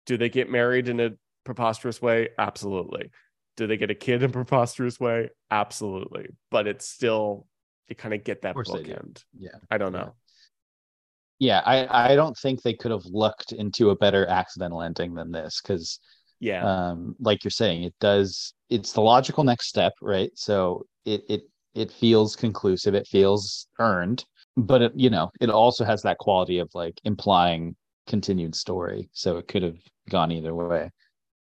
Do 0.05 0.15
they 0.15 0.29
get 0.29 0.47
married 0.47 0.87
in 0.87 0.99
a 0.99 1.13
preposterous 1.45 1.99
way? 1.99 2.29
Absolutely. 2.37 3.09
Do 3.55 3.65
they 3.65 3.77
get 3.77 3.89
a 3.89 3.95
kid 3.95 4.21
in 4.21 4.29
a 4.29 4.33
preposterous 4.33 4.99
way? 4.99 5.31
Absolutely. 5.49 6.27
But 6.51 6.67
it's 6.67 6.87
still 6.87 7.47
you 7.87 7.95
kind 7.95 8.13
of 8.13 8.23
get 8.23 8.43
that 8.43 8.55
bookend. 8.55 9.23
Yeah. 9.35 9.57
I 9.71 9.79
don't 9.79 9.93
know. 9.93 10.13
Yeah, 11.39 11.61
I, 11.65 12.11
I 12.11 12.15
don't 12.15 12.37
think 12.37 12.61
they 12.61 12.73
could 12.73 12.91
have 12.91 13.05
looked 13.05 13.51
into 13.51 13.91
a 13.91 13.95
better 13.95 14.25
accidental 14.25 14.81
ending 14.81 15.13
than 15.13 15.31
this 15.31 15.61
because 15.61 15.99
Yeah. 16.39 16.63
um 16.63 17.15
like 17.19 17.43
you're 17.43 17.51
saying 17.51 17.83
it 17.83 17.93
does 17.99 18.53
it's 18.69 18.91
the 18.93 19.01
logical 19.01 19.43
next 19.43 19.67
step 19.67 19.93
right 20.01 20.31
so 20.33 20.83
it 21.05 21.21
it 21.29 21.41
it 21.75 21.91
feels 21.91 22.35
conclusive 22.35 22.95
it 22.95 23.05
feels 23.07 23.67
earned 23.79 24.25
but 24.55 24.81
it 24.81 24.91
you 24.95 25.09
know 25.09 25.29
it 25.39 25.51
also 25.51 25.85
has 25.85 26.01
that 26.01 26.17
quality 26.17 26.57
of 26.57 26.69
like 26.73 26.99
implying 27.03 27.75
continued 28.07 28.55
story 28.55 29.07
so 29.13 29.37
it 29.37 29.47
could 29.47 29.61
have 29.61 29.77
gone 30.09 30.31
either 30.31 30.55
way 30.55 30.89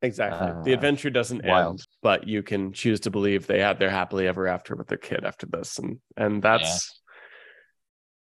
Exactly. 0.01 0.47
the 0.63 0.71
Uh, 0.71 0.75
adventure 0.75 1.09
doesn't 1.09 1.43
wild. 1.43 1.81
end, 1.81 1.87
but 2.01 2.25
you 2.27 2.41
can 2.41 2.71
choose 2.71 3.01
to 3.01 3.11
believe 3.11 3.47
they 3.47 3.59
had 3.59 3.79
their 3.79 3.89
happily 3.89 4.27
ever 4.27 4.47
after 4.47 4.75
with 4.75 4.87
their 4.87 4.97
kid 4.97 5.25
after 5.25 5.45
this, 5.45 5.77
and 5.77 5.97
and 6.15 6.41
that's 6.41 7.01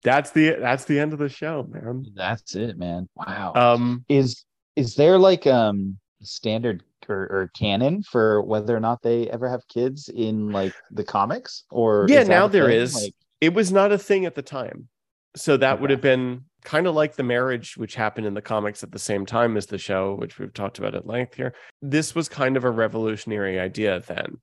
that's 0.04 0.32
the 0.32 0.58
that's 0.60 0.86
the 0.86 1.00
end 1.00 1.14
of 1.14 1.20
the 1.20 1.30
show, 1.30 1.68
man. 1.70 2.06
that's 2.16 2.56
it 2.56 2.78
man 2.78 3.08
wow 3.16 3.54
Um, 3.56 4.06
is 4.10 4.46
is 4.76 4.96
there 4.96 5.18
like 5.18 5.48
um 5.48 5.98
standard 6.22 6.84
or, 7.10 7.16
or 7.24 7.52
canon 7.56 8.02
for 8.04 8.42
whether 8.42 8.76
or 8.76 8.80
not 8.80 9.02
they 9.02 9.30
ever 9.30 9.50
have 9.50 9.68
kids 9.68 10.10
in 10.10 10.52
like 10.52 10.74
the 10.92 11.04
comics 11.04 11.64
or 11.70 12.06
yeah, 12.10 12.24
now 12.24 12.46
a 12.46 12.50
there 12.50 12.68
thing? 12.68 12.78
is. 12.82 12.96
like 12.96 13.14
it 13.42 13.54
was 13.54 13.72
not 13.72 13.92
a 13.92 13.98
thing 13.98 14.26
at 14.26 14.36
the 14.36 14.42
time, 14.42 14.88
so 15.36 15.58
that 15.58 15.82
would 15.82 15.90
have 15.90 16.00
been 16.02 16.46
kind 16.64 16.88
of 16.88 16.96
like 16.96 17.16
the 17.18 17.24
marriage, 17.24 17.76
which 17.76 17.96
happened 17.96 18.26
in 18.26 18.34
the 18.34 18.42
comics 18.42 18.84
at 18.84 18.92
the 18.94 19.00
same 19.00 19.26
time 19.26 19.58
as 19.58 19.66
the 19.66 19.78
show, 19.78 20.16
which 20.16 20.40
we've 20.40 20.54
talked 20.54 20.80
about 20.80 20.96
at 20.96 21.06
length 21.06 21.34
here. 21.36 21.54
This 21.82 22.16
was 22.16 22.30
kind 22.30 22.56
of 22.56 22.64
a 22.64 22.72
revolutionary 22.72 23.60
idea 23.60 24.00
then. 24.08 24.38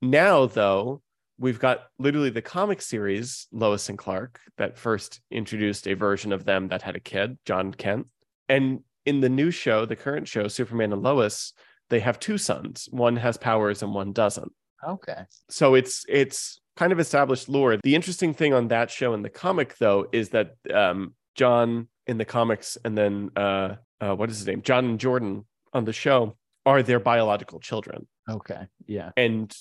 Now, 0.00 0.46
though, 0.46 1.02
we've 1.40 1.58
got 1.58 1.86
literally 1.98 2.30
the 2.30 2.42
comic 2.42 2.82
series 2.82 3.48
Lois 3.50 3.88
and 3.88 3.98
Clark 3.98 4.38
that 4.58 4.78
first 4.78 5.20
introduced 5.30 5.88
a 5.88 5.94
version 5.94 6.32
of 6.32 6.44
them 6.44 6.68
that 6.68 6.82
had 6.82 6.94
a 6.94 7.00
kid, 7.00 7.38
John 7.46 7.72
Kent. 7.72 8.06
And 8.48 8.80
in 9.06 9.20
the 9.20 9.30
new 9.30 9.50
show, 9.50 9.86
the 9.86 9.96
current 9.96 10.28
show, 10.28 10.46
Superman 10.46 10.92
and 10.92 11.02
Lois, 11.02 11.54
they 11.88 12.00
have 12.00 12.20
two 12.20 12.36
sons. 12.36 12.88
One 12.90 13.16
has 13.16 13.38
powers 13.38 13.82
and 13.82 13.94
one 13.94 14.12
doesn't. 14.12 14.52
okay 14.86 15.24
So 15.48 15.74
it's 15.74 16.04
it's 16.08 16.60
kind 16.76 16.92
of 16.92 17.00
established 17.00 17.48
lore. 17.48 17.78
The 17.82 17.94
interesting 17.94 18.34
thing 18.34 18.52
on 18.54 18.68
that 18.68 18.90
show 18.90 19.14
in 19.14 19.22
the 19.22 19.30
comic, 19.30 19.76
though, 19.78 20.06
is 20.12 20.28
that 20.30 20.54
um, 20.72 21.14
John 21.34 21.88
in 22.06 22.18
the 22.18 22.24
comics 22.24 22.76
and 22.84 22.96
then 22.96 23.30
uh, 23.34 23.76
uh, 24.00 24.14
what 24.14 24.30
is 24.30 24.38
his 24.38 24.46
name? 24.46 24.62
John 24.62 24.84
and 24.84 25.00
Jordan 25.00 25.46
on 25.72 25.84
the 25.84 25.92
show 25.92 26.36
are 26.66 26.82
their 26.82 27.00
biological 27.00 27.58
children 27.58 28.06
okay 28.28 28.66
yeah 28.86 29.10
and 29.16 29.54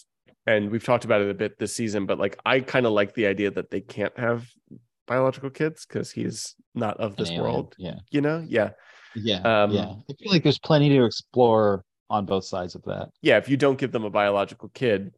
and 0.49 0.71
we've 0.71 0.83
talked 0.83 1.05
about 1.05 1.21
it 1.21 1.29
a 1.29 1.33
bit 1.33 1.57
this 1.59 1.75
season 1.75 2.05
but 2.05 2.17
like 2.17 2.37
i 2.45 2.59
kind 2.59 2.85
of 2.85 2.91
like 2.91 3.13
the 3.13 3.25
idea 3.25 3.51
that 3.51 3.69
they 3.69 3.81
can't 3.81 4.17
have 4.17 4.47
biological 5.07 5.49
kids 5.49 5.85
because 5.85 6.11
he's 6.11 6.55
not 6.73 6.97
of 6.97 7.15
this 7.15 7.29
alien, 7.29 7.43
world 7.43 7.75
yeah 7.77 7.95
you 8.11 8.21
know 8.21 8.43
yeah 8.47 8.71
yeah 9.15 9.41
Um, 9.43 9.71
yeah 9.73 9.93
i 10.09 10.13
feel 10.19 10.31
like 10.31 10.43
there's 10.43 10.59
plenty 10.59 10.89
to 10.89 11.05
explore 11.05 11.83
on 12.09 12.25
both 12.25 12.45
sides 12.45 12.75
of 12.75 12.83
that 12.83 13.09
yeah 13.21 13.37
if 13.37 13.47
you 13.47 13.57
don't 13.57 13.77
give 13.77 13.91
them 13.91 14.03
a 14.03 14.09
biological 14.09 14.69
kid 14.69 15.13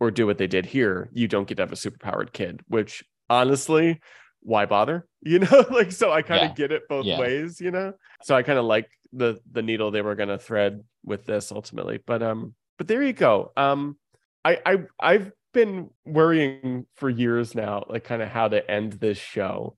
or 0.00 0.10
do 0.10 0.26
what 0.26 0.38
they 0.38 0.46
did 0.46 0.66
here 0.66 1.08
you 1.12 1.28
don't 1.28 1.48
get 1.48 1.56
to 1.56 1.62
have 1.62 1.72
a 1.72 1.76
superpowered 1.76 2.32
kid 2.32 2.60
which 2.68 3.04
honestly 3.30 4.00
why 4.44 4.66
bother? 4.66 5.06
You 5.26 5.38
know, 5.38 5.64
like 5.70 5.90
so 5.90 6.12
I 6.12 6.20
kind 6.20 6.44
of 6.44 6.50
Yeah. 6.50 6.54
get 6.54 6.70
it 6.70 6.82
both 6.86 7.06
Yeah. 7.06 7.18
ways, 7.18 7.58
you 7.58 7.70
know. 7.70 7.94
So 8.24 8.36
I 8.36 8.42
kind 8.42 8.58
of 8.58 8.66
like 8.66 8.90
the 9.10 9.40
the 9.50 9.62
needle 9.62 9.90
they 9.90 10.02
were 10.02 10.14
gonna 10.14 10.36
thread 10.36 10.84
with 11.02 11.24
this 11.24 11.50
ultimately. 11.50 11.98
But 12.04 12.22
um, 12.22 12.54
but 12.76 12.86
there 12.86 13.02
you 13.02 13.14
go. 13.14 13.52
Um, 13.56 13.96
I 14.44 14.58
I 14.64 14.78
I've 15.00 15.32
been 15.52 15.90
worrying 16.04 16.86
for 16.96 17.08
years 17.08 17.54
now, 17.54 17.84
like 17.88 18.04
kind 18.04 18.22
of 18.22 18.28
how 18.28 18.48
to 18.48 18.68
end 18.70 18.94
this 18.94 19.18
show. 19.18 19.76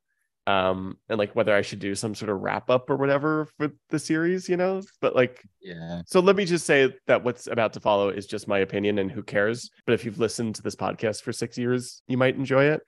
Um, 0.49 0.97
and 1.09 1.19
like 1.19 1.35
whether 1.35 1.53
I 1.53 1.63
should 1.63 1.81
do 1.81 1.97
some 1.97 2.15
sort 2.15 2.31
of 2.31 2.41
wrap 2.41 2.71
up 2.71 2.89
or 2.89 2.97
whatever 2.97 3.49
for 3.59 3.73
the 3.91 3.99
series, 3.99 4.49
you 4.49 4.57
know. 4.57 4.81
But 5.01 5.17
like 5.17 5.43
Yeah. 5.61 6.03
so 6.07 6.21
let 6.21 6.37
me 6.37 6.45
just 6.45 6.67
say 6.67 6.95
that 7.09 7.25
what's 7.25 7.49
about 7.49 7.73
to 7.73 7.81
follow 7.81 8.11
is 8.11 8.27
just 8.27 8.47
my 8.47 8.61
opinion 8.61 9.01
and 9.01 9.11
who 9.11 9.25
cares. 9.25 9.71
But 9.87 9.95
if 9.95 10.05
you've 10.05 10.21
listened 10.21 10.55
to 10.55 10.63
this 10.63 10.77
podcast 10.77 11.23
for 11.23 11.33
six 11.33 11.59
years, 11.59 12.01
you 12.07 12.17
might 12.17 12.37
enjoy 12.37 12.67
it. 12.67 12.81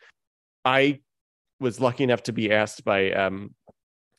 I 0.64 1.00
was 1.58 1.80
lucky 1.80 2.04
enough 2.04 2.22
to 2.24 2.32
be 2.32 2.52
asked 2.52 2.84
by 2.84 3.10
um, 3.10 3.54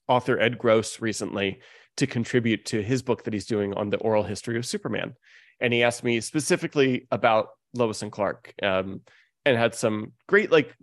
author 0.09 0.37
Ed 0.37 0.57
Gross 0.57 0.99
recently 0.99 1.61
to 1.95 2.07
contribute 2.07 2.65
to 2.65 2.83
his 2.83 3.01
book 3.01 3.23
that 3.23 3.33
he's 3.33 3.45
doing 3.45 3.73
on 3.75 3.89
the 3.89 3.97
oral 3.97 4.23
history 4.23 4.57
of 4.57 4.65
Superman. 4.65 5.13
And 5.59 5.73
he 5.73 5.83
asked 5.83 6.03
me 6.03 6.21
specifically 6.21 7.07
about 7.11 7.49
Lois 7.73 8.01
and 8.01 8.11
Clark 8.11 8.53
um, 8.63 9.01
and 9.45 9.57
had 9.57 9.75
some 9.75 10.13
great, 10.27 10.51
like 10.51 10.75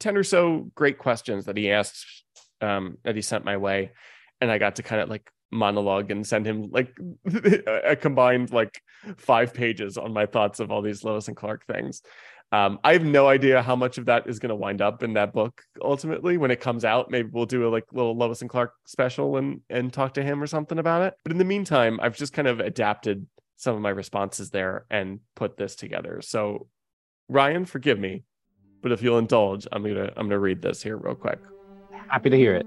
10 0.00 0.16
or 0.16 0.24
so 0.24 0.70
great 0.74 0.98
questions 0.98 1.46
that 1.46 1.56
he 1.56 1.70
asked 1.70 2.24
um, 2.60 2.98
that 3.04 3.16
he 3.16 3.22
sent 3.22 3.44
my 3.44 3.56
way. 3.56 3.92
And 4.40 4.50
I 4.50 4.58
got 4.58 4.76
to 4.76 4.82
kind 4.82 5.00
of 5.00 5.08
like 5.08 5.30
monologue 5.50 6.10
and 6.10 6.26
send 6.26 6.46
him 6.46 6.70
like 6.70 6.96
a 7.66 7.96
combined 7.96 8.52
like 8.52 8.80
five 9.16 9.52
pages 9.52 9.98
on 9.98 10.12
my 10.12 10.26
thoughts 10.26 10.60
of 10.60 10.70
all 10.70 10.82
these 10.82 11.04
Lois 11.04 11.28
and 11.28 11.36
Clark 11.36 11.66
things. 11.66 12.02
Um, 12.52 12.80
I 12.82 12.94
have 12.94 13.04
no 13.04 13.28
idea 13.28 13.62
how 13.62 13.76
much 13.76 13.96
of 13.96 14.06
that 14.06 14.26
is 14.26 14.40
going 14.40 14.48
to 14.48 14.56
wind 14.56 14.82
up 14.82 15.04
in 15.04 15.12
that 15.12 15.32
book 15.32 15.62
ultimately 15.80 16.36
when 16.36 16.50
it 16.50 16.60
comes 16.60 16.84
out. 16.84 17.10
Maybe 17.10 17.28
we'll 17.30 17.46
do 17.46 17.68
a 17.68 17.70
like 17.70 17.84
little 17.92 18.16
Lois 18.16 18.40
and 18.40 18.50
Clark 18.50 18.72
special 18.86 19.36
and 19.36 19.60
and 19.70 19.92
talk 19.92 20.14
to 20.14 20.22
him 20.22 20.42
or 20.42 20.48
something 20.48 20.78
about 20.78 21.02
it. 21.02 21.14
But 21.22 21.32
in 21.32 21.38
the 21.38 21.44
meantime, 21.44 22.00
I've 22.02 22.16
just 22.16 22.32
kind 22.32 22.48
of 22.48 22.58
adapted 22.58 23.26
some 23.60 23.76
of 23.76 23.82
my 23.82 23.90
responses 23.90 24.48
there 24.48 24.86
and 24.90 25.20
put 25.34 25.58
this 25.58 25.76
together. 25.76 26.22
So, 26.22 26.68
Ryan, 27.28 27.66
forgive 27.66 27.98
me, 27.98 28.24
but 28.80 28.90
if 28.90 29.02
you'll 29.02 29.18
indulge, 29.18 29.66
I'm 29.70 29.82
gonna 29.82 30.10
I'm 30.16 30.28
gonna 30.28 30.38
read 30.38 30.62
this 30.62 30.82
here 30.82 30.96
real 30.96 31.14
quick. 31.14 31.38
Happy 32.08 32.30
to 32.30 32.36
hear 32.38 32.54
it. 32.54 32.66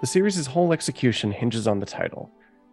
The 0.00 0.06
series' 0.06 0.46
whole 0.46 0.72
execution 0.72 1.32
hinges 1.32 1.66
on 1.66 1.80
the 1.80 1.86
title. 1.86 2.30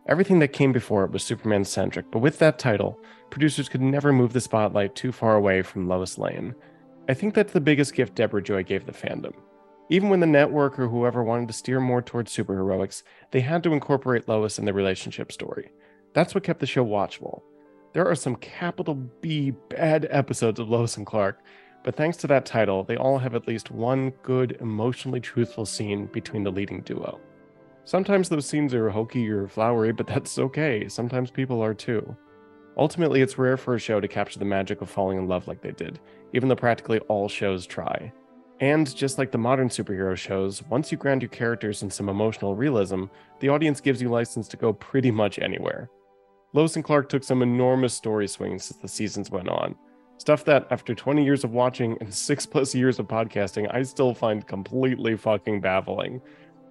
Everything 0.08 0.38
that 0.40 0.50
came 0.50 0.72
before 0.72 1.04
it 1.04 1.12
was 1.12 1.24
Superman 1.24 1.66
centric, 1.66 2.06
but 2.12 2.20
with 2.20 2.38
that 2.38 2.60
title, 2.60 3.00
producers 3.32 3.68
could 3.68 3.82
never 3.82 4.14
move 4.14 4.34
the 4.34 4.40
spotlight 4.40 4.94
too 4.94 5.12
far 5.12 5.36
away 5.36 5.64
from 5.64 5.88
Lois 5.88 6.20
Lane. 6.20 6.54
I 7.10 7.16
think 7.16 7.34
that's 7.34 7.54
the 7.54 7.60
biggest 7.60 7.96
gift 7.96 8.14
Deborah 8.14 8.44
Joy 8.44 8.64
gave 8.64 8.86
the 8.86 8.92
fandom. 8.92 9.34
Even 9.90 10.10
when 10.10 10.20
the 10.20 10.28
network 10.28 10.78
or 10.78 10.88
whoever 10.88 11.24
wanted 11.24 11.48
to 11.48 11.54
steer 11.54 11.80
more 11.80 12.02
towards 12.02 12.36
superheroics, 12.36 13.04
they 13.32 13.40
had 13.40 13.64
to 13.64 13.72
incorporate 13.72 14.28
Lois 14.28 14.60
in 14.60 14.66
the 14.66 14.74
relationship 14.74 15.32
story. 15.32 15.72
That's 16.14 16.36
what 16.36 16.44
kept 16.44 16.60
the 16.60 16.66
show 16.66 16.86
watchable. 16.86 17.42
There 17.94 18.06
are 18.06 18.16
some 18.16 18.36
capital 18.36 18.96
B 18.96 19.52
bad 19.70 20.08
episodes 20.10 20.60
of 20.60 20.70
Lois 20.70 20.98
and 20.98 21.06
Clark, 21.06 21.42
but 21.84 21.96
thanks 21.96 22.18
to 22.18 22.28
that 22.28 22.46
title, 22.46 22.84
they 22.84 22.98
all 22.98 23.18
have 23.18 23.34
at 23.34 23.48
least 23.48 23.72
one 23.72 24.10
good, 24.24 24.58
emotionally 24.60 25.22
truthful 25.22 25.66
scene 25.66 26.08
between 26.08 26.44
the 26.44 26.52
leading 26.52 26.82
duo. 26.82 27.22
Sometimes 27.86 28.28
those 28.28 28.46
scenes 28.46 28.74
are 28.74 28.90
hokey 28.90 29.30
or 29.30 29.48
flowery, 29.48 29.94
but 29.94 30.06
that's 30.06 30.38
okay. 30.38 30.90
Sometimes 30.90 31.32
people 31.32 31.62
are 31.64 31.74
too. 31.74 32.16
Ultimately, 32.76 33.22
it's 33.22 33.38
rare 33.38 33.56
for 33.56 33.76
a 33.76 33.80
show 33.80 34.02
to 34.02 34.08
capture 34.10 34.38
the 34.38 34.46
magic 34.46 34.82
of 34.82 34.90
falling 34.90 35.18
in 35.18 35.30
love 35.30 35.48
like 35.48 35.62
they 35.62 35.72
did, 35.72 35.98
even 36.34 36.50
though 36.50 36.56
practically 36.56 37.00
all 37.08 37.30
shows 37.30 37.66
try. 37.66 38.12
And 38.60 38.94
just 38.96 39.18
like 39.20 39.32
the 39.32 39.38
modern 39.38 39.70
superhero 39.70 40.18
shows, 40.18 40.64
once 40.64 40.92
you 40.92 40.98
ground 40.98 41.22
your 41.22 41.30
characters 41.30 41.84
in 41.84 41.92
some 41.92 42.10
emotional 42.10 42.56
realism, 42.56 43.06
the 43.40 43.50
audience 43.50 43.80
gives 43.80 44.02
you 44.02 44.10
license 44.10 44.48
to 44.48 44.58
go 44.58 44.74
pretty 44.74 45.12
much 45.12 45.38
anywhere. 45.38 45.90
Lois 46.54 46.76
and 46.76 46.84
Clark 46.84 47.08
took 47.08 47.24
some 47.24 47.44
enormous 47.44 47.94
story 47.94 48.28
swings 48.28 48.72
as 48.72 48.78
the 48.78 48.88
seasons 48.88 49.30
went 49.30 49.50
on. 49.50 49.76
Stuff 50.18 50.44
that, 50.46 50.66
after 50.72 50.96
20 50.96 51.24
years 51.24 51.44
of 51.44 51.52
watching 51.52 51.98
and 52.02 52.12
6 52.14 52.46
plus 52.48 52.74
years 52.74 52.98
of 52.98 53.08
podcasting, 53.08 53.72
I 53.72 53.84
still 53.84 54.14
find 54.14 54.48
completely 54.48 55.16
fucking 55.16 55.62
baffling. 55.62 56.20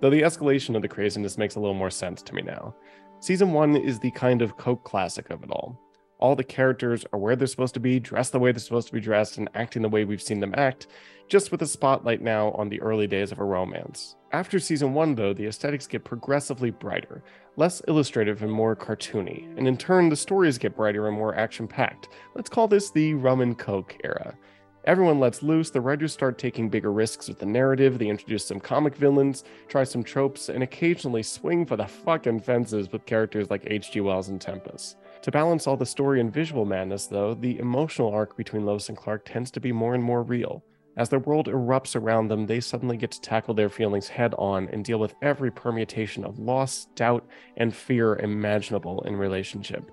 Though 0.00 0.10
the 0.10 0.22
escalation 0.22 0.74
of 0.74 0.82
the 0.82 0.88
craziness 0.88 1.38
makes 1.38 1.54
a 1.54 1.60
little 1.60 1.74
more 1.74 1.90
sense 1.90 2.20
to 2.22 2.34
me 2.34 2.42
now. 2.42 2.74
Season 3.20 3.52
1 3.52 3.76
is 3.76 4.00
the 4.00 4.10
kind 4.10 4.42
of 4.42 4.56
Coke 4.56 4.82
classic 4.84 5.30
of 5.30 5.42
it 5.44 5.50
all. 5.50 5.80
All 6.18 6.34
the 6.34 6.44
characters 6.44 7.04
are 7.12 7.18
where 7.18 7.36
they're 7.36 7.46
supposed 7.46 7.74
to 7.74 7.80
be, 7.80 8.00
dressed 8.00 8.32
the 8.32 8.38
way 8.38 8.52
they're 8.52 8.58
supposed 8.58 8.88
to 8.88 8.94
be 8.94 9.00
dressed, 9.00 9.36
and 9.36 9.50
acting 9.54 9.82
the 9.82 9.88
way 9.88 10.04
we've 10.04 10.22
seen 10.22 10.40
them 10.40 10.54
act, 10.56 10.86
just 11.28 11.50
with 11.50 11.60
a 11.62 11.66
spotlight 11.66 12.22
now 12.22 12.52
on 12.52 12.68
the 12.68 12.80
early 12.80 13.06
days 13.06 13.32
of 13.32 13.38
a 13.38 13.44
romance. 13.44 14.16
After 14.32 14.58
season 14.58 14.94
1, 14.94 15.14
though, 15.14 15.34
the 15.34 15.46
aesthetics 15.46 15.86
get 15.86 16.04
progressively 16.04 16.70
brighter, 16.70 17.22
less 17.56 17.80
illustrative 17.88 18.42
and 18.42 18.52
more 18.52 18.74
cartoony, 18.74 19.46
and 19.58 19.68
in 19.68 19.76
turn, 19.76 20.08
the 20.08 20.16
stories 20.16 20.58
get 20.58 20.76
brighter 20.76 21.06
and 21.06 21.16
more 21.16 21.34
action 21.34 21.68
packed. 21.68 22.08
Let's 22.34 22.50
call 22.50 22.68
this 22.68 22.90
the 22.90 23.14
rum 23.14 23.40
and 23.40 23.58
coke 23.58 23.96
era. 24.02 24.34
Everyone 24.86 25.18
lets 25.18 25.42
loose, 25.42 25.70
the 25.70 25.80
writers 25.80 26.12
start 26.12 26.38
taking 26.38 26.68
bigger 26.68 26.92
risks 26.92 27.26
with 27.26 27.40
the 27.40 27.46
narrative, 27.46 27.98
they 27.98 28.06
introduce 28.06 28.44
some 28.44 28.60
comic 28.60 28.94
villains, 28.94 29.42
try 29.66 29.82
some 29.82 30.04
tropes, 30.04 30.48
and 30.48 30.62
occasionally 30.62 31.24
swing 31.24 31.66
for 31.66 31.76
the 31.76 31.88
fucking 31.88 32.40
fences 32.40 32.92
with 32.92 33.04
characters 33.04 33.50
like 33.50 33.64
H.G. 33.66 34.00
Wells 34.00 34.28
and 34.28 34.40
Tempus. 34.40 34.94
To 35.22 35.30
balance 35.30 35.66
all 35.66 35.76
the 35.76 35.86
story 35.86 36.20
and 36.20 36.32
visual 36.32 36.64
madness, 36.64 37.06
though, 37.06 37.34
the 37.34 37.58
emotional 37.58 38.12
arc 38.12 38.36
between 38.36 38.64
Lois 38.64 38.88
and 38.88 38.96
Clark 38.96 39.24
tends 39.24 39.50
to 39.52 39.60
be 39.60 39.72
more 39.72 39.94
and 39.94 40.02
more 40.02 40.22
real. 40.22 40.62
As 40.96 41.10
their 41.10 41.18
world 41.18 41.48
erupts 41.48 41.94
around 41.94 42.28
them, 42.28 42.46
they 42.46 42.60
suddenly 42.60 42.96
get 42.96 43.10
to 43.10 43.20
tackle 43.20 43.52
their 43.52 43.68
feelings 43.68 44.08
head 44.08 44.34
on 44.38 44.68
and 44.68 44.84
deal 44.84 44.98
with 44.98 45.14
every 45.20 45.50
permutation 45.50 46.24
of 46.24 46.38
loss, 46.38 46.86
doubt, 46.94 47.26
and 47.56 47.74
fear 47.74 48.16
imaginable 48.16 49.02
in 49.02 49.16
relationship. 49.16 49.90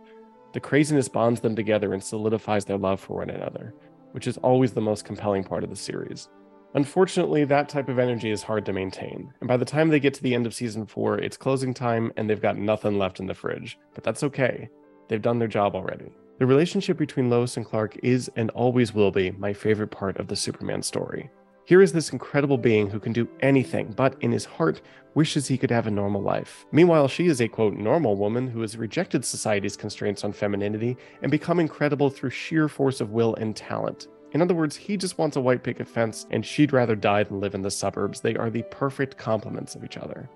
The 0.54 0.62
craziness 0.62 1.10
bonds 1.10 1.42
them 1.42 1.56
together 1.56 1.94
and 1.94 2.02
solidifies 2.02 2.64
their 2.64 2.78
love 2.78 3.02
for 3.02 3.18
one 3.18 3.32
another, 3.32 3.74
which 4.12 4.28
is 4.28 4.38
always 4.38 4.72
the 4.72 4.82
most 4.82 5.04
compelling 5.04 5.44
part 5.44 5.64
of 5.64 5.70
the 5.70 5.76
series. 5.76 6.30
Unfortunately, 6.76 7.44
that 7.44 7.70
type 7.70 7.90
of 7.90 8.00
energy 8.00 8.32
is 8.32 8.42
hard 8.42 8.66
to 8.66 8.74
maintain, 8.74 9.34
and 9.42 9.48
by 9.48 9.58
the 9.58 9.66
time 9.66 9.90
they 9.90 10.00
get 10.00 10.14
to 10.14 10.24
the 10.24 10.34
end 10.34 10.46
of 10.46 10.54
season 10.54 10.86
4, 10.86 11.20
it's 11.20 11.38
closing 11.38 11.74
time 11.74 12.14
and 12.18 12.30
they've 12.30 12.42
got 12.42 12.58
nothing 12.58 12.98
left 12.98 13.20
in 13.20 13.26
the 13.26 13.34
fridge. 13.34 13.78
But 13.94 14.04
that's 14.04 14.24
okay. 14.24 14.70
They've 15.08 15.22
done 15.22 15.40
their 15.40 15.48
job 15.48 15.76
already. 15.76 16.12
The 16.40 16.46
relationship 16.46 16.98
between 16.98 17.30
Lois 17.30 17.58
and 17.58 17.66
Clark 17.66 17.98
is 18.04 18.30
and 18.36 18.50
always 18.52 18.94
will 18.94 19.12
be 19.12 19.32
my 19.32 19.54
favorite 19.54 19.92
part 19.92 20.18
of 20.18 20.28
the 20.28 20.36
Superman 20.36 20.82
story. 20.82 21.30
Here 21.66 21.82
is 21.82 21.94
this 21.94 22.10
incredible 22.10 22.58
being 22.58 22.90
who 22.90 23.00
can 23.00 23.14
do 23.14 23.30
anything, 23.40 23.94
but 23.96 24.18
in 24.20 24.34
his 24.34 24.44
heart 24.44 24.82
wishes 25.16 25.48
he 25.48 25.58
could 25.58 25.72
have 25.72 25.88
a 25.88 25.92
normal 25.92 26.22
life. 26.22 26.66
Meanwhile, 26.74 27.08
she 27.08 27.28
is 27.28 27.40
a 27.40 27.48
quote 27.48 27.76
normal 27.76 28.18
woman 28.18 28.50
who 28.50 28.60
has 28.60 28.76
rejected 28.76 29.24
society's 29.24 29.78
constraints 29.78 30.26
on 30.26 30.34
femininity 30.34 30.98
and 31.22 31.32
become 31.32 31.62
incredible 31.62 32.10
through 32.10 32.32
sheer 32.32 32.68
force 32.68 33.00
of 33.00 33.12
will 33.12 33.36
and 33.36 33.56
talent. 33.56 34.08
In 34.34 34.42
other 34.42 34.56
words, 34.56 34.76
he 34.76 34.98
just 34.98 35.18
wants 35.18 35.38
a 35.38 35.42
white 35.42 35.64
picket 35.64 35.88
fence 35.88 36.26
and 36.32 36.46
she'd 36.46 36.74
rather 36.74 36.96
die 36.96 37.24
than 37.24 37.40
live 37.40 37.56
in 37.56 37.62
the 37.62 37.72
suburbs. 37.72 38.20
They 38.20 38.36
are 38.36 38.50
the 38.50 38.64
perfect 38.64 39.16
complements 39.16 39.76
of 39.76 39.86
each 39.86 39.96
other. 39.96 40.30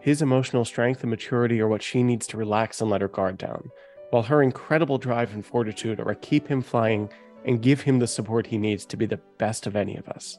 His 0.00 0.22
emotional 0.22 0.64
strength 0.64 1.02
and 1.02 1.10
maturity 1.10 1.60
are 1.60 1.68
what 1.68 1.82
she 1.82 2.02
needs 2.02 2.26
to 2.28 2.38
relax 2.38 2.80
and 2.80 2.88
let 2.88 3.02
her 3.02 3.08
guard 3.08 3.36
down, 3.36 3.70
while 4.10 4.22
her 4.22 4.42
incredible 4.42 4.98
drive 4.98 5.32
and 5.34 5.44
fortitude 5.44 6.00
are 6.00 6.14
keep 6.14 6.48
him 6.48 6.62
flying 6.62 7.08
and 7.44 7.62
give 7.62 7.80
him 7.80 7.98
the 7.98 8.06
support 8.06 8.46
he 8.46 8.58
needs 8.58 8.84
to 8.86 8.96
be 8.96 9.06
the 9.06 9.20
best 9.38 9.66
of 9.66 9.76
any 9.76 9.96
of 9.96 10.08
us. 10.08 10.38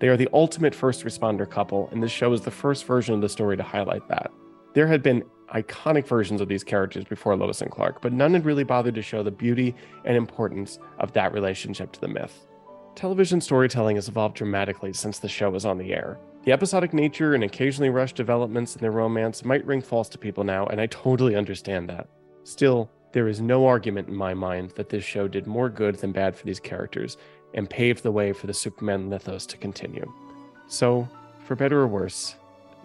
They 0.00 0.08
are 0.08 0.16
the 0.16 0.28
ultimate 0.32 0.74
first 0.74 1.04
responder 1.04 1.48
couple, 1.48 1.88
and 1.92 2.02
this 2.02 2.12
show 2.12 2.32
is 2.32 2.40
the 2.40 2.50
first 2.50 2.84
version 2.84 3.14
of 3.14 3.20
the 3.20 3.28
story 3.28 3.56
to 3.56 3.62
highlight 3.62 4.08
that. 4.08 4.30
There 4.74 4.86
had 4.86 5.02
been 5.02 5.24
iconic 5.54 6.06
versions 6.06 6.40
of 6.40 6.48
these 6.48 6.62
characters 6.62 7.04
before 7.04 7.36
Lois 7.36 7.62
and 7.62 7.70
Clark, 7.70 8.02
but 8.02 8.12
none 8.12 8.34
had 8.34 8.44
really 8.44 8.64
bothered 8.64 8.94
to 8.94 9.02
show 9.02 9.22
the 9.22 9.30
beauty 9.30 9.74
and 10.04 10.16
importance 10.16 10.78
of 10.98 11.12
that 11.14 11.32
relationship 11.32 11.92
to 11.92 12.00
the 12.00 12.08
myth. 12.08 12.46
Television 12.94 13.40
storytelling 13.40 13.96
has 13.96 14.08
evolved 14.08 14.36
dramatically 14.36 14.92
since 14.92 15.18
the 15.18 15.28
show 15.28 15.50
was 15.50 15.64
on 15.64 15.78
the 15.78 15.92
air. 15.92 16.18
The 16.44 16.52
episodic 16.52 16.92
nature 16.92 17.34
and 17.34 17.44
occasionally 17.44 17.90
rushed 17.90 18.16
developments 18.16 18.74
in 18.74 18.80
their 18.80 18.90
romance 18.90 19.44
might 19.44 19.64
ring 19.66 19.82
false 19.82 20.08
to 20.10 20.18
people 20.18 20.44
now, 20.44 20.66
and 20.66 20.80
I 20.80 20.86
totally 20.86 21.34
understand 21.34 21.88
that. 21.88 22.08
Still, 22.48 22.88
there 23.12 23.28
is 23.28 23.42
no 23.42 23.66
argument 23.66 24.08
in 24.08 24.14
my 24.14 24.32
mind 24.32 24.70
that 24.70 24.88
this 24.88 25.04
show 25.04 25.28
did 25.28 25.46
more 25.46 25.68
good 25.68 25.96
than 25.96 26.12
bad 26.12 26.34
for 26.34 26.46
these 26.46 26.58
characters 26.58 27.18
and 27.52 27.68
paved 27.68 28.02
the 28.02 28.10
way 28.10 28.32
for 28.32 28.46
the 28.46 28.54
Superman 28.54 29.06
mythos 29.06 29.44
to 29.44 29.58
continue. 29.58 30.10
So, 30.66 31.06
for 31.44 31.54
better 31.56 31.80
or 31.80 31.86
worse, 31.86 32.36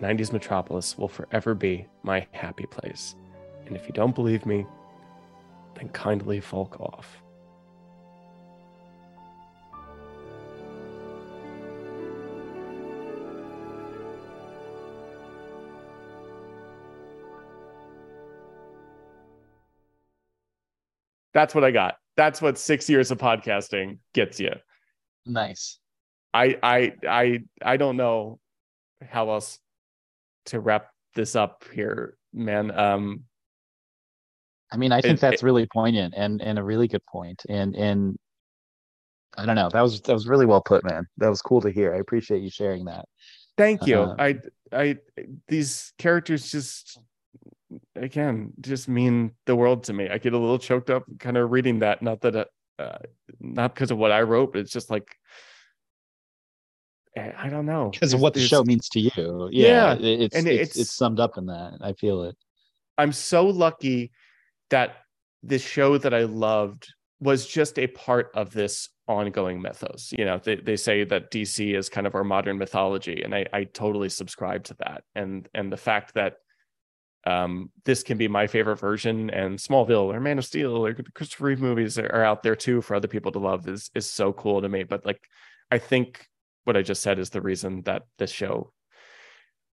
90s 0.01 0.33
Metropolis 0.33 0.97
will 0.97 1.07
forever 1.07 1.55
be 1.55 1.87
my 2.03 2.27
happy 2.33 2.65
place. 2.65 3.15
And 3.65 3.77
if 3.77 3.87
you 3.87 3.93
don't 3.93 4.13
believe 4.13 4.45
me, 4.45 4.65
then 5.75 5.87
kindly 5.87 6.41
folk 6.41 6.81
off. 6.81 7.22
That's 21.33 21.55
what 21.55 21.63
I 21.63 21.71
got. 21.71 21.95
That's 22.15 22.41
what 22.41 22.57
six 22.57 22.89
years 22.89 23.11
of 23.11 23.17
podcasting 23.17 23.97
gets 24.13 24.39
you. 24.39 24.51
Nice. 25.25 25.79
I 26.33 26.57
I 26.61 26.93
I 27.07 27.43
I 27.61 27.77
don't 27.77 27.97
know 27.97 28.39
how 29.01 29.29
else 29.31 29.59
to 30.45 30.59
wrap 30.59 30.89
this 31.15 31.35
up 31.35 31.63
here, 31.73 32.17
man. 32.33 32.71
Um 32.77 33.23
I 34.71 34.77
mean, 34.77 34.91
I 34.91 35.01
think 35.01 35.15
It- 35.15 35.21
that's 35.21 35.43
really 35.43 35.67
poignant 35.71 36.13
and 36.17 36.41
and 36.41 36.57
a 36.59 36.63
really 36.63 36.87
good 36.87 37.05
point. 37.05 37.43
And 37.49 37.75
and 37.75 38.17
I 39.37 39.45
don't 39.45 39.55
know. 39.55 39.69
That 39.69 39.81
was 39.81 40.01
that 40.01 40.13
was 40.13 40.27
really 40.27 40.45
well 40.45 40.61
put, 40.61 40.83
man. 40.83 41.07
That 41.17 41.29
was 41.29 41.41
cool 41.41 41.61
to 41.61 41.71
hear. 41.71 41.93
I 41.93 41.97
appreciate 41.97 42.41
you 42.43 42.49
sharing 42.51 42.85
that. 42.85 43.05
thank 43.57 43.85
you. 43.87 43.99
Uh, 43.99 44.15
I 44.19 44.39
I 44.71 44.97
these 45.47 45.93
characters 45.97 46.51
just 46.51 46.99
again 47.95 48.53
just 48.61 48.87
mean 48.87 49.31
the 49.45 49.55
world 49.55 49.83
to 49.85 49.93
me. 49.93 50.09
I 50.09 50.17
get 50.17 50.33
a 50.33 50.37
little 50.37 50.59
choked 50.59 50.89
up 50.89 51.03
kind 51.19 51.37
of 51.37 51.51
reading 51.51 51.79
that. 51.79 52.01
Not 52.01 52.21
that 52.21 52.35
uh, 52.35 52.45
uh 52.79 52.97
not 53.39 53.73
because 53.73 53.91
of 53.91 53.97
what 53.97 54.11
I 54.11 54.21
wrote, 54.21 54.53
but 54.53 54.59
it's 54.61 54.71
just 54.71 54.89
like 54.89 55.15
eh, 57.15 57.31
I 57.37 57.49
don't 57.49 57.65
know. 57.65 57.89
Because 57.91 58.13
of 58.13 58.21
what 58.21 58.33
the 58.33 58.41
show 58.41 58.63
means 58.63 58.89
to 58.89 58.99
you. 58.99 59.49
Yeah, 59.51 59.93
Yeah. 59.93 60.07
it's, 60.07 60.35
and 60.35 60.47
it's 60.47 60.61
it's- 60.61 60.77
it's 60.77 60.95
summed 60.95 61.19
up 61.19 61.37
in 61.37 61.45
that. 61.47 61.77
I 61.81 61.93
feel 61.93 62.23
it. 62.23 62.35
I'm 62.97 63.11
so 63.11 63.47
lucky 63.47 64.11
that 64.69 64.97
this 65.41 65.63
show 65.63 65.97
that 65.97 66.13
I 66.13 66.23
loved 66.23 66.87
was 67.19 67.45
just 67.47 67.79
a 67.79 67.87
part 67.87 68.31
of 68.35 68.51
this 68.51 68.89
ongoing 69.07 69.61
mythos. 69.61 70.13
You 70.17 70.25
know, 70.25 70.39
they, 70.43 70.55
they 70.55 70.75
say 70.75 71.03
that 71.05 71.31
DC 71.31 71.75
is 71.75 71.89
kind 71.89 72.05
of 72.07 72.15
our 72.15 72.23
modern 72.23 72.57
mythology, 72.57 73.21
and 73.23 73.33
I, 73.33 73.45
I 73.53 73.63
totally 73.65 74.09
subscribe 74.09 74.63
to 74.65 74.75
that. 74.79 75.03
And 75.15 75.47
and 75.53 75.71
the 75.71 75.77
fact 75.77 76.13
that 76.15 76.35
um, 77.25 77.71
this 77.85 78.03
can 78.03 78.17
be 78.17 78.27
my 78.27 78.47
favorite 78.47 78.77
version, 78.77 79.29
and 79.29 79.57
Smallville 79.57 80.13
or 80.13 80.19
Man 80.19 80.37
of 80.37 80.45
Steel 80.45 80.85
or 80.85 80.93
Christopher 80.93 81.45
Reeve 81.45 81.61
movies 81.61 81.97
are, 81.97 82.07
are 82.07 82.23
out 82.23 82.43
there 82.43 82.55
too 82.55 82.81
for 82.81 82.95
other 82.95 83.07
people 83.07 83.31
to 83.31 83.39
love 83.39 83.67
is 83.67 83.89
is 83.95 84.09
so 84.09 84.33
cool 84.33 84.61
to 84.61 84.69
me. 84.69 84.83
But 84.83 85.05
like, 85.05 85.21
I 85.71 85.77
think 85.77 86.27
what 86.65 86.77
I 86.77 86.81
just 86.81 87.01
said 87.01 87.19
is 87.19 87.29
the 87.29 87.41
reason 87.41 87.81
that 87.83 88.03
this 88.17 88.31
show 88.31 88.73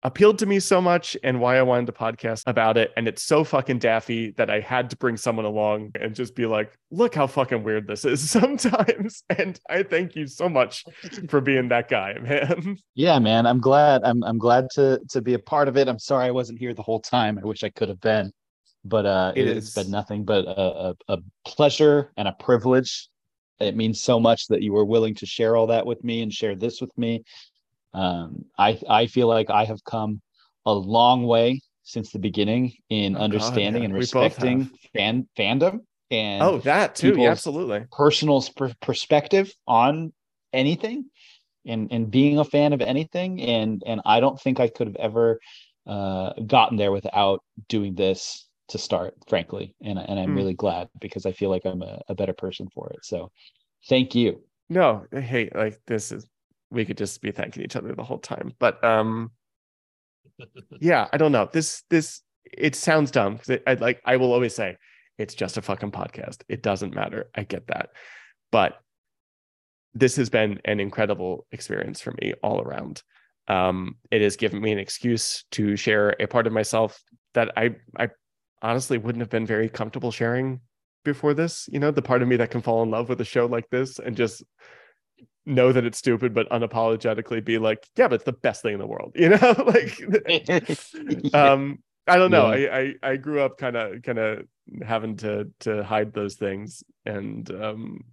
appealed 0.03 0.39
to 0.39 0.45
me 0.45 0.59
so 0.59 0.81
much 0.81 1.15
and 1.23 1.39
why 1.39 1.57
I 1.57 1.61
wanted 1.61 1.85
to 1.87 1.91
podcast 1.91 2.43
about 2.47 2.77
it. 2.77 2.91
And 2.97 3.07
it's 3.07 3.23
so 3.23 3.43
fucking 3.43 3.79
daffy 3.79 4.31
that 4.31 4.49
I 4.49 4.59
had 4.59 4.89
to 4.89 4.97
bring 4.97 5.17
someone 5.17 5.45
along 5.45 5.91
and 5.99 6.15
just 6.15 6.35
be 6.35 6.45
like, 6.45 6.75
look 6.89 7.13
how 7.13 7.27
fucking 7.27 7.63
weird 7.63 7.87
this 7.87 8.05
is 8.05 8.29
sometimes. 8.29 9.23
And 9.29 9.59
I 9.69 9.83
thank 9.83 10.15
you 10.15 10.27
so 10.27 10.49
much 10.49 10.85
for 11.29 11.41
being 11.41 11.69
that 11.69 11.89
guy, 11.89 12.17
man. 12.19 12.77
Yeah, 12.95 13.19
man. 13.19 13.45
I'm 13.45 13.59
glad. 13.59 14.01
I'm 14.03 14.23
I'm 14.23 14.37
glad 14.37 14.67
to 14.73 14.99
to 15.09 15.21
be 15.21 15.33
a 15.33 15.39
part 15.39 15.67
of 15.67 15.77
it. 15.77 15.87
I'm 15.87 15.99
sorry 15.99 16.25
I 16.25 16.31
wasn't 16.31 16.59
here 16.59 16.73
the 16.73 16.81
whole 16.81 16.99
time. 16.99 17.39
I 17.39 17.45
wish 17.45 17.63
I 17.63 17.69
could 17.69 17.89
have 17.89 18.01
been. 18.01 18.31
But 18.83 19.05
uh 19.05 19.33
It 19.35 19.47
has 19.47 19.73
been 19.73 19.89
nothing 19.89 20.25
but 20.25 20.45
a, 20.45 20.61
a, 20.61 20.95
a 21.15 21.17
pleasure 21.45 22.11
and 22.17 22.27
a 22.27 22.33
privilege. 22.33 23.07
It 23.59 23.75
means 23.75 24.01
so 24.01 24.19
much 24.19 24.47
that 24.47 24.61
you 24.61 24.73
were 24.73 24.85
willing 24.85 25.15
to 25.15 25.25
share 25.25 25.55
all 25.55 25.67
that 25.67 25.85
with 25.85 26.03
me 26.03 26.21
and 26.21 26.33
share 26.33 26.55
this 26.55 26.81
with 26.81 26.95
me. 26.97 27.23
Um, 27.93 28.45
I 28.57 28.79
I 28.89 29.07
feel 29.07 29.27
like 29.27 29.49
I 29.49 29.65
have 29.65 29.83
come 29.83 30.21
a 30.65 30.73
long 30.73 31.25
way 31.25 31.61
since 31.83 32.11
the 32.11 32.19
beginning 32.19 32.73
in 32.89 33.17
Oh, 33.17 33.25
God, 33.25 33.63
understanding 33.63 33.73
yeah. 33.73 33.85
and 33.85 33.93
respecting 33.93 34.69
fan 34.95 35.27
fandom 35.37 35.79
and 36.11 36.53
Oh, 36.53 36.57
that 36.59 36.95
too. 36.95 37.15
Yeah, 37.15 37.31
absolutely. 37.31 37.85
personal 37.91 38.41
sp- 38.43 38.77
perspective 38.81 39.53
on 39.67 40.13
anything 40.53 41.05
and 41.65 41.91
and 41.91 42.11
being 42.11 42.39
a 42.39 42.45
fan 42.45 42.73
of 42.73 42.81
anything 42.81 43.41
and 43.41 43.83
and 43.85 44.01
I 44.05 44.19
don't 44.19 44.39
think 44.39 44.59
I 44.59 44.67
could 44.67 44.87
have 44.87 44.95
ever 44.97 45.39
uh 45.87 46.33
gotten 46.47 46.77
there 46.77 46.91
without 46.91 47.41
doing 47.69 47.95
this 47.95 48.47
to 48.69 48.77
start 48.77 49.15
frankly 49.27 49.75
and 49.81 49.99
and 49.99 50.19
I'm 50.19 50.33
Hmm. 50.33 50.35
really 50.35 50.53
glad 50.53 50.89
because 50.99 51.25
I 51.25 51.31
feel 51.33 51.49
like 51.49 51.65
I'm 51.65 51.81
a, 51.81 52.01
a 52.07 52.15
better 52.15 52.33
person 52.33 52.67
for 52.73 52.89
it 52.91 53.03
so 53.03 53.31
thank 53.89 54.15
you 54.15 54.43
No, 54.69 55.05
hey, 55.11 55.49
like 55.53 55.81
this 55.85 56.11
is 56.11 56.25
we 56.71 56.85
could 56.85 56.97
just 56.97 57.21
be 57.21 57.31
thanking 57.31 57.63
each 57.63 57.75
other 57.75 57.93
the 57.93 58.03
whole 58.03 58.19
time. 58.19 58.53
But 58.59 58.83
um 58.83 59.31
yeah, 60.79 61.07
I 61.11 61.17
don't 61.17 61.31
know. 61.31 61.49
This 61.51 61.83
this 61.89 62.21
it 62.45 62.75
sounds 62.75 63.11
dumb 63.11 63.35
because 63.35 63.59
I 63.67 63.73
like 63.75 64.01
I 64.05 64.17
will 64.17 64.33
always 64.33 64.55
say 64.55 64.77
it's 65.17 65.35
just 65.35 65.57
a 65.57 65.61
fucking 65.61 65.91
podcast. 65.91 66.43
It 66.49 66.63
doesn't 66.63 66.95
matter. 66.95 67.29
I 67.35 67.43
get 67.43 67.67
that. 67.67 67.89
But 68.51 68.79
this 69.93 70.15
has 70.15 70.29
been 70.29 70.59
an 70.65 70.79
incredible 70.79 71.45
experience 71.51 72.01
for 72.01 72.13
me 72.21 72.33
all 72.41 72.61
around. 72.61 73.03
Um, 73.47 73.95
it 74.09 74.21
has 74.21 74.37
given 74.37 74.61
me 74.61 74.71
an 74.71 74.79
excuse 74.79 75.43
to 75.51 75.75
share 75.75 76.15
a 76.19 76.27
part 76.27 76.47
of 76.47 76.53
myself 76.53 77.01
that 77.33 77.51
I 77.57 77.75
I 77.97 78.09
honestly 78.61 78.97
wouldn't 78.97 79.21
have 79.21 79.29
been 79.29 79.45
very 79.45 79.69
comfortable 79.69 80.11
sharing 80.11 80.61
before 81.03 81.33
this. 81.33 81.67
You 81.71 81.79
know, 81.79 81.91
the 81.91 82.01
part 82.01 82.21
of 82.21 82.27
me 82.27 82.37
that 82.37 82.51
can 82.51 82.61
fall 82.61 82.83
in 82.83 82.91
love 82.91 83.09
with 83.09 83.21
a 83.21 83.25
show 83.25 83.45
like 83.45 83.69
this 83.69 83.99
and 83.99 84.15
just 84.15 84.43
know 85.45 85.71
that 85.71 85.85
it's 85.85 85.97
stupid, 85.97 86.33
but 86.33 86.49
unapologetically 86.49 87.43
be 87.43 87.57
like, 87.57 87.87
yeah, 87.97 88.07
but 88.07 88.15
it's 88.15 88.23
the 88.23 88.33
best 88.33 88.61
thing 88.61 88.73
in 88.73 88.79
the 88.79 88.87
world. 88.87 89.15
You 89.21 89.29
know, 89.29 89.37
like 89.65 91.33
um 91.33 91.79
I 92.07 92.17
don't 92.17 92.31
know. 92.31 92.51
Yeah. 92.51 92.75
I, 92.75 92.79
I 92.79 93.11
I 93.11 93.15
grew 93.17 93.41
up 93.41 93.57
kind 93.57 93.75
of 93.75 94.01
kind 94.03 94.17
of 94.17 94.45
having 94.85 95.17
to 95.17 95.49
to 95.61 95.83
hide 95.83 96.13
those 96.13 96.35
things 96.35 96.83
and 97.05 97.49
um 97.51 98.03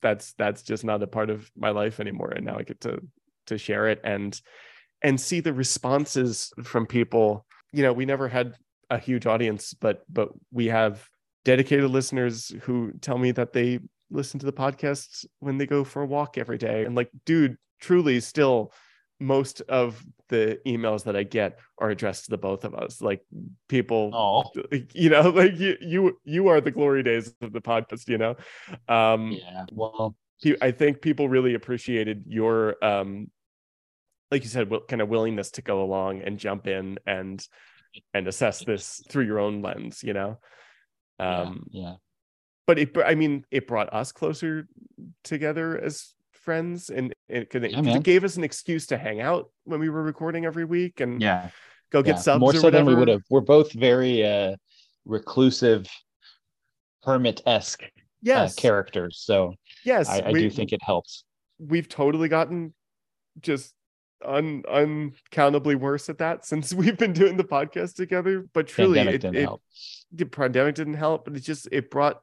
that's 0.00 0.32
that's 0.34 0.62
just 0.62 0.84
not 0.84 1.02
a 1.02 1.06
part 1.06 1.30
of 1.30 1.50
my 1.56 1.70
life 1.70 2.00
anymore 2.00 2.30
and 2.30 2.44
now 2.44 2.58
I 2.58 2.62
get 2.62 2.80
to 2.82 3.00
to 3.46 3.58
share 3.58 3.88
it 3.88 4.00
and 4.04 4.38
and 5.02 5.20
see 5.20 5.40
the 5.40 5.52
responses 5.52 6.52
from 6.62 6.86
people. 6.86 7.44
You 7.72 7.82
know, 7.82 7.92
we 7.92 8.06
never 8.06 8.28
had 8.28 8.54
a 8.90 8.98
huge 8.98 9.26
audience, 9.26 9.74
but 9.74 10.02
but 10.08 10.30
we 10.50 10.66
have 10.66 11.06
dedicated 11.44 11.90
listeners 11.90 12.52
who 12.62 12.92
tell 13.00 13.18
me 13.18 13.32
that 13.32 13.52
they 13.52 13.80
listen 14.12 14.38
to 14.40 14.46
the 14.46 14.52
podcast 14.52 15.26
when 15.40 15.58
they 15.58 15.66
go 15.66 15.84
for 15.84 16.02
a 16.02 16.06
walk 16.06 16.38
every 16.38 16.58
day. 16.58 16.84
And 16.84 16.94
like, 16.94 17.10
dude, 17.24 17.56
truly 17.80 18.20
still 18.20 18.72
most 19.18 19.60
of 19.62 20.04
the 20.28 20.58
emails 20.66 21.04
that 21.04 21.16
I 21.16 21.22
get 21.22 21.58
are 21.78 21.90
addressed 21.90 22.24
to 22.24 22.30
the 22.30 22.38
both 22.38 22.64
of 22.64 22.74
us. 22.74 23.00
Like 23.00 23.22
people 23.68 24.10
oh 24.12 24.44
you 24.92 25.10
know, 25.10 25.30
like 25.34 25.58
you 25.58 25.76
you 25.80 26.18
you 26.24 26.48
are 26.48 26.60
the 26.60 26.70
glory 26.70 27.02
days 27.02 27.34
of 27.40 27.52
the 27.52 27.60
podcast, 27.60 28.08
you 28.08 28.18
know. 28.18 28.36
Um 28.88 29.32
yeah 29.32 29.64
well 29.72 30.16
I 30.60 30.72
think 30.72 31.00
people 31.00 31.28
really 31.28 31.54
appreciated 31.54 32.24
your 32.26 32.82
um 32.84 33.30
like 34.32 34.42
you 34.42 34.48
said 34.48 34.70
kind 34.88 35.00
of 35.00 35.08
willingness 35.08 35.52
to 35.52 35.62
go 35.62 35.82
along 35.82 36.22
and 36.22 36.38
jump 36.38 36.66
in 36.66 36.98
and 37.06 37.46
and 38.12 38.26
assess 38.26 38.64
this 38.64 39.02
through 39.08 39.26
your 39.26 39.38
own 39.38 39.62
lens, 39.62 40.02
you 40.02 40.14
know. 40.14 40.38
yeah, 41.20 41.42
Um 41.42 41.66
yeah 41.70 41.94
but 42.66 42.78
it 42.78 42.96
I 43.04 43.14
mean 43.14 43.44
it 43.50 43.66
brought 43.66 43.92
us 43.92 44.12
closer 44.12 44.68
together 45.24 45.78
as 45.78 46.14
friends 46.32 46.90
and 46.90 47.14
it, 47.28 47.54
it, 47.54 47.70
Yeah, 47.70 47.96
it 47.96 48.02
gave 48.02 48.24
us 48.24 48.36
an 48.36 48.44
excuse 48.44 48.86
to 48.88 48.98
hang 48.98 49.20
out 49.20 49.50
when 49.64 49.78
we 49.80 49.88
were 49.88 50.02
recording 50.02 50.44
every 50.44 50.64
week 50.64 51.00
and 51.00 51.20
yeah 51.22 51.50
go 51.90 52.02
get 52.02 52.16
yeah. 52.16 52.20
subs 52.22 52.40
more 52.40 52.50
or 52.50 52.54
so 52.54 52.70
than 52.70 52.84
we 52.84 52.94
whatever. 52.94 52.98
would 53.00 53.08
have 53.08 53.22
we're 53.30 53.40
both 53.40 53.72
very 53.72 54.24
uh 54.26 54.56
reclusive 55.04 55.86
hermit-esque 57.04 57.82
uh, 58.32 58.48
characters 58.56 59.20
so 59.24 59.54
yes 59.84 60.08
I, 60.08 60.18
I 60.20 60.30
we- 60.32 60.40
do 60.40 60.50
think 60.50 60.72
it 60.72 60.82
helps 60.82 61.24
we've 61.58 61.88
totally 61.88 62.28
gotten 62.28 62.74
just 63.40 63.74
un 64.24 64.62
uncountably 64.68 65.74
worse 65.74 66.08
at 66.08 66.18
that 66.18 66.44
since 66.50 66.72
we've 66.72 66.96
been 66.98 67.12
doing 67.12 67.36
the 67.36 67.44
podcast 67.44 67.94
together. 67.94 68.46
But 68.52 68.68
truly, 68.68 68.98
pandemic 68.98 69.14
it, 69.16 69.20
didn't 69.22 69.36
it- 69.36 69.42
help 69.42 69.62
the 70.12 70.24
pandemic 70.26 70.74
didn't 70.76 70.94
help, 70.94 71.24
but 71.24 71.34
it 71.36 71.40
just 71.40 71.68
it 71.72 71.90
brought 71.90 72.20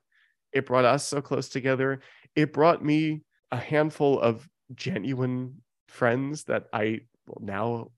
it 0.53 0.65
brought 0.65 0.85
us 0.85 1.07
so 1.07 1.21
close 1.21 1.49
together. 1.49 2.01
It 2.35 2.53
brought 2.53 2.83
me 2.83 3.21
a 3.51 3.57
handful 3.57 4.19
of 4.19 4.47
genuine 4.75 5.61
friends 5.87 6.43
that 6.45 6.65
I 6.71 7.01
will 7.27 7.41
now 7.41 7.91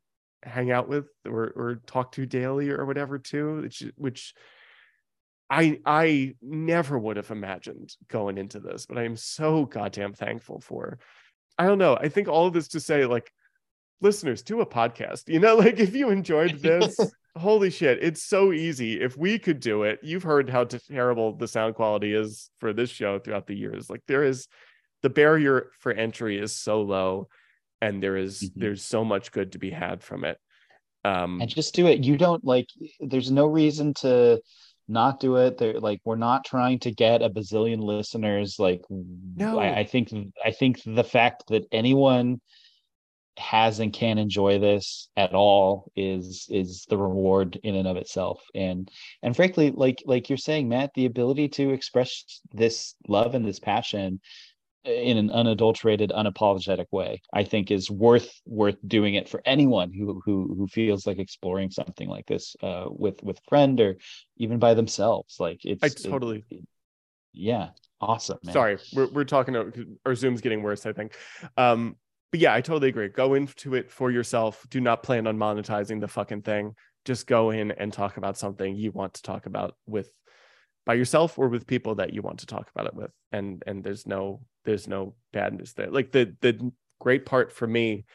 hang 0.43 0.71
out 0.71 0.87
with 0.89 1.05
or 1.25 1.51
or 1.55 1.81
talk 1.85 2.13
to 2.13 2.25
daily 2.25 2.69
or 2.69 2.85
whatever 2.85 3.19
too, 3.19 3.61
which 3.61 3.83
which 3.95 4.33
I 5.49 5.79
I 5.85 6.35
never 6.41 6.97
would 6.97 7.17
have 7.17 7.31
imagined 7.31 7.93
going 8.07 8.37
into 8.37 8.59
this, 8.59 8.85
but 8.85 8.97
I 8.97 9.03
am 9.03 9.17
so 9.17 9.65
goddamn 9.65 10.13
thankful 10.13 10.61
for. 10.61 10.99
I 11.57 11.65
don't 11.65 11.77
know. 11.77 11.95
I 11.95 12.07
think 12.07 12.27
all 12.27 12.47
of 12.47 12.53
this 12.53 12.69
to 12.69 12.79
say, 12.79 13.05
like, 13.05 13.31
listeners, 14.01 14.41
do 14.41 14.61
a 14.61 14.65
podcast. 14.65 15.27
You 15.27 15.39
know, 15.39 15.55
like 15.65 15.79
if 15.79 15.95
you 15.95 16.09
enjoyed 16.09 16.59
this, 16.61 16.97
holy 17.37 17.69
shit, 17.69 18.03
it's 18.03 18.23
so 18.23 18.51
easy. 18.51 18.99
If 19.01 19.17
we 19.17 19.39
could 19.39 19.59
do 19.59 19.83
it, 19.83 19.99
you've 20.01 20.23
heard 20.23 20.49
how 20.49 20.65
terrible 20.65 21.35
the 21.35 21.47
sound 21.47 21.75
quality 21.75 22.13
is 22.13 22.49
for 22.59 22.73
this 22.73 22.89
show 22.89 23.19
throughout 23.19 23.47
the 23.47 23.55
years. 23.55 23.89
Like 23.89 24.01
there 24.07 24.23
is 24.23 24.47
the 25.01 25.09
barrier 25.09 25.71
for 25.79 25.91
entry 25.91 26.37
is 26.39 26.55
so 26.55 26.81
low, 26.81 27.27
and 27.81 28.01
there 28.03 28.17
is- 28.17 28.41
Mhm. 28.43 28.51
there's 28.55 28.83
so 28.83 29.03
much 29.03 29.31
good 29.31 29.53
to 29.53 29.59
be 29.59 29.71
had 29.71 30.03
from 30.03 30.25
it. 30.25 30.37
Um, 31.03 31.41
and 31.41 31.49
just 31.49 31.73
do 31.73 31.87
it 31.87 32.03
you 32.03 32.15
don't 32.15 32.45
like 32.45 32.67
there's 32.99 33.31
no 33.31 33.47
reason 33.47 33.95
to 33.95 34.39
not 34.87 35.19
do 35.19 35.37
it 35.37 35.57
there 35.57 35.79
like 35.79 35.99
we're 36.05 36.15
not 36.15 36.45
trying 36.45 36.77
to 36.81 36.91
get 36.91 37.23
a 37.23 37.29
bazillion 37.31 37.81
listeners 37.81 38.59
like 38.59 38.81
No. 39.35 39.57
I, 39.57 39.79
I 39.79 39.83
think 39.83 40.13
i 40.45 40.51
think 40.51 40.79
the 40.85 41.03
fact 41.03 41.45
that 41.47 41.65
anyone 41.71 42.39
has 43.41 43.79
and 43.79 43.91
can 43.91 44.17
enjoy 44.17 44.59
this 44.59 45.09
at 45.17 45.33
all 45.33 45.91
is 45.95 46.47
is 46.49 46.85
the 46.89 46.97
reward 46.97 47.59
in 47.63 47.75
and 47.75 47.87
of 47.87 47.97
itself 47.97 48.41
and 48.55 48.89
and 49.23 49.35
frankly 49.35 49.71
like 49.71 50.01
like 50.05 50.29
you're 50.29 50.37
saying 50.37 50.69
matt 50.69 50.91
the 50.95 51.05
ability 51.05 51.49
to 51.49 51.71
express 51.71 52.41
this 52.53 52.95
love 53.07 53.35
and 53.35 53.45
this 53.45 53.59
passion 53.59 54.19
in 54.83 55.17
an 55.17 55.29
unadulterated, 55.29 56.11
unapologetic 56.11 56.87
way, 56.91 57.21
I 57.33 57.43
think 57.43 57.69
is 57.69 57.91
worth 57.91 58.31
worth 58.45 58.77
doing 58.87 59.13
it 59.13 59.29
for 59.29 59.41
anyone 59.45 59.93
who 59.93 60.21
who 60.25 60.55
who 60.57 60.67
feels 60.67 61.05
like 61.05 61.19
exploring 61.19 61.69
something 61.69 62.09
like 62.09 62.25
this 62.25 62.55
uh, 62.63 62.85
with 62.89 63.21
with 63.23 63.37
a 63.37 63.49
friend 63.49 63.79
or 63.79 63.97
even 64.37 64.59
by 64.59 64.73
themselves. 64.73 65.35
Like 65.39 65.59
it's 65.63 65.83
I 65.83 65.87
it- 65.87 66.03
totally. 66.03 66.45
yeah, 67.31 67.69
awesome. 67.99 68.39
Man. 68.43 68.53
Sorry, 68.53 68.77
we're 68.93 69.07
we're 69.07 69.23
talking. 69.23 69.55
Our 70.05 70.15
Zoom's 70.15 70.41
getting 70.41 70.63
worse. 70.63 70.85
I 70.85 70.93
think. 70.93 71.15
Um, 71.57 71.95
but 72.31 72.39
yeah, 72.39 72.53
I 72.53 72.61
totally 72.61 72.89
agree. 72.89 73.09
Go 73.09 73.33
into 73.33 73.75
it 73.75 73.91
for 73.91 74.09
yourself. 74.09 74.65
Do 74.69 74.79
not 74.79 75.03
plan 75.03 75.27
on 75.27 75.37
monetizing 75.37 75.99
the 75.99 76.07
fucking 76.07 76.43
thing. 76.43 76.75
Just 77.03 77.27
go 77.27 77.51
in 77.51 77.71
and 77.71 77.91
talk 77.91 78.17
about 78.17 78.37
something 78.37 78.75
you 78.75 78.91
want 78.91 79.15
to 79.15 79.21
talk 79.21 79.45
about 79.45 79.75
with 79.85 80.09
by 80.85 80.93
yourself 80.93 81.37
or 81.37 81.49
with 81.49 81.67
people 81.67 81.95
that 81.95 82.13
you 82.13 82.21
want 82.21 82.39
to 82.39 82.45
talk 82.45 82.69
about 82.73 82.87
it 82.87 82.95
with. 82.95 83.11
And 83.31 83.61
and 83.67 83.83
there's 83.83 84.07
no 84.07 84.41
there's 84.65 84.87
no 84.87 85.15
badness 85.33 85.73
there. 85.73 85.91
Like 85.91 86.11
the 86.11 86.35
the 86.41 86.71
great 86.99 87.25
part 87.25 87.51
for 87.51 87.67
me 87.67 88.05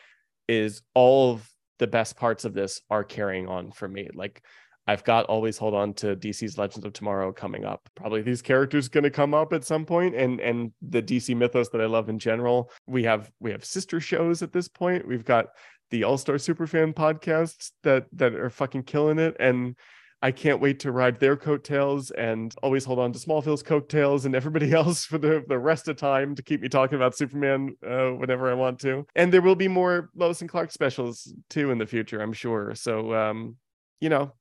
is 0.48 0.82
all 0.94 1.32
of 1.32 1.48
the 1.78 1.86
best 1.86 2.16
parts 2.16 2.44
of 2.44 2.54
this 2.54 2.80
are 2.88 3.04
carrying 3.04 3.48
on 3.48 3.70
for 3.70 3.86
me. 3.86 4.08
Like 4.14 4.42
I've 4.86 5.04
got 5.04 5.26
always 5.26 5.58
hold 5.58 5.74
on 5.74 5.94
to 5.94 6.14
DC's 6.14 6.58
Legends 6.58 6.84
of 6.84 6.92
Tomorrow 6.92 7.32
coming 7.32 7.64
up. 7.64 7.88
Probably 7.94 8.22
these 8.22 8.42
characters 8.42 8.88
going 8.88 9.04
to 9.04 9.10
come 9.10 9.34
up 9.34 9.52
at 9.52 9.64
some 9.64 9.84
point, 9.84 10.14
and 10.14 10.40
and 10.40 10.72
the 10.80 11.02
DC 11.02 11.36
mythos 11.36 11.68
that 11.70 11.80
I 11.80 11.86
love 11.86 12.08
in 12.08 12.18
general. 12.18 12.70
We 12.86 13.02
have 13.04 13.30
we 13.40 13.50
have 13.50 13.64
sister 13.64 14.00
shows 14.00 14.42
at 14.42 14.52
this 14.52 14.68
point. 14.68 15.06
We've 15.06 15.24
got 15.24 15.46
the 15.90 16.04
All 16.04 16.18
Star 16.18 16.36
Superfan 16.36 16.94
podcasts 16.94 17.72
that 17.82 18.06
that 18.12 18.34
are 18.34 18.50
fucking 18.50 18.84
killing 18.84 19.18
it, 19.18 19.36
and 19.40 19.74
I 20.22 20.30
can't 20.30 20.60
wait 20.60 20.80
to 20.80 20.92
ride 20.92 21.20
their 21.20 21.36
coattails 21.36 22.10
and 22.12 22.54
always 22.62 22.84
hold 22.84 22.98
on 22.98 23.12
to 23.12 23.18
Smallville's 23.18 23.62
coattails 23.62 24.24
and 24.24 24.34
everybody 24.34 24.72
else 24.74 25.04
for 25.04 25.18
the, 25.18 25.44
the 25.46 25.58
rest 25.58 25.88
of 25.88 25.96
time 25.96 26.34
to 26.34 26.42
keep 26.42 26.62
me 26.62 26.68
talking 26.68 26.96
about 26.96 27.16
Superman 27.16 27.76
uh, 27.86 28.08
whenever 28.08 28.50
I 28.50 28.54
want 28.54 28.78
to. 28.80 29.06
And 29.14 29.32
there 29.32 29.42
will 29.42 29.54
be 29.54 29.68
more 29.68 30.10
Lois 30.14 30.40
and 30.40 30.50
Clark 30.50 30.72
specials 30.72 31.32
too 31.50 31.70
in 31.70 31.78
the 31.78 31.86
future, 31.86 32.20
I'm 32.20 32.32
sure. 32.32 32.74
So, 32.74 33.14
um, 33.14 33.56
you 34.00 34.08
know, 34.08 34.32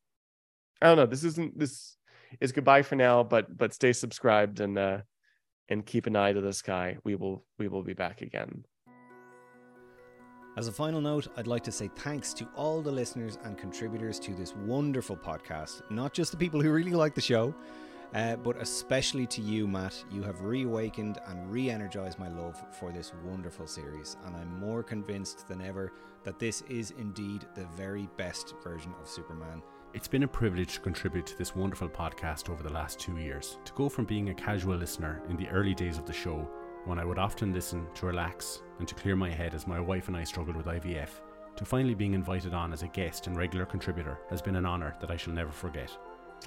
I 0.86 0.90
don't 0.90 0.98
know. 0.98 1.08
This 1.08 1.24
isn't 1.24 1.58
this 1.58 1.98
is 2.40 2.52
goodbye 2.52 2.84
for 2.84 2.96
now, 2.96 3.24
but 3.24 3.58
but 3.58 3.74
stay 3.74 3.92
subscribed 3.92 4.60
and 4.60 4.78
uh 4.78 5.00
and 5.68 5.84
keep 5.84 6.06
an 6.06 6.16
eye 6.16 6.32
to 6.32 6.42
the 6.42 6.54
sky. 6.54 6.98
We 7.04 7.16
will 7.16 7.44
we 7.58 7.68
will 7.68 7.82
be 7.82 7.96
back 7.96 8.22
again. 8.22 8.66
As 10.58 10.68
a 10.68 10.72
final 10.72 11.02
note, 11.02 11.28
I'd 11.38 11.48
like 11.48 11.64
to 11.64 11.72
say 11.72 11.90
thanks 11.96 12.34
to 12.36 12.48
all 12.56 12.84
the 12.84 12.92
listeners 12.92 13.40
and 13.44 13.58
contributors 13.58 14.20
to 14.20 14.36
this 14.36 14.56
wonderful 14.56 15.18
podcast. 15.18 15.82
Not 15.90 16.14
just 16.14 16.32
the 16.32 16.38
people 16.38 16.62
who 16.62 16.72
really 16.72 16.94
like 16.94 17.16
the 17.16 17.20
show, 17.20 17.56
uh, 18.14 18.36
but 18.36 18.62
especially 18.62 19.26
to 19.26 19.42
you, 19.42 19.68
Matt. 19.68 20.06
You 20.12 20.22
have 20.22 20.42
reawakened 20.42 21.18
and 21.26 21.52
re 21.52 21.72
energized 21.72 22.20
my 22.20 22.30
love 22.30 22.64
for 22.80 22.92
this 22.92 23.12
wonderful 23.26 23.66
series, 23.66 24.18
and 24.24 24.36
I'm 24.36 24.60
more 24.60 24.84
convinced 24.84 25.48
than 25.48 25.62
ever 25.62 25.94
that 26.24 26.38
this 26.38 26.62
is 26.70 26.92
indeed 26.92 27.48
the 27.56 27.66
very 27.76 28.08
best 28.18 28.54
version 28.64 28.94
of 29.02 29.10
Superman. 29.10 29.64
It's 29.96 30.10
been 30.10 30.24
a 30.24 30.28
privilege 30.28 30.74
to 30.74 30.82
contribute 30.82 31.26
to 31.28 31.38
this 31.38 31.56
wonderful 31.56 31.88
podcast 31.88 32.50
over 32.50 32.62
the 32.62 32.74
last 32.74 33.00
two 33.00 33.16
years. 33.16 33.60
To 33.64 33.72
go 33.72 33.88
from 33.88 34.04
being 34.04 34.28
a 34.28 34.34
casual 34.34 34.76
listener 34.76 35.22
in 35.30 35.38
the 35.38 35.48
early 35.48 35.74
days 35.74 35.98
of 35.98 36.06
the 36.06 36.12
show, 36.12 36.46
when 36.84 37.00
I 37.00 37.06
would 37.06 37.18
often 37.18 37.54
listen 37.54 37.88
to 37.96 38.06
relax 38.06 38.62
and 38.80 38.90
to 38.90 38.96
clear 38.96 39.16
my 39.16 39.30
head 39.30 39.54
as 39.54 39.68
my 39.68 39.80
wife 39.80 40.10
and 40.10 40.18
I 40.18 40.26
struggled 40.26 40.58
with 40.58 40.66
IVF, 40.66 41.12
to 41.56 41.64
finally 41.64 41.94
being 41.94 42.14
invited 42.14 42.54
on 42.54 42.74
as 42.74 42.84
a 42.84 42.90
guest 42.90 43.28
and 43.28 43.38
regular 43.38 43.66
contributor 43.66 44.20
has 44.30 44.42
been 44.42 44.58
an 44.58 44.66
honour 44.66 44.98
that 45.00 45.12
I 45.12 45.16
shall 45.16 45.32
never 45.32 45.54
forget. 45.54 45.98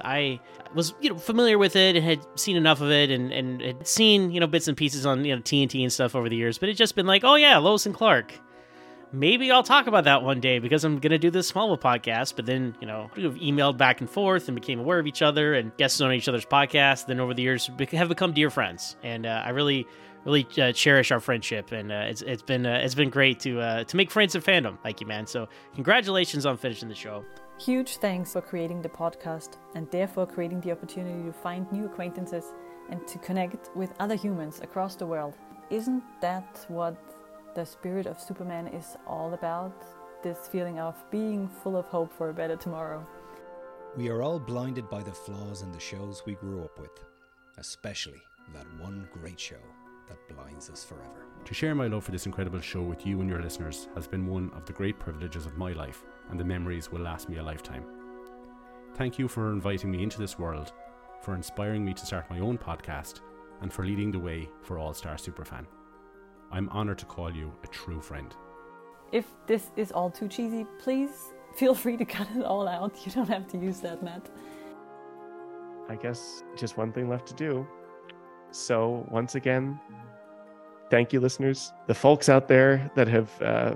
I 0.05 0.41
was, 0.75 0.93
you 1.01 1.09
know, 1.09 1.17
familiar 1.17 1.57
with 1.57 1.75
it 1.75 1.97
and 1.97 2.05
had 2.05 2.21
seen 2.39 2.55
enough 2.59 2.83
of 2.83 2.91
it 2.91 3.11
and, 3.11 3.33
and 3.33 3.63
had 3.63 3.89
seen, 3.89 4.31
you 4.31 4.41
know, 4.41 4.47
bits 4.47 4.69
and 4.69 4.77
pieces 4.77 5.07
on, 5.07 5.25
you 5.25 5.35
know, 5.35 5.41
TNT 5.41 5.83
and 5.83 5.91
stuff 5.91 6.15
over 6.15 6.29
the 6.29 6.37
years, 6.37 6.59
but 6.59 6.69
it 6.69 6.75
just 6.75 6.95
been 6.95 7.07
like, 7.07 7.25
oh 7.25 7.37
yeah, 7.37 7.57
Lois 7.57 7.87
and 7.87 7.95
Clark. 7.95 8.39
Maybe 9.11 9.51
I'll 9.51 9.63
talk 9.63 9.87
about 9.87 10.05
that 10.05 10.23
one 10.23 10.39
day 10.39 10.59
because 10.59 10.85
I'm 10.85 10.99
going 10.99 11.13
to 11.13 11.19
do 11.19 11.31
this 11.31 11.51
Smallville 11.51 11.81
podcast. 11.81 12.37
But 12.37 12.45
then, 12.45 12.77
you 12.81 12.87
know, 12.87 13.11
we've 13.17 13.35
emailed 13.35 13.79
back 13.79 14.01
and 14.01 14.11
forth 14.11 14.49
and 14.49 14.55
became 14.55 14.79
aware 14.81 14.99
of 14.99 15.07
each 15.07 15.23
other 15.23 15.55
and 15.55 15.75
guests 15.79 16.01
on 16.03 16.13
each 16.13 16.29
other's 16.29 16.45
podcasts. 16.45 17.07
Then 17.07 17.19
over 17.19 17.33
the 17.33 17.43
years 17.43 17.71
have 17.93 18.09
become 18.09 18.33
dear 18.33 18.51
friends. 18.51 18.97
And 19.03 19.25
uh, 19.25 19.43
I 19.45 19.51
really, 19.51 19.87
really 20.27 20.47
uh, 20.61 20.73
cherish 20.73 21.11
our 21.11 21.21
friendship. 21.21 21.73
And 21.73 21.91
uh, 21.91 22.05
it's, 22.07 22.21
it's 22.21 22.43
been, 22.43 22.67
uh, 22.67 22.81
it's 22.83 22.95
been 22.95 23.09
great 23.09 23.41
to, 23.41 23.61
uh, 23.61 23.85
to 23.85 23.97
make 23.97 24.11
friends 24.11 24.35
of 24.35 24.45
fandom 24.45 24.77
like 24.85 25.01
you, 25.01 25.07
man. 25.07 25.27
So 25.27 25.49
congratulations 25.75 26.45
on 26.45 26.59
finishing 26.59 26.91
the 26.91 26.95
show. 26.95 27.25
Huge 27.59 27.97
thanks 27.97 28.35
for 28.35 28.43
creating 28.43 28.83
the 28.83 28.91
podcast 28.91 29.57
and 29.75 29.91
therefore 29.91 30.27
creating 30.27 30.61
the 30.61 30.71
opportunity 30.71 31.25
to 31.25 31.33
find 31.33 31.71
new 31.73 31.87
acquaintances 31.87 32.53
and 32.91 33.07
to 33.09 33.19
connect 33.19 33.75
with 33.75 33.93
other 34.01 34.15
humans 34.15 34.61
across 34.63 34.97
the 34.97 35.07
world. 35.07 35.35
Isn't 35.71 36.03
that 36.21 36.65
what 36.69 36.97
the 37.59 37.67
spirit 37.67 38.07
of 38.07 38.21
Superman 38.21 38.69
is 38.69 38.97
all 39.05 39.35
about? 39.35 39.83
This 40.23 40.47
feeling 40.47 40.79
of 40.79 40.95
being 41.11 41.49
full 41.49 41.77
of 41.77 41.87
hope 41.87 42.13
for 42.13 42.31
a 42.31 42.33
better 42.33 42.55
tomorrow. 42.55 43.05
We 43.97 44.11
are 44.11 44.23
all 44.23 44.39
blinded 44.39 44.89
by 44.89 45.03
the 45.03 45.11
flaws 45.11 45.63
in 45.63 45.73
the 45.73 45.81
shows 45.81 46.23
we 46.25 46.35
grew 46.35 46.63
up 46.63 46.79
with, 46.79 47.05
especially 47.57 48.23
that 48.55 48.81
one 48.81 49.09
great 49.13 49.41
show 49.41 49.65
that 50.09 50.29
blinds 50.29 50.71
us 50.71 50.85
forever. 50.85 51.27
To 51.45 51.53
share 51.53 51.75
my 51.75 51.89
love 51.89 52.05
for 52.05 52.13
this 52.13 52.27
incredible 52.27 52.61
show 52.61 52.83
with 52.83 53.05
you 53.05 53.21
and 53.23 53.29
your 53.29 53.43
listeners 53.43 53.89
has 53.97 54.07
been 54.07 54.29
one 54.29 54.53
of 54.55 54.65
the 54.65 54.73
great 54.73 55.01
privileges 55.01 55.45
of 55.45 55.59
my 55.59 55.73
life, 55.73 56.05
and 56.31 56.39
the 56.39 56.45
memories 56.45 56.93
will 56.93 57.01
last 57.01 57.29
me 57.29 57.39
a 57.39 57.43
lifetime. 57.43 57.83
Thank 58.95 59.19
you 59.19 59.27
for 59.27 59.51
inviting 59.51 59.91
me 59.91 60.05
into 60.05 60.21
this 60.21 60.39
world, 60.39 60.73
for 61.23 61.35
inspiring 61.35 61.85
me 61.85 61.93
to 61.93 62.07
start 62.07 62.31
my 62.31 62.39
own 62.39 62.57
podcast, 62.57 63.19
and 63.63 63.73
for 63.73 63.85
leading 63.85 64.13
the 64.13 64.21
way 64.21 64.49
for 64.63 64.79
All 64.79 64.95
Star 64.95 65.17
Superfan. 65.17 65.67
I'm 66.51 66.69
honoured 66.71 66.99
to 66.99 67.07
call 67.07 67.35
you 67.35 67.53
a 67.63 67.67
true 67.67 68.01
friend. 68.01 68.35
If 69.13 69.27
this 69.47 69.71
is 69.77 69.93
all 69.93 70.11
too 70.11 70.29
cheesy, 70.29 70.67
please 70.79 71.33
feel 71.57 71.75
free 71.75 71.97
to 71.97 72.05
cut 72.05 72.29
it 72.37 72.45
all 72.45 72.69
out. 72.69 72.95
You 73.05 73.13
don't 73.13 73.29
have 73.29 73.47
to 73.49 73.59
use 73.59 73.81
that, 73.81 74.03
Matt. 74.03 74.29
I 75.89 75.97
guess 75.97 76.43
just 76.57 76.77
one 76.77 76.93
thing 76.93 77.09
left 77.09 77.27
to 77.29 77.35
do. 77.35 77.67
So, 78.51 79.07
once 79.11 79.35
again, 79.35 79.79
thank 80.91 81.13
you, 81.13 81.21
listeners. 81.21 81.73
The 81.87 81.95
folks 81.95 82.29
out 82.29 82.49
there 82.49 82.91
that 82.95 83.09
have 83.09 83.43
uh, 83.43 83.75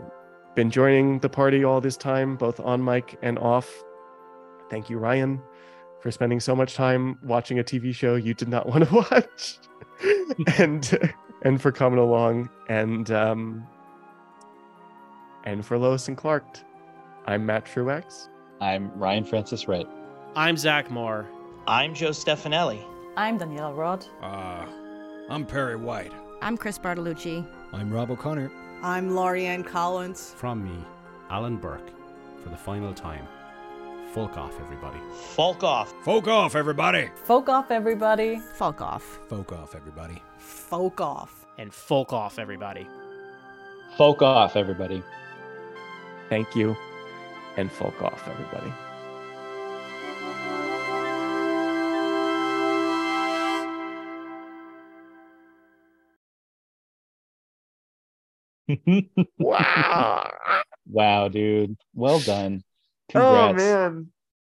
been 0.54 0.70
joining 0.70 1.18
the 1.20 1.28
party 1.28 1.64
all 1.64 1.80
this 1.80 1.96
time, 1.96 2.36
both 2.36 2.60
on 2.60 2.84
mic 2.84 3.18
and 3.22 3.38
off. 3.38 3.70
Thank 4.70 4.90
you, 4.90 4.98
Ryan, 4.98 5.40
for 6.00 6.10
spending 6.10 6.40
so 6.40 6.54
much 6.54 6.74
time 6.74 7.18
watching 7.22 7.58
a 7.58 7.64
TV 7.64 7.94
show 7.94 8.14
you 8.14 8.34
did 8.34 8.48
not 8.48 8.66
want 8.68 8.88
to 8.88 8.94
watch, 8.94 9.58
and 10.58 11.14
and 11.42 11.60
for 11.60 11.72
coming 11.72 11.98
along 11.98 12.48
and 12.68 13.10
um, 13.10 13.66
and 15.44 15.64
for 15.64 15.78
Lois 15.78 16.08
and 16.08 16.16
Clark. 16.16 16.44
I'm 17.26 17.46
Matt 17.46 17.66
Truex. 17.66 18.28
I'm 18.60 18.90
Ryan 18.98 19.24
Francis 19.24 19.68
Wright. 19.68 19.86
I'm 20.34 20.56
Zach 20.56 20.90
Moore. 20.90 21.28
I'm 21.66 21.94
Joe 21.94 22.10
Stefanelli. 22.10 22.84
I'm 23.16 23.38
Daniela 23.38 23.76
Rod. 23.76 24.06
Ah, 24.22 24.66
I'm 25.28 25.44
Perry 25.46 25.76
White. 25.76 26.12
I'm 26.40 26.56
Chris 26.56 26.78
Bartolucci. 26.78 27.46
I'm 27.72 27.92
Rob 27.92 28.10
O'Connor. 28.10 28.50
I'm 28.82 29.10
Laurianne 29.10 29.64
Collins. 29.64 30.34
From 30.36 30.64
me, 30.64 30.84
Alan 31.30 31.56
Burke, 31.56 31.90
for 32.42 32.48
the 32.48 32.56
final 32.56 32.92
time. 32.92 33.26
Folk 34.12 34.36
off, 34.36 34.60
everybody. 34.60 34.98
Folk 35.34 35.62
off. 35.62 35.92
Folk 36.04 36.28
off, 36.28 36.56
everybody. 36.56 37.08
Folk 37.24 37.48
off, 37.48 37.70
everybody. 37.70 38.38
Folk 38.56 38.80
off. 38.80 39.20
Folk 39.28 39.52
off, 39.52 39.74
everybody. 39.74 40.20
Folk 40.42 41.00
off. 41.00 41.46
And 41.58 41.72
folk 41.72 42.12
off, 42.12 42.38
everybody. 42.38 42.86
Folk 43.96 44.22
off, 44.22 44.56
everybody. 44.56 45.02
Thank 46.30 46.56
you, 46.56 46.74
and 47.58 47.70
folk 47.70 48.00
off, 48.02 48.26
everybody. 48.26 48.72
wow. 59.38 60.30
Wow, 60.86 61.28
dude. 61.28 61.76
Well 61.94 62.20
done. 62.20 62.64
Oh 63.14 63.52
Congrats. 63.52 63.56
man. 63.58 64.11